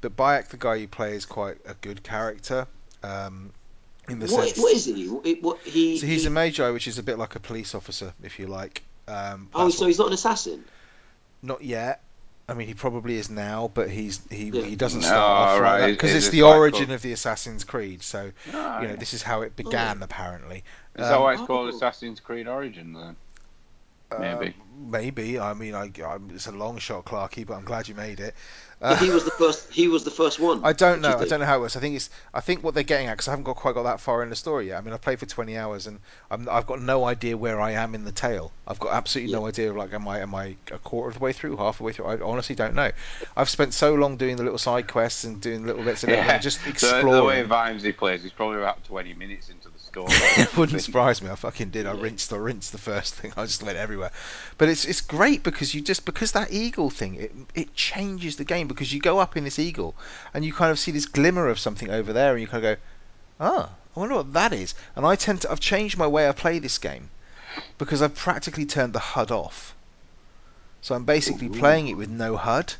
but 0.00 0.16
Bayek, 0.16 0.48
the 0.48 0.56
guy 0.56 0.76
you 0.76 0.88
play, 0.88 1.14
is 1.14 1.26
quite 1.26 1.58
a 1.66 1.74
good 1.74 2.02
character. 2.02 2.66
Um, 3.02 3.52
in 4.08 4.20
the 4.20 4.26
What, 4.26 4.46
sense, 4.46 4.58
what 4.58 4.72
is 4.74 4.84
he? 4.86 5.06
What, 5.08 5.26
what 5.42 5.58
he? 5.60 5.98
so 5.98 6.06
he's 6.06 6.22
he- 6.22 6.28
a 6.28 6.30
Medjay, 6.30 6.72
which 6.72 6.86
is 6.88 6.98
a 6.98 7.02
bit 7.02 7.18
like 7.18 7.34
a 7.36 7.40
police 7.40 7.74
officer, 7.74 8.12
if 8.22 8.38
you 8.38 8.46
like. 8.46 8.82
Um, 9.06 9.48
Oh, 9.54 9.68
so 9.68 9.80
what- 9.82 9.86
he's 9.88 9.98
not 9.98 10.06
an 10.08 10.12
assassin. 10.14 10.64
not 11.42 11.62
yet. 11.62 12.02
I 12.50 12.54
mean, 12.54 12.66
he 12.66 12.72
probably 12.72 13.16
is 13.16 13.28
now, 13.28 13.70
but 13.74 13.90
he's 13.90 14.22
he, 14.30 14.44
Yeah. 14.48 14.62
he 14.62 14.74
doesn't 14.74 15.00
Oh, 15.02 15.06
start 15.06 15.20
off 15.50 15.60
right, 15.60 15.70
like 15.72 15.80
that 15.80 15.90
is- 15.90 15.96
because 15.96 16.10
is 16.10 16.16
it's 16.16 16.26
this 16.28 16.32
the 16.32 16.42
like 16.44 16.56
origin 16.56 16.78
called- 16.86 16.90
of 16.92 17.02
the 17.02 17.12
Assassin's 17.12 17.64
Creed. 17.64 18.02
So 18.02 18.32
Ah, 18.54 18.80
you 18.80 18.86
know, 18.86 18.94
yeah. 18.94 18.98
this 18.98 19.12
is 19.12 19.22
how 19.22 19.42
it 19.42 19.54
began, 19.56 20.02
apparently. 20.02 20.64
Is 20.94 21.04
that 21.04 21.14
Um, 21.16 21.22
why 21.24 21.34
it's 21.34 21.42
called 21.42 21.66
Oh. 21.70 21.76
Assassin's 21.76 22.20
Creed 22.20 22.48
Origin 22.48 22.94
then? 22.94 23.16
Maybe. 24.16 24.48
Uh, 24.48 24.64
maybe. 24.70 25.38
I 25.38 25.54
mean, 25.54 25.74
I, 25.74 25.90
I, 26.04 26.18
it's 26.30 26.46
a 26.46 26.52
long 26.52 26.78
shot, 26.78 27.04
Clarky, 27.04 27.46
but 27.46 27.54
I'm 27.54 27.64
glad 27.64 27.88
you 27.88 27.94
made 27.94 28.20
it. 28.20 28.34
Yeah, 28.86 28.94
Uh, 28.94 28.96
he 28.96 29.10
was 29.10 29.24
the 29.24 29.30
first. 29.32 29.72
He 29.72 29.88
was 29.88 30.04
the 30.04 30.10
first 30.10 30.38
one. 30.38 30.64
I 30.64 30.72
don't 30.72 31.00
What 31.00 31.02
do 31.02 31.10
you 31.10 31.14
know. 31.14 31.18
I 31.18 31.24
think? 31.24 31.30
don't 31.30 31.40
know 31.40 31.46
how 31.46 31.56
it 31.58 31.60
works. 31.60 31.76
I 31.76 31.80
think 31.80 31.96
it's. 31.96 32.10
I 32.32 32.40
think 32.40 32.62
what 32.62 32.74
they're 32.74 32.84
getting 32.84 33.08
at 33.08 33.14
because 33.14 33.28
I 33.28 33.32
haven't 33.32 33.44
got 33.44 33.56
quite 33.56 33.74
got 33.74 33.82
that 33.84 34.00
far 34.00 34.22
in 34.22 34.30
the 34.30 34.36
story 34.36 34.68
yet. 34.68 34.78
I 34.78 34.80
mean, 34.82 34.94
I've 34.94 35.00
played 35.00 35.18
for 35.18 35.26
20 35.26 35.56
hours 35.58 35.86
and 35.88 35.98
I'm, 36.30 36.48
I've 36.48 36.66
got 36.66 36.80
no 36.80 37.04
idea 37.04 37.36
where 37.36 37.60
I 37.60 37.72
am 37.72 37.94
in 37.94 38.04
the 38.04 38.12
tale. 38.12 38.52
I've 38.66 38.78
got 38.78 38.92
absolutely 38.94 39.32
no 39.32 39.46
idea. 39.46 39.72
Like, 39.72 39.92
am 39.92 40.06
I 40.08 40.20
am 40.20 40.34
I 40.34 40.56
a 40.70 40.78
quarter 40.78 41.08
of 41.08 41.14
the 41.14 41.20
way 41.24 41.32
through, 41.32 41.56
half 41.56 41.78
the 41.78 41.84
way 41.84 41.92
through? 41.92 42.06
I 42.06 42.20
honestly 42.20 42.54
don't 42.54 42.74
know. 42.74 42.92
I've 43.36 43.48
spent 43.48 43.74
so 43.74 43.94
long 43.94 44.16
doing 44.16 44.36
the 44.36 44.44
little 44.44 44.58
side 44.58 44.86
quests 44.88 45.24
and 45.24 45.40
doing 45.40 45.66
little 45.66 45.82
bits 45.84 46.04
of 46.04 46.10
it, 46.10 46.18
and 46.18 46.40
just 46.42 46.60
The, 46.80 47.06
the 47.10 47.24
way 47.24 47.40
exploring. 47.40 47.48
Vimesy 47.48 47.96
plays, 47.96 48.22
he's 48.22 48.32
probably 48.32 48.58
about 48.58 48.84
20 48.84 49.14
minutes 49.14 49.48
into 49.48 49.68
the 49.68 49.77
it 50.38 50.56
wouldn't 50.56 50.82
surprise 50.82 51.22
me. 51.22 51.30
I 51.30 51.34
fucking 51.34 51.70
did. 51.70 51.86
I 51.86 51.92
rinsed. 51.92 52.32
I 52.32 52.36
rinsed 52.36 52.72
the 52.72 52.78
first 52.78 53.14
thing. 53.14 53.32
I 53.36 53.44
just 53.44 53.62
went 53.62 53.76
everywhere. 53.76 54.10
But 54.56 54.68
it's 54.68 54.84
it's 54.84 55.00
great 55.00 55.42
because 55.42 55.74
you 55.74 55.80
just 55.80 56.04
because 56.04 56.32
that 56.32 56.52
eagle 56.52 56.90
thing 56.90 57.14
it 57.14 57.32
it 57.54 57.74
changes 57.74 58.36
the 58.36 58.44
game 58.44 58.68
because 58.68 58.92
you 58.92 59.00
go 59.00 59.18
up 59.18 59.36
in 59.36 59.44
this 59.44 59.58
eagle 59.58 59.94
and 60.34 60.44
you 60.44 60.52
kind 60.52 60.70
of 60.70 60.78
see 60.78 60.90
this 60.90 61.06
glimmer 61.06 61.48
of 61.48 61.58
something 61.58 61.90
over 61.90 62.12
there 62.12 62.32
and 62.32 62.40
you 62.40 62.46
kind 62.46 62.64
of 62.64 62.76
go, 62.76 62.82
ah, 63.40 63.70
I 63.96 64.00
wonder 64.00 64.16
what 64.16 64.32
that 64.32 64.52
is. 64.52 64.74
And 64.94 65.04
I 65.04 65.16
tend 65.16 65.42
to 65.42 65.50
I've 65.50 65.60
changed 65.60 65.98
my 65.98 66.06
way 66.06 66.28
I 66.28 66.32
play 66.32 66.58
this 66.58 66.78
game 66.78 67.10
because 67.78 68.02
I've 68.02 68.14
practically 68.14 68.66
turned 68.66 68.92
the 68.92 68.98
HUD 69.14 69.30
off. 69.30 69.74
So 70.80 70.94
I'm 70.94 71.04
basically 71.04 71.48
Ooh. 71.48 71.58
playing 71.58 71.88
it 71.88 71.94
with 71.94 72.08
no 72.08 72.36
HUD. 72.36 72.74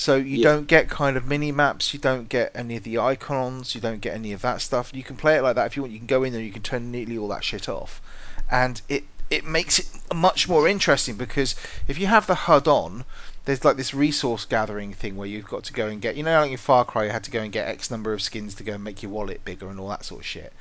So 0.00 0.16
you 0.16 0.38
Yeah. 0.38 0.44
don't 0.44 0.66
get 0.66 0.88
kind 0.88 1.18
of 1.18 1.26
mini 1.26 1.52
maps, 1.52 1.92
you 1.92 2.00
don't 2.00 2.26
get 2.30 2.52
any 2.54 2.74
of 2.74 2.84
the 2.84 2.96
icons, 2.96 3.74
you 3.74 3.82
don't 3.82 4.00
get 4.00 4.14
any 4.14 4.32
of 4.32 4.40
that 4.40 4.62
stuff. 4.62 4.90
You 4.94 5.02
can 5.02 5.14
play 5.14 5.36
it 5.36 5.42
like 5.42 5.56
that 5.56 5.66
if 5.66 5.76
you 5.76 5.82
want. 5.82 5.92
You 5.92 5.98
can 5.98 6.06
go 6.06 6.22
in 6.22 6.32
there, 6.32 6.40
you 6.40 6.52
can 6.52 6.62
turn 6.62 6.90
neatly 6.90 7.18
all 7.18 7.28
that 7.28 7.44
shit 7.44 7.68
off, 7.68 8.00
and 8.50 8.80
it 8.88 9.04
it 9.28 9.44
makes 9.44 9.78
it 9.78 9.86
much 10.14 10.48
more 10.48 10.66
interesting 10.66 11.16
because 11.16 11.54
if 11.86 11.98
you 11.98 12.06
have 12.06 12.26
the 12.26 12.34
HUD 12.34 12.66
on, 12.66 13.04
there's 13.44 13.62
like 13.62 13.76
this 13.76 13.92
resource 13.92 14.46
gathering 14.46 14.94
thing 14.94 15.16
where 15.16 15.28
you've 15.28 15.46
got 15.46 15.64
to 15.64 15.72
go 15.74 15.88
and 15.88 16.00
get. 16.00 16.16
You 16.16 16.22
know, 16.22 16.40
like 16.40 16.50
in 16.50 16.56
Far 16.56 16.86
Cry, 16.86 17.04
you 17.04 17.10
had 17.10 17.24
to 17.24 17.30
go 17.30 17.42
and 17.42 17.52
get 17.52 17.68
X 17.68 17.90
number 17.90 18.14
of 18.14 18.22
skins 18.22 18.54
to 18.54 18.64
go 18.64 18.72
and 18.72 18.82
make 18.82 19.02
your 19.02 19.12
wallet 19.12 19.44
bigger 19.44 19.68
and 19.68 19.78
all 19.78 19.88
that 19.90 20.06
sort 20.06 20.22
of 20.22 20.26
shit. 20.26 20.54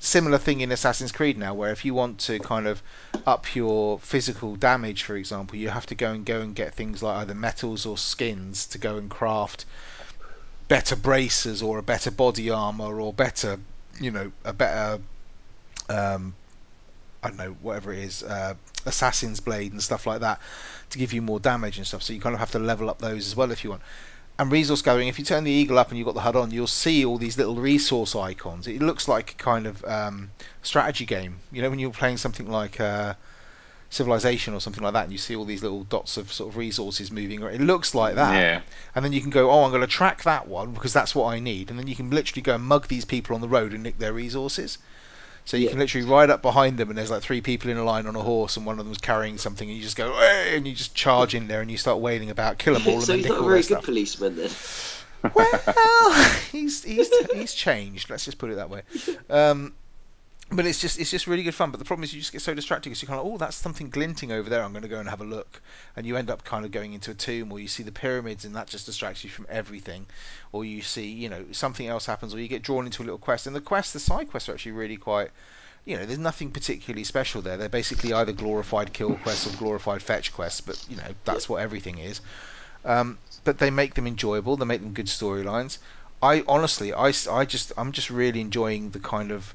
Similar 0.00 0.38
thing 0.38 0.62
in 0.62 0.72
Assassin's 0.72 1.12
Creed 1.12 1.36
now, 1.36 1.52
where 1.52 1.70
if 1.70 1.84
you 1.84 1.92
want 1.92 2.18
to 2.20 2.40
kind 2.40 2.66
of 2.66 2.82
up 3.26 3.54
your 3.54 3.98
physical 3.98 4.56
damage, 4.56 5.02
for 5.02 5.14
example, 5.14 5.56
you 5.58 5.68
have 5.68 5.86
to 5.86 5.94
go 5.94 6.10
and 6.10 6.24
go 6.24 6.40
and 6.40 6.54
get 6.54 6.74
things 6.74 7.02
like 7.02 7.18
either 7.18 7.34
metals 7.34 7.84
or 7.84 7.98
skins 7.98 8.66
to 8.66 8.78
go 8.78 8.96
and 8.96 9.10
craft 9.10 9.66
better 10.68 10.96
braces 10.96 11.60
or 11.60 11.78
a 11.78 11.82
better 11.82 12.10
body 12.10 12.48
armor 12.48 12.98
or 13.00 13.12
better, 13.12 13.60
you 14.00 14.10
know, 14.10 14.32
a 14.44 14.54
better, 14.54 15.00
um, 15.90 16.34
I 17.22 17.28
don't 17.28 17.36
know, 17.36 17.56
whatever 17.60 17.92
it 17.92 17.98
is, 17.98 18.22
uh, 18.22 18.54
assassin's 18.86 19.40
blade 19.40 19.72
and 19.72 19.82
stuff 19.82 20.06
like 20.06 20.20
that 20.20 20.40
to 20.88 20.98
give 20.98 21.12
you 21.12 21.20
more 21.20 21.40
damage 21.40 21.76
and 21.76 21.86
stuff. 21.86 22.02
So 22.02 22.14
you 22.14 22.20
kind 22.20 22.34
of 22.34 22.40
have 22.40 22.52
to 22.52 22.58
level 22.58 22.88
up 22.88 23.00
those 23.00 23.26
as 23.26 23.36
well 23.36 23.50
if 23.50 23.64
you 23.64 23.70
want. 23.70 23.82
And 24.40 24.50
resource 24.50 24.80
gathering, 24.80 25.08
if 25.08 25.18
you 25.18 25.24
turn 25.26 25.44
the 25.44 25.50
eagle 25.50 25.78
up 25.78 25.90
and 25.90 25.98
you've 25.98 26.06
got 26.06 26.14
the 26.14 26.22
HUD 26.22 26.34
on, 26.34 26.50
you'll 26.50 26.66
see 26.66 27.04
all 27.04 27.18
these 27.18 27.36
little 27.36 27.56
resource 27.56 28.16
icons. 28.16 28.66
It 28.66 28.80
looks 28.80 29.06
like 29.06 29.32
a 29.32 29.34
kind 29.34 29.66
of 29.66 29.84
um, 29.84 30.30
strategy 30.62 31.04
game. 31.04 31.40
You 31.52 31.60
know, 31.60 31.68
when 31.68 31.78
you're 31.78 31.90
playing 31.90 32.16
something 32.16 32.50
like 32.50 32.80
uh, 32.80 33.12
Civilization 33.90 34.54
or 34.54 34.60
something 34.60 34.82
like 34.82 34.94
that, 34.94 35.02
and 35.04 35.12
you 35.12 35.18
see 35.18 35.36
all 35.36 35.44
these 35.44 35.62
little 35.62 35.84
dots 35.84 36.16
of 36.16 36.32
sort 36.32 36.48
of 36.48 36.56
resources 36.56 37.12
moving. 37.12 37.42
It 37.42 37.60
looks 37.60 37.94
like 37.94 38.14
that. 38.14 38.32
Yeah. 38.32 38.62
And 38.94 39.04
then 39.04 39.12
you 39.12 39.20
can 39.20 39.28
go, 39.28 39.50
oh, 39.50 39.64
I'm 39.64 39.72
going 39.72 39.82
to 39.82 39.86
track 39.86 40.22
that 40.22 40.48
one 40.48 40.72
because 40.72 40.94
that's 40.94 41.14
what 41.14 41.26
I 41.26 41.38
need. 41.38 41.68
And 41.68 41.78
then 41.78 41.86
you 41.86 41.94
can 41.94 42.08
literally 42.08 42.40
go 42.40 42.54
and 42.54 42.64
mug 42.64 42.88
these 42.88 43.04
people 43.04 43.34
on 43.34 43.42
the 43.42 43.48
road 43.48 43.74
and 43.74 43.82
nick 43.82 43.98
their 43.98 44.14
resources. 44.14 44.78
So 45.50 45.56
you 45.56 45.64
Yeah. 45.64 45.70
can 45.70 45.80
literally 45.80 46.06
ride 46.06 46.30
up 46.30 46.42
behind 46.42 46.78
them, 46.78 46.90
and 46.90 46.96
there's 46.96 47.10
like 47.10 47.22
three 47.24 47.40
people 47.40 47.72
in 47.72 47.76
a 47.76 47.82
line 47.82 48.06
on 48.06 48.14
a 48.14 48.22
horse, 48.22 48.56
and 48.56 48.64
one 48.64 48.78
of 48.78 48.84
them's 48.86 48.98
carrying 48.98 49.36
something, 49.36 49.68
and 49.68 49.76
you 49.76 49.82
just 49.82 49.96
go, 49.96 50.12
and 50.14 50.64
you 50.64 50.72
just 50.72 50.94
charge 50.94 51.34
in 51.34 51.48
there, 51.48 51.60
and 51.60 51.68
you 51.68 51.76
start 51.76 51.98
wailing 51.98 52.30
about, 52.30 52.58
kill 52.58 52.74
them 52.74 52.86
all, 52.86 52.92
and 52.98 53.02
so 53.02 53.12
then 53.14 53.18
he's 53.18 53.26
not 53.28 53.40
a 53.40 53.42
very 53.42 53.56
good 53.56 53.64
stuff. 53.64 53.84
policeman 53.84 54.36
then. 54.36 54.50
Well, 55.34 56.30
he's 56.52 56.84
he's 56.84 57.10
he's 57.32 57.52
changed. 57.52 58.10
Let's 58.10 58.24
just 58.26 58.38
put 58.38 58.50
it 58.50 58.54
that 58.54 58.70
way. 58.70 58.82
Um, 59.28 59.74
but 60.52 60.66
it's 60.66 60.80
just 60.80 60.98
it's 60.98 61.10
just 61.10 61.26
really 61.28 61.44
good 61.44 61.54
fun. 61.54 61.70
But 61.70 61.78
the 61.78 61.84
problem 61.84 62.02
is 62.02 62.12
you 62.12 62.20
just 62.20 62.32
get 62.32 62.42
so 62.42 62.54
distracted 62.54 62.90
because 62.90 63.02
you're 63.02 63.08
kind 63.08 63.20
of 63.20 63.26
oh 63.26 63.38
that's 63.38 63.56
something 63.56 63.88
glinting 63.88 64.32
over 64.32 64.50
there. 64.50 64.62
I'm 64.62 64.72
going 64.72 64.82
to 64.82 64.88
go 64.88 64.98
and 64.98 65.08
have 65.08 65.20
a 65.20 65.24
look, 65.24 65.62
and 65.94 66.04
you 66.04 66.16
end 66.16 66.28
up 66.28 66.44
kind 66.44 66.64
of 66.64 66.72
going 66.72 66.92
into 66.92 67.12
a 67.12 67.14
tomb, 67.14 67.52
or 67.52 67.60
you 67.60 67.68
see 67.68 67.84
the 67.84 67.92
pyramids, 67.92 68.44
and 68.44 68.54
that 68.56 68.66
just 68.66 68.86
distracts 68.86 69.22
you 69.22 69.30
from 69.30 69.46
everything. 69.48 70.06
Or 70.52 70.64
you 70.64 70.82
see 70.82 71.06
you 71.06 71.28
know 71.28 71.44
something 71.52 71.86
else 71.86 72.06
happens, 72.06 72.34
or 72.34 72.40
you 72.40 72.48
get 72.48 72.62
drawn 72.62 72.84
into 72.84 73.02
a 73.02 73.04
little 73.04 73.18
quest. 73.18 73.46
And 73.46 73.54
the 73.54 73.60
quests, 73.60 73.92
the 73.92 74.00
side 74.00 74.28
quests, 74.30 74.48
are 74.48 74.54
actually 74.54 74.72
really 74.72 74.96
quite. 74.96 75.30
You 75.84 75.96
know, 75.96 76.04
there's 76.04 76.18
nothing 76.18 76.50
particularly 76.50 77.04
special 77.04 77.40
there. 77.40 77.56
They're 77.56 77.68
basically 77.68 78.12
either 78.12 78.32
glorified 78.32 78.92
kill 78.92 79.14
quests 79.14 79.46
or 79.46 79.56
glorified 79.56 80.02
fetch 80.02 80.32
quests, 80.32 80.60
but 80.60 80.84
you 80.90 80.96
know 80.96 81.14
that's 81.24 81.48
what 81.48 81.62
everything 81.62 81.98
is. 81.98 82.20
Um, 82.84 83.18
but 83.44 83.58
they 83.58 83.70
make 83.70 83.94
them 83.94 84.06
enjoyable. 84.06 84.56
They 84.56 84.64
make 84.64 84.80
them 84.80 84.92
good 84.92 85.06
storylines. 85.06 85.78
I 86.22 86.44
honestly, 86.48 86.92
I, 86.92 87.12
I 87.30 87.44
just, 87.46 87.72
I'm 87.78 87.92
just 87.92 88.10
really 88.10 88.40
enjoying 88.40 88.90
the 88.90 88.98
kind 88.98 89.30
of 89.30 89.54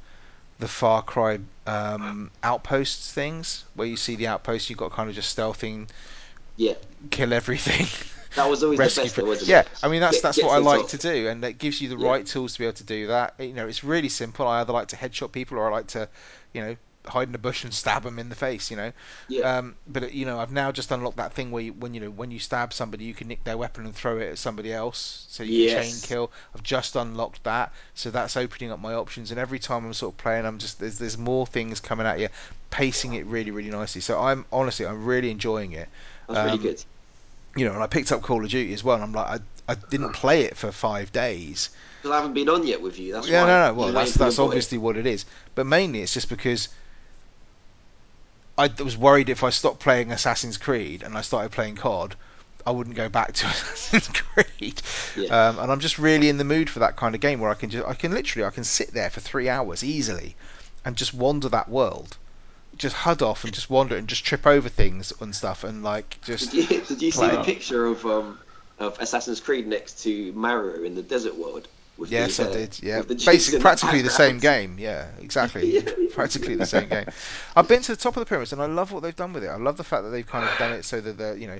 the 0.60 0.68
Far 0.68 1.02
Cry 1.02 1.40
um, 1.68 2.32
outposts 2.44 3.12
things 3.12 3.66
where 3.76 3.88
you 3.88 3.98
see 3.98 4.16
the 4.16 4.28
outposts. 4.28 4.70
You've 4.70 4.80
got 4.80 4.92
kind 4.92 5.10
of 5.10 5.16
just 5.16 5.36
stealthing, 5.38 5.90
Yeah, 6.56 6.74
kill 7.10 7.34
everything. 7.34 7.88
that 8.36 8.50
was 8.50 8.64
always 8.64 8.80
rescue 8.80 9.04
the 9.04 9.22
best, 9.24 9.48
though, 9.48 9.52
yeah, 9.54 9.60
it? 9.62 9.70
I 9.84 9.88
mean 9.88 10.02
that's 10.02 10.18
Get- 10.18 10.24
that's 10.24 10.38
get 10.38 10.46
what 10.46 10.56
I 10.56 10.58
like 10.60 10.88
to 10.90 10.98
do, 10.98 11.28
and 11.28 11.44
it 11.44 11.58
gives 11.58 11.82
you 11.82 11.90
the 11.90 11.98
Yeah. 11.98 12.10
right 12.10 12.26
tools 12.26 12.54
to 12.54 12.60
be 12.60 12.66
able 12.66 12.76
to 12.78 12.84
do 12.84 13.08
that. 13.08 13.34
You 13.40 13.54
know, 13.54 13.68
it's 13.68 13.84
really 13.84 14.10
simple. 14.10 14.48
I 14.48 14.62
either 14.62 14.74
like 14.74 14.88
to 14.90 14.96
headshot 14.96 15.32
people 15.32 15.58
or 15.58 15.68
I 15.68 15.72
like 15.72 15.88
to, 15.88 16.08
you 16.54 16.62
know, 16.62 16.76
hide 17.08 17.30
in 17.30 17.36
a 17.36 17.40
bush 17.40 17.64
and 17.64 17.74
stab 17.74 18.04
them 18.04 18.20
in 18.20 18.30
the 18.30 18.36
face, 18.36 18.70
you 18.72 18.78
know. 18.78 18.92
Yeah. 19.28 19.58
Um, 19.58 19.76
but 19.88 20.14
you 20.14 20.26
know, 20.26 20.40
I've 20.40 20.52
now 20.52 20.72
just 20.72 20.92
unlocked 20.92 21.18
that 21.18 21.34
thing 21.34 21.52
where 21.52 21.64
you, 21.64 21.74
when 21.74 21.94
you 21.94 22.02
know 22.02 22.10
when 22.10 22.32
you 22.32 22.40
stab 22.40 22.74
somebody, 22.74 23.06
you 23.06 23.14
can 23.14 23.28
nick 23.28 23.44
their 23.44 23.58
weapon 23.58 23.86
and 23.86 23.96
throw 23.96 24.18
it 24.18 24.30
at 24.32 24.38
somebody 24.38 24.74
else, 24.74 25.26
so 25.30 25.44
you 25.44 25.70
can 25.70 25.84
chain 25.84 25.94
kill. 26.02 26.32
I've 26.54 26.64
just 26.64 26.96
unlocked 26.96 27.44
that, 27.44 27.72
so 27.94 28.12
that's 28.12 28.38
opening 28.38 28.72
up 28.72 28.80
my 28.80 28.94
options. 28.94 29.32
And 29.32 29.40
every 29.40 29.60
time 29.60 29.86
I'm 29.86 29.94
sort 29.94 30.14
of 30.14 30.18
playing, 30.18 30.46
I'm 30.46 30.58
just 30.58 30.80
there's 30.80 30.98
there's 30.98 31.18
more 31.18 31.46
things 31.46 31.80
coming 31.80 32.06
at 32.08 32.20
you, 32.20 32.30
pacing 32.70 33.14
it 33.14 33.26
really 33.26 33.52
really 33.52 33.72
nicely. 33.72 34.02
So 34.02 34.20
I'm 34.20 34.46
honestly 34.52 34.86
I'm 34.86 35.06
really 35.06 35.32
enjoying 35.32 35.74
it. 35.74 35.90
That's 36.28 36.40
really 36.40 36.58
Um, 36.58 36.62
good. 36.62 36.84
You 37.56 37.66
know, 37.66 37.74
and 37.74 37.84
I 37.84 37.88
picked 37.88 38.12
up 38.12 38.22
Call 38.22 38.44
of 38.44 38.50
Duty 38.50 38.74
as 38.74 38.84
well. 38.84 38.96
And 38.96 39.04
I'm 39.04 39.14
like 39.14 39.42
I 39.68 39.72
I 39.72 39.76
didn't 39.76 40.14
play 40.14 40.42
it 40.44 40.58
for 40.58 40.72
five 40.72 41.12
days. 41.12 41.70
I 42.06 42.16
haven't 42.16 42.34
been 42.34 42.50
on 42.50 42.68
yet 42.68 42.82
with 42.82 43.00
you. 43.00 43.14
That's 43.14 43.28
yeah, 43.28 43.42
why. 43.42 43.48
no, 43.48 43.68
no. 43.68 43.74
Well, 43.74 43.92
that's 43.94 44.14
that's 44.14 44.38
obviously 44.38 44.78
what 44.78 44.96
it 44.96 45.06
is. 45.08 45.26
But 45.56 45.66
mainly, 45.66 46.02
it's 46.02 46.14
just 46.14 46.30
because 46.30 46.70
I 48.58 48.70
was 48.82 48.96
worried 48.98 49.30
if 49.30 49.44
I 49.44 49.50
stopped 49.50 49.80
playing 49.80 50.12
Assassin's 50.12 50.58
Creed 50.58 51.04
and 51.04 51.18
I 51.18 51.22
started 51.22 51.52
playing 51.52 51.76
COD, 51.76 52.16
I 52.66 52.72
wouldn't 52.72 52.96
go 52.96 53.10
back 53.10 53.34
to 53.34 53.48
Assassin's 53.48 54.08
Creed. 54.08 54.82
Yeah. 55.16 55.48
Um, 55.50 55.60
and 55.60 55.72
I'm 55.72 55.80
just 55.80 56.00
really 56.00 56.30
in 56.30 56.38
the 56.38 56.44
mood 56.44 56.70
for 56.70 56.80
that 56.80 56.96
kind 56.96 57.16
of 57.16 57.22
game 57.22 57.40
where 57.40 57.52
I 57.52 57.56
can 57.56 57.70
just, 57.70 57.88
I 57.88 57.94
can 57.94 58.14
literally, 58.14 58.46
I 58.46 58.52
can 58.52 58.64
sit 58.64 58.94
there 58.94 59.10
for 59.10 59.20
three 59.20 59.50
hours 59.50 59.84
easily, 59.84 60.36
and 60.84 60.96
just 60.96 61.14
wander 61.14 61.50
that 61.50 61.70
world, 61.70 62.18
just 62.78 62.96
hud 62.96 63.22
off 63.22 63.44
and 63.44 63.54
just 63.54 63.70
wander 63.70 63.96
and 63.96 64.08
just 64.08 64.26
trip 64.26 64.46
over 64.46 64.70
things 64.70 65.12
and 65.20 65.36
stuff 65.36 65.64
and 65.64 65.84
like 65.84 66.20
just. 66.24 66.52
Did 66.52 66.70
you, 66.70 66.82
did 66.82 67.02
you 67.02 67.12
see 67.12 67.28
the 67.28 67.44
picture 67.44 67.86
of 67.86 68.06
um 68.06 68.40
of 68.78 68.98
Assassin's 69.00 69.40
Creed 69.40 69.68
next 69.68 70.04
to 70.04 70.32
Mario 70.34 70.84
in 70.84 70.96
the 70.96 71.02
desert 71.02 71.36
world? 71.36 71.68
Yes, 72.08 72.38
the, 72.38 72.44
I 72.44 72.48
uh, 72.48 72.54
did. 72.54 72.84
Yeah, 72.84 72.98
with 73.00 73.08
the 73.08 73.16
jigs 73.16 73.26
basically, 73.26 73.60
practically 73.62 74.02
the 74.02 74.10
same 74.10 74.40
game. 74.40 74.78
Yeah, 74.78 75.08
exactly. 75.20 75.82
Practically 76.14 76.56
the 76.56 76.66
same 76.66 76.88
game. 76.88 77.06
I've 77.56 77.68
been 77.68 77.82
to 77.82 77.92
the 77.92 78.02
top 78.02 78.16
of 78.16 78.22
the 78.22 78.26
pyramids, 78.26 78.54
and 78.54 78.62
I 78.62 78.68
love 78.68 78.92
what 78.92 79.04
they've 79.04 79.16
done 79.16 79.34
with 79.34 79.44
it. 79.44 79.48
I 79.50 79.58
love 79.58 79.76
the 79.78 79.84
fact 79.84 80.04
that 80.04 80.10
they've 80.10 80.26
kind 80.26 80.48
of 80.48 80.58
done 80.58 80.72
it 80.72 80.86
so 80.86 81.02
that 81.02 81.18
they're, 81.18 81.36
you 81.36 81.48
know, 81.48 81.60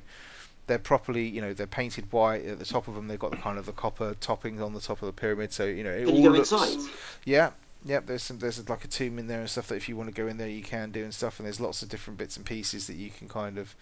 they're 0.66 0.78
properly, 0.78 1.26
you 1.26 1.40
know, 1.40 1.52
they're 1.52 1.66
painted 1.66 2.10
white 2.12 2.44
at 2.44 2.58
the 2.58 2.64
top 2.64 2.88
of 2.88 2.94
them. 2.94 3.08
They've 3.08 3.18
got 3.18 3.30
the 3.30 3.36
kind 3.36 3.58
of 3.58 3.66
the 3.66 3.72
copper 3.72 4.14
toppings 4.14 4.64
on 4.64 4.72
the 4.72 4.80
top 4.80 5.02
of 5.02 5.06
the 5.06 5.12
pyramid, 5.12 5.52
so 5.52 5.64
you 5.64 5.84
know 5.84 5.90
it 5.90 6.06
Can 6.06 6.16
all 6.16 6.32
looks. 6.32 6.52
inside? 6.52 6.90
Yeah, 7.24 7.50
yep. 7.84 8.06
There's 8.06 8.22
some, 8.22 8.38
there's 8.38 8.66
like 8.68 8.84
a 8.84 8.88
tomb 8.88 9.18
in 9.18 9.26
there 9.26 9.40
and 9.40 9.50
stuff 9.50 9.68
that 9.68 9.76
if 9.76 9.88
you 9.88 9.96
want 9.96 10.08
to 10.08 10.14
go 10.14 10.26
in 10.26 10.36
there, 10.36 10.48
you 10.48 10.62
can 10.62 10.90
do 10.90 11.04
and 11.04 11.14
stuff. 11.14 11.38
And 11.38 11.46
there's 11.46 11.60
lots 11.60 11.82
of 11.82 11.88
different 11.88 12.18
bits 12.18 12.36
and 12.36 12.44
pieces 12.44 12.86
that 12.88 12.96
you 12.96 13.10
can 13.10 13.28
kind 13.28 13.58
of, 13.58 13.74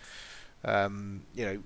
um, 0.64 1.22
you 1.34 1.44
know, 1.46 1.62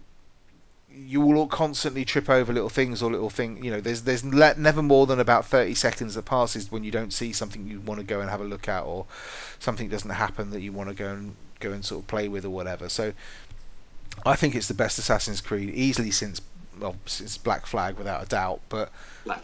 you 0.91 1.21
will 1.21 1.37
all 1.37 1.47
constantly 1.47 2.05
trip 2.05 2.29
over 2.31 2.53
little 2.53 2.69
things 2.69 3.03
or 3.03 3.11
little 3.11 3.31
thing. 3.31 3.63
You 3.63 3.71
know, 3.71 3.81
there's 3.81 4.03
there's 4.03 4.25
le- 4.25 4.55
never 4.57 4.83
more 4.83 5.07
than 5.07 5.21
about 5.21 5.47
30 5.47 5.75
seconds 5.75 6.15
that 6.15 6.25
passes 6.25 6.71
when 6.73 6.85
you 6.85 6.91
don't 6.91 7.13
see 7.13 7.33
something 7.33 7.67
you 7.67 7.81
want 7.81 8.01
to 8.01 8.07
go 8.07 8.21
and 8.21 8.31
have 8.31 8.41
a 8.41 8.45
look 8.45 8.69
at, 8.69 8.85
or 8.85 9.07
something 9.59 9.89
doesn't 9.89 10.11
happen 10.11 10.51
that 10.51 10.61
you 10.61 10.73
want 10.73 10.89
to 10.89 10.95
go 10.95 11.09
and 11.09 11.35
go 11.61 11.73
and 11.73 11.85
sort 11.85 12.03
of 12.03 12.07
play 12.09 12.29
with 12.29 12.45
or 12.45 12.51
whatever. 12.51 12.89
So, 12.89 13.13
I 14.25 14.35
think 14.37 14.55
it's 14.55 14.69
the 14.69 14.75
best 14.75 14.99
Assassin's 14.99 15.41
Creed 15.41 15.71
easily 15.75 16.11
since 16.11 16.41
well 16.81 16.97
since 17.07 17.37
Black 17.39 17.67
Flag 17.67 17.97
without 17.97 18.23
a 18.23 18.27
doubt. 18.27 18.61
But 18.69 18.91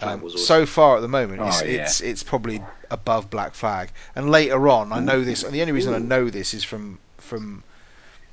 um, 0.01 0.25
awesome. 0.25 0.39
so 0.39 0.67
far 0.67 0.97
at 0.97 1.01
the 1.01 1.09
moment, 1.09 1.41
Oh, 1.41 1.49
it's, 1.49 1.63
yeah. 1.63 1.83
it's 1.83 2.01
it's 2.01 2.23
probably 2.23 2.63
above 2.91 3.31
Black 3.31 3.55
Flag. 3.55 3.91
And 4.17 4.31
later 4.31 4.69
on, 4.69 4.93
I 4.93 5.01
know 5.01 5.23
this, 5.23 5.43
and 5.43 5.55
the 5.55 5.61
only 5.61 5.73
reason 5.73 5.95
I 5.95 5.99
know 5.99 6.31
this 6.31 6.55
is 6.55 6.65
from 6.65 6.99
from 7.19 7.63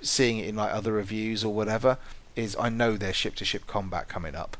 seeing 0.01 0.39
it 0.39 0.47
in 0.47 0.55
like 0.55 0.73
other 0.73 0.93
reviews 0.93 1.43
or 1.43 1.53
whatever. 1.53 1.97
Is 2.35 2.55
I 2.59 2.69
know 2.69 2.97
there's 2.97 3.15
ship 3.15 3.35
to 3.35 3.45
ship 3.45 3.67
combat 3.67 4.07
coming 4.07 4.35
up. 4.35 4.57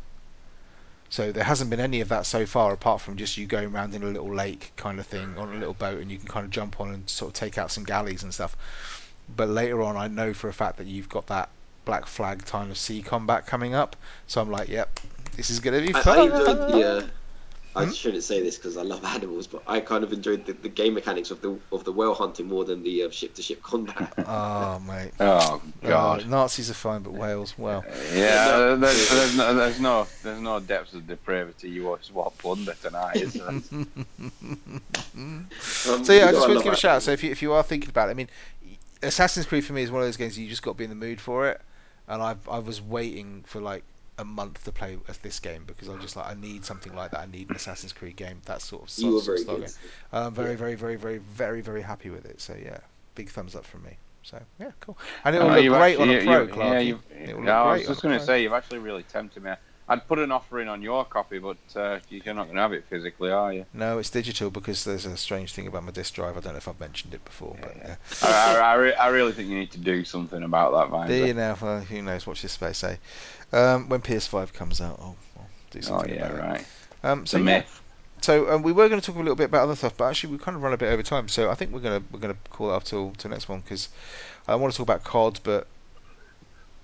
So 1.10 1.32
there 1.32 1.44
hasn't 1.44 1.70
been 1.70 1.82
any 1.82 2.00
of 2.00 2.08
that 2.10 2.26
so 2.26 2.46
far, 2.46 2.72
apart 2.72 3.02
from 3.02 3.18
just 3.18 3.38
you 3.38 3.46
going 3.46 3.74
around 3.74 3.94
in 3.94 4.02
a 4.02 4.06
little 4.06 4.34
lake 4.34 4.72
kind 4.78 4.98
of 4.98 5.06
thing 5.06 5.38
on 5.38 5.54
a 5.54 5.58
little 5.58 5.74
boat, 5.74 6.00
and 6.00 6.10
you 6.10 6.18
can 6.18 6.28
kind 6.28 6.46
of 6.46 6.52
jump 6.52 6.80
on 6.80 6.94
and 6.94 7.10
sort 7.10 7.30
of 7.30 7.34
take 7.34 7.58
out 7.58 7.70
some 7.70 7.84
galleys 7.84 8.24
and 8.24 8.34
stuff. 8.34 8.56
But 9.36 9.50
later 9.50 9.82
on, 9.82 9.98
I 9.98 10.08
know 10.08 10.34
for 10.34 10.48
a 10.48 10.54
fact 10.54 10.78
that 10.78 10.88
you've 10.88 11.10
got 11.10 11.28
that 11.28 11.50
Black 11.84 12.06
Flag 12.06 12.46
kind 12.46 12.72
of 12.72 12.78
sea 12.78 13.02
combat 13.02 13.46
coming 13.46 13.74
up. 13.74 13.96
So 14.28 14.42
I'm 14.42 14.50
like, 14.50 14.70
yep, 14.70 15.00
this 15.36 15.50
is 15.50 15.60
gonna 15.60 15.82
be 15.82 15.92
fun. 15.92 16.20
I 16.20 16.24
enjoyed 16.24 16.58
the. 16.72 17.10
I 17.76 17.86
Hmm? 17.86 17.92
shouldn't 17.92 18.24
say 18.24 18.42
this 18.42 18.58
because 18.58 18.78
I 18.78 18.84
love 18.84 19.04
animals, 19.18 19.48
but 19.48 19.64
I 19.68 19.80
kind 19.82 20.04
of 20.04 20.14
enjoyed 20.14 20.46
the, 20.46 20.54
the 20.54 20.70
game 20.70 20.94
mechanics 20.94 21.32
of 21.32 21.42
the 21.42 21.60
of 21.72 21.84
the 21.84 21.92
whale 21.94 22.14
hunting 22.14 22.48
more 22.48 22.66
than 22.66 22.84
the 22.84 23.04
uh, 23.04 23.10
ship 23.10 23.36
to 23.36 23.42
ship 23.42 23.62
combat. 23.62 24.18
Oh 24.26 24.80
mate, 24.80 25.14
Oh 25.20 25.62
God. 25.84 26.26
Nazis 26.28 26.70
are 26.70 26.74
fine, 26.76 27.02
but 27.02 27.14
whales, 27.14 27.58
well. 27.58 27.86
Yeah, 28.12 28.76
no. 28.76 28.76
there's, 28.78 29.08
there's 29.08 29.34
no 29.34 29.54
there's 29.54 29.80
no 29.80 30.10
there's 30.22 30.42
no 30.42 30.60
depths 30.60 30.94
of 30.94 31.08
depravity 31.08 31.70
you 31.70 31.84
watch 31.86 32.12
what 32.12 32.38
plunder 32.38 32.76
tonight, 32.80 33.18
is 33.20 33.36
there? 33.36 33.56
Um, 35.14 35.52
So 36.02 36.14
yeah, 36.14 36.28
I 36.28 36.32
just 36.34 36.48
wanted 36.48 36.60
to 36.60 36.64
give 36.64 36.74
a 36.74 36.78
shout. 36.78 36.96
out. 36.98 37.04
So 37.04 37.12
if 37.12 37.24
you 37.24 37.32
if 37.32 37.42
you 37.42 37.54
are 37.54 37.64
thinking 37.64 37.90
about 37.90 38.10
it, 38.10 38.12
I 38.12 38.14
mean, 38.16 38.30
Assassin's 39.04 39.46
Creed 39.46 39.66
for 39.66 39.74
me 39.74 39.84
is 39.84 39.92
one 39.92 40.02
of 40.02 40.08
those 40.08 40.18
games 40.18 40.38
you 40.38 40.48
just 40.50 40.64
got 40.64 40.72
to 40.72 40.78
be 40.78 40.84
in 40.84 40.90
the 40.90 40.96
mood 40.96 41.22
for 41.22 41.48
it, 41.48 41.62
and 42.08 42.22
I 42.22 42.36
I 42.50 42.60
was 42.60 42.82
waiting 42.82 43.44
for 43.48 43.62
like 43.62 43.84
a 44.18 44.26
month 44.26 44.64
to 44.66 44.72
play 44.72 44.97
this 45.24 45.39
game 45.39 45.64
because 45.66 45.89
I 45.89 45.93
was 45.93 46.01
just 46.01 46.16
like 46.16 46.28
I 46.28 46.34
need 46.39 46.66
something 46.66 46.93
like 46.95 47.12
that. 47.12 47.22
I 47.22 47.26
need 47.26 47.49
an 47.49 47.55
Assassin's 47.55 47.93
Creed 47.93 48.16
game. 48.16 48.41
That 48.45 48.62
sort 48.62 48.84
of 48.89 48.97
you 48.99 49.14
were 49.16 49.22
sort 49.22 49.22
of 49.22 49.26
very 49.26 49.38
style 49.39 49.55
good. 49.57 49.66
game. 49.66 49.76
I'm 50.12 50.34
very 50.34 50.49
Yeah. 50.51 50.55
very 50.57 50.76
very 50.76 50.95
very 50.95 51.18
very 51.20 51.62
very 51.62 51.82
happy 51.82 52.09
with 52.09 52.26
it. 52.26 52.41
So 52.41 52.55
yeah, 52.62 52.78
big 53.16 53.30
thumbs 53.30 53.55
up 53.55 53.66
from 53.66 53.84
me. 53.84 53.97
So 54.24 54.39
yeah, 54.59 54.72
cool. 54.82 54.97
And 55.24 55.36
it 55.36 55.39
will 55.39 55.47
Oh, 55.49 55.53
look 55.55 55.64
you've 55.64 55.74
great 55.74 55.97
on 55.97 56.09
actually- 56.09 56.34
a 56.34 56.36
pro, 56.36 56.41
you- 56.43 56.47
Clarky. 56.53 56.72
Yeah, 56.74 56.80
you've, 56.80 57.01
It 57.30 57.38
will 57.38 57.45
yeah, 57.45 57.62
I 57.64 57.74
was 57.78 57.88
just 57.88 58.01
going 58.03 58.20
to 58.20 58.24
say 58.26 58.43
you've 58.43 58.53
actually 58.53 58.80
really 58.80 59.03
tempted 59.03 59.43
me. 59.43 59.51
I'd 59.89 60.07
put 60.07 60.20
an 60.20 60.32
offer 60.32 60.62
in 60.62 60.70
on 60.70 60.82
your 60.82 61.03
copy, 61.03 61.39
but 61.39 61.57
uh, 61.76 61.99
you're 62.07 62.34
not 62.34 62.43
going 62.45 62.55
to 62.55 62.62
have 62.62 62.72
it 62.72 62.86
physically, 62.89 63.30
are 63.30 63.51
you? 63.51 63.66
No, 63.74 63.97
it's 63.97 64.09
digital 64.09 64.49
because 64.49 64.86
there's 64.86 65.05
a 65.05 65.18
strange 65.18 65.53
thing 65.53 65.68
about 65.68 65.84
my 65.84 65.91
disk 65.91 66.14
drive. 66.14 66.38
I 66.38 66.39
don't 66.39 66.53
know 66.53 66.57
if 66.59 66.68
I've 66.70 66.80
mentioned 66.80 67.14
it 67.14 67.26
before, 67.26 67.57
but 67.59 67.76
yeah. 67.76 67.95
I, 68.22 68.55
I, 68.55 68.59
I, 68.59 68.74
re- 68.76 68.93
I 68.93 69.07
really 69.09 69.34
think 69.34 69.49
you 69.49 69.57
need 69.59 69.72
to 69.72 69.80
do 69.80 70.05
something 70.05 70.43
about 70.43 70.91
that, 70.91 71.07
Do 71.07 71.14
you 71.16 71.34
know? 71.34 71.57
Well, 71.59 71.82
who 71.82 72.01
knows? 72.03 72.26
Watch 72.26 72.41
this 72.43 72.53
space, 72.53 72.82
eh? 72.86 72.95
Um, 73.54 73.89
when 73.89 74.02
PS5 74.02 74.54
comes 74.54 74.82
out, 74.82 74.97
I'll, 74.99 75.18
I'll 75.38 75.49
do 75.72 75.82
Oh 75.86 76.04
something 76.04 76.10
yeah, 76.10 76.30
about 76.30 76.36
it. 76.36 76.45
right. 76.47 76.66
Um, 77.04 77.26
It's 77.26 77.34
so 77.34 77.38
a 77.38 77.39
yeah, 77.39 77.39
myth. 77.39 77.82
so 78.22 78.52
um, 78.52 78.64
we 78.64 78.72
were 78.74 78.89
going 78.89 79.02
to 79.02 79.06
talk 79.06 79.16
a 79.18 79.20
little 79.20 79.36
bit 79.36 79.45
about 79.45 79.64
other 79.64 79.76
stuff, 79.76 79.97
but 79.97 80.06
actually 80.10 80.34
we 80.34 80.39
kind 80.39 80.56
of 80.58 80.64
run 80.64 80.74
a 80.74 80.78
bit 80.78 80.91
over 80.93 81.04
time. 81.04 81.28
So 81.30 81.49
I 81.52 81.56
think 81.56 81.72
we're 81.74 81.82
gonna 81.82 82.04
we're 82.12 82.20
gonna 82.20 82.38
call 82.52 82.72
it 82.72 82.76
up 82.76 82.84
till 82.86 83.14
till 83.14 83.32
next 83.32 83.49
one 83.49 83.62
because 83.62 83.89
I 84.47 84.56
want 84.56 84.74
to 84.74 84.78
talk 84.78 84.86
about 84.86 85.04
COD, 85.04 85.39
but 85.43 85.68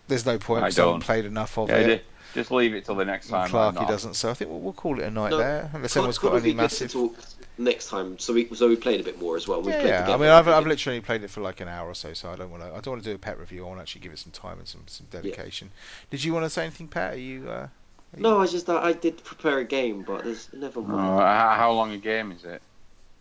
there's 0.08 0.26
no 0.26 0.38
point 0.38 0.66
I 0.66 0.66
because 0.66 0.80
I 0.80 0.82
haven't 0.82 1.00
don't. 1.00 1.00
played 1.00 1.26
enough 1.26 1.58
of 1.58 1.74
Yeah, 1.74 1.78
it. 1.78 2.06
just 2.34 2.52
leave 2.52 2.74
it 2.74 2.86
till 2.86 2.96
the 2.96 3.06
next 3.06 3.30
And 3.30 3.30
time. 3.30 3.44
Clarky 3.44 3.86
doesn't, 3.86 4.16
so 4.16 4.30
I 4.32 4.34
think 4.34 4.50
we'll, 4.52 4.60
we'll 4.60 4.74
call 4.74 5.00
it 5.00 5.06
a 5.06 5.12
night 5.12 5.36
No, 5.36 5.38
there, 5.38 5.70
unless 5.74 5.96
Cod, 5.96 6.10
anyone's 6.10 6.18
Cod 6.18 6.34
got 6.34 6.36
any 6.36 6.54
massive. 6.54 6.80
to 6.80 6.88
talk 6.88 7.18
next 7.58 7.90
time, 7.90 8.20
so 8.20 8.34
we 8.34 8.54
so 8.56 8.68
we 8.68 8.76
played 8.76 9.00
a 9.00 9.04
bit 9.04 9.20
more 9.20 9.36
as 9.36 9.48
well. 9.48 9.62
We 9.62 9.72
Yeah, 9.72 9.80
played 9.82 9.90
yeah. 9.90 10.14
I 10.14 10.18
mean, 10.18 10.30
I've, 10.30 10.48
I've 10.48 10.68
literally 10.68 11.02
played 11.02 11.24
it 11.24 11.30
for 11.30 11.42
like 11.42 11.60
an 11.62 11.68
hour 11.68 11.88
or 11.90 11.96
so, 11.96 12.14
so 12.14 12.30
I 12.32 12.36
don't 12.36 12.52
want 12.52 12.64
to. 12.64 12.70
I 12.70 12.80
don't 12.80 12.88
want 12.88 13.04
to 13.04 13.10
do 13.10 13.16
a 13.16 13.20
pet 13.20 13.40
review. 13.40 13.64
I 13.66 13.68
want 13.68 13.80
to 13.80 13.82
actually 13.82 14.02
give 14.02 14.12
it 14.14 14.20
some 14.20 14.32
time 14.32 14.60
and 14.60 14.68
some, 14.68 14.84
some 14.88 15.08
dedication. 15.12 15.70
Did 16.12 16.24
you 16.24 16.34
want 16.34 16.46
to 16.46 16.50
say 16.50 16.64
anything, 16.64 16.88
Pat? 16.88 17.14
Are 17.14 17.18
you? 17.18 17.50
Uh, 17.50 17.52
are 17.54 17.70
you- 18.16 18.24
No, 18.24 18.40
I 18.40 18.48
just 18.48 18.70
I 18.70 18.94
did 18.94 19.24
prepare 19.24 19.60
a 19.60 19.66
game, 19.66 20.04
but 20.04 20.24
there's 20.24 20.50
never 20.54 20.80
Oh, 20.80 20.84
mind. 20.84 21.22
how, 21.22 21.50
how 21.56 21.72
long 21.72 21.92
a 21.94 21.98
game 21.98 22.32
is 22.32 22.44
it? 22.46 22.62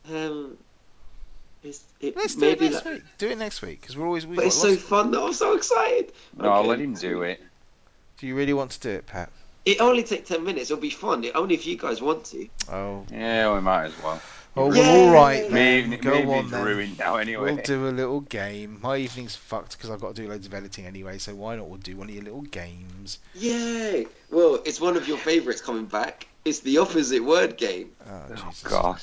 Um, 0.08 0.58
it 2.00 2.14
Let's 2.16 2.34
do 2.36 2.46
it 2.46 2.60
maybe 2.60 2.68
next 2.72 2.84
like- 2.84 2.94
week. 2.94 3.02
Do 3.18 3.28
it 3.28 3.38
next 3.38 3.62
week 3.62 3.80
because 3.80 3.96
we're 3.96 4.06
always. 4.06 4.26
We've 4.26 4.36
But 4.36 4.46
it's 4.46 4.60
so 4.60 4.68
lots. 4.70 4.82
fun 4.82 5.10
though. 5.10 5.26
I'm 5.26 5.32
so 5.32 5.56
excited. 5.56 6.12
No, 6.36 6.50
I'll 6.50 6.64
let 6.64 6.78
him 6.80 6.94
do 6.94 7.22
it. 7.22 7.42
Do 8.18 8.26
you 8.26 8.34
really 8.36 8.52
want 8.54 8.70
to 8.72 8.80
do 8.80 8.90
it, 8.90 9.06
Pat? 9.06 9.30
It 9.66 9.80
only 9.80 10.04
take 10.04 10.24
ten 10.24 10.44
minutes. 10.44 10.70
It'll 10.70 10.80
be 10.80 10.90
fun. 10.90 11.24
It, 11.24 11.32
only 11.34 11.54
if 11.54 11.66
you 11.66 11.76
guys 11.76 12.00
want 12.00 12.24
to. 12.26 12.48
Oh, 12.70 13.04
Yeah, 13.12 13.52
we 13.52 13.60
might 13.60 13.86
as 13.86 14.02
well. 14.02 14.22
oh, 14.56 14.72
Yay! 14.72 14.80
well, 14.80 15.06
all 15.08 15.12
right 15.12 15.50
Me- 15.50 15.80
then. 15.80 15.90
Me, 15.90 15.96
Go 15.96 16.22
me 16.24 16.38
on 16.38 16.50
then. 16.50 16.64
ruined 16.64 16.98
now 17.00 17.16
anyway. 17.16 17.52
We'll 17.54 17.64
do 17.64 17.88
a 17.88 17.90
little 17.90 18.20
game. 18.20 18.78
My 18.80 18.96
evening's 18.96 19.34
fucked 19.36 19.76
because 19.76 19.90
I've 19.90 20.00
got 20.00 20.14
to 20.14 20.22
do 20.22 20.28
loads 20.28 20.46
of 20.46 20.54
editing 20.54 20.86
anyway. 20.86 21.18
So 21.18 21.34
why 21.34 21.56
not? 21.56 21.68
We'll 21.68 21.78
do 21.78 21.96
one 21.96 22.08
of 22.08 22.14
your 22.14 22.22
little 22.24 22.42
games. 22.42 23.18
Yay! 23.34 24.06
Well, 24.30 24.60
it's 24.64 24.80
one 24.80 24.96
of 24.96 25.08
your 25.08 25.18
favourites 25.18 25.60
coming 25.60 25.86
back. 25.86 26.28
It's 26.44 26.60
the 26.60 26.78
opposite 26.78 27.24
word 27.24 27.56
game. 27.56 27.90
Oh, 28.08 28.22
Oh 28.36 28.52
God. 28.62 29.00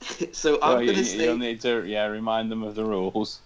so 0.32 0.58
Well, 0.60 0.76
I'm 0.76 0.80
you, 0.80 0.86
gonna 0.86 0.98
you- 0.98 1.04
say 1.04 1.24
you'll 1.24 1.36
need 1.36 1.60
to 1.60 1.84
yeah 1.86 2.06
remind 2.06 2.50
them 2.50 2.62
of 2.62 2.74
the 2.74 2.84
rules. 2.84 3.40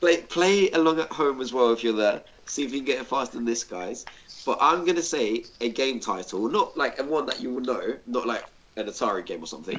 play 0.00 0.18
play 0.22 0.70
along 0.70 1.00
at 1.00 1.10
home 1.10 1.40
as 1.40 1.52
well 1.52 1.72
if 1.72 1.82
you're 1.82 1.92
there. 1.92 2.22
See 2.46 2.62
if 2.64 2.72
you 2.72 2.78
can 2.78 2.84
get 2.84 3.00
it 3.00 3.06
faster 3.06 3.36
than 3.38 3.46
this, 3.46 3.64
guys. 3.64 4.04
But 4.44 4.58
I'm 4.60 4.84
gonna 4.84 5.02
say 5.02 5.44
a 5.60 5.68
game 5.70 6.00
title, 6.00 6.48
not 6.48 6.76
like 6.76 6.98
a 6.98 7.04
one 7.04 7.26
that 7.26 7.40
you 7.40 7.50
will 7.54 7.60
know, 7.62 7.96
not 8.06 8.26
like 8.26 8.44
an 8.76 8.86
Atari 8.86 9.24
game 9.24 9.42
or 9.42 9.46
something. 9.46 9.78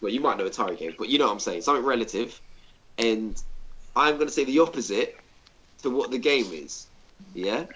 Well, 0.00 0.12
you 0.12 0.20
might 0.20 0.38
know 0.38 0.48
Atari 0.48 0.78
games, 0.78 0.94
but 0.98 1.08
you 1.08 1.18
know 1.18 1.26
what 1.26 1.32
I'm 1.32 1.40
saying, 1.40 1.62
something 1.62 1.84
relative. 1.84 2.40
And 2.98 3.40
I'm 3.96 4.16
gonna 4.18 4.30
say 4.30 4.44
the 4.44 4.60
opposite 4.60 5.18
to 5.82 5.90
what 5.90 6.10
the 6.10 6.18
game 6.18 6.46
is. 6.52 6.86
Yeah. 7.34 7.66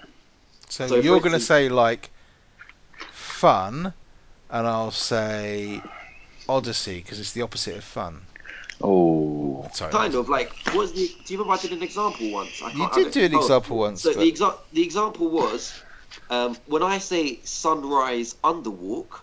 So, 0.68 0.86
So, 0.86 0.96
you're 0.96 1.20
going 1.20 1.32
to 1.32 1.40
say 1.40 1.68
like 1.68 2.10
fun, 3.10 3.92
and 4.50 4.66
I'll 4.66 4.90
say 4.90 5.82
Odyssey 6.48 6.98
because 7.00 7.20
it's 7.20 7.32
the 7.32 7.42
opposite 7.42 7.76
of 7.76 7.84
fun. 7.84 8.22
Oh. 8.80 9.68
Sorry. 9.74 9.92
Kind 9.92 10.14
of 10.14 10.28
like 10.28 10.52
was 10.74 10.92
the? 10.92 11.08
Do 11.24 11.34
you 11.34 11.38
remember 11.38 11.58
I 11.58 11.62
did 11.62 11.72
an 11.72 11.82
example 11.82 12.30
once? 12.30 12.62
I 12.62 12.70
You 12.70 12.78
can't- 12.78 12.92
I 12.92 12.94
did 12.96 13.02
don't- 13.04 13.12
do 13.14 13.24
an 13.24 13.34
oh, 13.34 13.38
example 13.40 13.78
once, 13.78 14.02
So 14.02 14.12
but 14.14 14.20
the 14.20 14.32
exa- 14.32 14.58
the 14.72 14.82
example 14.82 15.28
was 15.28 15.72
um, 16.30 16.56
when 16.66 16.82
I 16.82 16.98
say 16.98 17.40
sunrise 17.44 18.34
underwalk, 18.44 19.20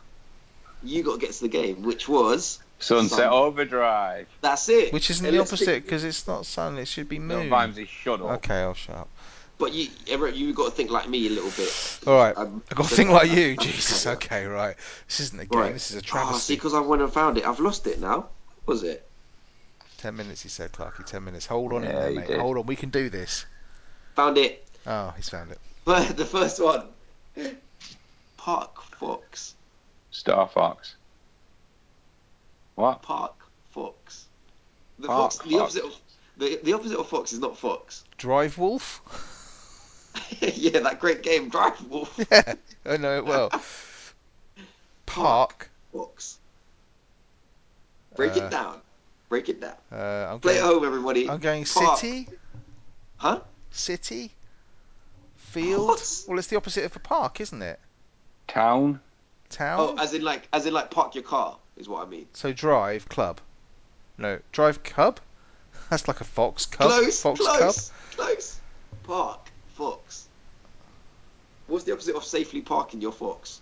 you 0.83 1.03
got 1.03 1.13
to 1.13 1.19
get 1.19 1.31
to 1.33 1.41
the 1.41 1.47
game, 1.49 1.81
which 1.83 2.07
was 2.07 2.59
Sunset 2.79 3.17
Sun. 3.19 3.27
Overdrive. 3.33 4.27
That's 4.41 4.69
it. 4.69 4.93
Which 4.93 5.09
isn't 5.09 5.25
And 5.25 5.35
the 5.35 5.41
opposite 5.41 5.83
because 5.83 6.03
it's 6.03 6.27
not 6.27 6.45
sun. 6.45 6.77
It 6.77 6.87
should 6.87 7.09
be 7.09 7.19
moon. 7.19 7.49
No, 7.49 7.57
moon. 7.57 7.73
Vimesy, 7.73 7.87
shut 7.87 8.21
up. 8.21 8.27
Okay, 8.37 8.55
I'll 8.61 8.73
shut 8.73 8.95
up. 8.95 9.09
But 9.57 9.73
you, 9.73 9.89
you 10.07 10.53
got 10.53 10.65
to 10.65 10.71
think 10.71 10.89
like 10.89 11.09
me 11.09 11.27
a 11.27 11.29
little 11.31 11.49
bit. 11.51 11.99
All 12.07 12.15
right, 12.15 12.37
Um, 12.37 12.63
I 12.71 12.75
got 12.75 12.87
to 12.87 12.95
think 12.95 13.09
like 13.09 13.29
you. 13.29 13.57
Jesus. 13.57 14.07
Okay, 14.07 14.45
right. 14.45 14.77
This 15.07 15.19
isn't 15.19 15.39
a 15.41 15.45
game. 15.45 15.59
Right. 15.59 15.73
This 15.73 15.91
is 15.91 15.97
a 15.97 15.99
Oh, 15.99 16.01
see, 16.01 16.07
travesty. 16.07 16.55
because 16.55 16.73
I 16.73 16.79
went 16.79 17.01
and 17.01 17.11
found 17.11 17.37
it. 17.37 17.45
I've 17.45 17.59
lost 17.59 17.85
it 17.85 17.99
now. 17.99 18.29
What 18.63 18.67
was 18.75 18.83
it? 18.83 19.05
Ten 19.97 20.15
minutes, 20.15 20.41
he 20.41 20.47
said, 20.47 20.71
Clarky. 20.71 21.05
Ten 21.05 21.25
minutes. 21.25 21.45
Hold 21.45 21.73
on 21.73 21.83
in 21.83 21.93
there, 21.93 22.11
mate. 22.11 22.27
did. 22.27 22.39
Hold 22.39 22.57
on. 22.57 22.65
We 22.67 22.77
can 22.77 22.89
do 22.89 23.09
this. 23.09 23.45
Found 24.15 24.37
it. 24.37 24.65
Oh, 24.87 25.13
he's 25.17 25.27
found 25.27 25.51
it. 25.51 25.59
But 25.89 26.15
the 26.17 26.25
first 26.25 26.61
one. 26.63 26.83
Park 28.37 28.79
Fox. 28.99 29.55
Star 30.11 30.47
Fox. 30.47 30.93
What? 32.75 33.01
Park 33.01 33.33
Fox. 33.71 34.27
The 34.99 35.07
Park 35.07 35.31
fox. 35.31 35.37
The 35.43 35.49
Fox. 35.49 35.61
opposite 35.63 35.83
of 35.85 35.95
the, 36.37 36.59
the 36.63 36.73
opposite 36.73 36.99
of 36.99 37.09
fox 37.09 37.33
is 37.33 37.39
not 37.39 37.57
fox. 37.57 38.03
Drive 38.17 38.59
Wolf. 38.59 39.01
yeah, 40.39 40.79
that 40.79 40.99
great 40.99 41.23
game, 41.23 41.49
Drive 41.49 41.81
Wolf. 41.89 42.19
yeah, 42.31 42.53
I 42.85 42.97
know 42.97 43.17
it 43.17 43.25
well. 43.25 43.49
Park. 45.07 45.71
Fox. 45.91 46.37
Break 48.15 48.37
Uh, 48.37 48.41
it 48.45 48.51
down. 48.51 48.79
Break 49.27 49.49
it 49.49 49.59
down. 49.59 49.75
Uh, 49.91 50.33
I'm 50.33 50.39
Play 50.39 50.57
at 50.59 50.61
going. 50.61 50.75
home, 50.75 50.85
everybody. 50.85 51.27
I'm 51.27 51.39
going 51.39 51.65
Park. 51.65 51.97
city. 51.97 52.27
Huh? 53.17 53.39
City. 53.71 54.31
Field. 55.49 55.87
What? 55.87 56.23
Well, 56.27 56.37
it's 56.37 56.47
the 56.47 56.57
opposite 56.57 56.85
of 56.85 56.95
a 56.95 56.99
park, 56.99 57.41
isn't 57.41 57.61
it? 57.61 57.79
Town. 58.47 58.99
Town. 59.49 59.79
Oh, 59.79 59.95
as 60.01 60.13
in 60.13 60.21
like, 60.21 60.47
as 60.53 60.65
in 60.65 60.73
like, 60.73 60.91
park 60.91 61.15
your 61.15 61.23
car 61.23 61.57
is 61.77 61.89
what 61.89 62.05
I 62.05 62.09
mean. 62.09 62.27
So 62.33 62.53
drive 62.53 63.09
club. 63.09 63.41
No, 64.17 64.39
drive 64.51 64.83
cub. 64.83 65.19
That's 65.89 66.07
like 66.07 66.21
a 66.21 66.25
fox 66.25 66.65
cub. 66.65 66.87
close, 66.87 67.21
fox 67.21 67.39
close, 67.39 67.91
close. 68.15 68.59
Park 69.03 69.49
Fox. 69.73 70.27
What's 71.67 71.83
the 71.85 71.93
opposite 71.93 72.15
of 72.15 72.23
safely 72.23 72.61
parking 72.61 73.01
your 73.01 73.11
fox? 73.11 73.61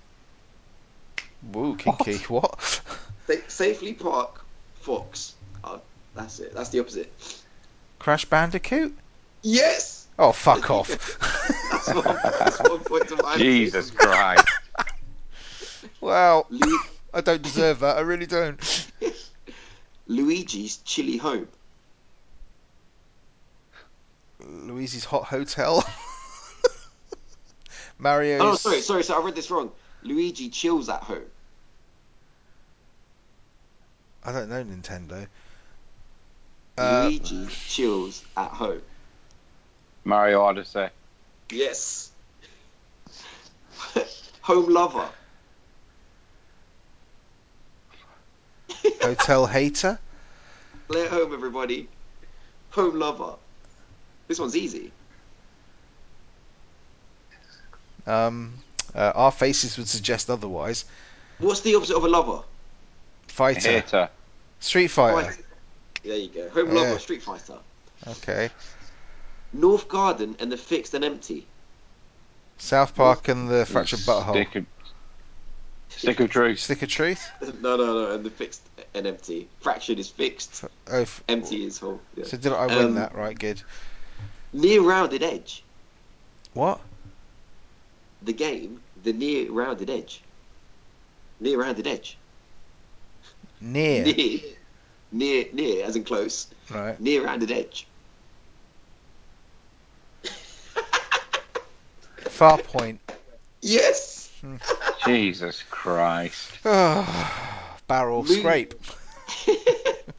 cub. 1.16 1.56
Woo, 1.56 1.76
kinky. 1.78 2.18
What? 2.26 2.82
Sa- 3.28 3.34
safely 3.48 3.94
park 3.94 4.44
Fox. 4.82 5.36
Oh, 5.64 5.82
that's 6.16 6.40
it. 6.40 6.54
That's 6.54 6.70
the 6.70 6.80
opposite. 6.80 7.14
Crash 8.00 8.26
Bandicoot. 8.26 8.98
Yes. 9.42 10.08
Oh, 10.20 10.32
fuck 10.32 10.70
off. 10.72 10.90
That's 11.70 11.94
one. 11.94 12.20
That's 12.24 12.60
one 12.62 12.80
point 12.80 13.08
to 13.10 13.16
my 13.18 13.38
Jesus 13.38 13.92
Christ. 13.92 14.48
well, 16.02 16.48
Lu- 16.50 16.80
I 17.14 17.22
don't 17.22 17.42
deserve 17.42 17.82
that. 17.82 17.98
I 17.98 18.02
really 18.02 18.26
don't. 18.26 18.60
Luigi's 20.08 20.78
Chili 20.78 21.18
Home. 21.18 21.48
Luigi's 24.40 25.06
Hot 25.06 25.26
Hotel. 25.26 25.84
Mario's. 27.98 28.42
Oh, 28.42 28.56
sorry, 28.56 28.82
sorry, 28.82 29.04
sorry. 29.04 29.22
I 29.22 29.26
read 29.26 29.36
this 29.36 29.52
wrong. 29.52 29.72
Luigi 30.04 30.50
chills 30.50 30.90
at 30.90 31.04
home. 31.04 31.26
I 34.24 34.32
don't 34.32 34.50
know 34.50 34.64
Nintendo. 34.64 35.28
Uh, 36.78 37.10
Luigi 37.10 37.48
chills 37.48 38.24
at 38.36 38.52
home. 38.52 38.82
Mario 40.04 40.42
Odyssey. 40.42 40.88
Yes. 41.52 42.12
home 44.42 44.70
lover. 44.72 45.08
Hotel 49.02 49.46
Hater. 49.46 50.00
Play 50.88 51.04
at 51.04 51.10
home, 51.10 51.34
everybody. 51.34 51.88
Home 52.72 52.98
lover. 53.00 53.36
This 54.28 54.40
one's 54.40 54.56
easy. 54.56 54.92
Um, 58.06 58.54
uh, 58.96 59.12
our 59.16 59.32
faces 59.32 59.78
would 59.78 59.88
suggest 59.88 60.30
otherwise. 60.30 60.86
What's 61.40 61.62
the 61.62 61.76
opposite 61.76 61.96
of 61.98 62.04
a 62.04 62.08
lover? 62.08 62.44
Fighter. 63.28 63.70
Hater. 63.70 64.10
Street 64.60 64.88
Fighter. 64.88 65.32
Fight- 65.32 65.44
There 66.04 66.18
you 66.18 66.30
go. 66.30 66.50
Home 66.50 66.68
Yeah. 66.76 66.82
lover, 66.82 67.00
Street 67.00 67.22
Fighter. 67.24 67.58
Okay. 68.08 68.50
North 69.54 69.88
Garden 69.90 70.36
and 70.40 70.52
the 70.52 70.58
Fixed 70.58 70.94
and 70.94 71.04
Empty. 71.06 71.48
South 72.58 72.96
Park 72.96 73.28
and 73.28 73.48
the 73.50 73.66
Fractured 73.66 74.00
Butthole. 74.00 74.32
Stick 74.34 74.56
of, 74.56 74.66
stick 75.90 76.20
of 76.20 76.30
truth. 76.30 76.60
Stick 76.60 76.82
of 76.82 76.90
Truth. 76.90 77.30
no, 77.62 77.78
no, 77.78 77.86
no, 77.86 78.12
and 78.12 78.26
the 78.26 78.30
Fixed 78.30 78.62
and 78.94 79.06
Empty. 79.08 79.48
Fractured 79.62 80.00
is 80.00 80.10
fixed. 80.10 80.66
Oh, 80.90 81.02
f- 81.02 81.24
Empty 81.30 81.66
is 81.66 81.78
whole. 81.80 82.00
Yeah. 82.16 82.26
So 82.26 82.38
did 82.38 82.52
I 82.52 82.66
win 82.66 82.86
Um, 82.88 82.96
that? 82.96 83.14
Right, 83.16 83.38
good. 83.38 83.62
Near 84.54 84.82
Rounded 84.82 85.24
Edge. 85.24 85.64
What? 86.54 86.80
The 88.24 88.34
game, 88.34 88.82
the 89.04 89.14
Near 89.14 89.52
Rounded 89.52 89.90
Edge. 89.90 90.22
Near 91.40 91.62
Rounded 91.62 91.86
Edge. 91.86 92.18
Near. 93.62 94.04
Near. 94.16 94.40
Near, 95.12 95.46
near, 95.54 95.86
as 95.86 95.96
in 95.96 96.04
close. 96.04 96.48
Right. 96.70 97.00
Near 97.00 97.24
Rounded 97.24 97.52
Edge. 97.52 97.88
Far 102.38 102.60
Point. 102.60 103.00
Yes! 103.64 104.30
Hmm. 104.42 104.58
Jesus 105.08 105.64
Christ. 105.72 106.52
Barrel 106.64 108.24
Moon- 108.24 108.26
scrape. 108.28 108.76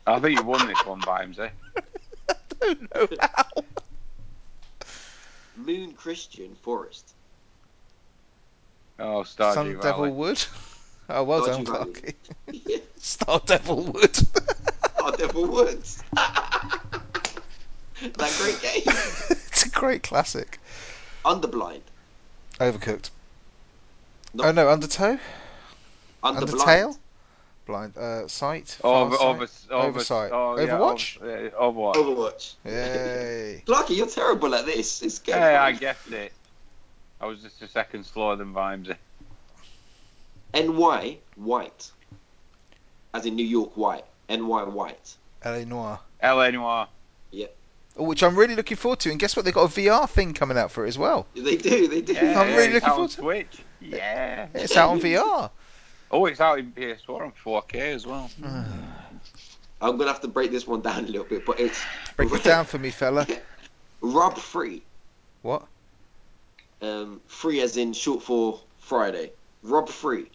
I 0.04 0.18
think 0.18 0.36
you 0.36 0.44
won 0.44 0.66
this 0.66 0.84
one, 0.84 1.00
Vimesy. 1.00 1.48
I 2.28 2.34
don't 2.60 2.92
know 2.92 3.06
how. 3.20 3.44
Moon 5.54 5.92
Christian 5.92 6.56
Forest. 6.56 7.14
Oh, 8.98 9.22
Stardew 9.22 9.54
Sun 9.54 9.66
Valley. 9.66 9.80
Devil 9.80 10.14
Wood. 10.16 10.44
Oh, 11.10 11.22
well 11.22 11.46
done, 11.46 11.64
Stardew 11.64 11.94
Valley. 11.94 12.14
Clarky. 12.48 12.82
Star 12.96 13.40
Devil 13.46 13.84
Wood. 13.84 14.18
Oh, 14.98 15.12
Devil 15.12 15.46
Woods. 15.46 16.02
that 16.12 16.90
great 18.40 18.60
game. 18.60 18.82
it's 19.28 19.66
a 19.66 19.70
great 19.70 20.02
classic. 20.02 20.58
Underblind. 21.24 21.82
Overcooked. 22.60 23.10
No. 24.34 24.44
Oh 24.44 24.52
no, 24.52 24.68
Undertow. 24.68 25.18
Underblind. 26.22 26.48
Undertale. 26.50 26.98
Blind. 27.66 27.96
Uh, 27.96 28.26
sight. 28.26 28.78
Over, 28.82 29.16
over, 29.16 29.46
over, 29.70 29.86
Oversight. 29.88 30.30
Oh, 30.32 30.58
yeah, 30.58 30.68
Overwatch? 30.68 31.20
over- 31.20 31.42
yeah, 31.42 31.50
Overwatch. 31.50 31.94
Overwatch. 31.94 32.54
Yay. 32.64 33.62
Lucky, 33.66 33.94
you're 33.94 34.06
terrible 34.06 34.54
at 34.54 34.64
this. 34.64 35.02
It's 35.02 35.18
game. 35.18 35.34
Hey, 35.36 35.54
I 35.54 35.72
guessed 35.72 36.10
it. 36.10 36.32
I 37.20 37.26
was 37.26 37.42
just 37.42 37.60
a 37.62 37.68
second 37.68 38.04
slower 38.06 38.36
than 38.36 38.54
Vimesy. 38.54 38.96
NY 40.54 41.18
White. 41.36 41.90
As 43.12 43.26
in 43.26 43.36
New 43.36 43.46
York 43.46 43.76
White. 43.76 44.04
NY 44.30 44.64
White. 44.64 45.16
LA 45.44 45.64
Noire. 45.64 46.00
LA 46.22 46.50
Noire. 46.50 46.88
Oh, 46.90 47.46
which 47.98 48.22
I'm 48.22 48.36
really 48.36 48.54
looking 48.54 48.76
forward 48.76 49.00
to. 49.00 49.10
And 49.10 49.18
guess 49.18 49.36
what? 49.36 49.44
They've 49.44 49.54
got 49.54 49.64
a 49.70 49.80
VR 49.80 50.08
thing 50.08 50.32
coming 50.34 50.56
out 50.56 50.70
for 50.70 50.84
it 50.84 50.88
as 50.88 50.98
well. 50.98 51.26
They 51.34 51.56
do, 51.56 51.88
they 51.88 52.00
do. 52.00 52.12
Yeah, 52.12 52.40
I'm 52.40 52.54
really 52.56 52.72
looking 52.74 52.88
forward 52.88 53.02
on 53.02 53.08
to- 53.08 53.14
Switch. 53.14 53.58
Yeah. 53.80 54.48
It's 54.54 54.76
out 54.76 54.90
on 54.90 55.00
VR. 55.00 55.50
Oh, 56.10 56.26
it's 56.26 56.40
out 56.40 56.58
in 56.58 56.72
PS4 56.72 57.20
on 57.20 57.32
4K 57.44 57.74
as 57.94 58.06
well. 58.06 58.30
I'm 59.80 59.96
gonna 59.96 60.10
have 60.10 60.20
to 60.22 60.28
break 60.28 60.50
this 60.50 60.66
one 60.66 60.80
down 60.80 61.04
a 61.04 61.08
little 61.08 61.24
bit, 61.24 61.44
but 61.46 61.60
it's 61.60 61.80
Break 62.16 62.32
it 62.32 62.42
down 62.42 62.64
for 62.64 62.78
me, 62.78 62.90
fella. 62.90 63.26
Rob 64.00 64.36
Free. 64.36 64.82
What? 65.42 65.66
Um, 66.82 67.20
free 67.26 67.60
as 67.60 67.76
in 67.76 67.92
short 67.92 68.22
for 68.22 68.60
Friday. 68.78 69.32
Rob 69.62 69.88
Free. 69.88 70.30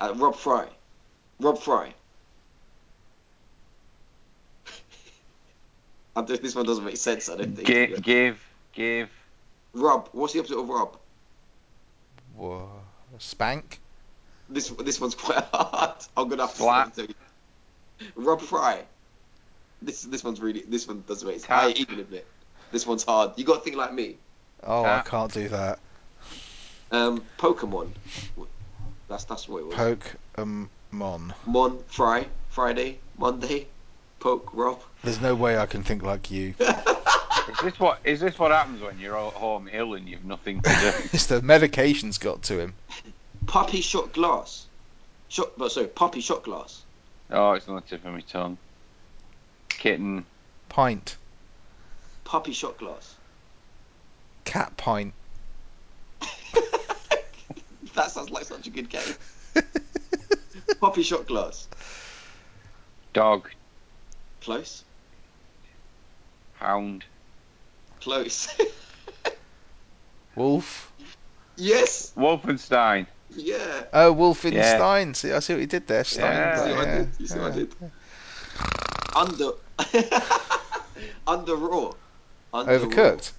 Uh, 0.00 0.12
Rob 0.16 0.34
Fry. 0.36 0.66
Rob 1.40 1.58
Fry. 1.58 1.94
I'm 6.16 6.26
just, 6.26 6.42
this 6.42 6.54
one 6.54 6.64
doesn't 6.64 6.84
make 6.84 6.96
sense. 6.96 7.28
I 7.28 7.36
don't 7.36 7.54
think. 7.54 7.66
Give, 7.66 8.02
give, 8.02 8.48
give. 8.72 9.10
Rob. 9.72 10.08
What's 10.12 10.32
the 10.32 10.40
opposite 10.40 10.58
of 10.58 10.68
Rob? 10.68 10.96
Whoa. 12.36 12.68
Spank. 13.18 13.80
This 14.48 14.68
this 14.68 15.00
one's 15.00 15.14
quite 15.14 15.44
hard. 15.52 15.96
I'm 16.16 16.28
gonna 16.28 16.42
have 16.42 16.52
to 16.52 16.56
Slap. 16.56 16.94
to 16.96 17.02
you. 17.02 17.14
Rob 18.16 18.40
Fry. 18.40 18.82
This 19.80 20.02
this 20.02 20.22
one's 20.24 20.40
really 20.40 20.62
this 20.62 20.86
one 20.86 21.04
doesn't 21.06 21.26
make 21.26 21.38
sense. 21.38 21.46
Tap. 21.46 21.64
I 21.64 21.70
even 21.70 22.00
admit 22.00 22.26
this 22.72 22.86
one's 22.86 23.04
hard. 23.04 23.32
You 23.36 23.44
got 23.44 23.54
to 23.54 23.60
think 23.60 23.76
like 23.76 23.94
me. 23.94 24.16
Oh, 24.64 24.84
I 24.84 25.00
can't 25.00 25.32
do 25.32 25.48
that. 25.48 25.78
Um, 26.90 27.22
Pokemon. 27.38 27.90
That's 29.08 29.24
that's 29.24 29.48
what 29.48 29.58
it 29.58 29.66
was. 29.66 29.74
Poke 29.76 30.16
um 30.36 30.68
mon. 30.90 31.32
Mon 31.46 31.78
Fry 31.88 32.26
Friday 32.50 32.98
Monday. 33.18 33.66
Poke 34.24 34.54
Rob. 34.54 34.80
There's 35.02 35.20
no 35.20 35.34
way 35.34 35.58
I 35.58 35.66
can 35.66 35.82
think 35.82 36.02
like 36.02 36.30
you. 36.30 36.54
Is 36.60 37.58
this 37.62 37.78
what 37.78 38.00
is 38.04 38.20
this 38.20 38.38
what 38.38 38.52
happens 38.52 38.80
when 38.80 38.98
you're 38.98 39.18
at 39.18 39.34
home 39.34 39.68
ill 39.70 39.92
and 39.92 40.08
you've 40.08 40.24
nothing 40.24 40.62
to 40.62 40.70
do? 40.70 40.92
it's 41.12 41.26
the 41.26 41.42
medication's 41.42 42.16
got 42.16 42.42
to 42.44 42.58
him. 42.58 42.72
Puppy 43.44 43.82
shot 43.82 44.14
glass. 44.14 44.64
Shot, 45.28 45.50
but 45.58 45.70
sorry, 45.72 45.88
puppy 45.88 46.22
shot 46.22 46.42
glass. 46.42 46.84
Oh, 47.30 47.52
it's 47.52 47.68
on 47.68 47.74
the 47.74 47.82
tip 47.82 48.02
of 48.06 48.14
my 48.14 48.22
tongue. 48.22 48.56
Kitten. 49.68 50.24
Pint. 50.70 51.18
Puppy 52.24 52.54
shot 52.54 52.78
glass. 52.78 53.16
Cat 54.44 54.74
pint. 54.78 55.12
That 57.94 58.10
sounds 58.10 58.30
like 58.30 58.44
such 58.44 58.66
a 58.66 58.70
good 58.70 58.88
game. 58.88 59.02
Puppy 60.80 61.02
shot 61.02 61.26
glass. 61.26 61.68
Dog. 63.12 63.50
Close. 64.44 64.84
Hound. 66.52 67.04
Close. 68.00 68.48
Wolf. 70.36 70.92
yes. 71.56 72.12
Wolfenstein. 72.14 73.06
Yeah. 73.30 73.84
Oh, 73.92 74.14
Wolfenstein. 74.14 75.16
See, 75.16 75.32
I 75.32 75.38
see 75.38 75.54
what 75.54 75.60
you 75.60 75.66
did 75.66 75.86
there. 75.86 76.04
Stein. 76.04 76.24
Yeah. 76.24 76.64
See 76.64 76.70
what 76.70 76.78
I 76.78 76.84
yeah, 76.84 76.98
did? 76.98 77.08
You 77.18 77.26
see 77.26 77.38
what 77.38 77.52
I 77.52 77.56
did? 77.56 77.74
Under. 79.16 79.50
Under 81.26 81.56
raw. 81.56 81.90
Under 82.52 82.78
raw. 82.78 82.86
Overcooked. 82.86 83.32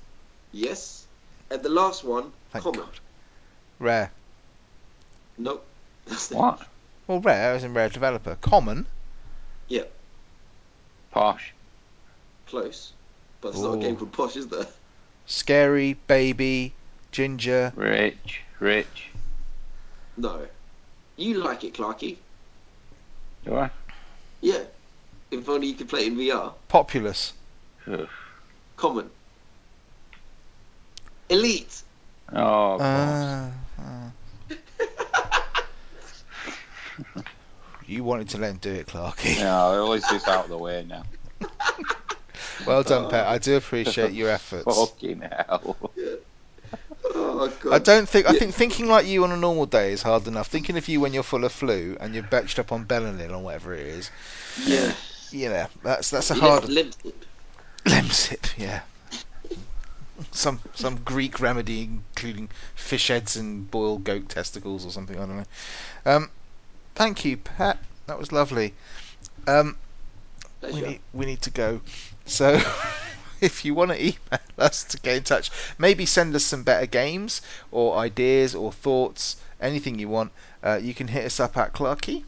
Yes. 0.51 1.05
And 1.51 1.61
the 1.61 1.69
last 1.69 2.03
one, 2.03 2.31
Thank 2.49 2.63
common. 2.63 2.79
God. 2.79 2.99
Rare. 3.79 4.11
Nope. 5.37 5.67
That's 6.07 6.29
the- 6.29 6.37
What? 6.37 6.67
Well, 7.07 7.19
rare 7.19 7.53
as 7.53 7.63
in 7.63 7.75
rare 7.75 7.89
developer. 7.89 8.35
Common. 8.41 8.87
Yeah. 9.67 9.83
Posh. 11.15 11.53
Close. 12.45 12.91
But 13.39 13.53
there's 13.53 13.63
not 13.63 13.75
a 13.75 13.77
game 13.77 13.95
called 13.95 14.11
Posh, 14.11 14.35
is 14.35 14.47
there? 14.47 14.67
Scary. 15.25 15.93
Baby. 16.07 16.73
Ginger. 17.13 17.71
Rich. 17.77 18.41
Rich. 18.59 19.11
No. 20.17 20.45
You 21.15 21.35
like 21.35 21.63
it, 21.63 21.73
Clarky. 21.73 22.17
Do 23.45 23.55
I? 23.55 23.69
Yeah. 24.41 24.63
If 25.31 25.47
only 25.47 25.67
you 25.67 25.75
could 25.75 25.87
play 25.87 26.01
it 26.01 26.07
in 26.07 26.17
VR. 26.17 26.51
Populous. 26.67 27.31
Ugh. 27.87 28.09
Common. 28.75 29.09
Elite. 31.29 31.81
Oh, 32.33 32.73
of 32.73 32.79
course. 32.79 32.89
Uh, 32.89 33.51
uh. 33.79 34.09
You 37.87 38.03
wanted 38.03 38.29
to 38.29 38.37
let 38.37 38.51
him 38.51 38.57
do 38.57 38.71
it, 38.71 38.87
Clarky. 38.87 39.39
No, 39.39 39.83
at 39.83 39.89
least 39.89 40.11
it's 40.11 40.27
out 40.27 40.45
of 40.45 40.49
the 40.49 40.57
way 40.57 40.85
now. 40.87 41.03
Well 42.65 42.83
done, 42.83 43.09
Pet. 43.09 43.27
I 43.27 43.37
do 43.37 43.57
appreciate 43.57 44.13
your 44.13 44.29
efforts. 44.29 44.63
Fucking 44.65 45.21
hell. 45.21 45.75
Oh, 47.03 47.53
God. 47.61 47.73
I 47.73 47.79
don't 47.79 48.07
think. 48.07 48.27
I 48.27 48.33
think 48.37 48.53
thinking 48.53 48.87
like 48.87 49.05
you 49.05 49.23
on 49.23 49.31
a 49.31 49.37
normal 49.37 49.65
day 49.65 49.91
is 49.91 50.01
hard 50.01 50.25
enough. 50.27 50.47
Thinking 50.47 50.77
of 50.77 50.87
you 50.87 50.99
when 50.99 51.13
you're 51.13 51.23
full 51.23 51.43
of 51.43 51.51
flu 51.51 51.97
and 51.99 52.13
you're 52.13 52.23
betched 52.23 52.57
up 52.59 52.71
on 52.71 52.85
Benylin 52.85 53.31
or 53.31 53.39
whatever 53.39 53.73
it 53.73 53.85
is, 53.85 54.09
Yeah. 54.65 54.93
you 55.31 55.49
know, 55.49 55.67
that's 55.83 56.09
that's 56.09 56.31
a 56.31 56.33
Lim- 56.33 56.41
hard 56.43 56.65
Limp- 56.69 56.95
lemsip. 57.85 58.57
Yeah. 58.57 58.81
Some 60.31 60.59
some 60.73 60.97
Greek 60.97 61.39
remedy 61.39 61.83
including 61.83 62.49
fish 62.75 63.09
heads 63.09 63.35
and 63.35 63.69
boiled 63.69 64.03
goat 64.05 64.29
testicles 64.29 64.85
or 64.85 64.91
something. 64.91 65.17
I 65.17 65.25
don't 65.25 65.37
know. 65.37 65.45
Um, 66.05 66.29
thank 66.95 67.23
you, 67.25 67.37
Pat. 67.37 67.77
That 68.07 68.17
was 68.17 68.31
lovely. 68.31 68.73
Um, 69.47 69.77
we 70.61 70.81
need 70.81 70.99
we 71.13 71.25
need 71.25 71.41
to 71.43 71.51
go. 71.51 71.81
So 72.25 72.59
if 73.41 73.63
you 73.63 73.73
want 73.73 73.91
to 73.91 74.01
email 74.01 74.39
us 74.57 74.83
to 74.85 74.99
get 74.99 75.17
in 75.17 75.23
touch, 75.23 75.51
maybe 75.77 76.05
send 76.05 76.35
us 76.35 76.43
some 76.43 76.63
better 76.63 76.85
games 76.85 77.41
or 77.71 77.97
ideas 77.97 78.55
or 78.55 78.71
thoughts, 78.71 79.37
anything 79.61 79.99
you 79.99 80.09
want. 80.09 80.31
Uh, 80.63 80.79
you 80.81 80.93
can 80.93 81.07
hit 81.09 81.25
us 81.25 81.39
up 81.39 81.55
at 81.57 81.73
Clarky, 81.73 82.23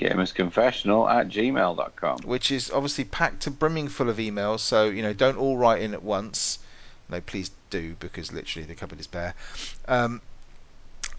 Gamersconfessional 0.00 1.10
at 1.10 1.28
gmail.com. 1.28 2.18
which 2.24 2.50
is 2.50 2.70
obviously 2.70 3.04
packed 3.04 3.42
to 3.42 3.50
brimming 3.50 3.88
full 3.88 4.08
of 4.08 4.18
emails. 4.18 4.60
So 4.60 4.88
you 4.88 5.02
know, 5.02 5.12
don't 5.12 5.36
all 5.36 5.56
write 5.56 5.82
in 5.82 5.92
at 5.92 6.02
once. 6.02 6.60
No, 7.10 7.20
please 7.20 7.50
do 7.70 7.96
because 7.98 8.32
literally 8.32 8.66
the 8.66 8.74
cupboard 8.74 9.00
is 9.00 9.06
bare. 9.06 9.34
Um, 9.86 10.20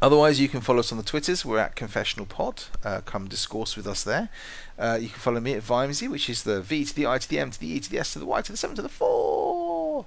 Otherwise, 0.02 0.40
you 0.40 0.48
can 0.48 0.62
follow 0.62 0.80
us 0.80 0.92
on 0.92 0.98
the 0.98 1.04
Twitters. 1.04 1.44
We're 1.44 1.60
at 1.60 1.76
Confessional 1.76 2.26
Pod. 2.26 2.64
Uh, 2.84 3.02
come 3.02 3.28
discourse 3.28 3.76
with 3.76 3.86
us 3.86 4.04
there. 4.04 4.30
Uh, 4.78 4.98
you 5.00 5.10
can 5.10 5.20
follow 5.20 5.42
me 5.42 5.54
at 5.54 5.64
Vimesy, 5.64 6.08
which 6.08 6.30
is 6.30 6.44
the 6.44 6.62
V 6.62 6.86
to 6.86 6.96
the 6.96 7.08
I 7.08 7.18
to 7.18 7.30
the 7.30 7.40
M 7.40 7.52
to 7.52 7.60
the 7.60 7.68
E 7.68 7.80
to 7.82 7.90
the 7.90 8.00
S 8.00 8.14
to 8.14 8.20
the 8.20 8.26
Y 8.26 8.42
to 8.42 8.52
the 8.52 8.58
7 8.58 8.76
to 8.78 8.82
the 8.82 8.90
4. 8.90 10.06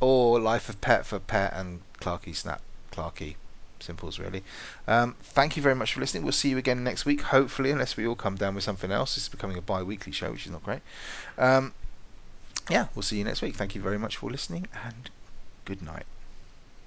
Or 0.00 0.40
Life 0.40 0.68
of 0.68 0.80
Pet 0.82 1.06
for 1.06 1.18
Pet 1.18 1.52
and 1.54 1.80
Clarky 2.00 2.36
Snap 2.36 2.60
Clarky. 2.92 3.36
Simples, 3.80 4.18
really. 4.18 4.42
Um, 4.86 5.14
thank 5.22 5.56
you 5.56 5.62
very 5.62 5.74
much 5.74 5.94
for 5.94 6.00
listening. 6.00 6.22
We'll 6.22 6.32
see 6.32 6.50
you 6.50 6.58
again 6.58 6.84
next 6.84 7.04
week, 7.04 7.20
hopefully, 7.20 7.70
unless 7.70 7.96
we 7.96 8.06
all 8.06 8.14
come 8.14 8.36
down 8.36 8.54
with 8.54 8.64
something 8.64 8.90
else. 8.90 9.14
This 9.14 9.24
is 9.24 9.28
becoming 9.28 9.58
a 9.58 9.62
bi 9.62 9.82
weekly 9.82 10.12
show, 10.12 10.30
which 10.32 10.46
is 10.46 10.52
not 10.52 10.62
great. 10.62 10.80
Um, 11.38 11.72
yeah, 12.70 12.86
we'll 12.94 13.02
see 13.02 13.18
you 13.18 13.24
next 13.24 13.42
week. 13.42 13.56
Thank 13.56 13.74
you 13.74 13.82
very 13.82 13.98
much 13.98 14.16
for 14.16 14.30
listening, 14.30 14.66
and 14.84 15.10
good 15.64 15.82
night. 15.82 16.06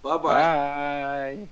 Bye-bye. 0.01 0.33
Bye. 0.33 1.47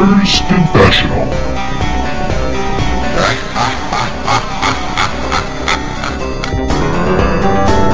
First 0.00 0.48
Confessional. 0.48 1.28